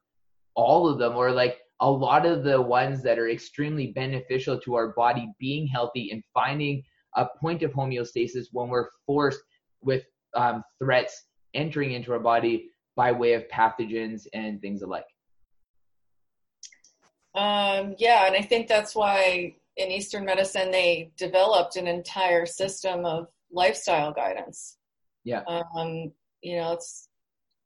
all 0.56 0.88
of 0.88 0.98
them 0.98 1.16
or 1.16 1.32
like 1.32 1.60
a 1.80 1.90
lot 1.90 2.26
of 2.26 2.44
the 2.44 2.62
ones 2.62 3.04
that 3.04 3.20
are 3.20 3.30
extremely 3.30 3.88
beneficial 3.88 4.60
to 4.60 4.76
our 4.76 4.90
body 4.90 5.30
being 5.40 5.68
healthy 5.68 6.12
and 6.12 6.24
finding 6.34 6.84
a 7.16 7.28
point 7.40 7.64
of 7.64 7.72
homeostasis 7.72 8.46
when 8.52 8.70
we're 8.70 8.90
forced 9.06 9.42
with 9.82 10.04
um, 10.36 10.64
threats 10.80 11.26
entering 11.54 11.92
into 11.92 12.12
our 12.12 12.20
body 12.20 12.70
by 12.96 13.12
way 13.12 13.34
of 13.34 13.48
pathogens 13.48 14.26
and 14.34 14.62
things 14.62 14.82
alike. 14.82 15.06
Um, 17.36 17.94
yeah, 18.00 18.26
and 18.26 18.36
I 18.36 18.42
think 18.42 18.68
that's 18.68 18.96
why 18.96 19.56
in 19.78 19.92
Eastern 19.92 20.26
medicine 20.26 20.72
they 20.72 21.12
developed 21.18 21.76
an 21.76 21.88
entire 21.88 22.48
system 22.48 23.06
of 23.06 23.28
lifestyle 23.52 24.12
guidance. 24.12 24.78
Yeah. 25.24 25.44
Um, 25.48 26.12
you 26.42 26.58
know, 26.58 26.74
it's 26.74 27.10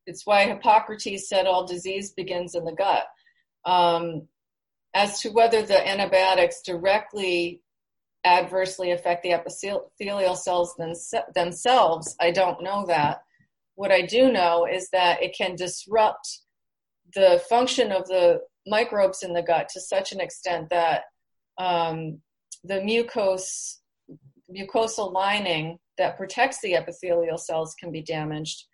it's 0.08 0.26
why 0.26 0.46
Hippocrates 0.46 1.30
said 1.30 1.46
all 1.46 1.66
disease 1.66 2.12
begins 2.12 2.56
in 2.56 2.66
the 2.66 2.74
gut. 2.74 3.06
Um, 3.66 4.28
as 4.94 5.22
to 5.22 5.30
whether 5.30 5.62
the 5.62 5.88
antibiotics 5.88 6.62
directly 6.62 7.62
adversely 8.26 8.92
affect 8.92 9.24
the 9.24 9.34
epithelial 9.34 10.36
cells 10.36 10.76
themselves, 11.34 12.16
I 12.20 12.32
don't 12.32 12.64
know 12.64 12.86
that. 12.88 13.22
What 13.76 13.92
I 13.92 14.02
do 14.02 14.32
know 14.32 14.66
is 14.66 14.90
that 14.90 15.24
it 15.24 15.36
can 15.36 15.56
disrupt 15.56 16.42
the 17.16 17.42
function 17.50 17.92
of 17.92 18.08
the 18.08 18.42
microbes 18.68 19.24
in 19.24 19.34
the 19.34 19.42
gut 19.42 19.70
to 19.70 19.80
such 19.80 20.12
an 20.12 20.20
extent 20.20 20.70
that 20.70 21.04
um, 21.58 22.20
the 22.64 22.76
mucose, 22.76 23.78
mucosal 24.56 25.12
lining 25.12 25.80
that 25.98 26.18
protects 26.18 26.62
the 26.62 26.76
epithelial 26.76 27.38
cells 27.38 27.76
can 27.80 27.92
be 27.92 28.02
damaged 28.02 28.66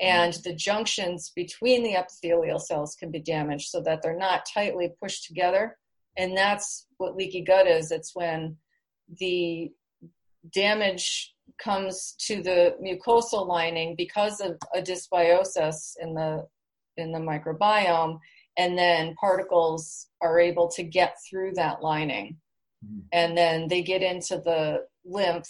and 0.00 0.34
the 0.44 0.54
junctions 0.54 1.32
between 1.34 1.82
the 1.82 1.94
epithelial 1.94 2.58
cells 2.58 2.94
can 2.94 3.10
be 3.10 3.20
damaged 3.20 3.68
so 3.68 3.80
that 3.82 4.02
they're 4.02 4.18
not 4.18 4.46
tightly 4.52 4.92
pushed 5.00 5.24
together. 5.24 5.78
And 6.18 6.36
that's 6.36 6.86
what 6.98 7.16
leaky 7.16 7.42
gut 7.42 7.66
is. 7.66 7.90
It's 7.90 8.14
when 8.14 8.56
the 9.18 9.70
damage 10.52 11.34
comes 11.58 12.14
to 12.18 12.42
the 12.42 12.76
mucosal 12.82 13.46
lining 13.46 13.94
because 13.96 14.40
of 14.40 14.58
a 14.74 14.82
dysbiosis 14.82 15.92
in 16.00 16.14
the 16.14 16.46
in 16.98 17.12
the 17.12 17.18
microbiome 17.18 18.18
and 18.58 18.76
then 18.76 19.14
particles 19.20 20.08
are 20.22 20.40
able 20.40 20.68
to 20.68 20.82
get 20.82 21.16
through 21.28 21.52
that 21.54 21.82
lining. 21.82 22.36
Mm-hmm. 22.84 23.00
and 23.12 23.36
then 23.38 23.68
they 23.68 23.82
get 23.82 24.02
into 24.02 24.36
the 24.36 24.84
lymph 25.06 25.48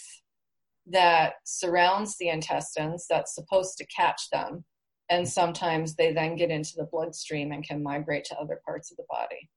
that 0.91 1.33
surrounds 1.43 2.17
the 2.17 2.29
intestines 2.29 3.05
that's 3.09 3.35
supposed 3.35 3.77
to 3.77 3.85
catch 3.87 4.29
them. 4.31 4.63
And 5.09 5.27
sometimes 5.27 5.95
they 5.95 6.13
then 6.13 6.35
get 6.35 6.51
into 6.51 6.75
the 6.75 6.87
bloodstream 6.91 7.51
and 7.51 7.65
can 7.65 7.81
migrate 7.81 8.25
to 8.25 8.37
other 8.37 8.59
parts 8.65 8.91
of 8.91 8.97
the 8.97 9.05
body. 9.09 9.49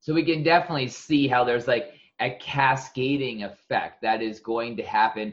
So 0.00 0.14
we 0.14 0.24
can 0.24 0.42
definitely 0.42 0.88
see 0.88 1.28
how 1.28 1.44
there's 1.44 1.68
like 1.68 1.92
a 2.20 2.30
cascading 2.40 3.42
effect 3.44 4.02
that 4.02 4.22
is 4.22 4.40
going 4.40 4.76
to 4.76 4.82
happen. 4.82 5.32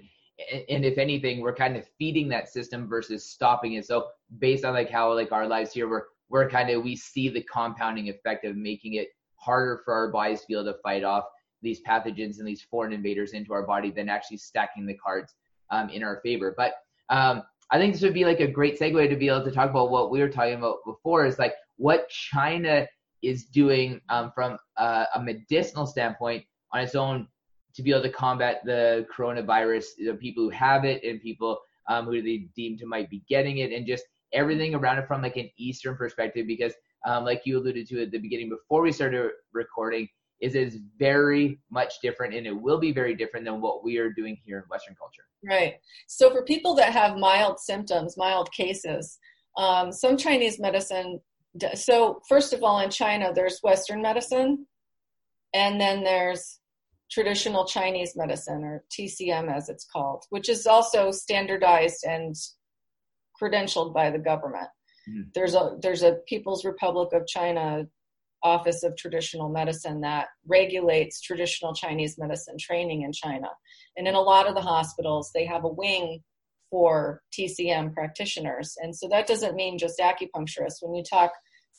And 0.70 0.86
if 0.86 0.98
anything, 0.98 1.42
we're 1.42 1.56
kind 1.56 1.76
of 1.76 1.86
feeding 1.98 2.30
that 2.30 2.50
system 2.50 2.88
versus 2.88 3.26
stopping 3.26 3.74
it. 3.74 3.86
So 3.86 4.08
based 4.40 4.66
on 4.66 4.74
like 4.74 4.90
how 4.90 5.14
like 5.14 5.32
our 5.32 5.48
lives 5.48 5.74
here, 5.74 5.90
we're 5.90 6.04
we're 6.30 6.50
kind 6.50 6.70
of 6.70 6.84
we 6.84 6.96
see 6.96 7.30
the 7.30 7.44
compounding 7.44 8.10
effect 8.10 8.46
of 8.46 8.56
making 8.56 8.94
it 8.94 9.10
harder 9.36 9.82
for 9.84 9.94
our 9.94 10.12
bodies 10.12 10.42
to 10.42 10.48
be 10.48 10.54
able 10.54 10.66
to 10.66 10.78
fight 10.84 11.04
off 11.04 11.26
these 11.62 11.82
pathogens 11.82 12.40
and 12.40 12.48
these 12.48 12.62
foreign 12.62 12.94
invaders 12.94 13.34
into 13.34 13.54
our 13.54 13.66
body 13.66 13.92
than 13.92 14.10
actually 14.10 14.38
stacking 14.38 14.86
the 14.86 14.94
cards 14.94 15.36
um, 15.72 15.90
in 15.90 16.04
our 16.04 16.20
favor. 16.22 16.54
But 16.56 16.74
um, 17.10 17.44
I 17.72 17.78
think 17.78 17.94
this 17.94 18.02
would 18.02 18.14
be 18.14 18.26
like 18.26 18.40
a 18.40 18.48
great 18.48 18.80
segue 18.80 19.10
to 19.10 19.16
be 19.16 19.28
able 19.28 19.44
to 19.44 19.52
talk 19.52 19.70
about 19.70 19.92
what 19.92 20.12
we 20.12 20.20
were 20.20 20.30
talking 20.30 20.56
about 20.56 20.78
before 20.86 21.26
is 21.26 21.40
like 21.40 21.54
what 21.78 22.10
China 22.10 22.88
is 23.22 23.46
doing 23.46 24.02
um, 24.10 24.32
from 24.34 24.58
a, 24.78 25.06
a, 25.16 25.22
medicinal 25.22 25.86
standpoint 25.86 26.44
on 26.74 26.82
its 26.82 26.96
own 26.96 27.28
to 27.76 27.84
be 27.84 27.92
able 27.92 28.02
to 28.02 28.10
combat 28.10 28.62
the 28.66 29.06
coronavirus, 29.16 29.86
the 30.06 30.14
people 30.14 30.44
who 30.44 30.50
have 30.50 30.86
it 30.86 31.04
and 31.04 31.22
people 31.22 31.60
um, 31.88 32.06
who 32.06 32.22
they 32.22 32.50
deem 32.56 32.78
to 32.78 32.86
might 32.86 33.10
be 33.10 33.24
getting 33.28 33.60
it, 33.60 33.72
and 33.72 33.86
just 33.86 34.04
everything 34.34 34.76
around 34.76 35.00
it 35.00 35.08
from 35.08 35.22
like 35.22 35.38
an 35.38 35.50
Eastern 35.58 35.96
perspective. 35.96 36.48
Because 36.48 36.74
um, 37.06 37.26
like 37.26 37.42
you 37.46 37.58
alluded 37.58 37.88
to 37.88 38.04
at 38.04 38.12
the 38.12 38.20
beginning 38.20 38.50
before 38.50 38.82
we 38.82 38.92
started 38.92 39.32
recording, 39.54 40.08
is 40.42 40.56
is 40.56 40.78
very 40.98 41.60
much 41.70 41.96
different 42.02 42.34
and 42.34 42.48
it 42.48 42.54
will 42.54 42.80
be 42.80 42.92
very 42.92 43.16
different 43.16 43.46
than 43.46 43.62
what 43.62 43.84
we 43.84 43.98
are 43.98 44.12
doing 44.12 44.38
here 44.46 44.58
in 44.58 44.64
Western 44.70 44.96
culture. 44.96 45.24
Right. 45.44 45.76
So 46.08 46.32
for 46.32 46.44
people 46.44 46.76
that 46.76 46.94
have 46.94 47.18
mild 47.18 47.60
symptoms, 47.60 48.16
mild 48.18 48.52
cases, 48.52 49.18
um, 49.58 49.92
some 49.92 50.18
Chinese 50.18 50.60
medicine. 50.60 51.20
So 51.74 52.22
first 52.30 52.54
of 52.54 52.64
all, 52.64 52.80
in 52.80 52.90
China, 52.90 53.32
there's 53.34 53.60
Western 53.64 54.02
medicine, 54.02 54.66
and 55.54 55.80
then 55.80 56.04
there's 56.04 56.60
traditional 57.12 57.66
Chinese 57.66 58.14
medicine 58.16 58.64
or 58.64 58.84
TCM 58.92 59.54
as 59.54 59.68
it's 59.68 59.86
called, 59.86 60.24
which 60.30 60.48
is 60.48 60.68
also 60.68 61.12
standardized 61.12 62.06
and 62.08 62.36
credentialed 63.42 63.94
by 63.94 64.12
the 64.12 64.20
government. 64.20 64.68
Mm. 65.10 65.26
There's 65.34 65.56
a 65.56 65.78
there's 65.82 66.04
a 66.04 66.18
People's 66.28 66.66
Republic 66.66 67.10
of 67.14 67.26
China 67.28 67.88
Office 68.44 68.84
of 68.84 68.96
Traditional 68.96 69.50
Medicine 69.50 70.02
that 70.02 70.28
regulates 70.48 71.22
traditional 71.22 71.74
Chinese 71.74 72.18
medicine 72.18 72.58
training 72.60 73.04
in 73.04 73.12
China. 73.12 73.50
And 73.98 74.08
in 74.08 74.16
a 74.16 74.22
lot 74.22 74.48
of 74.48 74.56
the 74.56 74.62
hospitals, 74.62 75.32
they 75.34 75.46
have 75.46 75.64
a 75.64 75.70
wing 75.70 76.22
for 76.70 77.22
TCM 77.38 77.94
practitioners. 77.94 78.76
And 78.82 78.96
so 78.96 79.08
that 79.10 79.28
doesn't 79.28 79.56
mean 79.56 79.78
just 79.78 80.00
acupuncturists. 80.00 80.82
When 80.82 80.94
you 80.94 81.04
talk 81.04 81.32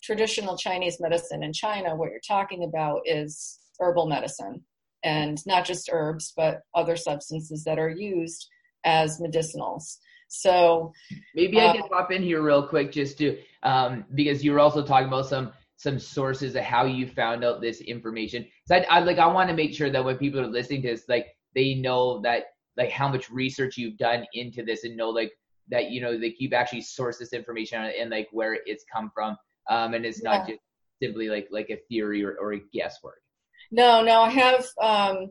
traditional 0.02 0.56
Chinese 0.56 0.98
medicine 1.00 1.42
in 1.42 1.52
China, 1.52 1.96
what 1.96 2.10
you're 2.10 2.20
talking 2.26 2.64
about 2.64 3.02
is 3.04 3.58
herbal 3.78 4.06
medicine 4.06 4.64
and 5.02 5.38
not 5.46 5.64
just 5.64 5.88
herbs, 5.90 6.32
but 6.36 6.60
other 6.74 6.96
substances 6.96 7.64
that 7.64 7.78
are 7.78 7.88
used 7.88 8.48
as 8.84 9.20
medicinals. 9.20 9.96
So 10.28 10.92
maybe 11.34 11.60
I 11.60 11.66
uh, 11.66 11.72
can 11.72 11.88
pop 11.88 12.12
in 12.12 12.22
here 12.22 12.40
real 12.40 12.66
quick 12.66 12.92
just 12.92 13.18
to 13.18 13.38
um, 13.62 14.04
because 14.14 14.44
you 14.44 14.52
were 14.52 14.60
also 14.60 14.84
talking 14.84 15.08
about 15.08 15.26
some 15.26 15.52
some 15.80 15.98
sources 15.98 16.54
of 16.56 16.62
how 16.62 16.84
you 16.84 17.06
found 17.06 17.42
out 17.42 17.62
this 17.62 17.80
information. 17.80 18.46
So 18.66 18.76
I, 18.76 18.84
I 18.90 19.00
like 19.00 19.16
I 19.16 19.26
want 19.26 19.48
to 19.48 19.56
make 19.56 19.74
sure 19.74 19.88
that 19.88 20.04
when 20.04 20.18
people 20.18 20.38
are 20.38 20.46
listening 20.46 20.82
to 20.82 20.88
this, 20.88 21.08
like 21.08 21.28
they 21.54 21.72
know 21.72 22.20
that 22.20 22.44
like 22.76 22.90
how 22.90 23.08
much 23.08 23.30
research 23.30 23.78
you've 23.78 23.96
done 23.96 24.26
into 24.34 24.62
this 24.62 24.84
and 24.84 24.94
know 24.94 25.08
like 25.08 25.32
that 25.70 25.90
you 25.90 26.02
know 26.02 26.10
like 26.10 26.36
you've 26.38 26.52
actually 26.52 26.82
sourced 26.82 27.18
this 27.18 27.32
information 27.32 27.80
and 27.98 28.10
like 28.10 28.28
where 28.30 28.58
it's 28.66 28.84
come 28.92 29.10
from 29.14 29.36
um 29.70 29.94
and 29.94 30.04
it's 30.04 30.22
not 30.22 30.46
just 30.46 30.60
simply 31.02 31.30
like 31.30 31.48
like 31.50 31.70
a 31.70 31.78
theory 31.88 32.22
or, 32.22 32.36
or 32.40 32.52
a 32.52 32.60
guesswork 32.74 33.22
no 33.70 34.02
no 34.02 34.20
i 34.22 34.30
have 34.30 34.66
um 34.82 35.30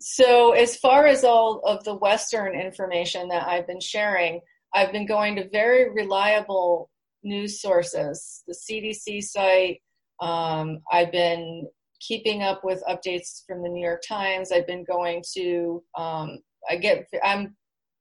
so 0.00 0.52
as 0.52 0.76
far 0.76 1.06
as 1.06 1.24
all 1.24 1.60
of 1.64 1.82
the 1.84 1.94
western 1.94 2.54
information 2.54 3.28
that 3.28 3.46
i've 3.48 3.66
been 3.66 3.80
sharing 3.80 4.40
i've 4.74 4.92
been 4.92 5.06
going 5.06 5.34
to 5.34 5.48
very 5.50 5.90
reliable 5.90 6.90
news 7.24 7.60
sources 7.60 8.42
the 8.46 8.54
cdc 8.54 9.22
site 9.22 9.80
um, 10.20 10.78
i've 10.92 11.12
been 11.12 11.66
keeping 12.00 12.42
up 12.42 12.62
with 12.64 12.82
updates 12.88 13.42
from 13.46 13.62
the 13.62 13.68
new 13.68 13.84
york 13.84 14.02
times 14.06 14.52
i've 14.52 14.66
been 14.66 14.84
going 14.84 15.22
to 15.34 15.82
um, 15.96 16.38
i 16.70 16.76
get 16.76 17.06
i'm 17.24 17.54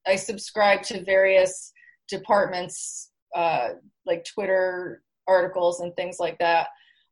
I 0.06 0.16
subscribe 0.16 0.84
to 0.84 1.04
various 1.04 1.72
departments, 2.10 3.12
uh, 3.36 3.70
like 4.06 4.26
Twitter 4.26 5.02
articles 5.28 5.80
and 5.80 5.96
things 5.96 6.18
like 6.20 6.38
that. 6.40 6.68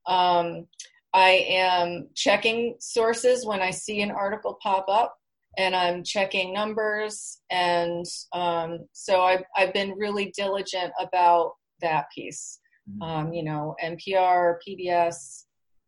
Um, 0.08 0.68
I 1.14 1.46
am 1.50 2.10
checking 2.16 2.76
sources 2.80 3.46
when 3.46 3.62
I 3.62 3.72
see 3.72 4.02
an 4.02 4.12
article 4.12 4.58
pop 4.62 4.86
up, 4.88 5.16
and 5.58 5.76
I'm 5.76 6.04
checking 6.04 6.54
numbers, 6.54 7.40
and 7.50 8.06
um, 8.34 8.80
so 8.94 9.22
I've 9.22 9.44
I've 9.56 9.74
been 9.74 9.98
really 9.98 10.34
diligent 10.36 10.94
about 11.00 11.54
that 11.82 12.06
piece. 12.14 12.60
Mm-hmm. 12.90 13.02
Um, 13.02 13.34
you 13.34 13.44
know, 13.44 13.76
NPR, 13.84 14.58
PBS, 14.68 15.44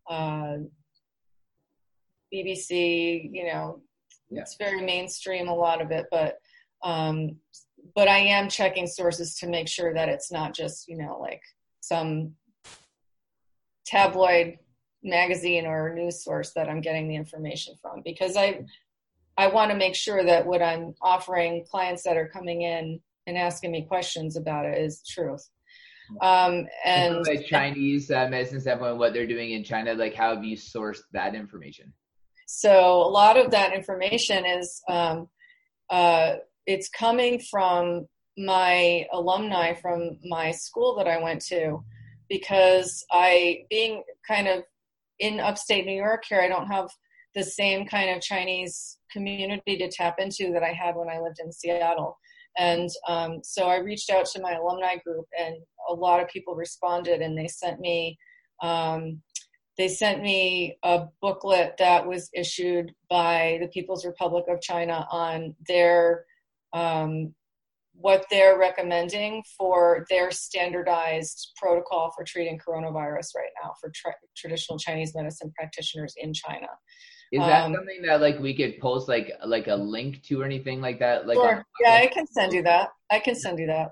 uh, 0.10 0.58
BBC. 2.34 3.30
You 3.32 3.46
know, 3.46 3.82
yeah. 4.30 4.41
it's 4.41 4.56
very 4.58 4.82
mainstream 4.82 5.48
a 5.48 5.56
lot 5.56 5.82
of 5.82 5.91
it, 5.91 6.06
but 6.12 6.38
um, 6.84 7.38
but 7.96 8.08
I 8.08 8.20
am 8.20 8.50
checking 8.50 8.88
sources 8.88 9.36
to 9.39 9.48
make 9.48 9.68
sure 9.68 9.94
that 9.94 10.10
it's 10.10 10.32
not 10.32 10.54
just, 10.54 10.88
you 10.88 10.98
know, 10.98 11.18
like 11.20 11.41
some 11.80 12.34
tabloid 13.86 14.58
magazine 15.04 15.66
or 15.66 15.94
news 15.94 16.24
source 16.24 16.52
that 16.54 16.70
I'm 16.70 16.82
getting 16.82 17.08
the 17.08 17.16
information 17.16 17.76
from 17.82 18.02
because 18.04 18.38
I 18.38 18.64
I 19.38 19.48
want 19.48 19.72
to 19.72 19.78
make 19.78 19.96
sure 19.96 20.24
that 20.24 20.46
what 20.46 20.62
I'm 20.62 20.94
offering 21.02 21.66
clients 21.70 22.04
that 22.04 22.18
are 22.18 22.28
coming 22.28 22.62
in 22.62 23.00
and 23.26 23.38
asking 23.38 23.72
me 23.72 23.86
questions 23.86 24.38
about 24.38 24.66
it 24.66 24.78
is 24.78 25.02
truth. 25.08 25.50
Um, 26.22 26.68
and 26.86 27.26
like 27.26 27.45
Chinese 27.45 28.12
uh, 28.12 28.28
medicine 28.30 28.62
standpoint, 28.62 28.97
what 28.97 29.14
they're 29.14 29.28
doing 29.28 29.51
in 29.51 29.64
China, 29.64 29.93
like 29.93 30.14
how 30.14 30.36
have 30.36 30.43
you 30.43 30.56
sourced 30.56 31.01
that 31.14 31.36
information? 31.36 31.93
So 32.47 32.95
a 33.01 33.10
lot 33.10 33.38
of 33.38 33.51
that 33.51 33.74
information 33.74 34.45
is 34.45 34.82
um, 34.89 35.28
uh, 35.89 36.36
it's 36.66 36.89
coming 36.89 37.39
from 37.49 38.08
my 38.38 39.06
alumni 39.14 39.74
from 39.74 40.18
my 40.24 40.51
school 40.51 40.95
that 40.95 41.08
I 41.08 41.22
went 41.22 41.41
to 41.45 41.84
because 42.30 43.06
I 43.12 43.66
being 43.70 44.04
kind 44.28 44.47
of 44.47 44.64
in 45.20 45.39
upstate 45.39 45.86
New 45.86 45.95
York 45.95 46.24
here 46.28 46.41
I 46.41 46.47
don't 46.47 46.68
have 46.68 46.89
the 47.36 47.43
same 47.43 47.86
kind 47.86 48.10
of 48.10 48.22
Chinese 48.22 48.97
community 49.12 49.78
to 49.78 49.89
tap 49.89 50.20
into 50.20 50.51
that 50.51 50.64
I 50.64 50.74
had 50.74 50.95
when 50.95 51.10
I 51.10 51.20
lived 51.20 51.39
in 51.43 51.51
Seattle. 51.51 52.18
And 52.58 52.89
um, 53.08 53.39
so 53.43 53.68
I 53.68 53.78
reached 53.78 54.10
out 54.10 54.26
to 54.28 54.41
my 54.41 54.54
alumni 54.54 54.97
group, 54.97 55.26
and 55.39 55.56
a 55.89 55.93
lot 55.93 56.22
of 56.22 56.28
people 56.30 56.56
responded, 56.56 57.22
and 57.22 57.38
they 57.38 57.47
sent 57.47 57.80
me 57.80 58.18
um, 58.62 59.22
they 59.78 59.88
sent 59.88 60.22
me 60.22 60.78
a 60.84 61.06
booklet 61.22 61.76
that 61.80 62.08
was 62.08 62.30
issued 62.34 62.93
by 63.10 63.58
the 63.60 63.68
People's 63.68 64.06
Republic 64.06 64.45
of 64.47 64.62
China 64.62 65.08
on 65.10 65.56
their 65.68 66.26
um, 66.74 67.34
what 67.95 68.26
they're 68.30 68.58
recommending 68.58 69.43
for 69.58 70.06
their 70.10 70.32
standardized 70.32 71.51
protocol 71.62 72.12
for 72.16 72.24
treating 72.24 72.60
coronavirus 72.60 73.36
right 73.36 73.51
now 73.64 73.72
for 73.80 73.91
tra- 73.95 74.16
traditional 74.36 74.80
Chinese 74.80 75.14
medicine 75.16 75.51
practitioners 75.56 76.14
in 76.18 76.34
China. 76.34 76.68
Is 77.34 77.39
that 77.39 77.65
um, 77.65 77.73
something 77.73 78.03
that 78.03 78.21
like 78.21 78.39
we 78.39 78.53
could 78.53 78.79
post 78.79 79.09
like 79.09 79.31
like 79.43 79.67
a 79.67 79.75
link 79.75 80.21
to 80.23 80.41
or 80.41 80.45
anything 80.45 80.81
like 80.81 80.99
that? 80.99 81.25
Like 81.25 81.38
sure. 81.38 81.65
yeah, 81.81 81.95
I 81.95 82.07
can 82.07 82.27
send 82.27 82.53
you 82.53 82.61
that. 82.61 82.89
I 83.11 83.19
can 83.19 83.34
send 83.34 83.57
you 83.57 83.65
that. 83.65 83.91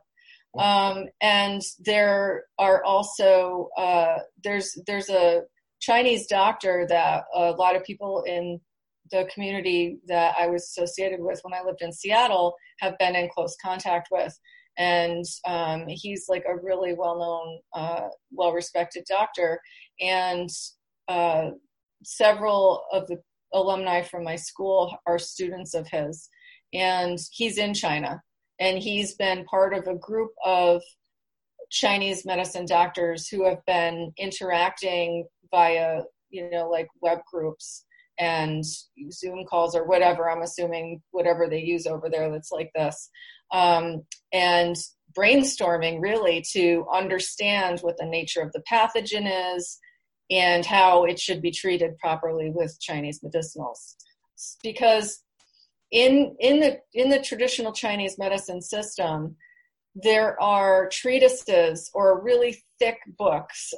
Um, 0.60 1.06
and 1.22 1.60
there 1.80 2.44
are 2.60 2.84
also 2.84 3.70
uh, 3.76 4.20
there's 4.44 4.78
there's 4.86 5.10
a 5.10 5.42
Chinese 5.80 6.28
doctor 6.28 6.86
that 6.90 7.24
a 7.34 7.52
lot 7.52 7.76
of 7.76 7.84
people 7.84 8.24
in 8.28 8.62
the 9.12 9.28
community 9.34 9.98
that 10.08 10.36
I 10.40 10.46
was 10.46 10.64
associated 10.64 11.20
with 11.20 11.40
when 11.42 11.54
I 11.56 11.64
lived 11.66 11.82
in 11.82 11.92
Seattle 11.92 12.56
have 12.80 12.96
been 13.00 13.16
in 13.16 13.28
close 13.34 13.56
contact 13.60 14.10
with. 14.12 14.38
And 14.78 15.26
um, 15.46 15.86
he's 15.88 16.26
like 16.30 16.46
a 16.48 16.56
really 16.56 16.94
well 16.94 17.18
known, 17.18 17.60
uh, 17.74 18.08
well 18.32 18.54
respected 18.54 19.04
doctor. 19.10 19.60
And 20.00 20.50
uh, 21.08 21.50
several 22.04 22.84
of 22.92 23.08
the 23.08 23.18
alumni 23.54 24.02
from 24.02 24.24
my 24.24 24.36
school 24.36 24.96
are 25.06 25.20
students 25.20 25.74
of 25.74 25.88
his. 25.88 26.30
And 26.74 27.20
he's 27.32 27.58
in 27.58 27.74
China. 27.74 28.22
And 28.60 28.78
he's 28.78 29.16
been 29.16 29.46
part 29.46 29.74
of 29.74 29.88
a 29.88 29.96
group 29.96 30.32
of 30.46 30.82
Chinese 31.70 32.26
medicine 32.26 32.66
doctors 32.66 33.28
who 33.28 33.46
have 33.48 33.66
been 33.66 34.14
interacting 34.18 35.26
via, 35.50 36.02
you 36.30 36.50
know, 36.50 36.70
like 36.70 36.88
web 37.02 37.20
groups 37.32 37.86
and 38.20 38.64
Zoom 39.12 39.46
calls 39.50 39.76
or 39.76 39.86
whatever. 39.86 40.30
I'm 40.30 40.44
assuming 40.44 41.02
whatever 41.12 41.48
they 41.50 41.62
use 41.62 41.88
over 41.88 42.10
there 42.10 42.30
that's 42.30 42.52
like 42.52 42.72
this. 42.76 43.10
Um, 43.52 44.04
and 44.32 44.76
brainstorming 45.18 46.02
really 46.02 46.44
to 46.54 46.86
understand 46.94 47.80
what 47.80 47.98
the 47.98 48.06
nature 48.06 48.42
of 48.42 48.52
the 48.54 48.64
pathogen 48.72 49.56
is 49.56 49.80
and 50.32 50.66
how 50.66 51.04
it 51.04 51.20
should 51.20 51.42
be 51.42 51.52
treated 51.52 51.98
properly 52.00 52.50
with 52.50 52.80
Chinese 52.80 53.20
medicinals. 53.20 53.96
Because 54.64 55.22
in 55.92 56.36
in 56.40 56.62
the 56.62 56.80
in 56.94 57.10
the 57.10 57.20
traditional 57.20 57.74
Chinese 57.74 58.18
medicine 58.18 58.62
system, 58.62 59.36
there 59.94 60.42
are 60.42 60.88
treatises 60.90 61.92
or 61.94 62.24
really 62.24 62.64
thick 62.80 62.98
books 63.18 63.74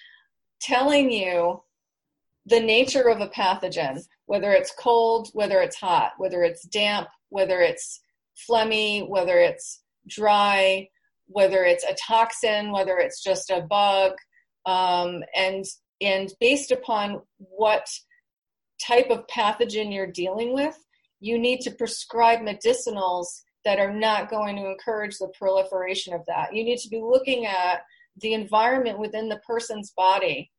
telling 0.60 1.12
you 1.12 1.62
the 2.46 2.60
nature 2.60 3.08
of 3.10 3.20
a 3.20 3.28
pathogen, 3.28 4.02
whether 4.24 4.52
it's 4.52 4.72
cold, 4.78 5.28
whether 5.34 5.60
it's 5.60 5.76
hot, 5.76 6.12
whether 6.16 6.42
it's 6.42 6.62
damp, 6.62 7.08
whether 7.28 7.60
it's 7.60 8.00
phlegmy, 8.48 9.06
whether 9.06 9.38
it's 9.38 9.82
dry, 10.06 10.88
whether 11.26 11.64
it's 11.64 11.84
a 11.84 11.94
toxin, 11.94 12.72
whether 12.72 12.96
it's 12.96 13.22
just 13.22 13.50
a 13.50 13.60
bug, 13.60 14.12
um, 14.64 15.22
and 15.36 15.66
and 16.00 16.32
based 16.40 16.70
upon 16.70 17.22
what 17.38 17.88
type 18.84 19.10
of 19.10 19.26
pathogen 19.26 19.92
you're 19.92 20.06
dealing 20.06 20.54
with, 20.54 20.76
you 21.20 21.38
need 21.38 21.60
to 21.62 21.70
prescribe 21.72 22.40
medicinals 22.40 23.26
that 23.64 23.78
are 23.78 23.92
not 23.92 24.30
going 24.30 24.56
to 24.56 24.70
encourage 24.70 25.18
the 25.18 25.32
proliferation 25.36 26.14
of 26.14 26.24
that. 26.26 26.54
You 26.54 26.64
need 26.64 26.78
to 26.78 26.88
be 26.88 27.00
looking 27.00 27.46
at 27.46 27.82
the 28.20 28.34
environment 28.34 28.98
within 28.98 29.28
the 29.28 29.40
person's 29.46 29.92
body 29.96 30.50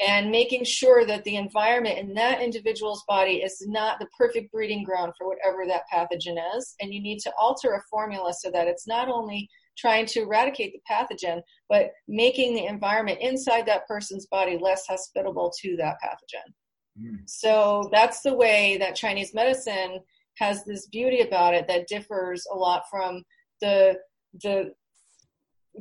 and 0.00 0.30
making 0.30 0.64
sure 0.64 1.04
that 1.04 1.24
the 1.24 1.36
environment 1.36 1.98
in 1.98 2.14
that 2.14 2.40
individual's 2.40 3.04
body 3.06 3.42
is 3.42 3.62
not 3.66 3.98
the 3.98 4.08
perfect 4.16 4.50
breeding 4.50 4.82
ground 4.82 5.12
for 5.18 5.26
whatever 5.26 5.66
that 5.66 5.82
pathogen 5.92 6.38
is. 6.56 6.74
And 6.80 6.94
you 6.94 7.02
need 7.02 7.18
to 7.20 7.32
alter 7.38 7.74
a 7.74 7.82
formula 7.90 8.32
so 8.32 8.50
that 8.50 8.66
it's 8.66 8.86
not 8.86 9.08
only 9.08 9.48
trying 9.80 10.06
to 10.06 10.22
eradicate 10.22 10.72
the 10.72 10.80
pathogen, 10.90 11.40
but 11.68 11.90
making 12.06 12.54
the 12.54 12.66
environment 12.66 13.18
inside 13.20 13.66
that 13.66 13.86
person's 13.86 14.26
body 14.26 14.58
less 14.60 14.86
hospitable 14.86 15.52
to 15.60 15.76
that 15.76 15.96
pathogen. 16.04 16.52
Mm. 17.00 17.18
So 17.26 17.88
that's 17.92 18.20
the 18.20 18.34
way 18.34 18.76
that 18.78 18.94
Chinese 18.94 19.32
medicine 19.32 20.00
has 20.38 20.64
this 20.64 20.86
beauty 20.86 21.20
about 21.20 21.54
it 21.54 21.66
that 21.68 21.88
differs 21.88 22.44
a 22.52 22.56
lot 22.56 22.84
from 22.90 23.22
the 23.60 23.98
the 24.42 24.72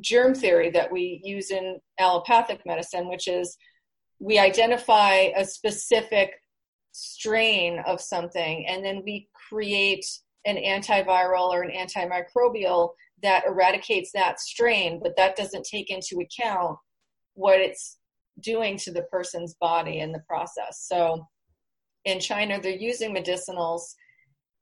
germ 0.01 0.33
theory 0.33 0.69
that 0.69 0.91
we 0.91 1.19
use 1.23 1.51
in 1.51 1.79
allopathic 1.99 2.61
medicine, 2.65 3.09
which 3.09 3.27
is 3.27 3.57
we 4.19 4.37
identify 4.37 5.29
a 5.35 5.45
specific 5.45 6.33
strain 6.91 7.79
of 7.85 8.01
something 8.01 8.65
and 8.67 8.83
then 8.83 9.01
we 9.05 9.29
create 9.49 10.05
an 10.45 10.57
antiviral 10.57 11.49
or 11.49 11.61
an 11.63 11.71
antimicrobial 11.71 12.91
that 13.23 13.45
eradicates 13.45 14.11
that 14.13 14.39
strain, 14.39 14.99
but 15.01 15.15
that 15.17 15.35
doesn't 15.35 15.65
take 15.65 15.89
into 15.89 16.21
account 16.21 16.77
what 17.33 17.59
it's 17.59 17.97
doing 18.39 18.77
to 18.77 18.91
the 18.91 19.03
person's 19.03 19.55
body 19.55 19.99
in 19.99 20.11
the 20.11 20.23
process. 20.27 20.85
So 20.87 21.25
in 22.05 22.19
China, 22.19 22.59
they're 22.61 22.71
using 22.71 23.13
medicinals 23.13 23.81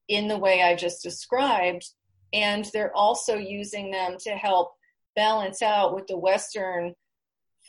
in 0.08 0.28
the 0.28 0.38
way 0.38 0.64
I 0.64 0.76
just 0.76 1.04
described, 1.04 1.86
and 2.34 2.66
they're 2.74 2.96
also 2.96 3.36
using 3.36 3.92
them 3.92 4.16
to 4.22 4.32
help 4.32 4.74
balance 5.16 5.62
out 5.62 5.94
what 5.94 6.08
the 6.08 6.18
Western 6.18 6.94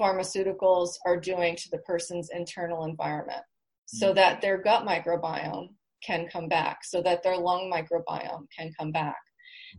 pharmaceuticals 0.01 0.91
are 1.05 1.19
doing 1.19 1.57
to 1.57 1.69
the 1.71 1.79
person's 1.79 2.31
internal 2.31 2.85
environment 2.85 3.43
so 3.87 4.07
mm-hmm. 4.07 4.17
that 4.17 4.41
their 4.41 4.59
gut 4.59 4.87
microbiome 4.87 5.69
can 6.05 6.29
come 6.29 6.49
back 6.49 6.85
so 6.85 7.03
that 7.03 7.23
their 7.23 7.37
lung 7.37 7.73
microbiome 7.73 8.47
can 8.57 8.71
come 8.79 8.93
back 8.93 9.17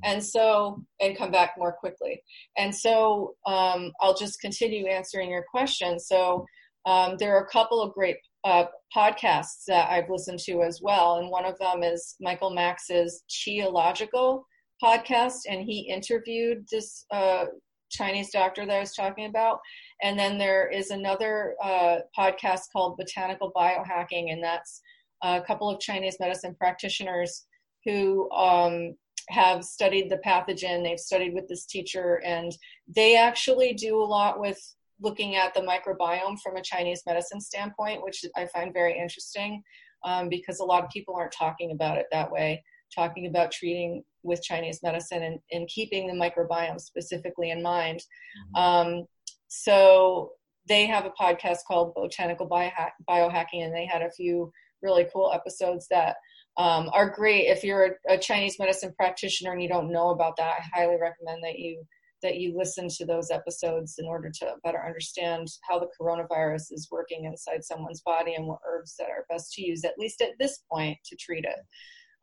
and 0.03 0.23
so 0.23 0.83
and 0.99 1.17
come 1.17 1.31
back 1.31 1.53
more 1.57 1.73
quickly. 1.73 2.21
And 2.57 2.75
so 2.75 3.35
um, 3.45 3.91
i'll 4.01 4.15
just 4.15 4.41
continue 4.41 4.87
answering 4.87 5.29
your 5.29 5.45
question. 5.49 5.99
So 5.99 6.45
um, 6.85 7.15
there 7.19 7.35
are 7.35 7.43
a 7.43 7.49
couple 7.49 7.81
of 7.81 7.93
great 7.93 8.17
uh, 8.43 8.65
podcasts 8.95 9.65
that 9.67 9.89
i've 9.89 10.09
listened 10.09 10.39
to 10.39 10.63
as 10.63 10.79
well. 10.81 11.17
And 11.17 11.29
one 11.29 11.45
of 11.45 11.57
them 11.59 11.83
is 11.83 12.15
michael 12.19 12.51
max's 12.51 13.23
Qiological 13.29 14.43
podcast. 14.83 15.39
And 15.49 15.63
he 15.63 15.89
interviewed 15.89 16.65
this 16.71 17.05
uh, 17.11 17.45
chinese 17.91 18.31
doctor 18.31 18.65
that 18.65 18.75
i 18.75 18.79
was 18.79 18.93
talking 18.93 19.25
about. 19.25 19.59
And 20.01 20.17
then 20.17 20.37
there 20.37 20.69
is 20.69 20.91
another 20.91 21.55
uh, 21.61 21.97
podcast 22.17 22.61
called 22.71 22.97
botanical 22.97 23.51
biohacking. 23.55 24.31
And 24.31 24.43
that's 24.43 24.81
a 25.21 25.41
couple 25.41 25.69
of 25.69 25.79
chinese 25.81 26.17
medicine 26.19 26.55
practitioners 26.57 27.45
who 27.85 28.29
um, 28.31 28.95
have 29.29 29.63
studied 29.63 30.09
the 30.09 30.21
pathogen, 30.25 30.83
they've 30.83 30.99
studied 30.99 31.33
with 31.33 31.47
this 31.47 31.65
teacher, 31.65 32.21
and 32.25 32.51
they 32.87 33.15
actually 33.15 33.73
do 33.73 34.01
a 34.01 34.03
lot 34.03 34.39
with 34.39 34.59
looking 35.01 35.35
at 35.35 35.53
the 35.53 35.61
microbiome 35.61 36.37
from 36.43 36.57
a 36.57 36.63
Chinese 36.63 37.03
medicine 37.05 37.39
standpoint, 37.39 38.03
which 38.03 38.25
I 38.35 38.45
find 38.47 38.73
very 38.73 38.97
interesting 38.97 39.63
um, 40.03 40.29
because 40.29 40.59
a 40.59 40.65
lot 40.65 40.83
of 40.83 40.89
people 40.89 41.15
aren't 41.15 41.31
talking 41.31 41.71
about 41.71 41.97
it 41.97 42.07
that 42.11 42.31
way, 42.31 42.63
talking 42.93 43.27
about 43.27 43.51
treating 43.51 44.03
with 44.23 44.43
Chinese 44.43 44.79
medicine 44.83 45.23
and, 45.23 45.39
and 45.51 45.67
keeping 45.67 46.07
the 46.07 46.13
microbiome 46.13 46.79
specifically 46.79 47.51
in 47.51 47.61
mind. 47.61 47.99
Mm-hmm. 47.99 48.61
Um, 48.61 49.05
so 49.47 50.31
they 50.67 50.85
have 50.85 51.05
a 51.05 51.13
podcast 51.21 51.59
called 51.67 51.93
Botanical 51.95 52.47
Biohack- 52.47 52.91
Biohacking, 53.09 53.63
and 53.63 53.73
they 53.73 53.85
had 53.85 54.01
a 54.01 54.11
few 54.11 54.51
really 54.81 55.07
cool 55.11 55.31
episodes 55.33 55.87
that 55.89 56.15
um, 56.57 56.89
are 56.93 57.09
great. 57.09 57.47
If 57.47 57.63
you're 57.63 57.97
a, 58.07 58.13
a, 58.15 58.17
Chinese 58.17 58.57
medicine 58.59 58.93
practitioner 58.97 59.53
and 59.53 59.61
you 59.61 59.69
don't 59.69 59.91
know 59.91 60.09
about 60.09 60.35
that, 60.37 60.55
I 60.59 60.79
highly 60.79 60.97
recommend 60.99 61.43
that 61.43 61.57
you 61.57 61.83
that 62.21 62.37
you 62.37 62.53
listen 62.57 62.89
to 62.89 63.05
those 63.05 63.31
episodes 63.31 63.95
in 63.97 64.05
order 64.05 64.29
to 64.29 64.53
better 64.63 64.83
understand 64.85 65.47
how 65.67 65.79
the 65.79 65.87
coronavirus 65.99 66.71
is 66.71 66.89
working 66.91 67.23
inside 67.23 67.63
someone's 67.63 68.01
body 68.01 68.35
and 68.35 68.45
what 68.45 68.59
herbs 68.67 68.95
that 68.99 69.09
are 69.09 69.25
best 69.29 69.53
to 69.53 69.61
use, 69.61 69.85
at 69.85 69.97
least 69.97 70.21
at 70.21 70.37
this 70.37 70.59
point, 70.69 70.97
to 71.05 71.15
treat 71.15 71.45
it. 71.45 71.59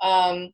Um, 0.06 0.50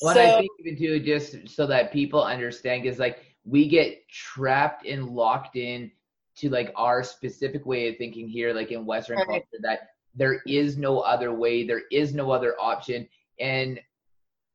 well, 0.00 0.14
so, 0.14 0.22
I 0.22 0.38
think 0.38 0.50
even 0.60 0.76
do 0.76 1.00
just 1.00 1.48
so 1.48 1.66
that 1.66 1.92
people 1.92 2.22
understand, 2.22 2.86
is 2.86 2.98
like 2.98 3.18
we 3.44 3.68
get 3.68 4.08
trapped 4.08 4.86
and 4.86 5.08
locked 5.08 5.56
in 5.56 5.90
to 6.36 6.50
like 6.50 6.72
our 6.76 7.02
specific 7.02 7.64
way 7.66 7.88
of 7.88 7.96
thinking 7.96 8.28
here, 8.28 8.52
like 8.52 8.70
in 8.70 8.86
Western 8.86 9.18
right. 9.18 9.26
culture, 9.26 9.62
that 9.62 9.80
there 10.14 10.40
is 10.46 10.76
no 10.76 11.00
other 11.00 11.32
way, 11.32 11.66
there 11.66 11.82
is 11.90 12.14
no 12.14 12.30
other 12.30 12.54
option 12.60 13.08
and 13.40 13.80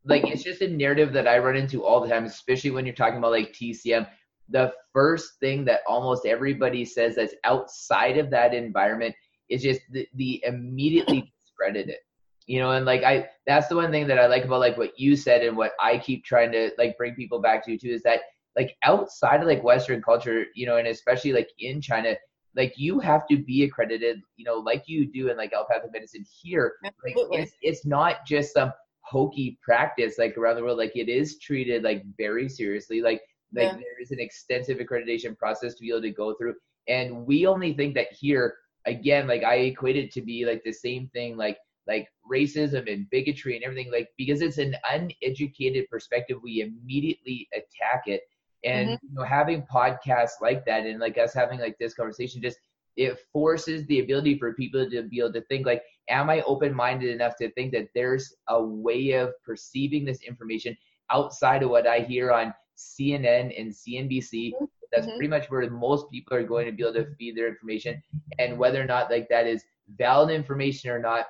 like 0.05 0.25
it's 0.27 0.43
just 0.43 0.61
a 0.61 0.67
narrative 0.67 1.13
that 1.13 1.27
I 1.27 1.39
run 1.39 1.55
into 1.55 1.83
all 1.83 1.99
the 1.99 2.07
time, 2.07 2.25
especially 2.25 2.71
when 2.71 2.85
you're 2.85 2.95
talking 2.95 3.17
about 3.17 3.31
like 3.31 3.53
TCM. 3.53 4.07
The 4.49 4.71
first 4.93 5.39
thing 5.39 5.65
that 5.65 5.81
almost 5.87 6.25
everybody 6.25 6.85
says 6.85 7.15
that's 7.15 7.35
outside 7.43 8.17
of 8.17 8.29
that 8.31 8.53
environment 8.53 9.13
is 9.49 9.61
just 9.61 9.81
the, 9.91 10.07
the 10.15 10.43
immediately 10.45 11.31
discredit 11.45 11.89
it. 11.89 11.99
You 12.47 12.59
know, 12.59 12.71
and 12.71 12.85
like 12.85 13.03
I 13.03 13.27
that's 13.45 13.67
the 13.67 13.75
one 13.75 13.91
thing 13.91 14.07
that 14.07 14.17
I 14.17 14.25
like 14.25 14.45
about 14.45 14.61
like 14.61 14.77
what 14.77 14.99
you 14.99 15.15
said 15.15 15.43
and 15.43 15.55
what 15.55 15.73
I 15.79 15.99
keep 15.99 16.23
trying 16.25 16.51
to 16.53 16.71
like 16.77 16.97
bring 16.97 17.13
people 17.13 17.39
back 17.39 17.63
to 17.65 17.77
too 17.77 17.89
is 17.91 18.01
that 18.03 18.21
like 18.55 18.75
outside 18.83 19.41
of 19.41 19.47
like 19.47 19.63
Western 19.63 20.01
culture, 20.01 20.45
you 20.55 20.65
know, 20.65 20.77
and 20.77 20.87
especially 20.87 21.31
like 21.31 21.49
in 21.59 21.79
China, 21.79 22.15
like 22.55 22.73
you 22.77 22.99
have 22.99 23.27
to 23.27 23.37
be 23.37 23.63
accredited, 23.63 24.21
you 24.35 24.45
know, 24.45 24.55
like 24.55 24.83
you 24.87 25.11
do 25.11 25.29
in 25.29 25.37
like 25.37 25.53
allopathic 25.53 25.91
medicine 25.91 26.25
here. 26.41 26.73
Like 26.83 27.15
it's, 27.31 27.53
it's 27.61 27.85
not 27.85 28.25
just 28.25 28.53
some 28.53 28.73
hokey 29.01 29.57
practice 29.63 30.17
like 30.17 30.37
around 30.37 30.55
the 30.55 30.63
world. 30.63 30.77
Like 30.77 30.95
it 30.95 31.09
is 31.09 31.37
treated 31.39 31.83
like 31.83 32.03
very 32.17 32.49
seriously. 32.49 33.01
Like 33.01 33.21
like 33.53 33.65
yeah. 33.65 33.73
there 33.73 34.01
is 34.01 34.11
an 34.11 34.19
extensive 34.19 34.77
accreditation 34.77 35.37
process 35.37 35.73
to 35.75 35.81
be 35.81 35.89
able 35.89 36.01
to 36.01 36.11
go 36.11 36.35
through. 36.35 36.55
And 36.87 37.25
we 37.25 37.45
only 37.45 37.73
think 37.73 37.95
that 37.95 38.11
here, 38.11 38.55
again, 38.85 39.27
like 39.27 39.43
I 39.43 39.55
equate 39.55 39.95
it 39.95 40.11
to 40.13 40.21
be 40.21 40.45
like 40.45 40.63
the 40.63 40.71
same 40.71 41.09
thing, 41.13 41.37
like 41.37 41.57
like 41.87 42.07
racism 42.31 42.91
and 42.91 43.09
bigotry 43.09 43.55
and 43.55 43.63
everything, 43.63 43.91
like 43.91 44.09
because 44.17 44.41
it's 44.41 44.59
an 44.59 44.75
uneducated 44.91 45.89
perspective, 45.89 46.37
we 46.43 46.61
immediately 46.61 47.47
attack 47.53 48.03
it 48.05 48.21
and 48.63 48.89
mm-hmm. 48.89 49.07
you 49.07 49.15
know 49.15 49.23
having 49.23 49.65
podcasts 49.71 50.41
like 50.41 50.65
that 50.65 50.85
and 50.85 50.99
like 50.99 51.17
us 51.17 51.33
having 51.33 51.59
like 51.59 51.77
this 51.79 51.93
conversation 51.93 52.41
just 52.41 52.57
it 52.97 53.17
forces 53.31 53.85
the 53.85 53.99
ability 53.99 54.37
for 54.37 54.53
people 54.53 54.89
to 54.89 55.03
be 55.03 55.19
able 55.19 55.31
to 55.31 55.41
think 55.41 55.65
like 55.65 55.83
am 56.09 56.29
i 56.29 56.41
open-minded 56.41 57.09
enough 57.09 57.35
to 57.35 57.49
think 57.51 57.71
that 57.71 57.87
there's 57.95 58.35
a 58.49 58.61
way 58.61 59.11
of 59.11 59.31
perceiving 59.45 60.03
this 60.03 60.21
information 60.23 60.75
outside 61.11 61.63
of 61.63 61.69
what 61.69 61.87
i 61.87 61.99
hear 61.99 62.31
on 62.31 62.53
cnn 62.77 63.53
and 63.59 63.71
cnbc 63.71 64.51
mm-hmm. 64.51 64.65
that's 64.91 65.05
mm-hmm. 65.05 65.17
pretty 65.17 65.29
much 65.29 65.49
where 65.49 65.69
most 65.69 66.09
people 66.11 66.35
are 66.35 66.43
going 66.43 66.65
to 66.65 66.71
be 66.71 66.83
able 66.83 66.93
to 66.93 67.15
feed 67.15 67.37
their 67.37 67.47
information 67.47 68.01
and 68.39 68.57
whether 68.57 68.81
or 68.81 68.85
not 68.85 69.09
like 69.09 69.29
that 69.29 69.47
is 69.47 69.63
valid 69.97 70.29
information 70.29 70.89
or 70.89 70.99
not 70.99 71.25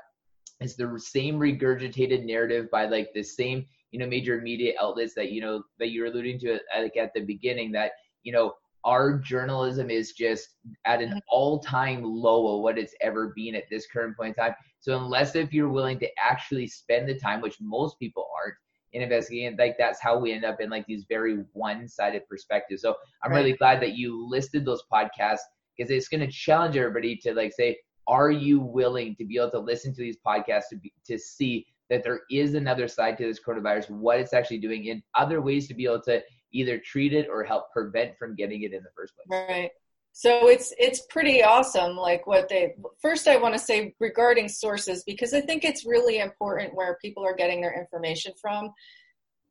it's 0.59 0.75
the 0.75 0.99
same 0.99 1.35
regurgitated 1.39 2.25
narrative 2.25 2.69
by 2.71 2.85
like 2.85 3.13
the 3.13 3.23
same 3.23 3.65
you 3.91 3.99
know 3.99 4.07
major 4.07 4.41
media 4.41 4.73
outlets 4.81 5.13
that 5.15 5.31
you 5.31 5.41
know 5.41 5.63
that 5.79 5.89
you're 5.89 6.07
alluding 6.07 6.39
to 6.39 6.59
like 6.77 6.95
at 6.97 7.13
the 7.13 7.21
beginning 7.21 7.71
that 7.71 7.91
you 8.23 8.31
know 8.31 8.53
our 8.85 9.17
journalism 9.17 9.89
is 9.89 10.13
just 10.13 10.55
at 10.85 11.01
an 11.01 11.09
mm-hmm. 11.09 11.17
all-time 11.29 12.01
low 12.03 12.55
of 12.55 12.63
what 12.63 12.77
it's 12.77 12.95
ever 13.01 13.33
been 13.35 13.55
at 13.55 13.65
this 13.69 13.85
current 13.87 14.15
point 14.15 14.29
in 14.37 14.43
time. 14.43 14.55
So 14.79 14.97
unless 14.97 15.35
if 15.35 15.53
you're 15.53 15.69
willing 15.69 15.99
to 15.99 16.07
actually 16.17 16.67
spend 16.67 17.09
the 17.09 17.19
time, 17.19 17.41
which 17.41 17.57
most 17.59 17.99
people 17.99 18.27
aren't, 18.33 18.55
in 18.93 19.01
investigating, 19.01 19.57
like 19.57 19.75
that's 19.77 20.01
how 20.01 20.17
we 20.17 20.31
end 20.31 20.45
up 20.45 20.59
in 20.61 20.69
like 20.69 20.85
these 20.87 21.05
very 21.07 21.43
one-sided 21.53 22.27
perspectives. 22.27 22.81
So 22.81 22.95
I'm 23.23 23.31
right. 23.31 23.37
really 23.37 23.53
glad 23.53 23.81
that 23.81 23.93
you 23.93 24.27
listed 24.27 24.65
those 24.65 24.81
podcasts 24.91 25.39
because 25.77 25.91
it's 25.91 26.07
going 26.07 26.21
to 26.21 26.31
challenge 26.31 26.75
everybody 26.75 27.15
to 27.17 27.33
like 27.33 27.53
say, 27.53 27.77
are 28.07 28.31
you 28.31 28.59
willing 28.59 29.15
to 29.17 29.25
be 29.25 29.37
able 29.37 29.51
to 29.51 29.59
listen 29.59 29.93
to 29.93 30.01
these 30.01 30.17
podcasts 30.25 30.69
to 30.71 30.77
be, 30.77 30.91
to 31.05 31.19
see 31.19 31.67
that 31.89 32.03
there 32.03 32.21
is 32.29 32.53
another 32.53 32.87
side 32.87 33.17
to 33.17 33.25
this 33.25 33.39
coronavirus, 33.39 33.89
what 33.89 34.19
it's 34.19 34.33
actually 34.33 34.59
doing, 34.59 34.85
in 34.85 35.03
other 35.15 35.41
ways 35.41 35.67
to 35.67 35.73
be 35.73 35.85
able 35.85 36.01
to 36.01 36.21
either 36.51 36.79
treat 36.79 37.13
it 37.13 37.27
or 37.29 37.43
help 37.43 37.71
prevent 37.71 38.17
from 38.17 38.35
getting 38.35 38.63
it 38.63 38.73
in 38.73 38.83
the 38.83 38.89
first 38.95 39.13
place. 39.15 39.47
Right. 39.49 39.71
So 40.11 40.49
it's 40.49 40.73
it's 40.77 41.05
pretty 41.09 41.43
awesome 41.43 41.95
like 41.95 42.25
what 42.25 42.49
they 42.49 42.73
first 43.01 43.27
I 43.27 43.37
want 43.37 43.53
to 43.53 43.59
say 43.59 43.93
regarding 43.99 44.49
sources 44.49 45.03
because 45.05 45.33
I 45.33 45.41
think 45.41 45.63
it's 45.63 45.85
really 45.85 46.19
important 46.19 46.75
where 46.75 46.97
people 47.01 47.23
are 47.23 47.35
getting 47.35 47.61
their 47.61 47.79
information 47.79 48.33
from. 48.41 48.71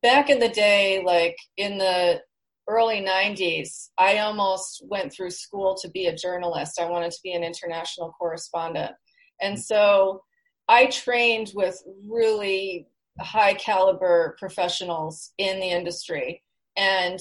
Back 0.02 0.30
in 0.30 0.38
the 0.38 0.48
day 0.48 1.02
like 1.04 1.36
in 1.56 1.78
the 1.78 2.20
early 2.68 3.00
90s, 3.00 3.88
I 3.96 4.18
almost 4.18 4.82
went 4.84 5.12
through 5.12 5.30
school 5.30 5.74
to 5.80 5.88
be 5.88 6.06
a 6.06 6.14
journalist. 6.14 6.78
I 6.78 6.84
wanted 6.84 7.12
to 7.12 7.20
be 7.22 7.32
an 7.32 7.44
international 7.44 8.12
correspondent. 8.18 8.92
And 9.40 9.58
so 9.58 10.22
I 10.68 10.86
trained 10.86 11.52
with 11.54 11.82
really 12.06 12.88
high 13.20 13.54
caliber 13.54 14.36
professionals 14.38 15.32
in 15.38 15.58
the 15.60 15.70
industry 15.70 16.42
and 16.76 17.18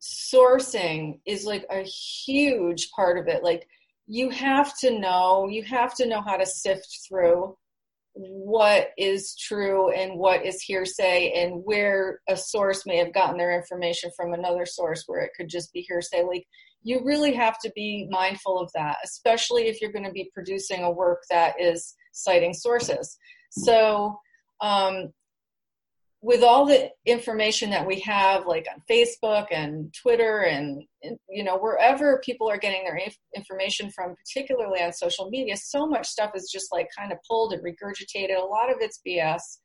sourcing 0.00 1.18
is 1.26 1.44
like 1.44 1.66
a 1.70 1.82
huge 1.82 2.90
part 2.90 3.18
of 3.18 3.28
it. 3.28 3.42
Like 3.42 3.66
you 4.06 4.30
have 4.30 4.78
to 4.78 4.98
know 4.98 5.48
you 5.48 5.64
have 5.64 5.94
to 5.96 6.06
know 6.06 6.20
how 6.20 6.36
to 6.36 6.46
sift 6.46 7.00
through 7.08 7.56
what 8.12 8.90
is 8.96 9.36
true 9.36 9.90
and 9.90 10.18
what 10.18 10.44
is 10.44 10.62
hearsay 10.62 11.32
and 11.32 11.62
where 11.64 12.20
a 12.28 12.36
source 12.36 12.86
may 12.86 12.96
have 12.96 13.12
gotten 13.12 13.36
their 13.36 13.54
information 13.54 14.10
from 14.16 14.32
another 14.32 14.64
source 14.64 15.04
where 15.06 15.20
it 15.20 15.32
could 15.36 15.48
just 15.48 15.72
be 15.72 15.82
hearsay. 15.82 16.22
Like 16.22 16.46
you 16.86 17.02
really 17.04 17.34
have 17.34 17.58
to 17.58 17.70
be 17.74 18.06
mindful 18.10 18.60
of 18.60 18.70
that 18.72 18.96
especially 19.04 19.66
if 19.66 19.80
you're 19.80 19.92
going 19.92 20.04
to 20.04 20.12
be 20.12 20.30
producing 20.32 20.84
a 20.84 20.90
work 20.90 21.22
that 21.28 21.54
is 21.60 21.96
citing 22.16 22.54
sources. 22.54 23.16
So, 23.50 24.18
um, 24.60 25.12
with 26.22 26.42
all 26.42 26.66
the 26.66 26.90
information 27.04 27.70
that 27.70 27.86
we 27.86 28.00
have, 28.00 28.46
like 28.46 28.66
on 28.74 28.82
Facebook 28.90 29.46
and 29.52 29.94
Twitter, 29.94 30.40
and, 30.40 30.82
you 31.28 31.44
know 31.44 31.56
wherever 31.56 32.20
people 32.24 32.50
are 32.50 32.58
getting 32.58 32.82
their 32.82 32.96
inf- 32.96 33.18
information 33.36 33.90
from, 33.94 34.16
particularly 34.16 34.82
on 34.82 34.92
social 34.92 35.30
media, 35.30 35.56
so 35.56 35.86
much 35.86 36.08
stuff 36.08 36.32
is 36.34 36.50
just 36.50 36.72
like 36.72 36.88
kind 36.98 37.12
of 37.12 37.18
pulled 37.28 37.52
and 37.52 37.62
regurgitated. 37.62 38.36
A 38.36 38.44
lot 38.44 38.70
of 38.70 38.78
it's 38.80 39.00
BS, 39.06 39.58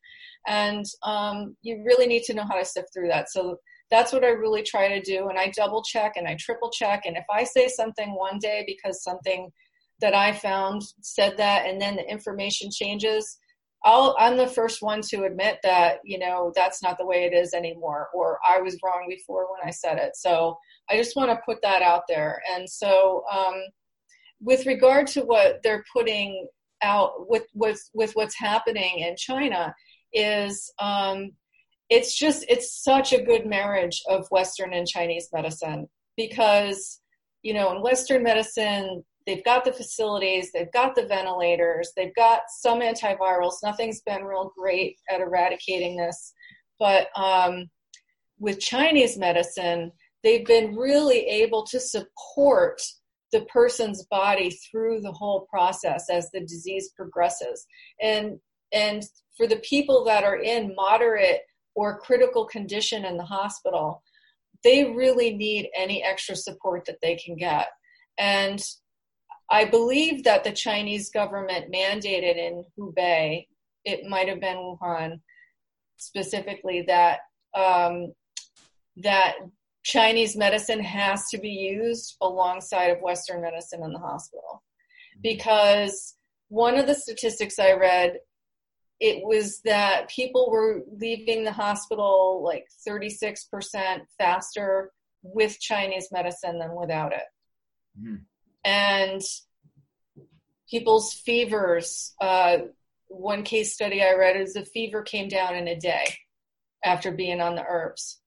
and 0.46 0.84
um, 1.02 1.56
you 1.62 1.82
really 1.84 2.06
need 2.06 2.22
to 2.24 2.34
know 2.34 2.44
how 2.44 2.56
to 2.56 2.64
sift 2.64 2.88
through 2.94 3.08
that. 3.08 3.30
So 3.30 3.56
that's 3.92 4.10
what 4.10 4.24
I 4.24 4.30
really 4.30 4.62
try 4.62 4.88
to 4.88 5.02
do, 5.02 5.28
and 5.28 5.38
I 5.38 5.52
double 5.54 5.82
check 5.82 6.14
and 6.16 6.26
I 6.26 6.34
triple 6.40 6.70
check. 6.70 7.02
And 7.04 7.14
if 7.16 7.26
I 7.30 7.44
say 7.44 7.68
something 7.68 8.14
one 8.14 8.38
day 8.38 8.64
because 8.66 9.04
something 9.04 9.52
that 10.00 10.14
I 10.14 10.32
found 10.32 10.80
said 11.02 11.36
that, 11.36 11.66
and 11.66 11.78
then 11.78 11.96
the 11.96 12.10
information 12.10 12.70
changes, 12.72 13.38
I'll, 13.84 14.16
I'm 14.18 14.38
the 14.38 14.46
first 14.46 14.80
one 14.80 15.02
to 15.10 15.24
admit 15.24 15.58
that, 15.62 15.98
you 16.04 16.18
know, 16.18 16.52
that's 16.56 16.82
not 16.82 16.96
the 16.96 17.04
way 17.04 17.24
it 17.24 17.34
is 17.34 17.52
anymore, 17.52 18.08
or 18.14 18.38
I 18.48 18.62
was 18.62 18.78
wrong 18.82 19.04
before 19.08 19.46
when 19.52 19.68
I 19.68 19.70
said 19.70 19.98
it. 19.98 20.16
So 20.16 20.56
I 20.88 20.96
just 20.96 21.14
want 21.14 21.30
to 21.30 21.42
put 21.44 21.60
that 21.60 21.82
out 21.82 22.04
there. 22.08 22.40
And 22.54 22.68
so, 22.68 23.24
um, 23.30 23.60
with 24.40 24.64
regard 24.64 25.06
to 25.08 25.20
what 25.20 25.60
they're 25.62 25.84
putting 25.92 26.48
out 26.82 27.28
with, 27.28 27.44
with, 27.54 27.80
with 27.92 28.12
what's 28.14 28.38
happening 28.38 29.00
in 29.00 29.16
China, 29.16 29.74
is 30.14 30.72
um, 30.78 31.32
it's 31.88 32.18
just 32.18 32.44
it's 32.48 32.82
such 32.82 33.12
a 33.12 33.22
good 33.22 33.46
marriage 33.46 34.02
of 34.08 34.26
Western 34.30 34.72
and 34.72 34.86
Chinese 34.86 35.28
medicine 35.32 35.88
because 36.16 37.00
you 37.42 37.54
know 37.54 37.74
in 37.74 37.82
Western 37.82 38.22
medicine 38.22 39.04
they've 39.26 39.44
got 39.44 39.64
the 39.64 39.72
facilities, 39.72 40.50
they've 40.52 40.72
got 40.72 40.94
the 40.94 41.06
ventilators, 41.06 41.92
they've 41.96 42.14
got 42.14 42.42
some 42.48 42.80
antivirals. 42.80 43.54
Nothing's 43.62 44.02
been 44.02 44.24
real 44.24 44.52
great 44.56 44.96
at 45.10 45.20
eradicating 45.20 45.96
this, 45.96 46.32
but 46.78 47.06
um, 47.16 47.70
with 48.38 48.58
Chinese 48.58 49.16
medicine, 49.16 49.92
they've 50.24 50.46
been 50.46 50.74
really 50.74 51.20
able 51.20 51.64
to 51.66 51.78
support 51.78 52.82
the 53.32 53.42
person's 53.42 54.04
body 54.10 54.50
through 54.50 55.00
the 55.00 55.12
whole 55.12 55.46
process 55.48 56.10
as 56.10 56.30
the 56.30 56.40
disease 56.40 56.90
progresses. 56.96 57.66
And 58.00 58.38
and 58.72 59.02
for 59.36 59.46
the 59.46 59.56
people 59.56 60.04
that 60.04 60.24
are 60.24 60.36
in 60.36 60.74
moderate 60.74 61.40
or 61.74 61.98
critical 61.98 62.44
condition 62.46 63.04
in 63.04 63.16
the 63.16 63.24
hospital, 63.24 64.02
they 64.62 64.84
really 64.84 65.34
need 65.34 65.68
any 65.76 66.02
extra 66.02 66.36
support 66.36 66.84
that 66.86 67.00
they 67.02 67.16
can 67.16 67.36
get. 67.36 67.68
And 68.18 68.62
I 69.50 69.64
believe 69.64 70.24
that 70.24 70.44
the 70.44 70.52
Chinese 70.52 71.10
government 71.10 71.72
mandated 71.72 72.36
in 72.36 72.64
Hubei, 72.78 73.46
it 73.84 74.08
might 74.08 74.28
have 74.28 74.40
been 74.40 74.56
Wuhan 74.56 75.20
specifically, 75.98 76.82
that 76.88 77.20
um, 77.54 78.12
that 78.96 79.34
Chinese 79.84 80.36
medicine 80.36 80.82
has 80.82 81.28
to 81.30 81.38
be 81.38 81.50
used 81.50 82.16
alongside 82.20 82.90
of 82.90 83.02
Western 83.02 83.42
medicine 83.42 83.82
in 83.82 83.92
the 83.92 83.98
hospital. 83.98 84.62
Mm-hmm. 85.16 85.20
Because 85.22 86.14
one 86.48 86.78
of 86.78 86.86
the 86.86 86.94
statistics 86.94 87.58
I 87.58 87.72
read, 87.72 88.18
it 89.02 89.24
was 89.24 89.60
that 89.64 90.08
people 90.08 90.48
were 90.48 90.82
leaving 90.96 91.42
the 91.42 91.50
hospital 91.50 92.40
like 92.44 92.68
36% 92.86 93.40
faster 94.16 94.92
with 95.24 95.58
Chinese 95.58 96.08
medicine 96.12 96.60
than 96.60 96.76
without 96.76 97.12
it. 97.12 97.24
Mm. 98.00 98.20
And 98.64 99.20
people's 100.70 101.12
fevers, 101.12 102.14
uh, 102.20 102.58
one 103.08 103.42
case 103.42 103.74
study 103.74 104.02
I 104.02 104.14
read 104.14 104.36
is 104.36 104.54
the 104.54 104.64
fever 104.64 105.02
came 105.02 105.28
down 105.28 105.56
in 105.56 105.66
a 105.66 105.78
day 105.78 106.04
after 106.84 107.10
being 107.10 107.40
on 107.40 107.56
the 107.56 107.64
herbs 107.68 108.22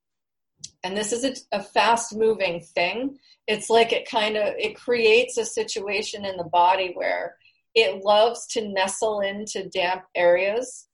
and 0.84 0.96
this 0.96 1.12
is 1.12 1.24
a, 1.24 1.58
a 1.58 1.64
fast 1.64 2.16
moving 2.16 2.62
thing 2.62 3.18
it's 3.48 3.70
like 3.70 3.92
it 3.92 4.10
kind 4.10 4.38
of 4.38 4.54
it 4.58 4.76
creates 4.76 5.38
a 5.38 5.46
situation 5.46 6.26
in 6.26 6.38
the 6.38 6.44
body 6.44 6.92
where 6.94 7.36
it 7.76 8.04
loves 8.04 8.48
to 8.48 8.68
nestle 8.68 9.20
into 9.20 9.70
damp 9.70 10.04
areas 10.16 10.88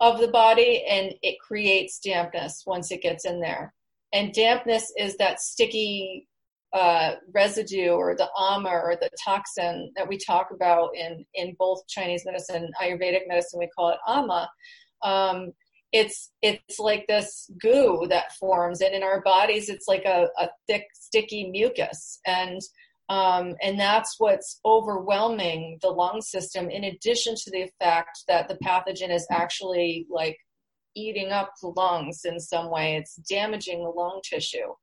of 0.00 0.20
the 0.20 0.28
body 0.28 0.84
and 0.88 1.14
it 1.22 1.36
creates 1.40 2.00
dampness 2.00 2.64
once 2.66 2.90
it 2.90 3.00
gets 3.00 3.24
in 3.24 3.40
there. 3.40 3.72
And 4.12 4.32
dampness 4.32 4.92
is 4.98 5.16
that 5.16 5.40
sticky 5.40 6.28
uh, 6.72 7.14
residue 7.32 7.90
or 7.90 8.14
the 8.14 8.28
ama 8.38 8.68
or 8.68 8.96
the 9.00 9.08
toxin 9.24 9.92
that 9.96 10.08
we 10.08 10.18
talk 10.18 10.48
about 10.52 10.90
in 10.94 11.24
in 11.34 11.54
both 11.58 11.86
chinese 11.86 12.24
medicine 12.26 12.70
ayurvedic 12.82 13.22
medicine 13.28 13.60
we 13.60 13.68
call 13.68 13.90
it 13.90 13.98
ama. 14.06 14.50
Um, 15.02 15.52
it's 15.92 16.32
it's 16.42 16.78
like 16.78 17.06
this 17.06 17.50
goo 17.62 18.06
that 18.10 18.34
forms 18.34 18.80
and 18.82 18.94
in 18.94 19.02
our 19.02 19.22
bodies 19.22 19.68
it's 19.68 19.86
like 19.88 20.04
a, 20.04 20.28
a 20.38 20.48
thick 20.66 20.84
sticky 20.92 21.50
mucus. 21.50 22.20
And 22.26 22.60
um, 23.08 23.54
and 23.62 23.78
that's 23.78 24.16
what's 24.18 24.60
overwhelming 24.64 25.78
the 25.82 25.88
lung 25.88 26.20
system 26.20 26.68
in 26.70 26.84
addition 26.84 27.34
to 27.36 27.50
the 27.50 27.68
fact 27.80 28.24
that 28.26 28.48
the 28.48 28.58
pathogen 28.64 29.14
is 29.14 29.26
actually 29.30 30.06
like 30.10 30.36
eating 30.96 31.30
up 31.30 31.52
the 31.60 31.68
lungs 31.68 32.22
in 32.24 32.40
some 32.40 32.70
way. 32.70 32.96
It's 32.96 33.16
damaging 33.28 33.84
the 33.84 33.90
lung 33.90 34.20
tissue. 34.24 34.74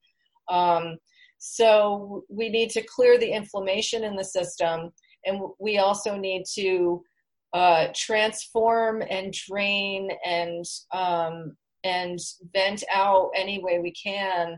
Um, 0.50 0.98
so 1.40 2.24
we 2.30 2.50
need 2.50 2.70
to 2.72 2.84
clear 2.84 3.18
the 3.18 3.32
inflammation 3.32 4.04
in 4.04 4.16
the 4.16 4.24
system 4.24 4.92
and 5.26 5.42
we 5.60 5.78
also 5.78 6.16
need 6.16 6.44
to 6.56 7.04
uh, 7.54 7.88
transform 7.96 9.04
and 9.10 9.34
drain 9.34 10.10
and 10.26 10.66
um, 10.92 11.56
and 11.84 12.20
vent 12.54 12.84
out 12.92 13.30
any 13.36 13.62
way 13.62 13.80
we 13.80 13.92
can 13.92 14.58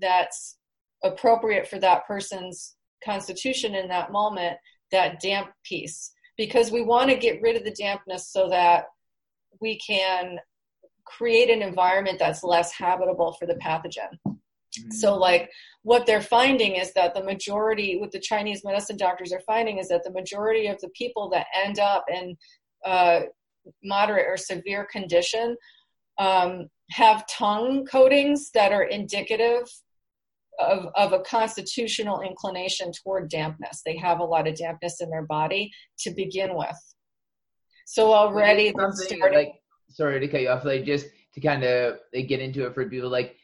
that's 0.00 0.56
appropriate 1.04 1.68
for 1.68 1.78
that 1.78 2.06
person's 2.06 2.74
constitution 3.04 3.74
in 3.74 3.88
that 3.88 4.12
moment 4.12 4.56
that 4.90 5.20
damp 5.20 5.50
piece 5.64 6.12
because 6.36 6.70
we 6.70 6.82
want 6.82 7.10
to 7.10 7.16
get 7.16 7.40
rid 7.42 7.56
of 7.56 7.64
the 7.64 7.70
dampness 7.72 8.28
so 8.30 8.48
that 8.48 8.84
we 9.60 9.78
can 9.78 10.38
create 11.04 11.50
an 11.50 11.62
environment 11.62 12.18
that's 12.18 12.44
less 12.44 12.72
habitable 12.72 13.32
for 13.32 13.46
the 13.46 13.54
pathogen 13.54 14.10
mm-hmm. 14.26 14.90
so 14.90 15.16
like 15.16 15.50
what 15.82 16.06
they're 16.06 16.22
finding 16.22 16.76
is 16.76 16.92
that 16.94 17.14
the 17.14 17.22
majority, 17.22 17.98
what 17.98 18.12
the 18.12 18.20
Chinese 18.20 18.62
medicine 18.64 18.96
doctors 18.96 19.32
are 19.32 19.40
finding 19.40 19.78
is 19.78 19.88
that 19.88 20.04
the 20.04 20.12
majority 20.12 20.68
of 20.68 20.80
the 20.80 20.88
people 20.90 21.28
that 21.30 21.46
end 21.54 21.78
up 21.78 22.04
in 22.08 22.36
uh, 22.84 23.20
moderate 23.82 24.26
or 24.28 24.36
severe 24.36 24.86
condition 24.90 25.56
um, 26.18 26.68
have 26.90 27.26
tongue 27.26 27.84
coatings 27.84 28.50
that 28.52 28.72
are 28.72 28.84
indicative 28.84 29.68
of, 30.58 30.88
of 30.94 31.12
a 31.12 31.20
constitutional 31.20 32.20
inclination 32.20 32.92
toward 32.92 33.30
dampness. 33.30 33.82
They 33.84 33.96
have 33.96 34.20
a 34.20 34.24
lot 34.24 34.46
of 34.46 34.56
dampness 34.56 35.00
in 35.00 35.10
their 35.10 35.26
body 35.26 35.70
to 36.00 36.10
begin 36.10 36.54
with. 36.54 36.76
So 37.86 38.12
already, 38.12 38.70
starting, 38.70 39.34
like, 39.34 39.54
sorry 39.90 40.20
to 40.20 40.28
cut 40.28 40.40
you 40.42 40.48
off, 40.48 40.64
like 40.64 40.84
just 40.84 41.06
to 41.34 41.40
kind 41.40 41.64
of 41.64 41.98
get 42.12 42.40
into 42.40 42.66
it 42.66 42.74
for 42.74 42.88
people, 42.88 43.10
like 43.10 43.36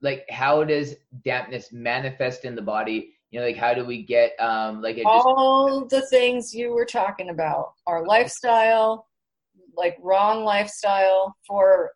like 0.00 0.24
how 0.30 0.64
does 0.64 0.94
dampness 1.24 1.72
manifest 1.72 2.44
in 2.44 2.54
the 2.54 2.62
body 2.62 3.14
you 3.30 3.38
know 3.38 3.46
like 3.46 3.56
how 3.56 3.74
do 3.74 3.84
we 3.84 4.02
get 4.02 4.32
um 4.40 4.80
like 4.80 4.98
all 5.04 5.80
just, 5.82 5.90
the 5.90 6.06
things 6.08 6.54
you 6.54 6.72
were 6.72 6.86
talking 6.86 7.28
about 7.28 7.72
our 7.86 8.06
lifestyle 8.06 9.06
like 9.76 9.96
wrong 10.02 10.44
lifestyle 10.44 11.36
for 11.46 11.90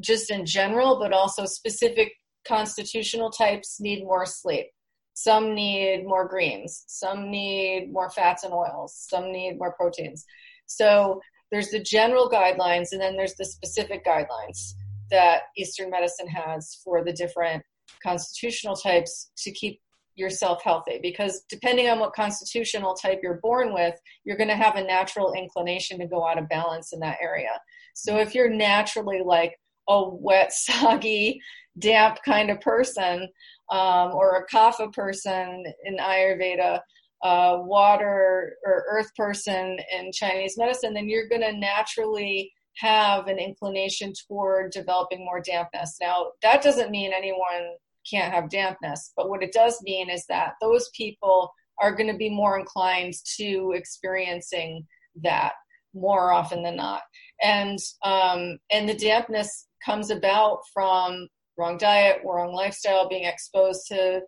just 0.00 0.30
in 0.30 0.46
general 0.46 0.98
but 0.98 1.12
also 1.12 1.44
specific 1.44 2.12
constitutional 2.46 3.30
types 3.30 3.80
need 3.80 4.04
more 4.04 4.26
sleep. 4.26 4.66
Some 5.14 5.54
need 5.54 6.04
more 6.06 6.28
greens. 6.28 6.84
Some 6.88 7.30
need 7.30 7.90
more 7.90 8.10
fats 8.10 8.44
and 8.44 8.52
oils. 8.52 8.94
Some 9.08 9.32
need 9.32 9.58
more 9.58 9.72
proteins. 9.72 10.26
So 10.66 11.20
there's 11.50 11.70
the 11.70 11.82
general 11.82 12.28
guidelines 12.28 12.88
and 12.92 13.00
then 13.00 13.16
there's 13.16 13.34
the 13.36 13.44
specific 13.44 14.04
guidelines 14.04 14.74
that 15.10 15.42
Eastern 15.56 15.90
medicine 15.90 16.28
has 16.28 16.80
for 16.84 17.04
the 17.04 17.12
different 17.12 17.62
constitutional 18.02 18.76
types 18.76 19.30
to 19.38 19.52
keep 19.52 19.80
yourself 20.16 20.62
healthy. 20.62 20.98
Because 21.00 21.44
depending 21.48 21.88
on 21.88 21.98
what 21.98 22.12
constitutional 22.12 22.94
type 22.94 23.20
you're 23.22 23.40
born 23.42 23.72
with 23.72 23.94
you're 24.24 24.36
going 24.36 24.48
to 24.48 24.56
have 24.56 24.76
a 24.76 24.84
natural 24.84 25.32
inclination 25.32 25.98
to 25.98 26.06
go 26.06 26.26
out 26.26 26.38
of 26.38 26.48
balance 26.48 26.92
in 26.92 27.00
that 27.00 27.18
area. 27.22 27.60
So 27.94 28.18
if 28.18 28.34
you're 28.34 28.50
naturally 28.50 29.22
like 29.24 29.56
a 29.88 30.08
wet 30.08 30.52
soggy 30.52 31.40
damp 31.78 32.18
kind 32.24 32.50
of 32.50 32.60
person 32.60 33.28
um, 33.70 34.12
or 34.12 34.36
a 34.36 34.54
kapha 34.54 34.92
person 34.92 35.64
in 35.84 35.96
ayurveda 35.98 36.80
water 37.22 38.56
or 38.64 38.84
earth 38.88 39.14
person 39.16 39.78
in 39.92 40.12
chinese 40.12 40.56
medicine 40.56 40.94
then 40.94 41.08
you're 41.08 41.28
going 41.28 41.40
to 41.40 41.52
naturally 41.52 42.52
have 42.76 43.26
an 43.26 43.38
inclination 43.38 44.12
toward 44.26 44.70
developing 44.70 45.24
more 45.24 45.40
dampness. 45.40 45.96
Now, 46.00 46.32
that 46.42 46.62
doesn't 46.62 46.90
mean 46.90 47.12
anyone 47.12 47.74
can't 48.08 48.32
have 48.32 48.50
dampness, 48.50 49.12
but 49.16 49.28
what 49.28 49.42
it 49.42 49.52
does 49.52 49.80
mean 49.82 50.10
is 50.10 50.26
that 50.28 50.52
those 50.60 50.90
people 50.90 51.52
are 51.80 51.94
going 51.94 52.10
to 52.10 52.16
be 52.16 52.30
more 52.30 52.58
inclined 52.58 53.14
to 53.36 53.72
experiencing 53.74 54.86
that 55.22 55.52
more 55.94 56.32
often 56.32 56.62
than 56.62 56.76
not. 56.76 57.02
And 57.42 57.78
um, 58.02 58.58
and 58.70 58.88
the 58.88 58.94
dampness 58.94 59.66
comes 59.84 60.10
about 60.10 60.60
from 60.72 61.28
wrong 61.58 61.78
diet, 61.78 62.20
wrong 62.24 62.52
lifestyle, 62.52 63.08
being 63.08 63.24
exposed 63.24 63.86
to 63.88 64.22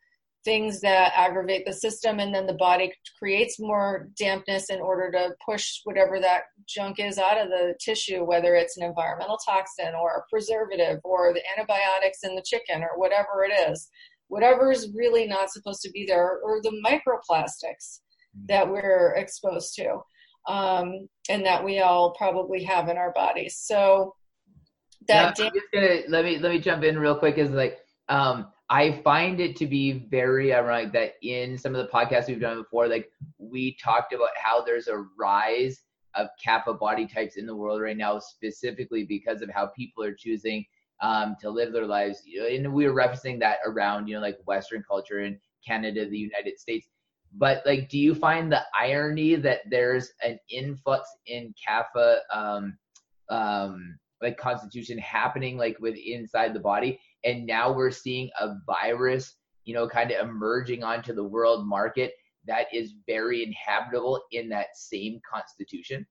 things 0.45 0.81
that 0.81 1.13
aggravate 1.15 1.67
the 1.67 1.73
system 1.73 2.21
and 2.21 2.35
then 2.35 2.47
the 2.47 2.55
body 2.55 2.93
creates 3.19 3.59
more 3.59 4.09
dampness 4.19 4.71
in 4.71 4.81
order 4.81 5.11
to 5.11 5.35
push 5.45 5.81
whatever 5.85 6.21
that 6.21 6.45
junk 6.67 7.01
is 7.01 7.19
out 7.19 7.39
of 7.39 7.49
the 7.49 7.75
tissue 7.81 8.25
whether 8.25 8.55
it's 8.55 8.77
an 8.77 8.85
environmental 8.85 9.39
toxin 9.45 9.95
or 10.01 10.11
a 10.13 10.31
preservative 10.31 11.01
or 11.05 11.35
the 11.35 11.43
antibiotics 11.57 12.21
in 12.23 12.35
the 12.35 12.45
chicken 12.47 12.83
or 12.83 12.97
whatever 12.97 13.45
it 13.45 13.71
is. 13.71 13.91
Whatever 14.29 14.71
is 14.71 14.93
really 14.95 15.27
not 15.27 15.51
supposed 15.51 15.83
to 15.83 15.91
be 15.91 16.07
there 16.07 16.39
or 16.39 16.63
the 16.63 16.83
microplastics 16.87 18.01
that 18.49 18.71
we're 18.71 19.15
exposed 19.17 19.75
to 19.75 20.01
um, 20.47 21.09
and 21.29 21.45
that 21.45 21.65
we 21.65 21.81
all 21.81 22.15
probably 22.17 22.63
have 22.65 22.89
in 22.89 22.97
our 22.97 23.13
bodies. 23.13 23.59
So 23.59 24.15
that 25.07 25.39
now, 25.39 25.51
gonna, 25.73 26.01
let 26.09 26.25
me 26.25 26.39
let 26.39 26.51
me 26.51 26.59
jump 26.59 26.85
in 26.85 26.99
real 26.99 27.15
quick 27.15 27.39
is 27.39 27.51
like 27.51 27.79
um, 28.09 28.49
I 28.71 29.01
find 29.03 29.41
it 29.41 29.57
to 29.57 29.67
be 29.67 30.07
very 30.11 30.53
ironic 30.53 30.93
that 30.93 31.15
in 31.23 31.57
some 31.57 31.75
of 31.75 31.87
the 31.87 31.93
podcasts 31.93 32.29
we've 32.29 32.41
done 32.41 32.59
before, 32.59 32.89
like 32.89 33.11
we 33.39 33.77
talked 33.83 34.13
about 34.13 34.31
how 34.37 34.63
there's 34.63 34.89
a 34.89 35.05
rise 35.19 35.83
of 36.15 36.29
kapha 36.45 36.79
body 36.79 37.07
types 37.07 37.37
in 37.37 37.47
the 37.47 37.55
world 37.55 37.81
right 37.81 37.97
now 37.97 38.19
specifically 38.19 39.05
because 39.05 39.41
of 39.41 39.51
how 39.51 39.67
people 39.69 40.03
are 40.03 40.15
choosing 40.15 40.65
um, 41.01 41.37
to 41.41 41.49
live 41.49 41.73
their 41.73 41.87
lives. 41.87 42.23
And 42.51 42.73
we 42.73 42.87
were 42.87 42.95
referencing 42.95 43.39
that 43.41 43.59
around 43.65 44.09
you 44.09 44.17
know 44.17 44.21
like 44.21 44.39
western 44.47 44.83
culture 44.89 45.21
in 45.21 45.39
canada 45.67 46.09
the 46.09 46.19
united 46.19 46.59
states. 46.59 46.89
But 47.35 47.63
like 47.67 47.89
do 47.89 47.99
you 47.99 48.15
find 48.15 48.51
the 48.51 48.63
irony 48.79 49.37
that 49.37 49.61
there's 49.71 50.11
an 50.23 50.39
influx 50.51 51.09
in 51.27 51.55
kapha 51.67 52.19
um, 52.33 52.77
um, 53.29 53.99
like 54.21 54.37
constitution 54.37 54.99
happening 54.99 55.57
like 55.57 55.77
with 55.81 55.97
inside 55.97 56.55
the 56.55 56.61
body. 56.61 57.01
And 57.25 57.47
now 57.47 57.73
we're 57.73 57.91
seeing 57.91 58.31
a 58.41 58.57
virus 58.67 59.35
you 59.65 59.75
know 59.75 59.87
kind 59.87 60.11
of 60.11 60.27
emerging 60.27 60.83
onto 60.83 61.15
the 61.15 61.25
world 61.25 61.67
market 61.67 62.13
that 62.47 62.67
is 62.73 62.95
very 63.07 63.43
inhabitable 63.43 64.23
in 64.33 64.49
that 64.49 64.69
same 64.75 65.21
constitution. 65.31 66.07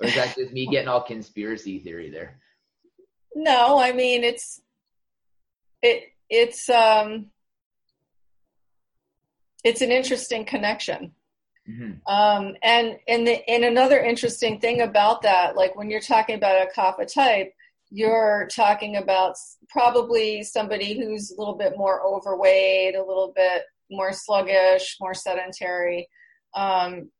Or 0.00 0.08
is 0.08 0.14
that 0.14 0.34
just 0.34 0.52
me 0.52 0.66
getting 0.70 0.88
all 0.88 1.02
conspiracy 1.02 1.78
theory 1.80 2.10
there? 2.10 2.40
No 3.34 3.78
i 3.78 3.92
mean 3.92 4.24
it's 4.24 4.60
it 5.82 6.04
it's 6.30 6.68
um 6.68 7.26
it's 9.64 9.82
an 9.82 9.92
interesting 9.92 10.44
connection 10.44 11.12
Mm-hmm. 11.68 12.12
Um, 12.12 12.54
and 12.62 12.96
and 13.08 13.26
the, 13.26 13.48
and 13.48 13.64
another 13.64 13.98
interesting 13.98 14.58
thing 14.58 14.80
about 14.80 15.22
that, 15.22 15.56
like 15.56 15.76
when 15.76 15.90
you're 15.90 16.00
talking 16.00 16.36
about 16.36 16.66
a 16.66 16.70
kapha 16.78 17.12
type, 17.12 17.52
you're 17.90 18.48
talking 18.54 18.96
about 18.96 19.36
probably 19.68 20.42
somebody 20.42 20.98
who's 20.98 21.30
a 21.30 21.38
little 21.38 21.56
bit 21.56 21.74
more 21.76 22.02
overweight, 22.02 22.94
a 22.94 23.04
little 23.04 23.32
bit 23.34 23.62
more 23.90 24.12
sluggish, 24.12 24.96
more 25.00 25.14
sedentary. 25.14 26.08
Um, 26.54 27.10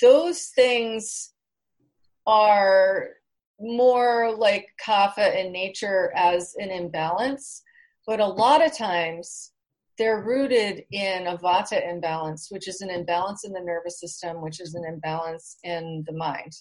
those 0.00 0.50
things 0.54 1.32
are 2.26 3.10
more 3.60 4.34
like 4.36 4.68
kapha 4.84 5.34
in 5.36 5.52
nature 5.52 6.12
as 6.14 6.54
an 6.58 6.70
imbalance, 6.70 7.62
but 8.06 8.20
a 8.20 8.26
lot 8.26 8.64
of 8.64 8.76
times 8.76 9.52
they're 9.98 10.22
rooted 10.22 10.84
in 10.90 11.26
a 11.26 11.38
vata 11.38 11.88
imbalance, 11.88 12.48
which 12.50 12.68
is 12.68 12.80
an 12.80 12.90
imbalance 12.90 13.44
in 13.44 13.52
the 13.52 13.60
nervous 13.60 13.98
system, 14.00 14.42
which 14.42 14.60
is 14.60 14.74
an 14.74 14.84
imbalance 14.84 15.56
in 15.62 16.04
the 16.06 16.12
mind. 16.12 16.52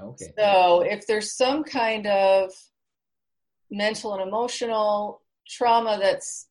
Okay. 0.00 0.32
So 0.38 0.82
if 0.82 1.06
there's 1.06 1.36
some 1.36 1.64
kind 1.64 2.06
of 2.06 2.52
mental 3.70 4.14
and 4.14 4.22
emotional 4.22 5.22
trauma 5.48 5.98
that's 6.00 6.48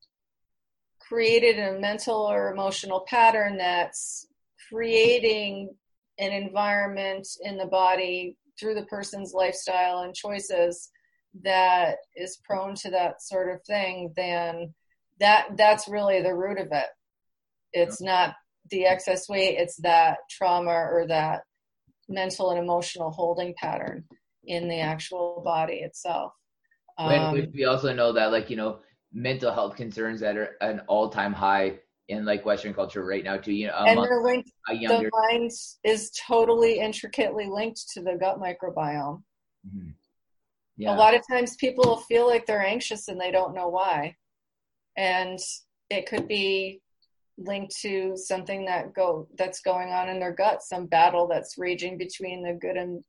created 0.99 1.59
a 1.59 1.79
mental 1.79 2.17
or 2.17 2.51
emotional 2.51 3.05
pattern 3.07 3.57
that's 3.57 4.27
creating 4.69 5.69
an 6.17 6.31
environment 6.31 7.27
in 7.41 7.57
the 7.57 7.65
body 7.65 8.37
through 8.59 8.73
the 8.73 8.85
person's 8.85 9.33
lifestyle 9.33 9.99
and 9.99 10.15
choices 10.15 10.89
that 11.43 11.97
is 12.15 12.39
prone 12.43 12.73
to 12.73 12.89
that 12.89 13.21
sort 13.21 13.53
of 13.53 13.61
thing, 13.63 14.13
then 14.15 14.73
that 15.19 15.57
that's 15.57 15.87
really 15.87 16.21
the 16.21 16.33
root 16.33 16.59
of 16.59 16.67
it. 16.71 16.87
It's 17.73 18.01
not 18.01 18.35
the 18.71 18.85
excess 18.85 19.29
weight 19.29 19.57
it's 19.59 19.75
that 19.77 20.17
trauma 20.29 20.71
or 20.71 21.05
that 21.07 21.41
mental 22.09 22.51
and 22.51 22.59
emotional 22.59 23.11
holding 23.11 23.53
pattern 23.57 24.03
in 24.43 24.67
the 24.67 24.79
actual 24.79 25.41
body 25.43 25.75
itself. 25.75 26.33
Um, 26.97 27.51
we 27.53 27.65
also 27.65 27.93
know 27.93 28.13
that 28.13 28.31
like 28.31 28.49
you 28.49 28.55
know 28.55 28.79
mental 29.11 29.51
health 29.51 29.75
concerns 29.75 30.21
that 30.21 30.37
are 30.37 30.55
an 30.61 30.81
all-time 30.87 31.33
high 31.33 31.79
in 32.07 32.23
like 32.23 32.45
western 32.45 32.73
culture 32.73 33.03
right 33.03 33.23
now 33.23 33.35
too 33.35 33.51
you 33.51 33.67
know 33.67 33.73
and 33.73 33.97
they're 33.97 34.21
linked, 34.21 34.51
the 34.67 35.09
mind 35.11 35.51
is 35.83 36.11
totally 36.11 36.79
intricately 36.79 37.47
linked 37.49 37.89
to 37.89 38.01
the 38.01 38.15
gut 38.19 38.39
microbiome. 38.39 39.23
Mm-hmm. 39.67 39.89
yeah. 40.77 40.93
a 40.93 40.95
lot 40.95 41.15
of 41.15 41.21
times 41.29 41.55
people 41.55 41.97
feel 41.97 42.27
like 42.27 42.45
they're 42.45 42.65
anxious 42.65 43.07
and 43.07 43.19
they 43.19 43.31
don't 43.31 43.55
know 43.55 43.67
why 43.67 44.15
and 44.97 45.39
it 45.89 46.07
could 46.07 46.27
be 46.27 46.81
linked 47.37 47.75
to 47.81 48.13
something 48.15 48.65
that 48.65 48.93
go 48.93 49.27
that's 49.37 49.59
going 49.61 49.89
on 49.89 50.07
in 50.07 50.19
their 50.19 50.33
gut 50.33 50.61
some 50.61 50.85
battle 50.85 51.27
that's 51.27 51.57
raging 51.57 51.97
between 51.97 52.41
the 52.41 52.53
good 52.53 52.77
and 52.77 53.03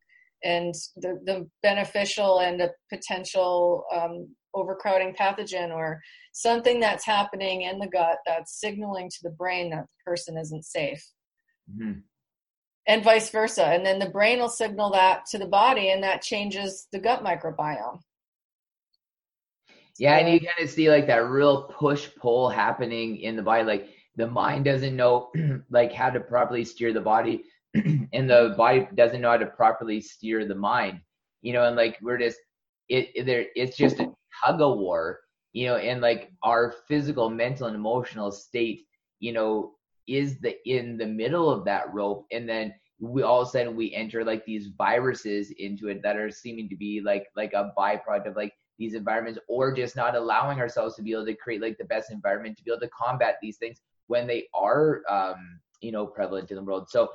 and 0.44 0.74
the, 0.96 1.18
the 1.24 1.48
beneficial 1.62 2.40
and 2.40 2.60
a 2.60 2.70
potential 2.92 3.84
um, 3.94 4.28
overcrowding 4.54 5.14
pathogen 5.14 5.70
or 5.70 6.00
something 6.32 6.80
that's 6.80 7.06
happening 7.06 7.62
in 7.62 7.78
the 7.78 7.86
gut 7.86 8.18
that's 8.26 8.60
signaling 8.60 9.08
to 9.08 9.18
the 9.22 9.30
brain 9.30 9.70
that 9.70 9.84
the 9.84 10.10
person 10.10 10.36
isn't 10.36 10.64
safe. 10.64 11.04
Mm-hmm. 11.68 11.98
and 12.86 13.02
vice 13.02 13.30
versa. 13.30 13.64
And 13.64 13.84
then 13.84 13.98
the 13.98 14.10
brain 14.10 14.38
will 14.38 14.48
signal 14.48 14.92
that 14.92 15.26
to 15.32 15.38
the 15.38 15.48
body 15.48 15.90
and 15.90 16.00
that 16.04 16.22
changes 16.22 16.86
the 16.92 17.00
gut 17.00 17.24
microbiome 17.24 17.98
yeah, 19.98 20.16
and 20.16 20.32
you 20.32 20.40
kind 20.40 20.62
of 20.62 20.70
see 20.70 20.90
like 20.90 21.06
that 21.06 21.28
real 21.28 21.64
push 21.64 22.08
pull 22.16 22.48
happening 22.48 23.18
in 23.18 23.36
the 23.36 23.42
body. 23.42 23.64
Like 23.64 23.88
the 24.16 24.26
mind 24.26 24.64
doesn't 24.64 24.96
know 24.96 25.30
like 25.70 25.92
how 25.92 26.10
to 26.10 26.20
properly 26.20 26.64
steer 26.64 26.92
the 26.92 27.00
body, 27.00 27.44
and 27.74 28.28
the 28.28 28.54
body 28.56 28.88
doesn't 28.94 29.20
know 29.20 29.30
how 29.30 29.36
to 29.38 29.46
properly 29.46 30.00
steer 30.00 30.46
the 30.46 30.54
mind. 30.54 31.00
You 31.42 31.52
know, 31.52 31.64
and 31.64 31.76
like 31.76 31.98
we're 32.02 32.18
just 32.18 32.38
it, 32.88 33.10
it 33.14 33.26
there. 33.26 33.46
It's 33.54 33.76
just 33.76 34.00
a 34.00 34.12
tug 34.44 34.60
of 34.60 34.78
war. 34.78 35.20
You 35.52 35.68
know, 35.68 35.76
and 35.76 36.02
like 36.02 36.30
our 36.42 36.74
physical, 36.88 37.30
mental, 37.30 37.66
and 37.66 37.76
emotional 37.76 38.30
state. 38.30 38.82
You 39.20 39.32
know, 39.32 39.72
is 40.06 40.38
the 40.40 40.56
in 40.68 40.98
the 40.98 41.06
middle 41.06 41.50
of 41.50 41.64
that 41.64 41.92
rope, 41.94 42.26
and 42.32 42.48
then 42.48 42.74
we 42.98 43.22
all 43.22 43.42
of 43.42 43.48
a 43.48 43.50
sudden 43.50 43.76
we 43.76 43.94
enter 43.94 44.24
like 44.24 44.44
these 44.44 44.68
viruses 44.78 45.50
into 45.58 45.88
it 45.88 46.02
that 46.02 46.16
are 46.16 46.30
seeming 46.30 46.68
to 46.68 46.76
be 46.76 47.00
like 47.04 47.26
like 47.36 47.52
a 47.52 47.72
byproduct 47.76 48.28
of 48.28 48.36
like 48.36 48.52
these 48.78 48.94
environments 48.94 49.38
or 49.48 49.72
just 49.72 49.96
not 49.96 50.14
allowing 50.14 50.60
ourselves 50.60 50.94
to 50.96 51.02
be 51.02 51.12
able 51.12 51.26
to 51.26 51.34
create 51.34 51.60
like 51.60 51.78
the 51.78 51.84
best 51.84 52.10
environment 52.10 52.56
to 52.56 52.64
be 52.64 52.70
able 52.70 52.80
to 52.80 52.88
combat 52.88 53.36
these 53.40 53.56
things 53.56 53.80
when 54.06 54.26
they 54.26 54.46
are 54.54 55.02
um 55.08 55.58
you 55.80 55.92
know 55.92 56.06
prevalent 56.06 56.50
in 56.50 56.56
the 56.56 56.62
world. 56.62 56.88
So 56.88 57.10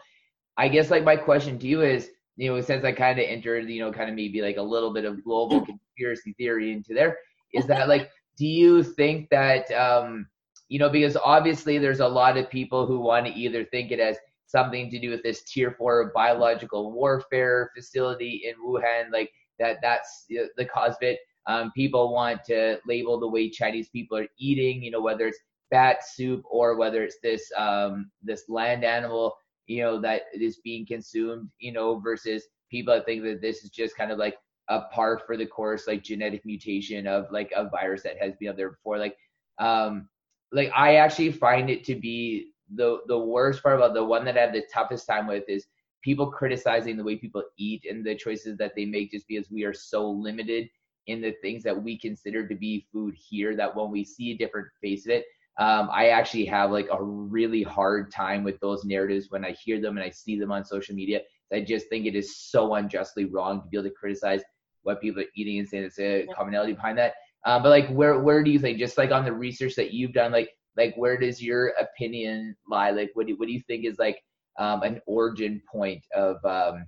i 0.57 0.67
guess 0.67 0.91
like 0.91 1.03
my 1.03 1.15
question 1.15 1.57
to 1.59 1.67
you 1.67 1.81
is 1.81 2.09
you 2.37 2.49
know 2.49 2.61
since 2.61 2.83
i 2.83 2.91
kind 2.91 3.19
of 3.19 3.25
entered 3.27 3.69
you 3.69 3.79
know 3.79 3.91
kind 3.91 4.09
of 4.09 4.15
maybe 4.15 4.41
like 4.41 4.57
a 4.57 4.61
little 4.61 4.93
bit 4.93 5.05
of 5.05 5.23
global 5.23 5.65
conspiracy 5.65 6.33
theory 6.37 6.71
into 6.71 6.93
there 6.93 7.17
is 7.53 7.65
that 7.67 7.87
like 7.87 8.09
do 8.37 8.45
you 8.45 8.83
think 8.83 9.29
that 9.29 9.71
um 9.71 10.27
you 10.69 10.79
know 10.79 10.89
because 10.89 11.17
obviously 11.17 11.77
there's 11.77 11.99
a 11.99 12.07
lot 12.07 12.37
of 12.37 12.49
people 12.49 12.85
who 12.85 12.99
want 12.99 13.25
to 13.25 13.33
either 13.33 13.65
think 13.65 13.91
it 13.91 13.99
as 13.99 14.17
something 14.45 14.89
to 14.89 14.99
do 14.99 15.09
with 15.09 15.23
this 15.23 15.43
tier 15.43 15.71
four 15.77 16.11
biological 16.13 16.91
warfare 16.91 17.71
facility 17.75 18.43
in 18.45 18.55
wuhan 18.63 19.11
like 19.11 19.31
that 19.59 19.77
that's 19.81 20.25
the 20.29 20.65
cause 20.65 20.93
of 20.93 21.01
it 21.01 21.19
um, 21.47 21.71
people 21.75 22.13
want 22.13 22.43
to 22.45 22.77
label 22.87 23.19
the 23.19 23.27
way 23.27 23.49
Chinese 23.49 23.89
people 23.89 24.17
are 24.17 24.27
eating, 24.39 24.83
you 24.83 24.91
know, 24.91 25.01
whether 25.01 25.27
it's 25.27 25.39
bat 25.71 26.05
soup 26.05 26.43
or 26.49 26.75
whether 26.75 27.03
it's 27.03 27.17
this 27.23 27.49
um, 27.57 28.11
this 28.21 28.43
land 28.49 28.83
animal, 28.83 29.33
you 29.67 29.81
know, 29.81 29.99
that 30.01 30.23
is 30.33 30.59
being 30.63 30.85
consumed, 30.85 31.49
you 31.59 31.71
know, 31.71 31.99
versus 31.99 32.45
people 32.69 32.93
that 32.93 33.05
think 33.05 33.23
that 33.23 33.41
this 33.41 33.63
is 33.63 33.69
just 33.69 33.97
kind 33.97 34.11
of 34.11 34.19
like 34.19 34.35
a 34.69 34.81
par 34.93 35.19
for 35.25 35.35
the 35.35 35.45
course, 35.45 35.87
like 35.87 36.03
genetic 36.03 36.45
mutation 36.45 37.07
of 37.07 37.25
like 37.31 37.51
a 37.55 37.69
virus 37.69 38.03
that 38.03 38.17
has 38.19 38.33
been 38.39 38.49
out 38.49 38.57
there 38.57 38.71
before. 38.71 38.97
Like, 38.97 39.17
um, 39.59 40.07
like 40.51 40.71
I 40.75 40.95
actually 40.95 41.31
find 41.31 41.69
it 41.69 41.83
to 41.85 41.95
be 41.95 42.51
the 42.75 42.99
the 43.07 43.17
worst 43.17 43.63
part 43.63 43.75
about 43.75 43.93
the 43.93 44.03
one 44.03 44.25
that 44.25 44.37
I 44.37 44.41
have 44.41 44.53
the 44.53 44.63
toughest 44.71 45.07
time 45.07 45.27
with 45.27 45.43
is 45.47 45.65
people 46.01 46.31
criticizing 46.31 46.97
the 46.97 47.03
way 47.03 47.15
people 47.15 47.43
eat 47.57 47.85
and 47.89 48.05
the 48.05 48.15
choices 48.15 48.57
that 48.57 48.73
they 48.75 48.85
make 48.85 49.11
just 49.11 49.27
because 49.27 49.51
we 49.51 49.63
are 49.63 49.73
so 49.73 50.09
limited 50.09 50.67
in 51.07 51.21
the 51.21 51.33
things 51.41 51.63
that 51.63 51.83
we 51.83 51.97
consider 51.97 52.47
to 52.47 52.55
be 52.55 52.85
food 52.91 53.15
here 53.15 53.55
that 53.55 53.75
when 53.75 53.89
we 53.89 54.03
see 54.03 54.31
a 54.31 54.37
different 54.37 54.67
face 54.81 55.05
of 55.05 55.11
it 55.11 55.25
um, 55.59 55.89
i 55.91 56.09
actually 56.09 56.45
have 56.45 56.71
like 56.71 56.87
a 56.91 57.03
really 57.03 57.63
hard 57.63 58.11
time 58.11 58.43
with 58.43 58.59
those 58.59 58.85
narratives 58.85 59.27
when 59.29 59.43
i 59.43 59.51
hear 59.51 59.81
them 59.81 59.97
and 59.97 60.05
i 60.05 60.09
see 60.09 60.39
them 60.39 60.51
on 60.51 60.63
social 60.63 60.95
media. 60.95 61.21
I 61.51 61.61
just 61.61 61.89
think 61.89 62.05
it 62.05 62.15
is 62.15 62.37
so 62.37 62.75
unjustly 62.75 63.25
wrong 63.25 63.61
to 63.61 63.67
be 63.67 63.77
able 63.77 63.89
to 63.89 63.95
criticize 63.95 64.41
what 64.83 65.01
people 65.01 65.21
are 65.21 65.27
eating 65.35 65.59
and 65.59 65.67
saying 65.67 65.83
there's 65.83 65.99
a 65.99 66.27
commonality 66.33 66.73
behind 66.73 66.97
that. 66.97 67.13
Um, 67.45 67.63
but 67.63 67.69
like 67.69 67.89
where 67.89 68.19
where 68.19 68.43
do 68.43 68.51
you 68.51 68.59
think 68.59 68.77
just 68.77 68.97
like 68.97 69.11
on 69.11 69.25
the 69.25 69.33
research 69.33 69.75
that 69.75 69.91
you've 69.91 70.13
done 70.13 70.31
like 70.31 70.49
like 70.77 70.95
where 70.95 71.17
does 71.17 71.41
your 71.41 71.73
opinion 71.79 72.55
lie? 72.69 72.91
Like 72.91 73.11
what 73.13 73.27
do, 73.27 73.35
what 73.37 73.47
do 73.47 73.53
you 73.53 73.61
think 73.61 73.85
is 73.85 73.99
like 73.99 74.21
um, 74.59 74.83
an 74.83 75.01
origin 75.05 75.61
point 75.71 76.03
of 76.15 76.43
um, 76.45 76.85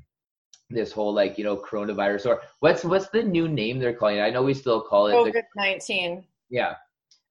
this 0.70 0.92
whole 0.92 1.14
like 1.14 1.38
you 1.38 1.44
know 1.44 1.58
coronavirus 1.58 2.26
or 2.28 2.42
what's 2.60 2.84
what's 2.84 3.10
the 3.10 3.24
new 3.24 3.48
name 3.48 3.80
they're 3.80 3.94
calling 3.94 4.18
it? 4.18 4.22
I 4.22 4.30
know 4.30 4.44
we 4.44 4.54
still 4.54 4.82
call 4.82 5.08
it 5.08 5.14
COVID 5.14 5.44
nineteen. 5.56 6.26
Yeah. 6.50 6.76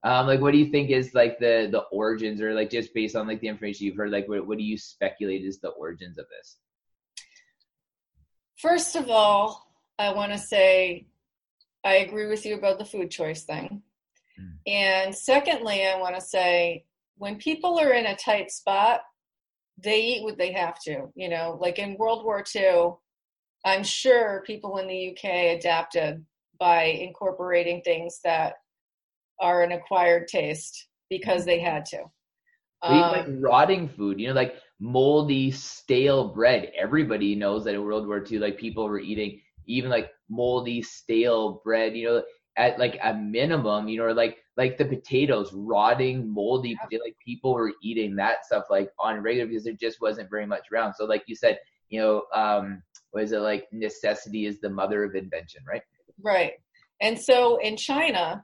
Um, 0.05 0.27
like 0.27 0.41
what 0.41 0.51
do 0.51 0.57
you 0.57 0.65
think 0.65 0.89
is 0.89 1.13
like 1.13 1.39
the 1.39 1.69
the 1.71 1.83
origins 1.91 2.41
or 2.41 2.53
like 2.53 2.69
just 2.69 2.93
based 2.93 3.15
on 3.15 3.27
like 3.27 3.39
the 3.39 3.47
information 3.47 3.85
you've 3.85 3.95
heard 3.95 4.11
like 4.11 4.27
what, 4.27 4.45
what 4.45 4.57
do 4.57 4.63
you 4.63 4.77
speculate 4.77 5.45
is 5.45 5.59
the 5.59 5.69
origins 5.69 6.17
of 6.17 6.25
this 6.27 6.57
first 8.57 8.97
of 8.97 9.09
all 9.09 9.65
i 9.97 10.11
want 10.11 10.33
to 10.33 10.37
say 10.37 11.07
i 11.85 11.93
agree 11.99 12.27
with 12.27 12.45
you 12.45 12.55
about 12.55 12.79
the 12.79 12.83
food 12.83 13.09
choice 13.11 13.43
thing 13.43 13.81
mm. 14.37 14.51
and 14.67 15.15
secondly 15.15 15.87
i 15.87 15.97
want 15.97 16.15
to 16.15 16.21
say 16.21 16.83
when 17.15 17.37
people 17.37 17.79
are 17.79 17.93
in 17.93 18.05
a 18.05 18.17
tight 18.17 18.51
spot 18.51 19.03
they 19.77 20.01
eat 20.01 20.23
what 20.23 20.37
they 20.37 20.51
have 20.51 20.79
to. 20.81 21.09
You 21.15 21.29
know, 21.29 21.57
like 21.59 21.79
in 21.79 21.97
World 21.97 22.23
War 22.23 22.43
II, 22.55 22.93
I'm 23.65 23.83
sure 23.83 24.43
people 24.45 24.77
in 24.77 24.87
the 24.87 25.11
UK 25.11 25.57
adapted 25.57 26.25
by 26.59 26.83
incorporating 26.83 27.81
things 27.81 28.19
that 28.23 28.55
are 29.39 29.63
an 29.63 29.71
acquired 29.71 30.27
taste 30.27 30.87
because 31.09 31.45
they 31.45 31.59
had 31.59 31.85
to. 31.85 32.03
Um, 32.81 32.99
like 32.99 33.25
rotting 33.39 33.87
food, 33.87 34.19
you 34.19 34.27
know, 34.27 34.33
like 34.33 34.55
moldy, 34.79 35.51
stale 35.51 36.33
bread. 36.33 36.71
Everybody 36.77 37.35
knows 37.35 37.63
that 37.63 37.75
in 37.75 37.83
World 37.83 38.05
War 38.05 38.23
II, 38.29 38.39
like 38.39 38.57
people 38.57 38.87
were 38.87 38.99
eating 38.99 39.39
even 39.65 39.89
like 39.89 40.11
moldy, 40.29 40.81
stale 40.81 41.61
bread, 41.63 41.95
you 41.95 42.07
know, 42.07 42.23
at 42.57 42.77
like 42.77 42.99
a 43.01 43.13
minimum, 43.13 43.87
you 43.87 43.97
know, 43.97 44.11
like 44.11 44.37
like 44.57 44.77
the 44.77 44.85
potatoes, 44.85 45.51
rotting, 45.53 46.31
moldy, 46.31 46.77
yeah. 46.91 46.99
like 47.03 47.15
people 47.25 47.53
were 47.53 47.71
eating 47.81 48.15
that 48.17 48.45
stuff 48.45 48.65
like 48.69 48.91
on 48.99 49.21
regular 49.21 49.47
because 49.47 49.63
there 49.63 49.73
just 49.73 50.01
wasn't 50.01 50.29
very 50.29 50.45
much 50.45 50.67
around. 50.71 50.93
So 50.93 51.05
like 51.05 51.23
you 51.27 51.35
said, 51.35 51.59
you 51.89 52.01
know, 52.01 52.23
um, 52.35 52.83
what 53.13 53.23
is 53.23 53.31
it 53.31 53.39
like 53.39 53.67
necessity 53.71 54.47
is 54.47 54.59
the 54.59 54.69
mother 54.69 55.03
of 55.03 55.15
invention, 55.15 55.63
right? 55.67 55.83
Right. 56.21 56.53
And 56.99 57.17
so 57.17 57.57
in 57.57 57.77
China, 57.77 58.43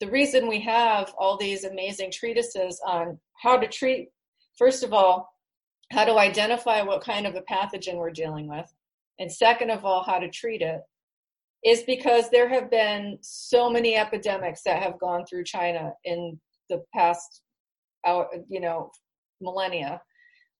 the 0.00 0.10
reason 0.10 0.48
we 0.48 0.60
have 0.60 1.12
all 1.18 1.36
these 1.36 1.64
amazing 1.64 2.12
treatises 2.12 2.80
on 2.86 3.18
how 3.42 3.58
to 3.58 3.66
treat, 3.66 4.10
first 4.56 4.84
of 4.84 4.92
all, 4.92 5.28
how 5.90 6.04
to 6.04 6.18
identify 6.18 6.82
what 6.82 7.02
kind 7.02 7.26
of 7.26 7.34
a 7.34 7.42
pathogen 7.42 7.96
we're 7.96 8.10
dealing 8.10 8.48
with, 8.48 8.72
and 9.18 9.30
second 9.30 9.70
of 9.70 9.84
all, 9.84 10.02
how 10.04 10.18
to 10.18 10.30
treat 10.30 10.62
it, 10.62 10.80
is 11.64 11.82
because 11.82 12.30
there 12.30 12.48
have 12.48 12.70
been 12.70 13.18
so 13.22 13.68
many 13.68 13.96
epidemics 13.96 14.62
that 14.62 14.82
have 14.82 15.00
gone 15.00 15.24
through 15.26 15.44
China 15.44 15.92
in 16.04 16.38
the 16.70 16.82
past, 16.94 17.42
you 18.48 18.60
know, 18.60 18.90
millennia, 19.40 20.00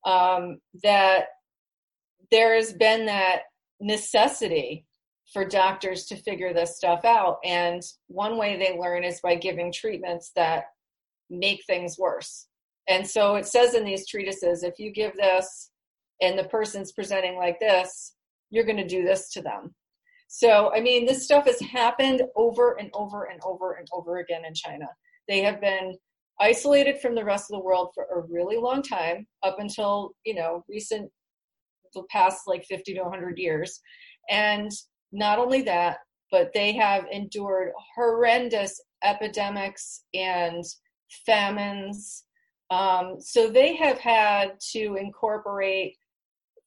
um, 0.05 0.59
that 0.83 1.27
there 2.31 2.55
has 2.55 2.73
been 2.73 3.07
that 3.07 3.43
necessity 3.81 4.87
for 5.33 5.45
doctors 5.45 6.07
to 6.07 6.17
figure 6.17 6.53
this 6.53 6.77
stuff 6.77 7.05
out. 7.05 7.39
And 7.45 7.83
one 8.07 8.39
way 8.39 8.57
they 8.57 8.79
learn 8.79 9.05
is 9.05 9.21
by 9.21 9.35
giving 9.35 9.73
treatments 9.73 10.31
that 10.37 10.65
make 11.31 11.65
things 11.67 11.99
worse. 11.99 12.47
And 12.89 13.07
so 13.07 13.35
it 13.35 13.47
says 13.47 13.75
in 13.75 13.85
these 13.85 14.07
treatises 14.07 14.63
if 14.63 14.79
you 14.79 14.93
give 14.93 15.15
this 15.17 15.71
and 16.23 16.39
the 16.39 16.45
person's 16.45 16.93
presenting 16.93 17.37
like 17.37 17.59
this, 17.59 18.15
you're 18.51 18.65
going 18.65 18.77
to 18.77 18.87
do 18.87 19.05
this 19.05 19.31
to 19.33 19.43
them. 19.43 19.75
So, 20.29 20.73
I 20.75 20.81
mean, 20.81 21.07
this 21.07 21.25
stuff 21.25 21.47
has 21.47 21.61
happened 21.61 22.23
over 22.35 22.79
and 22.79 22.91
over 22.95 23.25
and 23.25 23.41
over 23.45 23.75
and 23.75 23.87
over 23.93 24.19
again 24.19 24.45
in 24.45 24.55
China. 24.55 24.87
They 25.29 25.41
have 25.41 25.61
been 25.61 25.97
isolated 26.41 27.01
from 27.01 27.15
the 27.15 27.25
rest 27.25 27.51
of 27.51 27.57
the 27.57 27.65
world 27.65 27.91
for 27.95 28.05
a 28.05 28.21
really 28.29 28.57
long 28.57 28.83
time, 28.83 29.27
up 29.43 29.59
until, 29.59 30.13
you 30.25 30.35
know, 30.35 30.65
recent, 30.69 31.11
the 31.95 32.03
past 32.11 32.43
like 32.47 32.65
50 32.65 32.95
to 32.95 33.03
100 33.03 33.39
years. 33.39 33.81
And 34.29 34.71
not 35.13 35.39
only 35.39 35.63
that, 35.63 35.99
but 36.31 36.51
they 36.53 36.73
have 36.73 37.07
endured 37.11 37.73
horrendous 37.95 38.81
epidemics 39.05 40.03
and 40.15 40.65
famines. 41.25 42.25
Um, 42.71 43.17
so 43.21 43.49
they 43.49 43.77
have 43.77 43.99
had 43.99 44.59
to 44.73 44.97
incorporate 44.97 45.97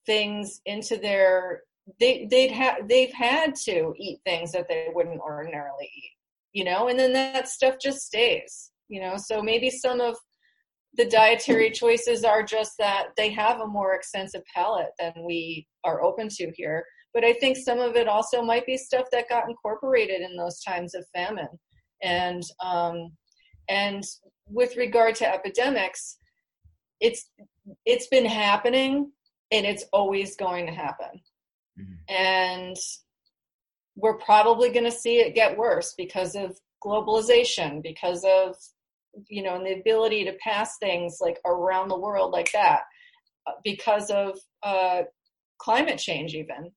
things 0.05 0.61
into 0.65 0.97
their 0.97 1.63
they 1.99 2.27
they'd 2.29 2.51
have 2.51 2.87
they've 2.87 3.13
had 3.13 3.55
to 3.55 3.93
eat 3.97 4.19
things 4.25 4.51
that 4.51 4.67
they 4.67 4.87
wouldn't 4.93 5.19
ordinarily 5.19 5.89
eat 5.95 6.11
you 6.53 6.63
know 6.63 6.87
and 6.87 6.99
then 6.99 7.13
that 7.13 7.47
stuff 7.47 7.75
just 7.81 8.01
stays 8.01 8.71
you 8.87 9.01
know 9.01 9.15
so 9.17 9.41
maybe 9.41 9.69
some 9.69 9.99
of 9.99 10.15
the 10.95 11.05
dietary 11.05 11.71
choices 11.71 12.23
are 12.23 12.43
just 12.43 12.73
that 12.79 13.07
they 13.15 13.29
have 13.29 13.61
a 13.61 13.67
more 13.67 13.93
extensive 13.93 14.41
palate 14.53 14.91
than 14.99 15.13
we 15.25 15.67
are 15.83 16.01
open 16.01 16.29
to 16.29 16.51
here. 16.55 16.83
But 17.13 17.23
i 17.23 17.33
think 17.33 17.57
some 17.57 17.79
of 17.79 17.95
it 17.95 18.07
also 18.07 18.41
might 18.41 18.65
be 18.65 18.77
stuff 18.77 19.05
that 19.11 19.29
got 19.29 19.49
incorporated 19.49 20.21
in 20.21 20.35
those 20.35 20.61
times 20.61 20.93
of 20.95 21.05
famine. 21.13 21.47
And 22.01 22.43
um 22.63 23.11
and 23.67 24.03
with 24.47 24.77
regard 24.77 25.15
to 25.15 25.31
epidemics 25.31 26.17
it's 26.99 27.31
it's 27.85 28.07
been 28.07 28.25
happening 28.25 29.11
and 29.51 29.65
it's 29.65 29.85
always 29.93 30.35
going 30.35 30.65
to 30.67 30.71
happen. 30.71 31.21
Mm-hmm. 31.79 32.13
And 32.13 32.77
we're 33.95 34.17
probably 34.17 34.69
going 34.69 34.85
to 34.85 34.91
see 34.91 35.19
it 35.19 35.35
get 35.35 35.57
worse 35.57 35.93
because 35.97 36.35
of 36.35 36.57
globalization, 36.83 37.81
because 37.81 38.23
of, 38.23 38.55
you 39.27 39.43
know, 39.43 39.55
and 39.55 39.65
the 39.65 39.79
ability 39.79 40.23
to 40.25 40.33
pass 40.43 40.77
things 40.77 41.17
like 41.21 41.39
around 41.45 41.87
the 41.89 41.99
world 41.99 42.31
like 42.31 42.51
that, 42.53 42.81
uh, 43.47 43.53
because 43.63 44.09
of 44.09 44.37
uh, 44.63 45.01
climate 45.59 45.97
change, 45.97 46.33
even, 46.33 46.71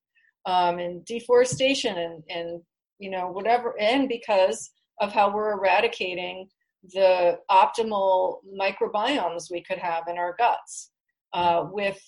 um, 0.47 0.79
and 0.79 1.05
deforestation, 1.05 1.97
and, 1.99 2.23
and, 2.29 2.63
you 2.99 3.11
know, 3.11 3.29
whatever, 3.29 3.75
and 3.81 4.09
because 4.09 4.71
of 5.01 5.13
how 5.13 5.33
we're 5.35 5.53
eradicating 5.53 6.49
the 6.93 7.39
optimal 7.51 8.39
microbiomes 8.59 9.51
we 9.51 9.63
could 9.63 9.79
have 9.79 10.05
in 10.09 10.19
our 10.19 10.35
guts 10.39 10.91
uh, 11.33 11.65
with 11.71 12.01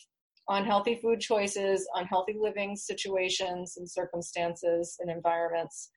unhealthy 0.49 0.99
food 1.01 1.21
choices, 1.21 1.89
unhealthy 1.95 2.35
living 2.39 2.77
situations 2.77 3.77
and 3.77 3.89
circumstances 3.89 4.97
and 5.01 5.11
environments, 5.11 5.91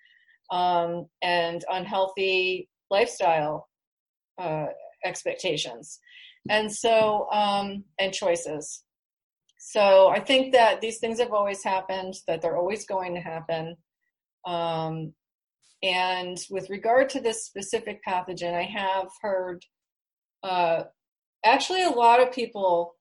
um, 0.51 1.05
and 1.21 1.65
unhealthy 1.69 2.69
lifestyle 2.89 3.66
uh, 4.37 4.67
expectations. 5.03 5.99
And 6.49 6.71
so, 6.71 7.29
um, 7.31 7.83
and 7.99 8.13
choices. 8.13 8.83
So 9.57 10.07
I 10.09 10.19
think 10.19 10.53
that 10.53 10.81
these 10.81 10.99
things 10.99 11.19
have 11.19 11.33
always 11.33 11.63
happened, 11.63 12.13
that 12.27 12.41
they're 12.41 12.57
always 12.57 12.85
going 12.85 13.15
to 13.15 13.21
happen. 13.21 13.75
Um, 14.45 15.13
and 15.83 16.37
with 16.49 16.69
regard 16.69 17.09
to 17.09 17.19
this 17.19 17.45
specific 17.45 18.01
pathogen, 18.07 18.53
I 18.53 18.63
have 18.63 19.09
heard 19.21 19.65
uh, 20.43 20.83
actually 21.43 21.83
a 21.83 21.89
lot 21.89 22.21
of 22.21 22.31
people 22.31 22.95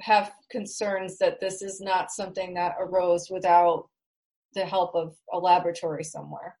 have 0.00 0.32
concerns 0.50 1.18
that 1.18 1.40
this 1.40 1.62
is 1.62 1.80
not 1.80 2.10
something 2.10 2.54
that 2.54 2.76
arose 2.78 3.28
without 3.30 3.88
the 4.54 4.64
help 4.64 4.94
of 4.94 5.16
a 5.32 5.38
laboratory 5.38 6.04
somewhere. 6.04 6.56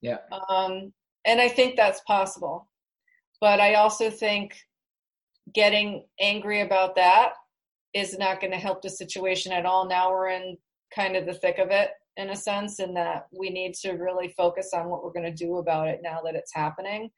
Yeah. 0.00 0.18
Um, 0.48 0.92
and 1.24 1.40
I 1.40 1.48
think 1.48 1.76
that's 1.76 2.00
possible. 2.06 2.68
But 3.40 3.60
I 3.60 3.74
also 3.74 4.10
think 4.10 4.54
getting 5.54 6.04
angry 6.20 6.60
about 6.60 6.96
that 6.96 7.32
is 7.94 8.18
not 8.18 8.40
going 8.40 8.52
to 8.52 8.58
help 8.58 8.82
the 8.82 8.90
situation 8.90 9.52
at 9.52 9.66
all. 9.66 9.88
Now 9.88 10.10
we're 10.10 10.28
in 10.28 10.56
kind 10.94 11.16
of 11.16 11.26
the 11.26 11.34
thick 11.34 11.58
of 11.58 11.70
it 11.70 11.90
in 12.16 12.30
a 12.30 12.36
sense, 12.36 12.80
in 12.80 12.94
that 12.94 13.28
we 13.32 13.48
need 13.48 13.74
to 13.74 13.92
really 13.92 14.34
focus 14.36 14.70
on 14.74 14.88
what 14.88 15.04
we're 15.04 15.12
going 15.12 15.24
to 15.24 15.44
do 15.44 15.58
about 15.58 15.86
it 15.86 16.00
now 16.02 16.20
that 16.24 16.34
it's 16.34 16.52
happening. 16.52 17.10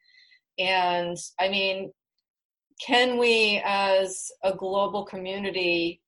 And 0.59 1.17
I 1.39 1.49
mean, 1.49 1.91
can 2.85 3.17
we 3.17 3.61
as 3.65 4.31
a 4.43 4.53
global 4.53 5.05
community 5.05 6.01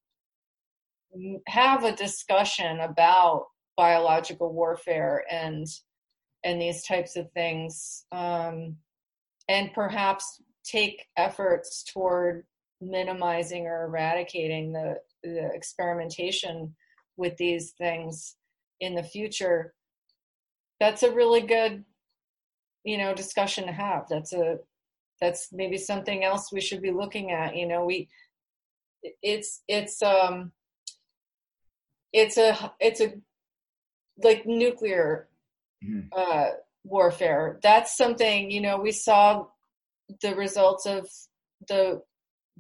have 1.48 1.84
a 1.84 1.96
discussion 1.96 2.80
about 2.80 3.46
biological 3.78 4.54
warfare 4.54 5.24
and 5.30 5.66
and 6.44 6.62
these 6.62 6.84
types 6.84 7.16
of 7.16 7.32
things 7.32 8.06
um, 8.12 8.76
and 9.48 9.74
perhaps 9.74 10.42
take 10.64 11.06
efforts 11.18 11.84
toward 11.84 12.46
minimizing 12.82 13.66
or 13.66 13.86
eradicating 13.86 14.74
the, 14.74 14.96
the 15.24 15.50
experimentation 15.54 16.76
with 17.18 17.36
these 17.38 17.72
things 17.72 18.36
in 18.80 18.96
the 18.96 19.04
future 19.04 19.74
that's 20.80 21.04
a 21.04 21.12
really 21.12 21.42
good 21.42 21.84
you 22.84 22.98
know 22.98 23.14
discussion 23.14 23.66
to 23.66 23.72
have 23.72 24.06
that's 24.10 24.34
a 24.34 24.58
that's 25.22 25.50
maybe 25.54 25.78
something 25.78 26.24
else 26.24 26.52
we 26.52 26.60
should 26.60 26.82
be 26.82 26.92
looking 26.92 27.32
at 27.32 27.56
you 27.56 27.66
know 27.68 27.86
we 27.86 28.10
it's 29.22 29.62
it's 29.68 30.02
um 30.02 30.52
it's 32.12 32.38
a 32.38 32.74
it's 32.80 33.00
a 33.00 33.14
like 34.22 34.46
nuclear 34.46 35.30
mm-hmm. 35.84 36.08
uh 36.16 36.50
warfare. 36.84 37.60
That's 37.64 37.96
something 37.98 38.52
you 38.52 38.62
know 38.62 38.78
we 38.78 38.92
saw 38.92 39.46
the 40.22 40.36
results 40.36 40.86
of 40.86 41.10
the 41.68 42.02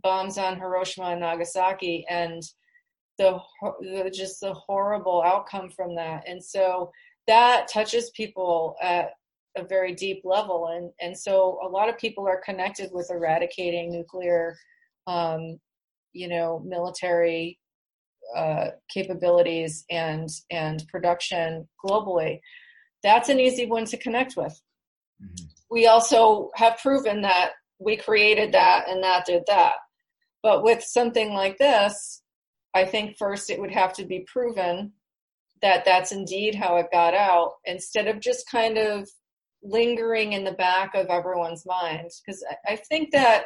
bombs 0.01 0.37
on 0.37 0.57
Hiroshima 0.57 1.09
and 1.09 1.21
Nagasaki 1.21 2.05
and 2.09 2.41
the, 3.17 3.39
the 3.81 4.11
just 4.13 4.39
the 4.41 4.53
horrible 4.53 5.21
outcome 5.23 5.69
from 5.69 5.95
that. 5.95 6.23
And 6.27 6.43
so 6.43 6.91
that 7.27 7.67
touches 7.71 8.09
people 8.11 8.75
at 8.81 9.11
a 9.55 9.63
very 9.63 9.93
deep 9.93 10.21
level. 10.23 10.67
And 10.67 10.91
and 10.99 11.17
so 11.17 11.59
a 11.63 11.67
lot 11.67 11.89
of 11.89 11.97
people 11.97 12.27
are 12.27 12.41
connected 12.43 12.89
with 12.91 13.11
eradicating 13.11 13.91
nuclear 13.91 14.57
um, 15.05 15.59
you 16.13 16.27
know 16.27 16.61
military 16.65 17.59
uh, 18.35 18.69
capabilities 18.89 19.85
and 19.91 20.29
and 20.49 20.85
production 20.87 21.67
globally 21.85 22.39
that's 23.03 23.29
an 23.29 23.39
easy 23.39 23.65
one 23.65 23.85
to 23.85 23.97
connect 23.97 24.35
with 24.37 24.61
mm-hmm. 25.21 25.45
we 25.69 25.87
also 25.87 26.49
have 26.55 26.77
proven 26.79 27.21
that 27.21 27.51
we 27.79 27.97
created 27.97 28.53
that 28.53 28.87
and 28.87 29.03
that 29.03 29.25
did 29.25 29.43
that 29.47 29.73
But 30.43 30.63
with 30.63 30.83
something 30.83 31.33
like 31.33 31.57
this, 31.57 32.21
I 32.73 32.85
think 32.85 33.17
first 33.17 33.49
it 33.49 33.59
would 33.59 33.71
have 33.71 33.93
to 33.93 34.05
be 34.05 34.25
proven 34.31 34.93
that 35.61 35.85
that's 35.85 36.11
indeed 36.11 36.55
how 36.55 36.77
it 36.77 36.87
got 36.91 37.13
out 37.13 37.53
instead 37.65 38.07
of 38.07 38.19
just 38.19 38.49
kind 38.51 38.77
of 38.77 39.09
lingering 39.63 40.33
in 40.33 40.43
the 40.43 40.51
back 40.51 40.93
of 40.93 41.07
everyone's 41.07 41.65
minds. 41.65 42.21
Because 42.25 42.43
I 42.67 42.75
think 42.75 43.11
that 43.13 43.45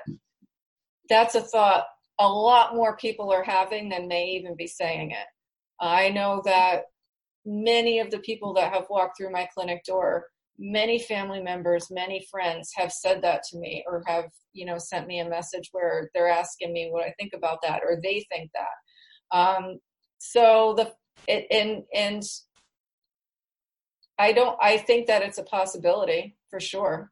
that's 1.09 1.35
a 1.35 1.41
thought 1.41 1.85
a 2.19 2.27
lot 2.27 2.75
more 2.75 2.97
people 2.97 3.31
are 3.31 3.43
having 3.43 3.89
than 3.89 4.07
may 4.07 4.25
even 4.29 4.55
be 4.55 4.67
saying 4.67 5.11
it. 5.11 5.27
I 5.79 6.09
know 6.09 6.41
that 6.45 6.85
many 7.47 7.99
of 7.99 8.11
the 8.11 8.19
people 8.19 8.53
that 8.53 8.73
have 8.73 8.85
walked 8.89 9.17
through 9.17 9.31
my 9.31 9.47
clinic 9.53 9.83
door, 9.85 10.27
many 10.59 10.99
family 10.99 11.41
members, 11.41 11.87
many 11.89 12.27
friends 12.29 12.71
have 12.75 12.91
said 12.91 13.21
that 13.21 13.41
to 13.49 13.57
me 13.57 13.83
or 13.87 14.03
have, 14.05 14.25
you 14.53 14.65
know, 14.65 14.77
sent 14.77 15.07
me 15.07 15.19
a 15.19 15.29
message 15.29 15.69
where 15.71 16.11
they're 16.13 16.29
asking 16.29 16.73
me 16.73 16.89
what 16.91 17.05
I 17.05 17.13
think 17.17 17.31
about 17.33 17.59
that 17.63 17.81
or 17.83 17.99
they 18.03 18.25
think 18.29 18.51
that. 18.53 19.37
Um, 19.37 19.77
so 20.19 20.73
the 20.75 20.91
it, 21.27 21.47
and 21.49 21.83
and 21.95 22.23
I 24.19 24.33
don't 24.33 24.57
I 24.61 24.77
think 24.77 25.07
that 25.07 25.21
it's 25.21 25.37
a 25.37 25.43
possibility 25.43 26.35
for 26.49 26.59
sure. 26.59 27.11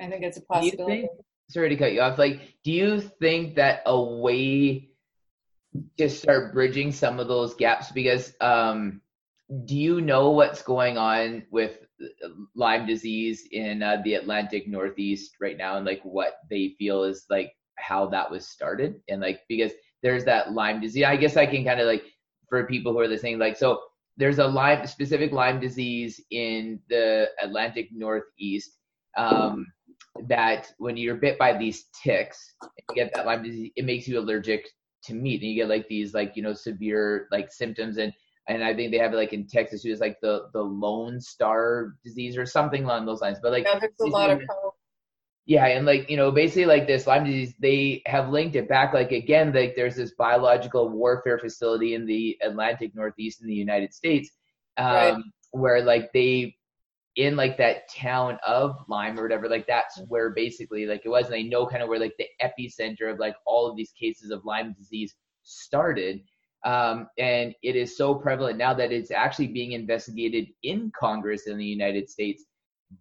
I 0.00 0.08
think 0.08 0.24
it's 0.24 0.38
a 0.38 0.42
possibility. 0.42 1.02
Think, 1.02 1.10
sorry 1.48 1.68
to 1.70 1.76
cut 1.76 1.92
you 1.92 2.00
off. 2.00 2.18
Like, 2.18 2.54
do 2.64 2.72
you 2.72 3.00
think 3.00 3.56
that 3.56 3.82
a 3.86 4.00
way 4.00 4.90
to 5.98 6.08
start 6.08 6.52
bridging 6.52 6.90
some 6.90 7.20
of 7.20 7.28
those 7.28 7.54
gaps 7.54 7.92
because 7.92 8.34
um 8.40 9.00
do 9.64 9.76
you 9.76 10.00
know 10.00 10.30
what's 10.30 10.62
going 10.62 10.96
on 10.96 11.42
with 11.50 11.78
Lyme 12.54 12.86
disease 12.86 13.48
in 13.50 13.82
uh, 13.82 13.98
the 14.04 14.14
Atlantic 14.14 14.68
Northeast 14.68 15.32
right 15.40 15.56
now 15.56 15.76
and 15.76 15.84
like 15.84 16.00
what 16.02 16.34
they 16.48 16.74
feel 16.78 17.04
is 17.04 17.26
like 17.30 17.52
how 17.76 18.06
that 18.06 18.30
was 18.30 18.48
started 18.48 19.00
and 19.08 19.20
like 19.20 19.40
because 19.48 19.72
there's 20.02 20.24
that 20.24 20.52
Lyme 20.52 20.80
disease 20.80 21.04
I 21.04 21.16
guess 21.16 21.36
I 21.36 21.46
can 21.46 21.64
kind 21.64 21.80
of 21.80 21.86
like 21.86 22.04
for 22.50 22.66
people 22.66 22.92
who 22.92 22.98
are 22.98 23.08
listening. 23.08 23.38
Like, 23.38 23.56
so 23.56 23.80
there's 24.18 24.40
a 24.40 24.46
Lyme 24.46 24.86
specific 24.86 25.32
Lyme 25.32 25.60
disease 25.60 26.20
in 26.30 26.80
the 26.90 27.28
Atlantic 27.42 27.88
Northeast 27.92 28.76
um, 29.16 29.66
that 30.26 30.72
when 30.78 30.98
you're 30.98 31.14
bit 31.14 31.38
by 31.38 31.56
these 31.56 31.86
ticks, 32.02 32.54
you 32.62 32.94
get 32.94 33.14
that 33.14 33.24
Lyme 33.24 33.44
disease, 33.44 33.70
it 33.76 33.86
makes 33.86 34.06
you 34.06 34.18
allergic 34.18 34.68
to 35.04 35.14
meat, 35.14 35.40
and 35.40 35.52
you 35.52 35.62
get 35.62 35.70
like 35.70 35.88
these 35.88 36.12
like 36.12 36.36
you 36.36 36.42
know 36.42 36.52
severe 36.52 37.28
like 37.30 37.50
symptoms 37.50 37.96
and. 37.96 38.12
And 38.50 38.64
I 38.64 38.74
think 38.74 38.90
they 38.90 38.98
have 38.98 39.12
it 39.12 39.16
like 39.16 39.32
in 39.32 39.46
Texas, 39.46 39.84
it's 39.84 40.00
like 40.00 40.20
the 40.20 40.48
the 40.52 40.62
Lone 40.62 41.20
Star 41.20 41.94
disease 42.02 42.36
or 42.36 42.46
something 42.46 42.84
along 42.84 43.06
those 43.06 43.20
lines. 43.20 43.38
But 43.40 43.52
like, 43.52 43.64
yeah, 43.64 43.78
there's 43.78 43.92
a 44.00 44.06
lot 44.06 44.30
of 44.30 44.42
yeah, 45.46 45.66
and 45.66 45.86
like 45.86 46.10
you 46.10 46.16
know, 46.16 46.30
basically 46.30 46.66
like 46.66 46.86
this 46.86 47.06
Lyme 47.06 47.24
disease, 47.24 47.54
they 47.60 48.02
have 48.06 48.28
linked 48.28 48.56
it 48.56 48.68
back. 48.68 48.92
Like 48.92 49.12
again, 49.12 49.52
like 49.52 49.74
there's 49.76 49.96
this 49.96 50.12
biological 50.12 50.88
warfare 50.88 51.38
facility 51.38 51.94
in 51.94 52.06
the 52.06 52.36
Atlantic 52.42 52.94
Northeast 52.94 53.40
in 53.40 53.46
the 53.46 53.54
United 53.54 53.94
States, 53.94 54.30
um, 54.76 54.86
right. 54.86 55.14
where 55.52 55.82
like 55.82 56.12
they 56.12 56.56
in 57.16 57.36
like 57.36 57.56
that 57.58 57.88
town 57.92 58.38
of 58.46 58.76
Lyme 58.88 59.18
or 59.18 59.22
whatever, 59.22 59.48
like 59.48 59.66
that's 59.66 60.00
where 60.08 60.30
basically 60.30 60.86
like 60.86 61.02
it 61.04 61.08
was, 61.08 61.26
and 61.26 61.34
they 61.34 61.42
know 61.42 61.66
kind 61.66 61.82
of 61.82 61.88
where 61.88 61.98
like 61.98 62.16
the 62.18 62.28
epicenter 62.42 63.12
of 63.12 63.18
like 63.18 63.34
all 63.46 63.68
of 63.68 63.76
these 63.76 63.92
cases 63.98 64.30
of 64.30 64.44
Lyme 64.44 64.74
disease 64.78 65.14
started. 65.42 66.20
Um, 66.64 67.08
and 67.18 67.54
it 67.62 67.74
is 67.74 67.96
so 67.96 68.14
prevalent 68.14 68.58
now 68.58 68.74
that 68.74 68.92
it's 68.92 69.10
actually 69.10 69.48
being 69.48 69.72
investigated 69.72 70.48
in 70.62 70.92
Congress 70.98 71.46
in 71.46 71.56
the 71.56 71.64
United 71.64 72.10
States 72.10 72.44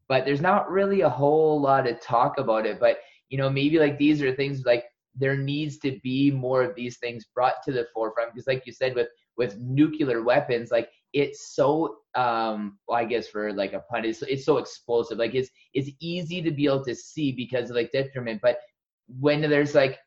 but 0.08 0.26
there's 0.26 0.42
not 0.42 0.70
really 0.70 1.02
a 1.02 1.10
whole 1.10 1.60
lot 1.60 1.88
of 1.88 2.00
talk 2.02 2.38
about 2.38 2.66
it. 2.66 2.80
But 2.80 3.00
you 3.30 3.38
know, 3.38 3.50
maybe 3.50 3.80
like 3.80 3.98
these 3.98 4.22
are 4.22 4.34
things 4.34 4.66
like 4.66 4.86
there 5.16 5.38
needs 5.38 5.78
to 5.80 6.00
be 6.04 6.32
more 6.32 6.64
of 6.64 6.76
these 6.76 6.98
things 6.98 7.26
brought 7.34 7.64
to 7.66 7.72
the 7.72 7.88
forefront 7.94 8.34
because, 8.34 8.48
like 8.48 8.66
you 8.66 8.74
said, 8.74 8.96
with 8.96 9.08
with 9.38 9.58
nuclear 9.58 10.22
weapons, 10.24 10.72
like 10.72 10.90
it's 11.14 11.56
so 11.56 11.98
um 12.16 12.78
well, 12.88 12.98
I 12.98 13.06
guess 13.06 13.28
for 13.28 13.54
like 13.54 13.74
a 13.74 13.80
pun, 13.92 14.06
it's, 14.06 14.22
it's 14.24 14.46
so 14.46 14.58
explosive. 14.58 15.18
Like 15.18 15.36
it's 15.36 15.50
it's 15.74 15.90
easy 16.00 16.42
to 16.42 16.52
be 16.52 16.66
able 16.66 16.86
to 16.86 16.96
see 16.96 17.32
because 17.32 17.70
of 17.70 17.76
like 17.76 17.92
detriment, 17.92 18.42
but 18.42 18.58
when 19.20 19.42
there's 19.42 19.76
like 19.76 19.98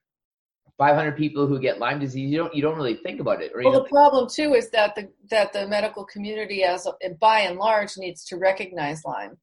500 0.83 1.17
people 1.17 1.47
who 1.47 1.61
get 1.61 1.79
Lyme 1.79 2.01
disease, 2.01 2.29
you 2.29 2.39
don't 2.39 2.53
you 2.53 2.61
don't 2.61 2.77
really 2.77 2.97
think 2.97 3.21
about 3.21 3.41
it. 3.41 3.53
well, 3.55 3.71
the 3.71 3.89
problem 3.89 4.29
too 4.29 4.55
is 4.55 4.69
that 4.71 4.97
the 4.97 5.09
that 5.31 5.53
the 5.53 5.69
medical 5.69 6.05
community, 6.05 6.65
as 6.65 6.89
by 7.21 7.41
and 7.43 7.57
large, 7.57 7.97
needs 7.97 8.25
to 8.25 8.37
recognize 8.37 9.05
Lyme. 9.05 9.39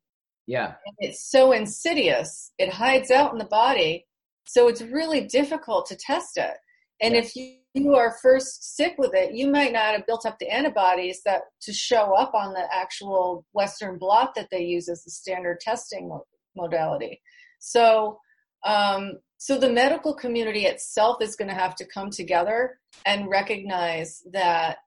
Yeah. 0.47 0.73
And 0.85 0.95
it's 0.99 1.31
so 1.31 1.53
insidious. 1.53 2.51
It 2.57 2.73
hides 2.73 3.09
out 3.09 3.31
in 3.31 3.37
the 3.37 3.45
body. 3.45 4.05
So 4.47 4.67
it's 4.67 4.81
really 4.81 5.27
difficult 5.27 5.85
to 5.85 5.95
test 5.95 6.35
it. 6.35 6.55
And 7.01 7.13
yeah. 7.13 7.21
if 7.21 7.35
you, 7.37 7.55
you 7.73 7.95
are 7.95 8.17
first 8.21 8.75
sick 8.75 8.95
with 8.97 9.13
it, 9.13 9.33
you 9.33 9.47
might 9.47 9.71
not 9.71 9.93
have 9.93 10.07
built 10.07 10.25
up 10.25 10.39
the 10.39 10.53
antibodies 10.53 11.21
that 11.23 11.43
to 11.61 11.71
show 11.71 12.15
up 12.15 12.33
on 12.33 12.53
the 12.53 12.67
actual 12.69 13.45
Western 13.53 13.97
blot 13.97 14.35
that 14.35 14.49
they 14.51 14.63
use 14.63 14.89
as 14.89 15.05
the 15.05 15.11
standard 15.11 15.61
testing 15.61 16.11
modality. 16.53 17.21
So, 17.59 18.19
um, 18.65 19.19
so 19.37 19.57
the 19.57 19.71
medical 19.71 20.13
community 20.13 20.65
itself 20.65 21.21
is 21.21 21.35
going 21.35 21.47
to 21.47 21.53
have 21.53 21.75
to 21.75 21.85
come 21.85 22.09
together 22.09 22.79
and 23.05 23.29
recognize 23.29 24.21
that 24.31 24.77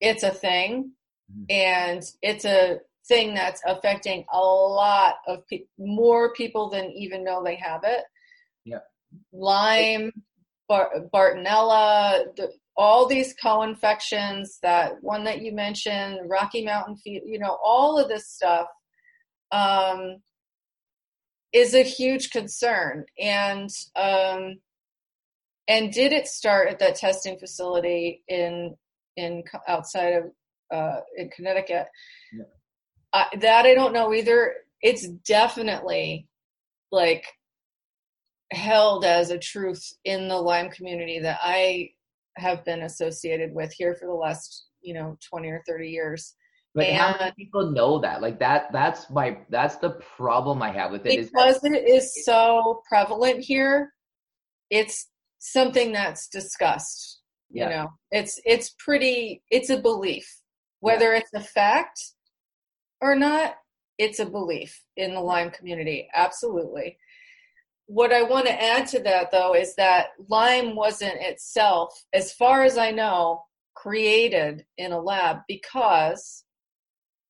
it's 0.00 0.22
a 0.22 0.30
thing 0.30 0.92
mm-hmm. 1.32 1.44
and 1.48 2.02
it's 2.22 2.44
a 2.44 2.78
thing 3.08 3.34
that's 3.34 3.62
affecting 3.66 4.24
a 4.32 4.38
lot 4.38 5.16
of 5.26 5.46
pe- 5.48 5.64
more 5.78 6.34
people 6.34 6.68
than 6.68 6.90
even 6.90 7.24
know 7.24 7.42
they 7.42 7.56
have 7.56 7.80
it. 7.84 8.04
Yeah. 8.64 8.80
Lyme, 9.32 10.12
Bar- 10.68 10.92
Bartonella, 11.12 12.24
the, 12.36 12.52
all 12.76 13.06
these 13.06 13.34
co-infections, 13.42 14.58
that 14.62 15.02
one 15.02 15.24
that 15.24 15.42
you 15.42 15.52
mentioned, 15.52 16.18
Rocky 16.28 16.64
Mountain 16.64 16.96
fever, 16.98 17.24
you 17.26 17.38
know, 17.38 17.58
all 17.64 17.98
of 17.98 18.08
this 18.08 18.28
stuff 18.28 18.68
um, 19.52 20.16
is 21.52 21.74
a 21.74 21.82
huge 21.82 22.30
concern. 22.30 23.04
And 23.18 23.70
um, 23.96 24.56
and 25.68 25.92
did 25.92 26.12
it 26.12 26.26
start 26.26 26.68
at 26.68 26.78
that 26.80 26.96
testing 26.96 27.38
facility 27.38 28.22
in 28.28 28.76
in 29.16 29.42
outside 29.68 30.14
of 30.14 30.24
uh, 30.72 31.00
in 31.16 31.28
Connecticut? 31.30 31.86
Yeah 32.32 32.44
that 33.12 33.66
I 33.66 33.74
don't 33.74 33.92
know 33.92 34.12
either. 34.14 34.54
It's 34.82 35.08
definitely 35.08 36.28
like 36.90 37.24
held 38.52 39.04
as 39.04 39.30
a 39.30 39.38
truth 39.38 39.92
in 40.04 40.28
the 40.28 40.36
Lyme 40.36 40.70
community 40.70 41.20
that 41.20 41.38
I 41.42 41.90
have 42.36 42.64
been 42.64 42.82
associated 42.82 43.54
with 43.54 43.72
here 43.72 43.94
for 43.94 44.06
the 44.06 44.14
last, 44.14 44.66
you 44.80 44.94
know, 44.94 45.16
20 45.28 45.48
or 45.48 45.62
30 45.66 45.88
years. 45.88 46.34
But 46.74 46.86
and 46.86 46.96
how 46.96 47.16
many 47.18 47.32
people 47.36 47.70
know 47.70 47.98
that? 48.00 48.22
Like 48.22 48.38
that 48.38 48.72
that's 48.72 49.10
my 49.10 49.38
that's 49.48 49.76
the 49.76 49.90
problem 50.16 50.62
I 50.62 50.70
have 50.70 50.92
with 50.92 51.04
it. 51.06 51.30
Because 51.30 51.56
is 51.56 51.62
that, 51.62 51.72
it 51.72 51.88
is 51.88 52.24
so 52.24 52.82
prevalent 52.88 53.40
here, 53.40 53.92
it's 54.70 55.08
something 55.38 55.92
that's 55.92 56.28
discussed. 56.28 57.20
Yeah. 57.50 57.64
You 57.64 57.70
know, 57.70 57.88
it's 58.12 58.40
it's 58.44 58.74
pretty 58.78 59.42
it's 59.50 59.70
a 59.70 59.80
belief. 59.80 60.28
Whether 60.78 61.12
yeah. 61.12 61.18
it's 61.18 61.34
a 61.34 61.40
fact 61.40 62.00
or 63.00 63.16
not, 63.16 63.56
it's 63.98 64.20
a 64.20 64.26
belief 64.26 64.82
in 64.96 65.14
the 65.14 65.20
Lyme 65.20 65.50
community. 65.50 66.08
Absolutely. 66.14 66.96
What 67.86 68.12
I 68.12 68.22
want 68.22 68.46
to 68.46 68.62
add 68.62 68.86
to 68.88 69.00
that, 69.00 69.32
though, 69.32 69.54
is 69.54 69.74
that 69.74 70.10
Lyme 70.28 70.76
wasn't 70.76 71.20
itself, 71.20 72.04
as 72.12 72.32
far 72.32 72.62
as 72.62 72.78
I 72.78 72.92
know, 72.92 73.42
created 73.74 74.64
in 74.78 74.92
a 74.92 75.00
lab 75.00 75.38
because 75.48 76.44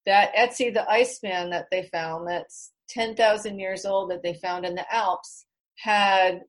that 0.07 0.35
Ötzi 0.35 0.73
the 0.73 0.89
Iceman 0.89 1.51
that 1.51 1.67
they 1.71 1.89
found, 1.93 2.29
that's 2.29 2.73
10,000 2.89 3.59
years 3.59 3.85
old, 3.85 4.11
that 4.11 4.23
they 4.23 4.35
found 4.35 4.65
in 4.65 4.75
the 4.75 4.95
Alps, 4.95 5.47
had 5.77 6.41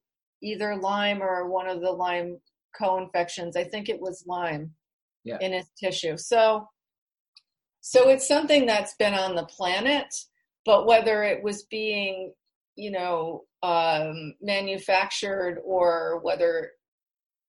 either 0.41 0.75
Lyme 0.75 1.21
or 1.21 1.49
one 1.49 1.67
of 1.67 1.81
the 1.81 1.91
Lyme 1.91 2.39
co 2.75 2.97
infections. 2.97 3.55
I 3.55 3.63
think 3.63 3.89
it 3.89 4.01
was 4.01 4.25
Lyme 4.27 4.71
yeah. 5.23 5.37
in 5.39 5.53
his 5.53 5.69
tissue. 5.79 6.17
So 6.17 6.67
so 7.81 8.09
it's 8.09 8.27
something 8.27 8.67
that's 8.67 8.93
been 8.95 9.15
on 9.15 9.35
the 9.35 9.45
planet, 9.45 10.13
but 10.65 10.85
whether 10.85 11.23
it 11.23 11.43
was 11.43 11.63
being, 11.63 12.31
you 12.75 12.91
know, 12.91 13.45
um, 13.63 14.35
manufactured 14.39 15.59
or 15.65 16.19
whether 16.21 16.71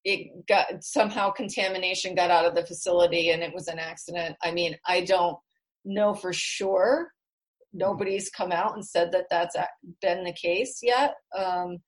it 0.04 0.46
got 0.48 0.82
somehow 0.82 1.30
contamination 1.30 2.14
got 2.14 2.30
out 2.30 2.46
of 2.46 2.54
the 2.54 2.66
facility 2.66 3.30
and 3.30 3.42
it 3.42 3.54
was 3.54 3.68
an 3.68 3.78
accident. 3.78 4.36
I 4.42 4.50
mean, 4.50 4.76
I 4.86 5.02
don't 5.02 5.36
know 5.84 6.14
for 6.14 6.32
sure. 6.32 7.08
Nobody's 7.72 8.30
come 8.30 8.52
out 8.52 8.74
and 8.74 8.84
said 8.84 9.12
that 9.12 9.26
that's 9.30 9.56
been 10.00 10.24
the 10.24 10.34
case 10.34 10.80
yet. 10.82 11.14
Um, 11.36 11.78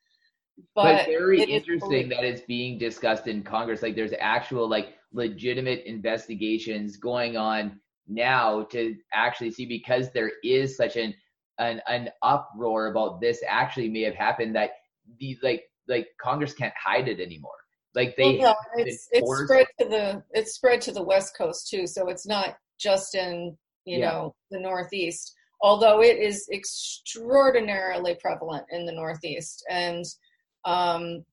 but, 0.75 0.99
but, 0.99 1.07
very 1.07 1.43
interesting 1.43 2.09
that 2.11 2.25
it's 2.25 2.43
being 2.43 2.79
discussed 2.79 3.27
in 3.27 3.43
Congress. 3.43 3.83
Like 3.83 3.97
there's 3.97 4.15
actual 4.19 4.69
like 4.69 4.95
legitimate 5.13 5.83
investigations 5.85 6.97
going 6.97 7.37
on 7.37 7.81
now 8.07 8.63
to 8.65 8.95
actually 9.13 9.51
see 9.51 9.67
because 9.67 10.11
there 10.13 10.33
is 10.43 10.77
such 10.77 10.97
an 10.97 11.15
an, 11.59 11.81
an 11.89 12.09
uproar 12.23 12.89
about 12.89 13.21
this 13.21 13.41
actually 13.49 13.89
may 13.89 14.03
have 14.03 14.15
happened 14.15 14.57
that 14.57 14.71
the 15.19 15.37
like 15.43 15.63
like 15.89 16.09
Congress 16.21 16.53
can't 16.53 16.75
hide 16.83 17.09
it 17.09 17.21
anymore. 17.21 17.53
like 17.95 18.17
they 18.17 18.39
well, 18.39 18.57
no, 18.77 18.85
it's 18.85 19.09
it's 19.13 19.45
spread 19.45 19.67
to 19.81 19.89
the 19.89 20.23
it's 20.33 20.55
spread 20.55 20.81
to 20.81 20.93
the 20.93 21.03
west 21.03 21.37
coast 21.37 21.69
too 21.69 21.87
so 21.87 22.09
it's 22.09 22.27
not 22.27 22.57
just 22.79 23.15
in 23.15 23.57
you 23.85 23.99
yeah. 23.99 24.11
know 24.11 24.35
the 24.51 24.59
northeast 24.59 25.35
although 25.63 26.03
it 26.03 26.19
is 26.19 26.49
extraordinarily 26.53 28.17
prevalent 28.21 28.65
in 28.71 28.85
the 28.85 28.93
northeast 28.93 29.65
and 29.71 30.05
um, 30.65 31.25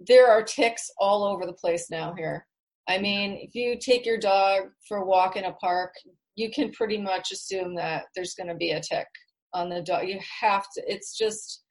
there 0.00 0.28
are 0.28 0.42
ticks 0.42 0.90
all 0.98 1.24
over 1.24 1.46
the 1.46 1.52
place 1.52 1.90
now 1.90 2.14
here 2.16 2.46
i 2.88 2.98
mean 2.98 3.38
if 3.40 3.54
you 3.54 3.78
take 3.78 4.04
your 4.04 4.18
dog 4.18 4.62
for 4.88 4.98
a 4.98 5.06
walk 5.06 5.36
in 5.36 5.44
a 5.44 5.52
park 5.54 5.92
you 6.34 6.50
can 6.50 6.72
pretty 6.72 6.98
much 6.98 7.30
assume 7.30 7.74
that 7.74 8.04
there's 8.14 8.34
going 8.34 8.48
to 8.48 8.54
be 8.54 8.70
a 8.70 8.80
tick 8.80 9.06
on 9.52 9.68
the 9.68 9.82
dog 9.82 10.08
you 10.08 10.18
have 10.40 10.64
to 10.74 10.82
it's 10.86 11.16
just 11.16 11.62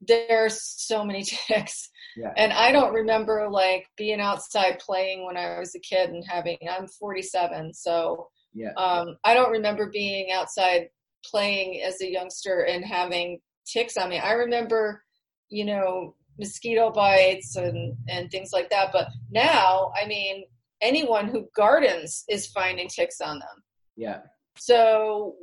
there's 0.00 0.60
so 0.62 1.04
many 1.04 1.22
ticks 1.48 1.90
yeah. 2.16 2.32
and 2.36 2.52
i 2.52 2.70
don't 2.72 2.94
remember 2.94 3.48
like 3.50 3.86
being 3.96 4.20
outside 4.20 4.78
playing 4.78 5.24
when 5.24 5.36
i 5.36 5.58
was 5.58 5.74
a 5.74 5.80
kid 5.80 6.10
and 6.10 6.24
having 6.26 6.56
i'm 6.70 6.86
47 6.86 7.74
so 7.74 8.28
yeah. 8.52 8.72
Um, 8.76 9.16
i 9.24 9.34
don't 9.34 9.50
remember 9.52 9.90
being 9.90 10.32
outside 10.32 10.88
playing 11.24 11.82
as 11.82 12.00
a 12.00 12.10
youngster 12.10 12.60
and 12.60 12.84
having 12.84 13.40
ticks 13.66 13.96
on 13.96 14.08
me. 14.08 14.18
I 14.18 14.32
remember 14.32 15.02
you 15.50 15.64
know 15.64 16.14
mosquito 16.38 16.90
bites 16.90 17.56
and 17.56 17.96
and 18.08 18.30
things 18.30 18.50
like 18.52 18.70
that 18.70 18.90
but 18.92 19.08
now 19.30 19.90
i 20.00 20.06
mean 20.06 20.44
anyone 20.80 21.28
who 21.28 21.48
gardens 21.54 22.24
is 22.28 22.46
finding 22.46 22.88
ticks 22.88 23.20
on 23.20 23.38
them. 23.38 23.62
Yeah. 23.96 24.20
So 24.56 25.34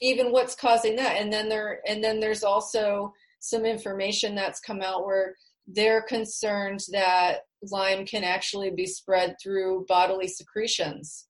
even 0.00 0.32
what's 0.32 0.54
causing 0.54 0.96
that? 0.96 1.16
And 1.20 1.32
then 1.32 1.48
there 1.48 1.80
and 1.86 2.02
then 2.02 2.20
there's 2.20 2.44
also 2.44 3.12
some 3.40 3.64
information 3.64 4.34
that's 4.34 4.60
come 4.60 4.82
out 4.82 5.04
where 5.04 5.34
they're 5.66 6.02
concerned 6.02 6.80
that 6.92 7.40
Lyme 7.70 8.06
can 8.06 8.24
actually 8.24 8.70
be 8.70 8.86
spread 8.86 9.36
through 9.42 9.86
bodily 9.88 10.28
secretions. 10.28 11.26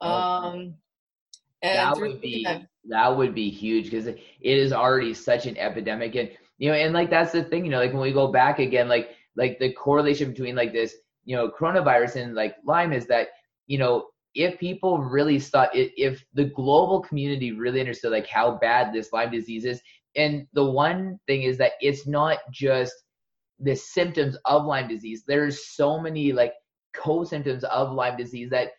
Um, 0.00 0.74
that 1.62 1.96
would 1.98 2.20
be 2.20 2.46
that 2.88 3.16
would 3.16 3.34
be 3.34 3.50
huge 3.50 3.84
because 3.84 4.06
it 4.06 4.18
is 4.40 4.72
already 4.72 5.14
such 5.14 5.46
an 5.46 5.56
epidemic, 5.56 6.14
and 6.14 6.30
you 6.58 6.70
know, 6.70 6.76
and 6.76 6.94
like 6.94 7.10
that's 7.10 7.32
the 7.32 7.44
thing, 7.44 7.64
you 7.64 7.70
know, 7.70 7.78
like 7.78 7.92
when 7.92 8.02
we 8.02 8.12
go 8.12 8.30
back 8.30 8.58
again, 8.58 8.88
like 8.88 9.10
like 9.36 9.58
the 9.58 9.72
correlation 9.72 10.30
between 10.30 10.54
like 10.54 10.72
this, 10.72 10.94
you 11.24 11.36
know, 11.36 11.50
coronavirus 11.50 12.22
and 12.22 12.34
like 12.34 12.56
Lyme 12.64 12.92
is 12.92 13.06
that 13.06 13.28
you 13.66 13.78
know 13.78 14.06
if 14.34 14.58
people 14.58 14.98
really 14.98 15.40
thought 15.40 15.70
if 15.72 16.24
the 16.34 16.44
global 16.44 17.00
community 17.00 17.52
really 17.52 17.80
understood 17.80 18.12
like 18.12 18.28
how 18.28 18.58
bad 18.58 18.92
this 18.92 19.12
Lyme 19.12 19.32
disease 19.32 19.64
is, 19.64 19.80
and 20.16 20.46
the 20.52 20.64
one 20.64 21.18
thing 21.26 21.42
is 21.42 21.58
that 21.58 21.72
it's 21.80 22.06
not 22.06 22.38
just 22.52 22.92
the 23.58 23.74
symptoms 23.74 24.36
of 24.44 24.64
Lyme 24.64 24.88
disease. 24.88 25.24
There's 25.26 25.74
so 25.74 25.98
many 25.98 26.32
like 26.32 26.52
co-symptoms 26.94 27.64
of 27.64 27.92
Lyme 27.92 28.16
disease 28.16 28.50
that 28.50 28.70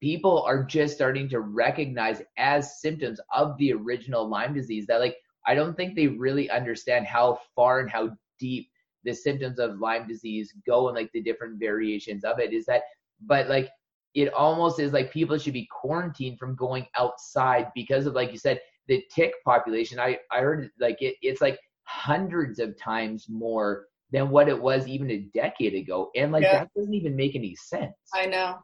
people 0.00 0.42
are 0.42 0.64
just 0.64 0.94
starting 0.94 1.28
to 1.28 1.40
recognize 1.40 2.22
as 2.38 2.80
symptoms 2.80 3.20
of 3.34 3.56
the 3.58 3.72
original 3.72 4.28
Lyme 4.28 4.54
disease 4.54 4.86
that 4.86 5.00
like 5.00 5.16
I 5.46 5.54
don't 5.54 5.76
think 5.76 5.94
they 5.94 6.06
really 6.06 6.50
understand 6.50 7.06
how 7.06 7.40
far 7.54 7.80
and 7.80 7.90
how 7.90 8.10
deep 8.38 8.70
the 9.04 9.14
symptoms 9.14 9.58
of 9.58 9.78
Lyme 9.78 10.06
disease 10.06 10.54
go 10.66 10.88
and 10.88 10.96
like 10.96 11.10
the 11.12 11.22
different 11.22 11.58
variations 11.58 12.24
of 12.24 12.38
it 12.38 12.52
is 12.52 12.66
that 12.66 12.82
but 13.26 13.48
like 13.48 13.68
it 14.14 14.32
almost 14.32 14.80
is 14.80 14.92
like 14.92 15.12
people 15.12 15.38
should 15.38 15.52
be 15.52 15.68
quarantined 15.70 16.38
from 16.38 16.56
going 16.56 16.86
outside 16.96 17.68
because 17.74 18.06
of 18.06 18.14
like 18.14 18.32
you 18.32 18.38
said 18.38 18.60
the 18.90 19.04
tick 19.14 19.32
population, 19.44 20.00
I, 20.00 20.18
I 20.32 20.40
heard 20.40 20.68
like 20.80 21.00
it, 21.00 21.14
it's 21.22 21.40
like 21.40 21.58
hundreds 21.84 22.58
of 22.58 22.76
times 22.76 23.26
more 23.28 23.86
than 24.10 24.30
what 24.30 24.48
it 24.48 24.60
was 24.60 24.88
even 24.88 25.10
a 25.12 25.18
decade 25.32 25.74
ago. 25.74 26.10
And 26.16 26.32
like 26.32 26.42
yeah. 26.42 26.60
that 26.60 26.74
doesn't 26.76 26.92
even 26.92 27.14
make 27.14 27.36
any 27.36 27.54
sense. 27.54 27.94
I 28.12 28.26
know. 28.26 28.58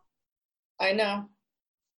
I 0.81 0.93
know. 0.93 1.29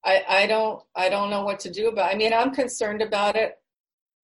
I 0.03 0.23
I 0.27 0.47
don't 0.47 0.81
I 0.95 1.09
don't 1.09 1.29
know 1.29 1.43
what 1.43 1.59
to 1.61 1.71
do 1.71 1.89
about. 1.89 2.11
It. 2.11 2.15
I 2.15 2.17
mean, 2.17 2.33
I'm 2.33 2.53
concerned 2.53 3.01
about 3.01 3.35
it 3.35 3.55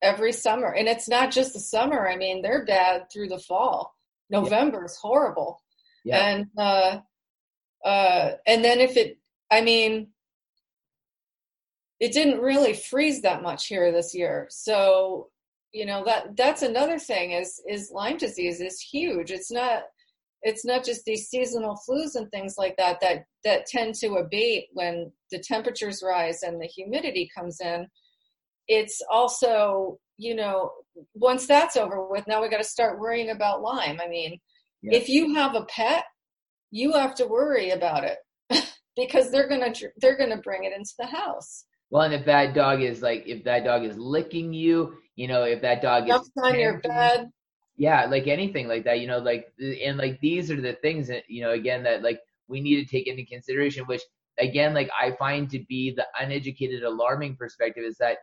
every 0.01 0.33
summer. 0.33 0.71
And 0.73 0.87
it's 0.87 1.07
not 1.07 1.31
just 1.31 1.53
the 1.53 1.59
summer. 1.59 2.07
I 2.07 2.17
mean, 2.17 2.41
they're 2.41 2.65
bad 2.65 3.11
through 3.11 3.29
the 3.29 3.39
fall. 3.39 3.95
November 4.29 4.79
yeah. 4.79 4.85
is 4.85 4.97
horrible. 4.97 5.61
Yeah. 6.03 6.27
And 6.27 6.47
uh 6.57 6.99
uh 7.85 8.31
and 8.45 8.63
then 8.63 8.79
if 8.79 8.97
it 8.97 9.17
I 9.49 9.61
mean, 9.61 10.09
it 11.99 12.11
didn't 12.11 12.41
really 12.41 12.73
freeze 12.73 13.21
that 13.21 13.41
much 13.41 13.67
here 13.67 13.91
this 13.91 14.13
year. 14.13 14.47
So, 14.49 15.29
you 15.71 15.85
know, 15.85 16.03
that 16.05 16.35
that's 16.35 16.61
another 16.61 16.99
thing 16.99 17.31
is 17.31 17.61
is 17.67 17.91
Lyme 17.91 18.17
disease 18.17 18.61
is 18.61 18.79
huge. 18.79 19.31
It's 19.31 19.51
not 19.51 19.83
it's 20.43 20.65
not 20.65 20.83
just 20.83 21.05
these 21.05 21.27
seasonal 21.29 21.79
flus 21.87 22.15
and 22.15 22.29
things 22.29 22.55
like 22.57 22.75
that 22.77 22.99
that 23.01 23.25
that 23.43 23.65
tend 23.65 23.95
to 23.95 24.15
abate 24.15 24.65
when 24.73 25.11
the 25.31 25.39
temperatures 25.39 26.03
rise 26.05 26.43
and 26.43 26.61
the 26.61 26.67
humidity 26.67 27.29
comes 27.35 27.59
in. 27.61 27.87
It's 28.67 29.01
also, 29.09 29.99
you 30.17 30.35
know, 30.35 30.71
once 31.15 31.47
that's 31.47 31.75
over 31.75 32.07
with, 32.07 32.27
now 32.27 32.41
we 32.41 32.49
got 32.49 32.57
to 32.57 32.63
start 32.63 32.99
worrying 32.99 33.29
about 33.29 33.61
Lyme. 33.61 33.99
I 34.03 34.07
mean, 34.07 34.39
yeah. 34.81 34.97
if 34.97 35.09
you 35.09 35.33
have 35.35 35.55
a 35.55 35.65
pet, 35.65 36.05
you 36.71 36.93
have 36.93 37.15
to 37.15 37.25
worry 37.25 37.71
about 37.71 38.03
it 38.03 38.17
because 38.95 39.31
they're 39.31 39.49
going 39.49 39.73
to 39.73 39.89
they're 39.97 40.17
to 40.17 40.37
bring 40.37 40.65
it 40.65 40.73
into 40.75 40.93
the 40.99 41.07
house. 41.07 41.65
Well, 41.89 42.03
and 42.03 42.13
if 42.13 42.25
that 42.25 42.53
dog 42.53 42.81
is 42.81 43.01
like, 43.01 43.23
if 43.27 43.43
that 43.43 43.63
dog 43.63 43.83
is 43.83 43.97
licking 43.97 44.51
you, 44.51 44.95
you 45.15 45.27
know, 45.27 45.43
if 45.43 45.61
that 45.61 45.81
dog 45.81 46.09
is 46.09 46.31
on 46.41 46.59
your 46.59 46.79
bed, 46.79 47.29
yeah, 47.75 48.05
like 48.05 48.27
anything 48.27 48.67
like 48.67 48.83
that, 48.83 48.99
you 48.99 49.07
know, 49.07 49.17
like, 49.17 49.51
and 49.59 49.97
like 49.97 50.19
these 50.21 50.51
are 50.51 50.61
the 50.61 50.73
things 50.73 51.07
that, 51.07 51.23
you 51.27 51.41
know, 51.41 51.51
again, 51.51 51.83
that 51.83 52.03
like 52.03 52.19
we 52.47 52.61
need 52.61 52.83
to 52.83 52.89
take 52.89 53.07
into 53.07 53.25
consideration, 53.25 53.85
which 53.85 54.01
again, 54.39 54.73
like 54.73 54.89
I 54.99 55.11
find 55.11 55.49
to 55.49 55.59
be 55.67 55.91
the 55.91 56.05
uneducated, 56.19 56.83
alarming 56.83 57.35
perspective 57.35 57.83
is 57.83 57.97
that, 57.97 58.17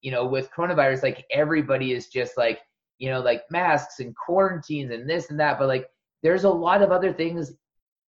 you 0.00 0.10
know, 0.10 0.26
with 0.26 0.50
coronavirus, 0.52 1.02
like 1.02 1.24
everybody 1.30 1.92
is 1.92 2.08
just 2.08 2.36
like, 2.36 2.60
you 2.98 3.10
know, 3.10 3.20
like 3.20 3.42
masks 3.50 3.98
and 4.00 4.14
quarantines 4.14 4.92
and 4.92 5.08
this 5.08 5.30
and 5.30 5.40
that, 5.40 5.58
but 5.58 5.68
like 5.68 5.88
there's 6.22 6.44
a 6.44 6.50
lot 6.50 6.82
of 6.82 6.92
other 6.92 7.12
things 7.12 7.52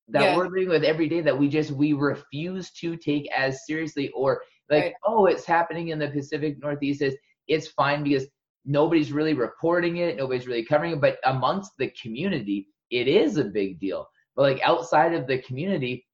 that 0.09 0.23
yeah. 0.23 0.37
we're 0.37 0.49
living 0.49 0.69
with 0.69 0.85
every 0.85 1.09
day 1.09 1.21
that 1.21 1.37
we 1.37 1.49
just 1.49 1.73
we 1.73 1.93
refuse 1.93 2.71
to 2.71 2.97
take 2.97 3.29
as 3.37 3.67
seriously 3.67 4.11
or 4.11 4.43
like, 4.71 4.85
right. 4.85 4.95
oh, 5.05 5.27
it's 5.27 5.45
happening 5.45 5.89
in 5.89 5.99
the 5.99 6.09
Pacific 6.09 6.59
Northeast. 6.61 7.03
It's, 7.03 7.17
it's 7.49 7.69
fine 7.69 8.05
because 8.05 8.27
nobody's 8.67 9.13
really 9.13 9.35
reporting 9.35 9.99
it, 9.99 10.17
nobody's 10.17 10.47
really 10.47 10.65
covering 10.65 10.93
it. 10.93 11.01
But 11.01 11.19
amongst 11.25 11.73
the 11.79 11.91
community, 12.01 12.69
it 12.91 13.09
is 13.09 13.37
a 13.37 13.45
big 13.45 13.79
deal. 13.79 14.09
But 14.35 14.43
like 14.43 14.61
outside 14.63 15.15
of 15.15 15.27
the 15.27 15.39
community, 15.39 16.05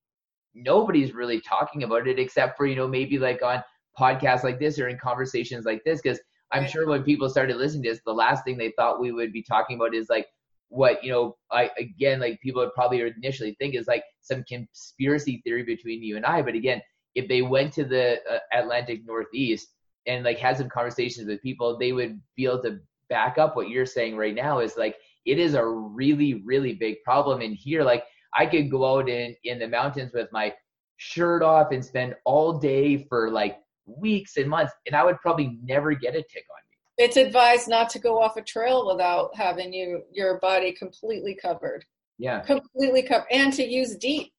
nobody's 0.54 1.14
really 1.14 1.40
talking 1.40 1.82
about 1.82 2.06
it 2.06 2.18
except 2.18 2.56
for, 2.56 2.66
you 2.66 2.76
know, 2.76 2.86
maybe 2.86 3.18
like 3.18 3.42
on 3.42 3.62
podcasts 3.98 4.44
like 4.44 4.60
this 4.60 4.78
or 4.78 4.88
in 4.88 4.98
conversations 4.98 5.64
like 5.64 5.82
this. 5.84 6.00
Because 6.02 6.20
I'm 6.52 6.68
sure 6.68 6.86
when 6.86 7.02
people 7.02 7.28
started 7.30 7.56
listening 7.56 7.84
to 7.84 7.90
this, 7.90 8.00
the 8.04 8.12
last 8.12 8.44
thing 8.44 8.58
they 8.58 8.72
thought 8.76 9.00
we 9.00 9.12
would 9.12 9.32
be 9.32 9.42
talking 9.42 9.76
about 9.76 9.94
is 9.94 10.10
like 10.10 10.26
what, 10.68 11.02
you 11.02 11.10
know, 11.10 11.36
I 11.50 11.70
again, 11.78 12.20
like 12.20 12.40
people 12.40 12.62
would 12.62 12.74
probably 12.74 13.00
initially 13.00 13.56
think 13.58 13.74
is 13.74 13.88
like 13.88 14.04
some 14.20 14.44
conspiracy 14.44 15.40
theory 15.44 15.62
between 15.62 16.02
you 16.02 16.16
and 16.16 16.26
I. 16.26 16.42
But 16.42 16.54
again, 16.54 16.82
if 17.14 17.28
they 17.28 17.42
went 17.42 17.72
to 17.74 17.84
the 17.84 18.18
uh, 18.30 18.38
Atlantic 18.52 19.00
Northeast 19.04 19.68
and 20.06 20.24
like 20.24 20.38
had 20.38 20.56
some 20.56 20.68
conversations 20.68 21.26
with 21.26 21.42
people, 21.42 21.78
they 21.78 21.92
would 21.92 22.20
be 22.36 22.44
able 22.44 22.62
to 22.62 22.80
back 23.08 23.38
up 23.38 23.56
what 23.56 23.68
you're 23.68 23.86
saying 23.86 24.16
right 24.16 24.34
now 24.34 24.60
is 24.60 24.76
like 24.76 24.96
it 25.26 25.38
is 25.38 25.54
a 25.54 25.64
really 25.66 26.42
really 26.44 26.74
big 26.74 27.02
problem 27.04 27.42
in 27.42 27.52
here. 27.52 27.82
Like 27.82 28.04
i 28.34 28.46
could 28.46 28.70
go 28.70 28.98
out 28.98 29.08
in 29.08 29.36
in 29.44 29.58
the 29.58 29.68
mountains 29.68 30.12
with 30.14 30.28
my 30.32 30.52
shirt 30.96 31.42
off 31.42 31.72
and 31.72 31.84
spend 31.84 32.14
all 32.24 32.58
day 32.58 33.04
for 33.08 33.30
like 33.30 33.58
weeks 33.86 34.36
and 34.36 34.48
months 34.48 34.72
and 34.86 34.94
i 34.94 35.04
would 35.04 35.18
probably 35.20 35.58
never 35.64 35.92
get 35.92 36.14
a 36.14 36.22
tick 36.22 36.44
on 36.50 36.62
me. 36.70 37.04
It's 37.04 37.16
advised 37.16 37.68
not 37.68 37.90
to 37.90 37.98
go 37.98 38.20
off 38.20 38.36
a 38.36 38.42
trail 38.42 38.86
without 38.86 39.34
having 39.36 39.72
you 39.72 40.02
your 40.12 40.38
body 40.38 40.72
completely 40.72 41.34
covered. 41.34 41.84
Yeah. 42.18 42.40
Completely 42.40 43.02
covered 43.02 43.26
and 43.30 43.52
to 43.54 43.64
use 43.64 43.96
DEET 43.96 44.32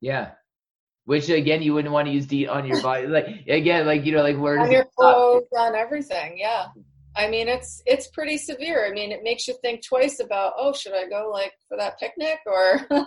yeah 0.00 0.32
which 1.06 1.30
again 1.30 1.62
you 1.62 1.72
wouldn't 1.72 1.94
want 1.94 2.06
to 2.06 2.12
use 2.12 2.26
DEET 2.26 2.48
on 2.48 2.66
your 2.66 2.82
body. 2.82 3.06
like 3.06 3.44
again, 3.48 3.86
like 3.86 4.04
you 4.04 4.12
know, 4.12 4.22
like 4.22 4.36
where 4.36 4.58
on 4.58 4.70
your 4.70 4.86
clothes, 4.96 5.44
on 5.56 5.74
everything. 5.74 6.36
Yeah, 6.36 6.66
I 7.16 7.28
mean 7.28 7.48
it's 7.48 7.82
it's 7.86 8.08
pretty 8.08 8.36
severe. 8.36 8.86
I 8.86 8.92
mean 8.92 9.12
it 9.12 9.22
makes 9.22 9.48
you 9.48 9.56
think 9.62 9.84
twice 9.84 10.20
about 10.20 10.52
oh 10.58 10.74
should 10.74 10.92
I 10.92 11.08
go 11.08 11.30
like 11.32 11.52
for 11.68 11.78
that 11.78 11.98
picnic 11.98 12.40
or 12.46 12.86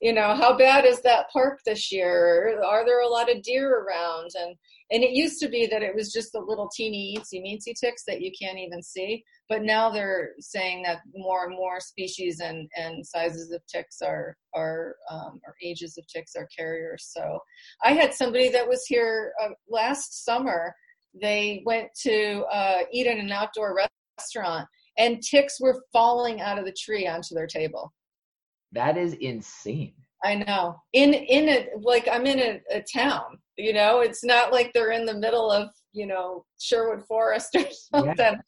you 0.00 0.12
know 0.12 0.34
how 0.34 0.56
bad 0.56 0.84
is 0.84 1.00
that 1.02 1.28
park 1.32 1.60
this 1.66 1.90
year? 1.90 2.62
Are 2.64 2.84
there 2.86 3.00
a 3.00 3.08
lot 3.08 3.30
of 3.30 3.42
deer 3.42 3.80
around? 3.80 4.30
And 4.38 4.54
and 4.90 5.02
it 5.02 5.10
used 5.10 5.40
to 5.40 5.48
be 5.48 5.66
that 5.66 5.82
it 5.82 5.94
was 5.94 6.12
just 6.12 6.32
the 6.32 6.40
little 6.40 6.70
teeny 6.74 7.16
eensy 7.18 7.42
meensy 7.42 7.74
ticks 7.78 8.04
that 8.06 8.22
you 8.22 8.30
can't 8.40 8.58
even 8.58 8.82
see. 8.82 9.24
But 9.48 9.62
now 9.62 9.90
they're 9.90 10.30
saying 10.38 10.82
that 10.84 11.00
more 11.14 11.46
and 11.46 11.54
more 11.54 11.80
species 11.80 12.40
and, 12.40 12.68
and 12.76 13.06
sizes 13.06 13.50
of 13.50 13.60
ticks 13.66 14.00
are 14.00 14.36
are 14.54 14.96
um, 15.10 15.40
or 15.46 15.54
ages 15.62 15.98
of 15.98 16.06
ticks 16.06 16.36
are 16.36 16.48
carriers. 16.56 17.10
So 17.12 17.40
i 17.82 17.92
had 17.92 18.14
somebody 18.14 18.48
that 18.50 18.68
was 18.68 18.84
here 18.86 19.32
uh, 19.42 19.50
last 19.68 20.24
summer. 20.24 20.74
They 21.20 21.62
went 21.66 21.88
to 22.02 22.44
uh, 22.52 22.78
eat 22.92 23.06
in 23.06 23.18
an 23.18 23.32
outdoor 23.32 23.76
restaurant 24.18 24.68
and 24.98 25.22
ticks 25.22 25.60
were 25.60 25.82
falling 25.92 26.40
out 26.40 26.58
of 26.58 26.64
the 26.64 26.76
tree 26.78 27.06
onto 27.06 27.34
their 27.34 27.46
table 27.46 27.92
That 28.72 28.96
is 28.96 29.14
insane. 29.14 29.94
I 30.24 30.34
know. 30.34 30.80
In 30.92 31.14
in 31.14 31.48
a 31.48 31.68
like 31.80 32.08
I'm 32.10 32.26
in 32.26 32.38
a, 32.40 32.60
a 32.78 32.82
town. 32.82 33.38
You 33.56 33.72
know, 33.72 34.00
it's 34.00 34.24
not 34.24 34.52
like 34.52 34.72
they're 34.72 34.92
in 34.92 35.06
the 35.06 35.14
middle 35.14 35.50
of 35.50 35.70
you 35.92 36.06
know 36.06 36.44
Sherwood 36.60 37.04
Forest 37.06 37.56
or 37.56 37.66
something. 37.94 38.16
Yeah. 38.18 38.40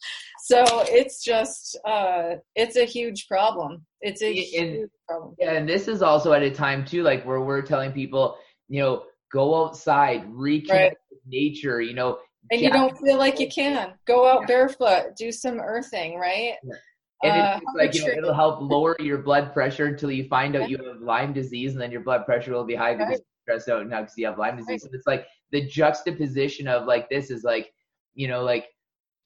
So 0.45 0.65
it's 0.89 1.23
just 1.23 1.79
uh, 1.87 2.37
it's 2.57 2.77
a 2.77 2.85
huge 2.85 3.29
problem. 3.29 3.87
It's 4.01 4.23
a 4.23 4.29
and, 4.29 4.75
huge 4.75 4.91
problem. 5.09 5.35
Yeah, 5.39 5.53
and 5.53 5.69
this 5.69 5.89
is 5.89 6.03
also 6.03 6.33
at 6.33 6.43
a 6.43 6.51
time 6.51 6.85
too, 6.85 7.03
like 7.03 7.25
where 7.25 7.41
we're 7.41 7.63
telling 7.63 7.93
people, 7.93 8.37
you 8.69 8.81
know, 8.81 9.05
go 9.33 9.65
outside, 9.65 10.29
reconnect 10.29 10.71
right. 10.71 10.97
with 11.11 11.21
nature. 11.27 11.81
You 11.81 11.95
know, 11.95 12.19
and 12.51 12.61
you 12.61 12.71
don't 12.71 12.99
feel 12.99 13.17
like 13.17 13.39
you 13.39 13.49
can 13.49 13.95
go 14.07 14.29
out 14.29 14.47
barefoot, 14.47 15.17
do 15.17 15.31
some 15.31 15.61
earthing, 15.61 16.19
right? 16.19 16.55
Yeah. 16.65 16.75
And 17.23 17.41
uh, 17.41 17.61
it's 17.63 17.75
like 17.77 17.95
you 17.95 18.07
know, 18.07 18.19
it'll 18.19 18.35
help 18.35 18.61
lower 18.63 18.97
your 18.99 19.19
blood 19.19 19.53
pressure 19.53 19.87
until 19.87 20.11
you 20.11 20.27
find 20.29 20.57
out 20.57 20.71
you 20.71 20.79
have 20.79 21.03
Lyme 21.03 21.33
disease, 21.33 21.73
and 21.73 21.81
then 21.81 21.91
your 21.91 22.01
blood 22.01 22.25
pressure 22.25 22.53
will 22.53 22.65
be 22.65 22.75
high 22.75 22.95
because 22.95 23.09
right. 23.09 23.19
you're 23.47 23.59
stressed 23.59 23.69
out 23.69 23.87
now 23.87 24.01
because 24.01 24.17
you 24.17 24.27
have 24.27 24.39
Lyme 24.39 24.57
disease. 24.57 24.83
Right. 24.83 24.91
And 24.91 24.95
it's 24.95 25.07
like 25.07 25.27
the 25.51 25.67
juxtaposition 25.67 26.67
of 26.67 26.87
like 26.87 27.11
this 27.11 27.31
is 27.31 27.45
like, 27.45 27.73
you 28.15 28.27
know, 28.27 28.43
like 28.43 28.69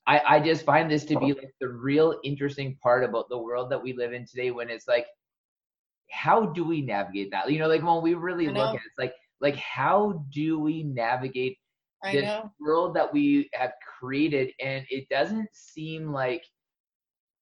I 0.07 0.21
I 0.27 0.41
just 0.41 0.65
find 0.65 0.91
this 0.91 1.05
to 1.07 1.19
be 1.21 1.35
like 1.35 1.55
the 1.61 1.69
real 1.69 2.19
interesting 2.25 2.77
part 2.83 3.05
about 3.05 3.29
the 3.29 3.39
world 3.39 3.71
that 3.71 3.83
we 3.83 3.93
live 3.93 4.13
in 4.13 4.27
today. 4.27 4.51
When 4.51 4.71
it's 4.71 4.89
like, 4.89 5.07
how 6.11 6.47
do 6.47 6.65
we 6.65 6.83
navigate 6.83 7.31
that? 7.31 7.51
You 7.51 7.61
know, 7.61 7.69
like 7.69 7.83
when 7.83 8.03
we 8.03 8.15
really 8.15 8.49
look 8.49 8.71
at 8.71 8.75
it, 8.75 8.81
it's 8.87 8.99
like 8.99 9.15
like 9.41 9.57
how 9.57 10.25
do 10.31 10.59
we 10.59 10.83
navigate 10.83 11.59
this 12.03 12.43
world 12.61 12.95
that 12.95 13.13
we 13.13 13.49
have 13.55 13.73
created? 14.01 14.51
And 14.61 14.85
it 14.91 15.09
doesn't 15.09 15.49
seem 15.53 16.13
like 16.13 16.45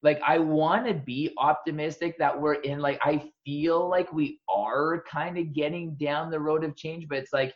like 0.03 0.21
I 0.27 0.39
want 0.39 0.87
to 0.87 0.95
be 0.95 1.33
optimistic 1.39 2.17
that 2.19 2.39
we're 2.39 2.55
in 2.55 2.81
like 2.81 2.99
I 3.03 3.31
feel 3.45 3.89
like 3.89 4.13
we 4.13 4.41
are 4.49 5.05
kind 5.11 5.39
of 5.39 5.55
getting 5.55 5.95
down 5.95 6.31
the 6.31 6.41
road 6.41 6.65
of 6.65 6.77
change 6.77 7.07
but 7.09 7.19
it's 7.19 7.33
like 7.33 7.55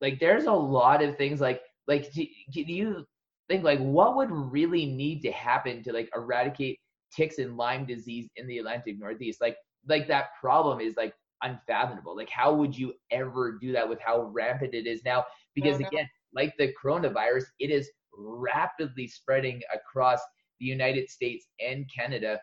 like 0.00 0.18
there's 0.20 0.44
a 0.44 0.52
lot 0.52 1.02
of 1.02 1.16
things 1.16 1.40
like 1.40 1.60
like 1.86 2.12
do, 2.12 2.24
do 2.52 2.60
you 2.60 3.04
think 3.48 3.64
like 3.64 3.80
what 3.80 4.16
would 4.16 4.30
really 4.30 4.86
need 4.86 5.20
to 5.22 5.32
happen 5.32 5.82
to 5.82 5.92
like 5.92 6.08
eradicate 6.14 6.78
ticks 7.14 7.38
and 7.38 7.56
Lyme 7.56 7.84
disease 7.84 8.28
in 8.36 8.46
the 8.46 8.58
Atlantic 8.58 8.98
Northeast? 8.98 9.40
Like 9.40 9.56
like 9.88 10.08
that 10.08 10.28
problem 10.40 10.80
is 10.80 10.94
like 10.96 11.14
unfathomable. 11.42 12.16
Like 12.16 12.30
how 12.30 12.54
would 12.54 12.76
you 12.76 12.94
ever 13.10 13.58
do 13.60 13.72
that 13.72 13.88
with 13.88 13.98
how 14.00 14.22
rampant 14.24 14.74
it 14.74 14.86
is 14.86 15.02
now? 15.04 15.24
Because 15.54 15.76
mm-hmm. 15.76 15.86
again 15.86 16.08
like 16.34 16.54
the 16.58 16.72
coronavirus 16.82 17.44
it 17.58 17.70
is 17.70 17.90
rapidly 18.16 19.08
spreading 19.08 19.60
across 19.74 20.20
the 20.60 20.66
United 20.66 21.10
States 21.10 21.46
and 21.58 21.90
Canada. 21.92 22.40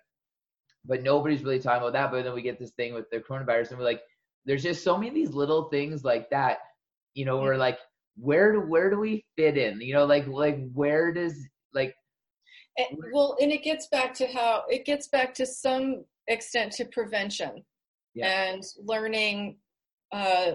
But 0.85 1.03
nobody's 1.03 1.43
really 1.43 1.59
talking 1.59 1.81
about 1.81 1.93
that. 1.93 2.11
But 2.11 2.23
then 2.23 2.33
we 2.33 2.41
get 2.41 2.59
this 2.59 2.71
thing 2.71 2.93
with 2.93 3.09
the 3.09 3.19
coronavirus, 3.19 3.69
and 3.69 3.79
we're 3.79 3.85
like, 3.85 4.01
there's 4.45 4.63
just 4.63 4.83
so 4.83 4.95
many 4.97 5.09
of 5.09 5.15
these 5.15 5.33
little 5.33 5.69
things 5.69 6.03
like 6.03 6.29
that. 6.29 6.59
You 7.13 7.25
know, 7.25 7.37
we're 7.37 7.57
like, 7.57 7.79
where 8.15 8.53
do 8.53 8.61
where 8.61 8.89
do 8.89 8.99
we 8.99 9.25
fit 9.35 9.57
in? 9.57 9.81
You 9.81 9.93
know, 9.93 10.05
like 10.05 10.27
like 10.27 10.71
where 10.73 11.11
does 11.13 11.35
like 11.73 11.93
and, 12.77 12.99
well, 13.11 13.35
and 13.41 13.51
it 13.51 13.63
gets 13.63 13.87
back 13.87 14.13
to 14.15 14.27
how 14.27 14.63
it 14.69 14.85
gets 14.85 15.07
back 15.07 15.33
to 15.35 15.45
some 15.45 16.05
extent 16.27 16.73
to 16.73 16.85
prevention 16.85 17.63
yeah. 18.13 18.27
and 18.27 18.63
learning 18.77 19.57
uh, 20.11 20.53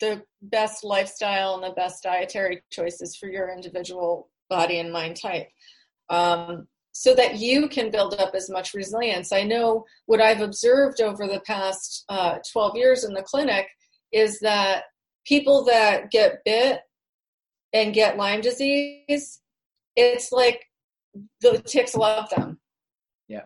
the 0.00 0.22
best 0.42 0.84
lifestyle 0.84 1.54
and 1.54 1.62
the 1.62 1.74
best 1.76 2.02
dietary 2.02 2.62
choices 2.70 3.16
for 3.16 3.28
your 3.28 3.52
individual 3.52 4.28
body 4.50 4.78
and 4.78 4.92
mind 4.92 5.16
type. 5.20 5.48
Um, 6.08 6.66
so 6.98 7.14
that 7.14 7.36
you 7.36 7.68
can 7.68 7.90
build 7.90 8.14
up 8.14 8.34
as 8.34 8.48
much 8.48 8.72
resilience. 8.72 9.30
I 9.30 9.42
know 9.42 9.84
what 10.06 10.22
I've 10.22 10.40
observed 10.40 11.02
over 11.02 11.26
the 11.26 11.40
past 11.40 12.06
uh, 12.08 12.38
12 12.50 12.74
years 12.74 13.04
in 13.04 13.12
the 13.12 13.22
clinic 13.22 13.66
is 14.12 14.40
that 14.40 14.84
people 15.26 15.62
that 15.66 16.10
get 16.10 16.38
bit 16.46 16.80
and 17.74 17.92
get 17.92 18.16
Lyme 18.16 18.40
disease, 18.40 19.42
it's 19.94 20.32
like 20.32 20.64
the 21.42 21.62
ticks 21.66 21.94
love 21.94 22.30
them. 22.30 22.58
Yeah. 23.28 23.44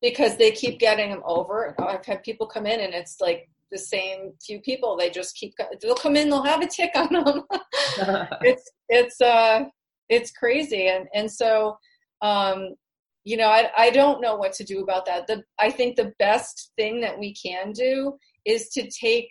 Because 0.00 0.36
they 0.36 0.52
keep 0.52 0.78
getting 0.78 1.10
them 1.10 1.22
over. 1.24 1.74
I've 1.80 2.06
had 2.06 2.22
people 2.22 2.46
come 2.46 2.66
in 2.66 2.78
and 2.78 2.94
it's 2.94 3.20
like 3.20 3.48
the 3.72 3.78
same 3.78 4.32
few 4.46 4.60
people. 4.60 4.96
They 4.96 5.10
just 5.10 5.34
keep 5.34 5.54
they'll 5.80 5.96
come 5.96 6.14
in, 6.14 6.30
they'll 6.30 6.44
have 6.44 6.62
a 6.62 6.68
tick 6.68 6.92
on 6.94 7.12
them. 7.12 7.42
it's 8.42 8.70
it's 8.88 9.20
uh 9.20 9.64
it's 10.08 10.30
crazy. 10.30 10.86
And 10.86 11.08
and 11.14 11.28
so 11.28 11.76
um 12.20 12.76
you 13.24 13.36
know, 13.36 13.48
I, 13.48 13.70
I 13.76 13.90
don't 13.90 14.20
know 14.20 14.36
what 14.36 14.52
to 14.54 14.64
do 14.64 14.82
about 14.82 15.06
that. 15.06 15.26
The, 15.26 15.44
I 15.58 15.70
think 15.70 15.96
the 15.96 16.12
best 16.18 16.72
thing 16.76 17.00
that 17.02 17.18
we 17.18 17.34
can 17.34 17.72
do 17.72 18.18
is 18.44 18.68
to 18.70 18.90
take 18.90 19.28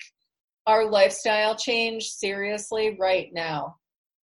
our 0.65 0.89
lifestyle 0.89 1.55
change 1.55 2.05
seriously 2.05 2.95
right 2.99 3.30
now. 3.34 3.76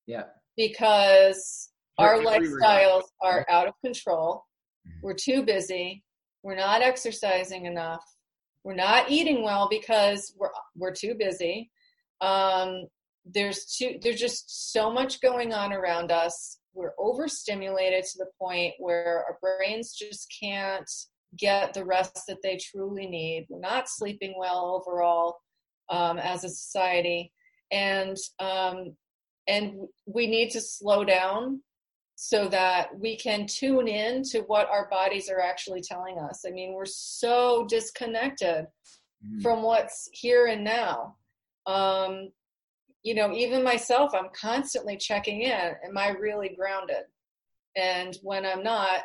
Yeah. 0.06 0.24
Because 0.56 1.70
our 1.98 2.20
lifestyles 2.20 3.04
are 3.22 3.46
out 3.50 3.68
of 3.68 3.74
control. 3.84 4.46
Mm-hmm. 4.88 5.00
We're 5.04 5.16
too 5.16 5.44
busy. 5.44 6.04
We're 6.44 6.56
not 6.56 6.82
exercising 6.82 7.66
enough. 7.66 8.04
We're 8.64 8.76
not 8.76 9.10
eating 9.10 9.44
well 9.44 9.68
because 9.70 10.34
we're 10.38 10.50
we're 10.76 10.94
too 10.94 11.16
busy. 11.16 11.72
Um, 12.22 12.88
there's 13.26 13.66
too 13.66 13.98
there's 14.02 14.20
just 14.20 14.72
so 14.72 14.92
much 14.92 15.22
going 15.22 15.54
on 15.54 15.74
around 15.74 16.12
us 16.12 16.57
we're 16.78 16.94
overstimulated 17.00 18.04
to 18.04 18.18
the 18.20 18.30
point 18.40 18.74
where 18.78 19.26
our 19.28 19.38
brains 19.42 19.94
just 19.94 20.34
can't 20.40 20.90
get 21.38 21.74
the 21.74 21.84
rest 21.84 22.22
that 22.28 22.38
they 22.44 22.58
truly 22.58 23.08
need. 23.08 23.48
We're 23.50 23.60
not 23.60 23.90
sleeping 23.90 24.36
well 24.38 24.82
overall 24.82 25.40
um, 25.90 26.20
as 26.20 26.44
a 26.44 26.50
society, 26.50 27.34
and 27.72 28.16
um, 28.40 28.96
and 29.48 29.88
we 30.06 30.28
need 30.28 30.52
to 30.52 30.62
slow 30.62 31.04
down 31.04 31.62
so 32.16 32.48
that 32.48 32.90
we 32.98 33.16
can 33.16 33.46
tune 33.46 33.88
in 33.88 34.24
to 34.24 34.40
what 34.42 34.70
our 34.70 34.90
bodies 34.90 35.30
are 35.30 35.42
actually 35.42 35.82
telling 35.82 36.18
us. 36.18 36.44
I 36.48 36.52
mean, 36.52 36.74
we're 36.74 36.86
so 36.86 37.66
disconnected 37.70 38.66
mm. 39.26 39.42
from 39.42 39.62
what's 39.62 40.10
here 40.12 40.48
and 40.48 40.64
now. 40.64 41.16
Um, 41.68 42.30
you 43.04 43.16
know, 43.16 43.34
even 43.34 43.64
myself, 43.64 44.12
I'm 44.14 44.30
constantly 44.40 44.98
checking 44.98 45.42
in. 45.42 45.52
Am 45.86 45.98
I 45.98 46.10
really 46.10 46.56
grounded? 46.58 47.04
And 47.76 48.18
when 48.22 48.46
I'm 48.46 48.64
not, 48.64 49.02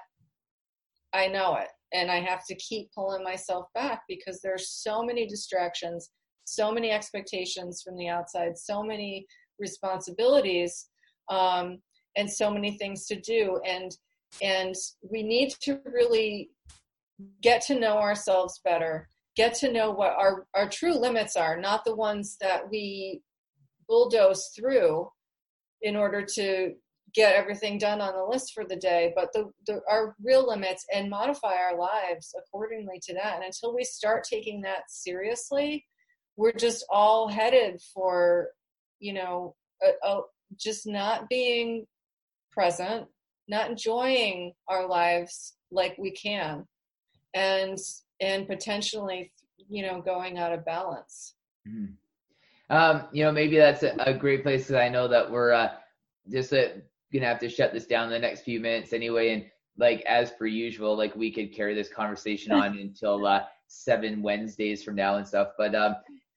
I 1.13 1.29
know 1.29 1.57
it. 1.57 1.69
And 1.93 2.11
I 2.11 2.21
have 2.21 2.47
to 2.47 2.55
keep 2.57 2.91
pulling 2.95 3.23
myself 3.23 3.67
back 3.75 4.03
because 4.09 4.41
there's 4.41 4.71
so 4.71 5.03
many 5.03 5.27
distractions, 5.27 6.11
so 6.45 6.73
many 6.73 6.91
expectations 6.91 7.83
from 7.83 7.97
the 7.97 8.09
outside, 8.09 8.57
so 8.57 8.83
many 8.83 9.27
responsibilities, 9.59 10.89
um, 11.29 11.79
and 12.17 12.31
so 12.31 12.51
many 12.51 12.79
things 12.79 13.07
to 13.07 13.21
do. 13.21 13.61
And 13.67 13.95
and 14.41 14.75
we 15.11 15.23
need 15.23 15.51
to 15.61 15.79
really 15.85 16.49
get 17.43 17.61
to 17.67 17.79
know 17.79 17.99
ourselves 17.99 18.61
better 18.65 19.09
get 19.37 19.55
to 19.55 19.73
know 19.73 19.91
what 19.91 20.13
our, 20.13 20.47
our 20.55 20.69
true 20.69 20.99
limits 20.99 21.37
are, 21.37 21.57
not 21.57 21.85
the 21.85 21.95
ones 21.95 22.37
that 22.41 22.69
we 22.71 23.23
bulldoze 23.93 24.51
through 24.57 25.07
in 25.83 25.97
order 25.97 26.25
to 26.25 26.73
get 27.15 27.37
everything 27.37 27.77
done 27.77 28.01
on 28.01 28.15
the 28.15 28.25
list 28.25 28.55
for 28.55 28.65
the 28.65 28.77
day 28.77 29.13
but 29.15 29.31
the, 29.35 29.51
the, 29.67 29.83
our 29.87 30.17
real 30.25 30.49
limits 30.49 30.87
and 30.95 31.11
modify 31.11 31.53
our 31.53 31.77
lives 31.77 32.35
accordingly 32.39 32.99
to 33.03 33.13
that 33.13 33.35
and 33.35 33.45
until 33.45 33.75
we 33.75 33.85
start 33.85 34.25
taking 34.25 34.63
that 34.63 34.85
seriously 34.89 35.85
we're 36.37 36.53
just 36.53 36.87
all 36.89 37.29
headed 37.29 37.83
for 37.93 38.49
you 38.99 39.13
know 39.13 39.55
a, 39.83 40.09
a, 40.09 40.21
just 40.59 40.87
not 40.87 41.29
being 41.29 41.85
present 42.51 43.07
not 43.47 43.69
enjoying 43.69 44.55
our 44.69 44.89
lives 44.89 45.55
like 45.71 45.95
we 45.99 46.13
can 46.13 46.65
and 47.35 47.77
and 48.23 48.49
potentially 48.49 49.31
you 49.69 49.83
know 49.83 50.01
going 50.01 50.39
out 50.39 50.55
of 50.55 50.65
balance 50.65 51.35
mm-hmm. 51.69 51.93
Um, 52.73 53.05
you 53.13 53.23
know, 53.23 53.31
maybe 53.31 53.59
that's 53.59 53.83
a, 53.83 53.95
a 53.99 54.15
great 54.15 54.43
place 54.43 54.63
because 54.63 54.77
I 54.77 54.89
know 54.89 55.07
that 55.07 55.31
we're 55.31 55.53
uh, 55.53 55.73
just 56.31 56.55
uh, 56.55 56.69
gonna 57.13 57.27
have 57.27 57.39
to 57.41 57.49
shut 57.51 57.75
this 57.75 57.87
down 57.87 58.07
in 58.07 58.11
the 58.11 58.19
next 58.19 58.45
few 58.45 58.61
minutes 58.61 58.95
anyway. 58.95 59.35
And 59.35 59.45
like 59.77 60.01
as 60.07 60.31
per 60.31 60.47
usual, 60.47 60.97
like 60.97 61.15
we 61.15 61.31
could 61.31 61.55
carry 61.55 61.75
this 61.75 61.91
conversation 61.91 62.51
on 62.63 62.79
until 62.79 63.27
uh, 63.27 63.43
seven 63.67 64.23
Wednesdays 64.23 64.83
from 64.83 64.95
now 64.95 65.17
and 65.17 65.27
stuff. 65.29 65.49
But 65.59 65.75
um, 65.75 65.97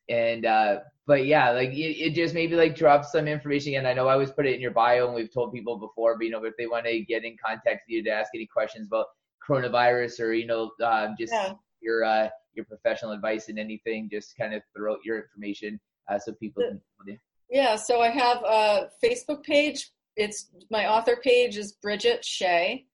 and 0.10 0.46
uh, 0.46 0.80
but 1.08 1.26
yeah, 1.26 1.52
like 1.52 1.70
it, 1.70 1.98
it 1.98 2.14
just 2.14 2.34
maybe 2.34 2.58
like 2.58 2.76
drop 2.76 3.06
some 3.06 3.30
information. 3.30 3.76
And 3.76 3.88
I 3.88 3.94
know 3.94 4.10
I 4.10 4.14
always 4.14 4.32
put 4.32 4.46
it 4.46 4.56
in 4.56 4.62
your 4.62 4.72
bio, 4.72 5.06
and 5.06 5.16
we've 5.16 5.34
told 5.34 5.54
people 5.54 5.78
before. 5.78 6.18
But 6.18 6.26
you 6.26 6.32
know, 6.32 6.44
if 6.44 6.58
they 6.58 6.68
want 6.68 6.86
to 6.86 7.00
get 7.00 7.24
in 7.24 7.38
contact 7.44 7.84
with 7.88 7.96
you 7.96 8.04
to 8.04 8.12
ask 8.12 8.32
any 8.36 8.46
questions 8.46 8.88
about 8.88 9.06
coronavirus 9.48 10.20
or 10.20 10.34
you 10.34 10.48
know, 10.48 10.72
um, 10.84 11.16
just 11.18 11.32
yeah. 11.32 11.54
your 11.80 12.04
uh, 12.04 12.28
your 12.56 12.66
professional 12.66 13.14
advice 13.14 13.48
and 13.48 13.58
anything, 13.58 14.10
just 14.12 14.36
kind 14.36 14.54
of 14.54 14.62
throw 14.76 14.96
out 14.96 15.00
your 15.06 15.22
information 15.22 15.80
uh, 16.10 16.20
so 16.20 16.34
people 16.34 16.64
can 16.64 17.20
Yeah, 17.50 17.76
so 17.76 18.02
I 18.02 18.10
have 18.10 18.44
a 18.44 18.90
Facebook 19.04 19.44
page. 19.44 19.92
It's 20.16 20.50
my 20.70 20.88
author 20.88 21.18
page 21.22 21.58
is 21.58 21.78
Bridgette 21.86 22.24
Shea, 22.24 22.86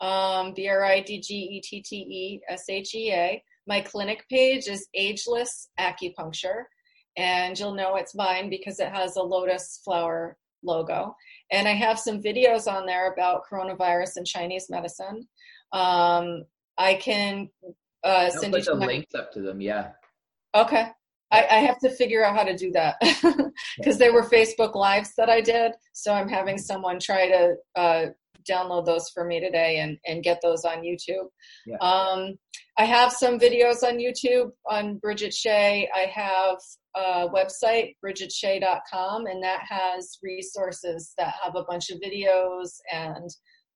um, 0.00 0.54
B 0.54 0.68
R 0.68 0.84
I 0.84 1.00
D 1.00 1.20
G 1.20 1.34
E 1.34 1.60
T 1.60 1.82
T 1.82 1.96
E 1.96 2.40
S 2.48 2.64
H 2.68 2.94
E 2.94 3.12
A. 3.12 3.42
my 3.66 3.80
clinic 3.80 4.24
page 4.30 4.66
is 4.66 4.88
Ageless 4.94 5.68
Acupuncture, 5.78 6.64
and 7.16 7.58
you'll 7.58 7.74
know 7.74 7.96
it's 7.96 8.14
mine 8.14 8.48
because 8.48 8.78
it 8.80 8.88
has 8.88 9.16
a 9.16 9.22
lotus 9.22 9.80
flower 9.84 10.36
logo. 10.62 11.14
And 11.50 11.66
I 11.66 11.72
have 11.72 11.98
some 11.98 12.22
videos 12.22 12.70
on 12.70 12.86
there 12.86 13.12
about 13.12 13.42
coronavirus 13.50 14.16
and 14.16 14.26
Chinese 14.26 14.66
medicine. 14.70 15.26
Um, 15.72 16.44
I 16.76 16.94
can 16.94 17.48
uh, 18.04 18.30
send 18.30 18.54
you 18.54 18.62
the 18.62 18.74
my- 18.74 18.86
links 18.86 19.14
up 19.14 19.32
to 19.32 19.40
them. 19.40 19.60
Yeah. 19.60 19.90
Okay. 20.54 20.88
I, 21.30 21.46
I 21.50 21.58
have 21.60 21.78
to 21.80 21.90
figure 21.90 22.24
out 22.24 22.36
how 22.36 22.44
to 22.44 22.56
do 22.56 22.70
that 22.72 22.96
because 23.76 23.98
they 23.98 24.10
were 24.10 24.22
Facebook 24.22 24.74
Lives 24.74 25.12
that 25.16 25.28
I 25.28 25.40
did. 25.40 25.72
So 25.92 26.12
I'm 26.12 26.28
having 26.28 26.58
someone 26.58 26.98
try 26.98 27.28
to 27.28 27.54
uh, 27.76 28.06
download 28.48 28.86
those 28.86 29.10
for 29.10 29.24
me 29.24 29.40
today 29.40 29.78
and, 29.78 29.98
and 30.06 30.22
get 30.22 30.40
those 30.42 30.64
on 30.64 30.78
YouTube. 30.78 31.28
Yeah. 31.66 31.76
Um, 31.80 32.38
I 32.78 32.84
have 32.84 33.12
some 33.12 33.38
videos 33.38 33.82
on 33.82 33.98
YouTube 33.98 34.52
on 34.70 35.00
Bridgette 35.00 35.34
Shea. 35.34 35.88
I 35.94 36.06
have 36.06 36.56
a 36.96 37.28
website, 37.28 37.96
bridgetteshea.com, 38.04 39.26
and 39.26 39.42
that 39.42 39.60
has 39.68 40.18
resources 40.22 41.12
that 41.18 41.34
have 41.42 41.56
a 41.56 41.64
bunch 41.64 41.90
of 41.90 41.98
videos 41.98 42.76
and 42.92 43.28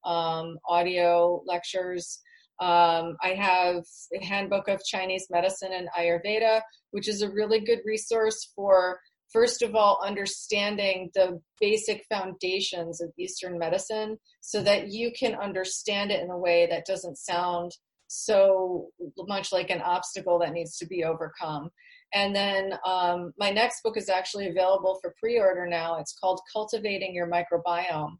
um, 0.04 0.56
audio 0.68 1.42
lectures. 1.46 2.20
Um, 2.62 3.16
I 3.20 3.30
have 3.30 3.82
a 4.14 4.24
handbook 4.24 4.68
of 4.68 4.84
Chinese 4.84 5.26
medicine 5.30 5.72
and 5.72 5.88
Ayurveda, 5.98 6.60
which 6.92 7.08
is 7.08 7.20
a 7.20 7.28
really 7.28 7.58
good 7.58 7.80
resource 7.84 8.52
for, 8.54 9.00
first 9.32 9.62
of 9.62 9.74
all, 9.74 10.00
understanding 10.06 11.10
the 11.12 11.40
basic 11.60 12.04
foundations 12.08 13.00
of 13.00 13.10
Eastern 13.18 13.58
medicine 13.58 14.16
so 14.40 14.62
that 14.62 14.92
you 14.92 15.10
can 15.10 15.34
understand 15.34 16.12
it 16.12 16.22
in 16.22 16.30
a 16.30 16.38
way 16.38 16.68
that 16.70 16.86
doesn't 16.86 17.18
sound 17.18 17.72
so 18.06 18.90
much 19.26 19.50
like 19.50 19.70
an 19.70 19.82
obstacle 19.82 20.38
that 20.38 20.52
needs 20.52 20.76
to 20.76 20.86
be 20.86 21.02
overcome. 21.02 21.68
And 22.14 22.36
then 22.36 22.74
um, 22.86 23.32
my 23.40 23.50
next 23.50 23.82
book 23.82 23.96
is 23.96 24.08
actually 24.08 24.48
available 24.48 25.00
for 25.02 25.16
pre 25.18 25.36
order 25.40 25.66
now. 25.66 25.98
It's 25.98 26.14
called 26.14 26.40
Cultivating 26.52 27.12
Your 27.12 27.28
Microbiome 27.28 28.18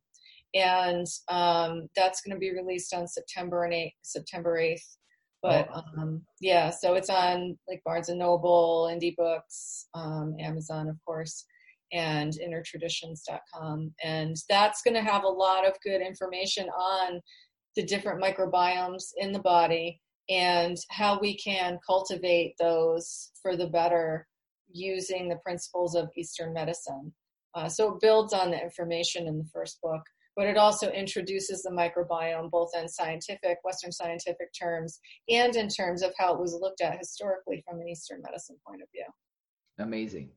and 0.55 1.07
um, 1.29 1.89
that's 1.97 2.21
going 2.21 2.35
to 2.35 2.41
be 2.41 2.53
released 2.53 2.93
on 2.95 3.07
September 3.07 3.65
and 3.65 3.73
8th, 3.73 3.93
September 4.03 4.59
8th. 4.59 4.97
But 5.43 5.69
Oh. 5.75 5.83
um, 5.99 6.23
yeah, 6.41 6.71
so 6.71 6.95
it's 6.95 7.11
on 7.11 7.59
like 7.69 7.83
Barnes 7.85 8.09
and 8.09 8.19
Noble, 8.21 8.89
IndieBound, 8.93 9.41
um, 9.95 10.37
Amazon, 10.39 10.89
of 10.89 10.97
course, 11.05 11.45
and 11.93 12.33
innertraditions.com. 12.35 13.93
And 14.03 14.37
that's 14.49 14.83
going 14.83 14.95
to 14.95 15.03
have 15.03 15.25
a 15.25 15.29
lot 15.29 15.67
of 15.67 15.75
good 15.85 16.01
information 16.01 16.69
on 16.69 17.21
the 17.75 17.83
different 17.83 18.23
microbiomes 18.23 19.05
in 19.17 19.33
the 19.33 19.41
body 19.41 20.01
and 20.29 20.77
how 20.91 21.19
we 21.19 21.37
can 21.37 21.79
cultivate 21.85 22.55
those 22.59 23.33
for 23.43 23.57
the 23.57 23.67
better 23.67 24.29
using 24.71 25.29
the 25.29 25.37
principles 25.37 25.95
of 25.95 26.09
Eastern 26.17 26.53
medicine. 26.53 27.13
Uh, 27.55 27.69
so 27.69 27.93
it 27.95 28.01
builds 28.01 28.33
on 28.33 28.51
the 28.51 28.63
information 28.63 29.27
in 29.27 29.37
the 29.39 29.45
first 29.53 29.81
book, 29.83 30.03
but 30.37 30.47
it 30.47 30.57
also 30.57 30.91
introduces 30.91 31.63
the 31.63 31.71
microbiome 31.71 32.51
both 32.51 32.71
in 32.75 32.89
scientific, 32.89 33.59
Western 33.65 33.93
scientific 33.93 34.49
terms, 34.59 35.01
and 35.29 35.57
in 35.57 35.69
terms 35.69 36.03
of 36.03 36.13
how 36.19 36.35
it 36.35 36.41
was 36.41 36.59
looked 36.61 36.81
at 36.81 36.99
historically 36.99 37.63
from 37.69 37.81
an 37.81 37.89
Eastern 37.89 38.23
medicine 38.23 38.57
point 38.67 38.83
of 38.83 38.89
view. 38.93 39.07
Amazing. 39.79 40.31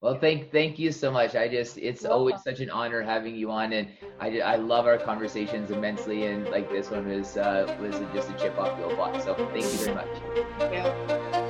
Well, 0.00 0.18
thank 0.18 0.50
thank 0.50 0.78
you 0.78 0.92
so 0.92 1.10
much. 1.10 1.36
I 1.36 1.46
just 1.46 1.76
it's 1.76 2.06
always 2.06 2.42
such 2.42 2.60
an 2.60 2.70
honor 2.70 3.02
having 3.02 3.34
you 3.34 3.50
on, 3.50 3.74
and 3.74 3.88
I 4.18 4.40
I 4.40 4.56
love 4.56 4.86
our 4.86 4.96
conversations 4.96 5.70
immensely, 5.70 6.24
and 6.24 6.48
like 6.48 6.70
this 6.70 6.90
one 6.90 7.06
was 7.06 7.36
uh, 7.36 7.76
was 7.78 7.96
just 8.14 8.30
a 8.30 8.34
chip 8.38 8.58
off 8.58 8.78
the 8.78 8.84
old 8.84 8.96
block. 8.96 9.20
So 9.20 9.34
thank 9.34 9.56
you 9.56 9.78
very 9.78 9.94
much. 9.94 10.08
Yeah. 10.72 11.49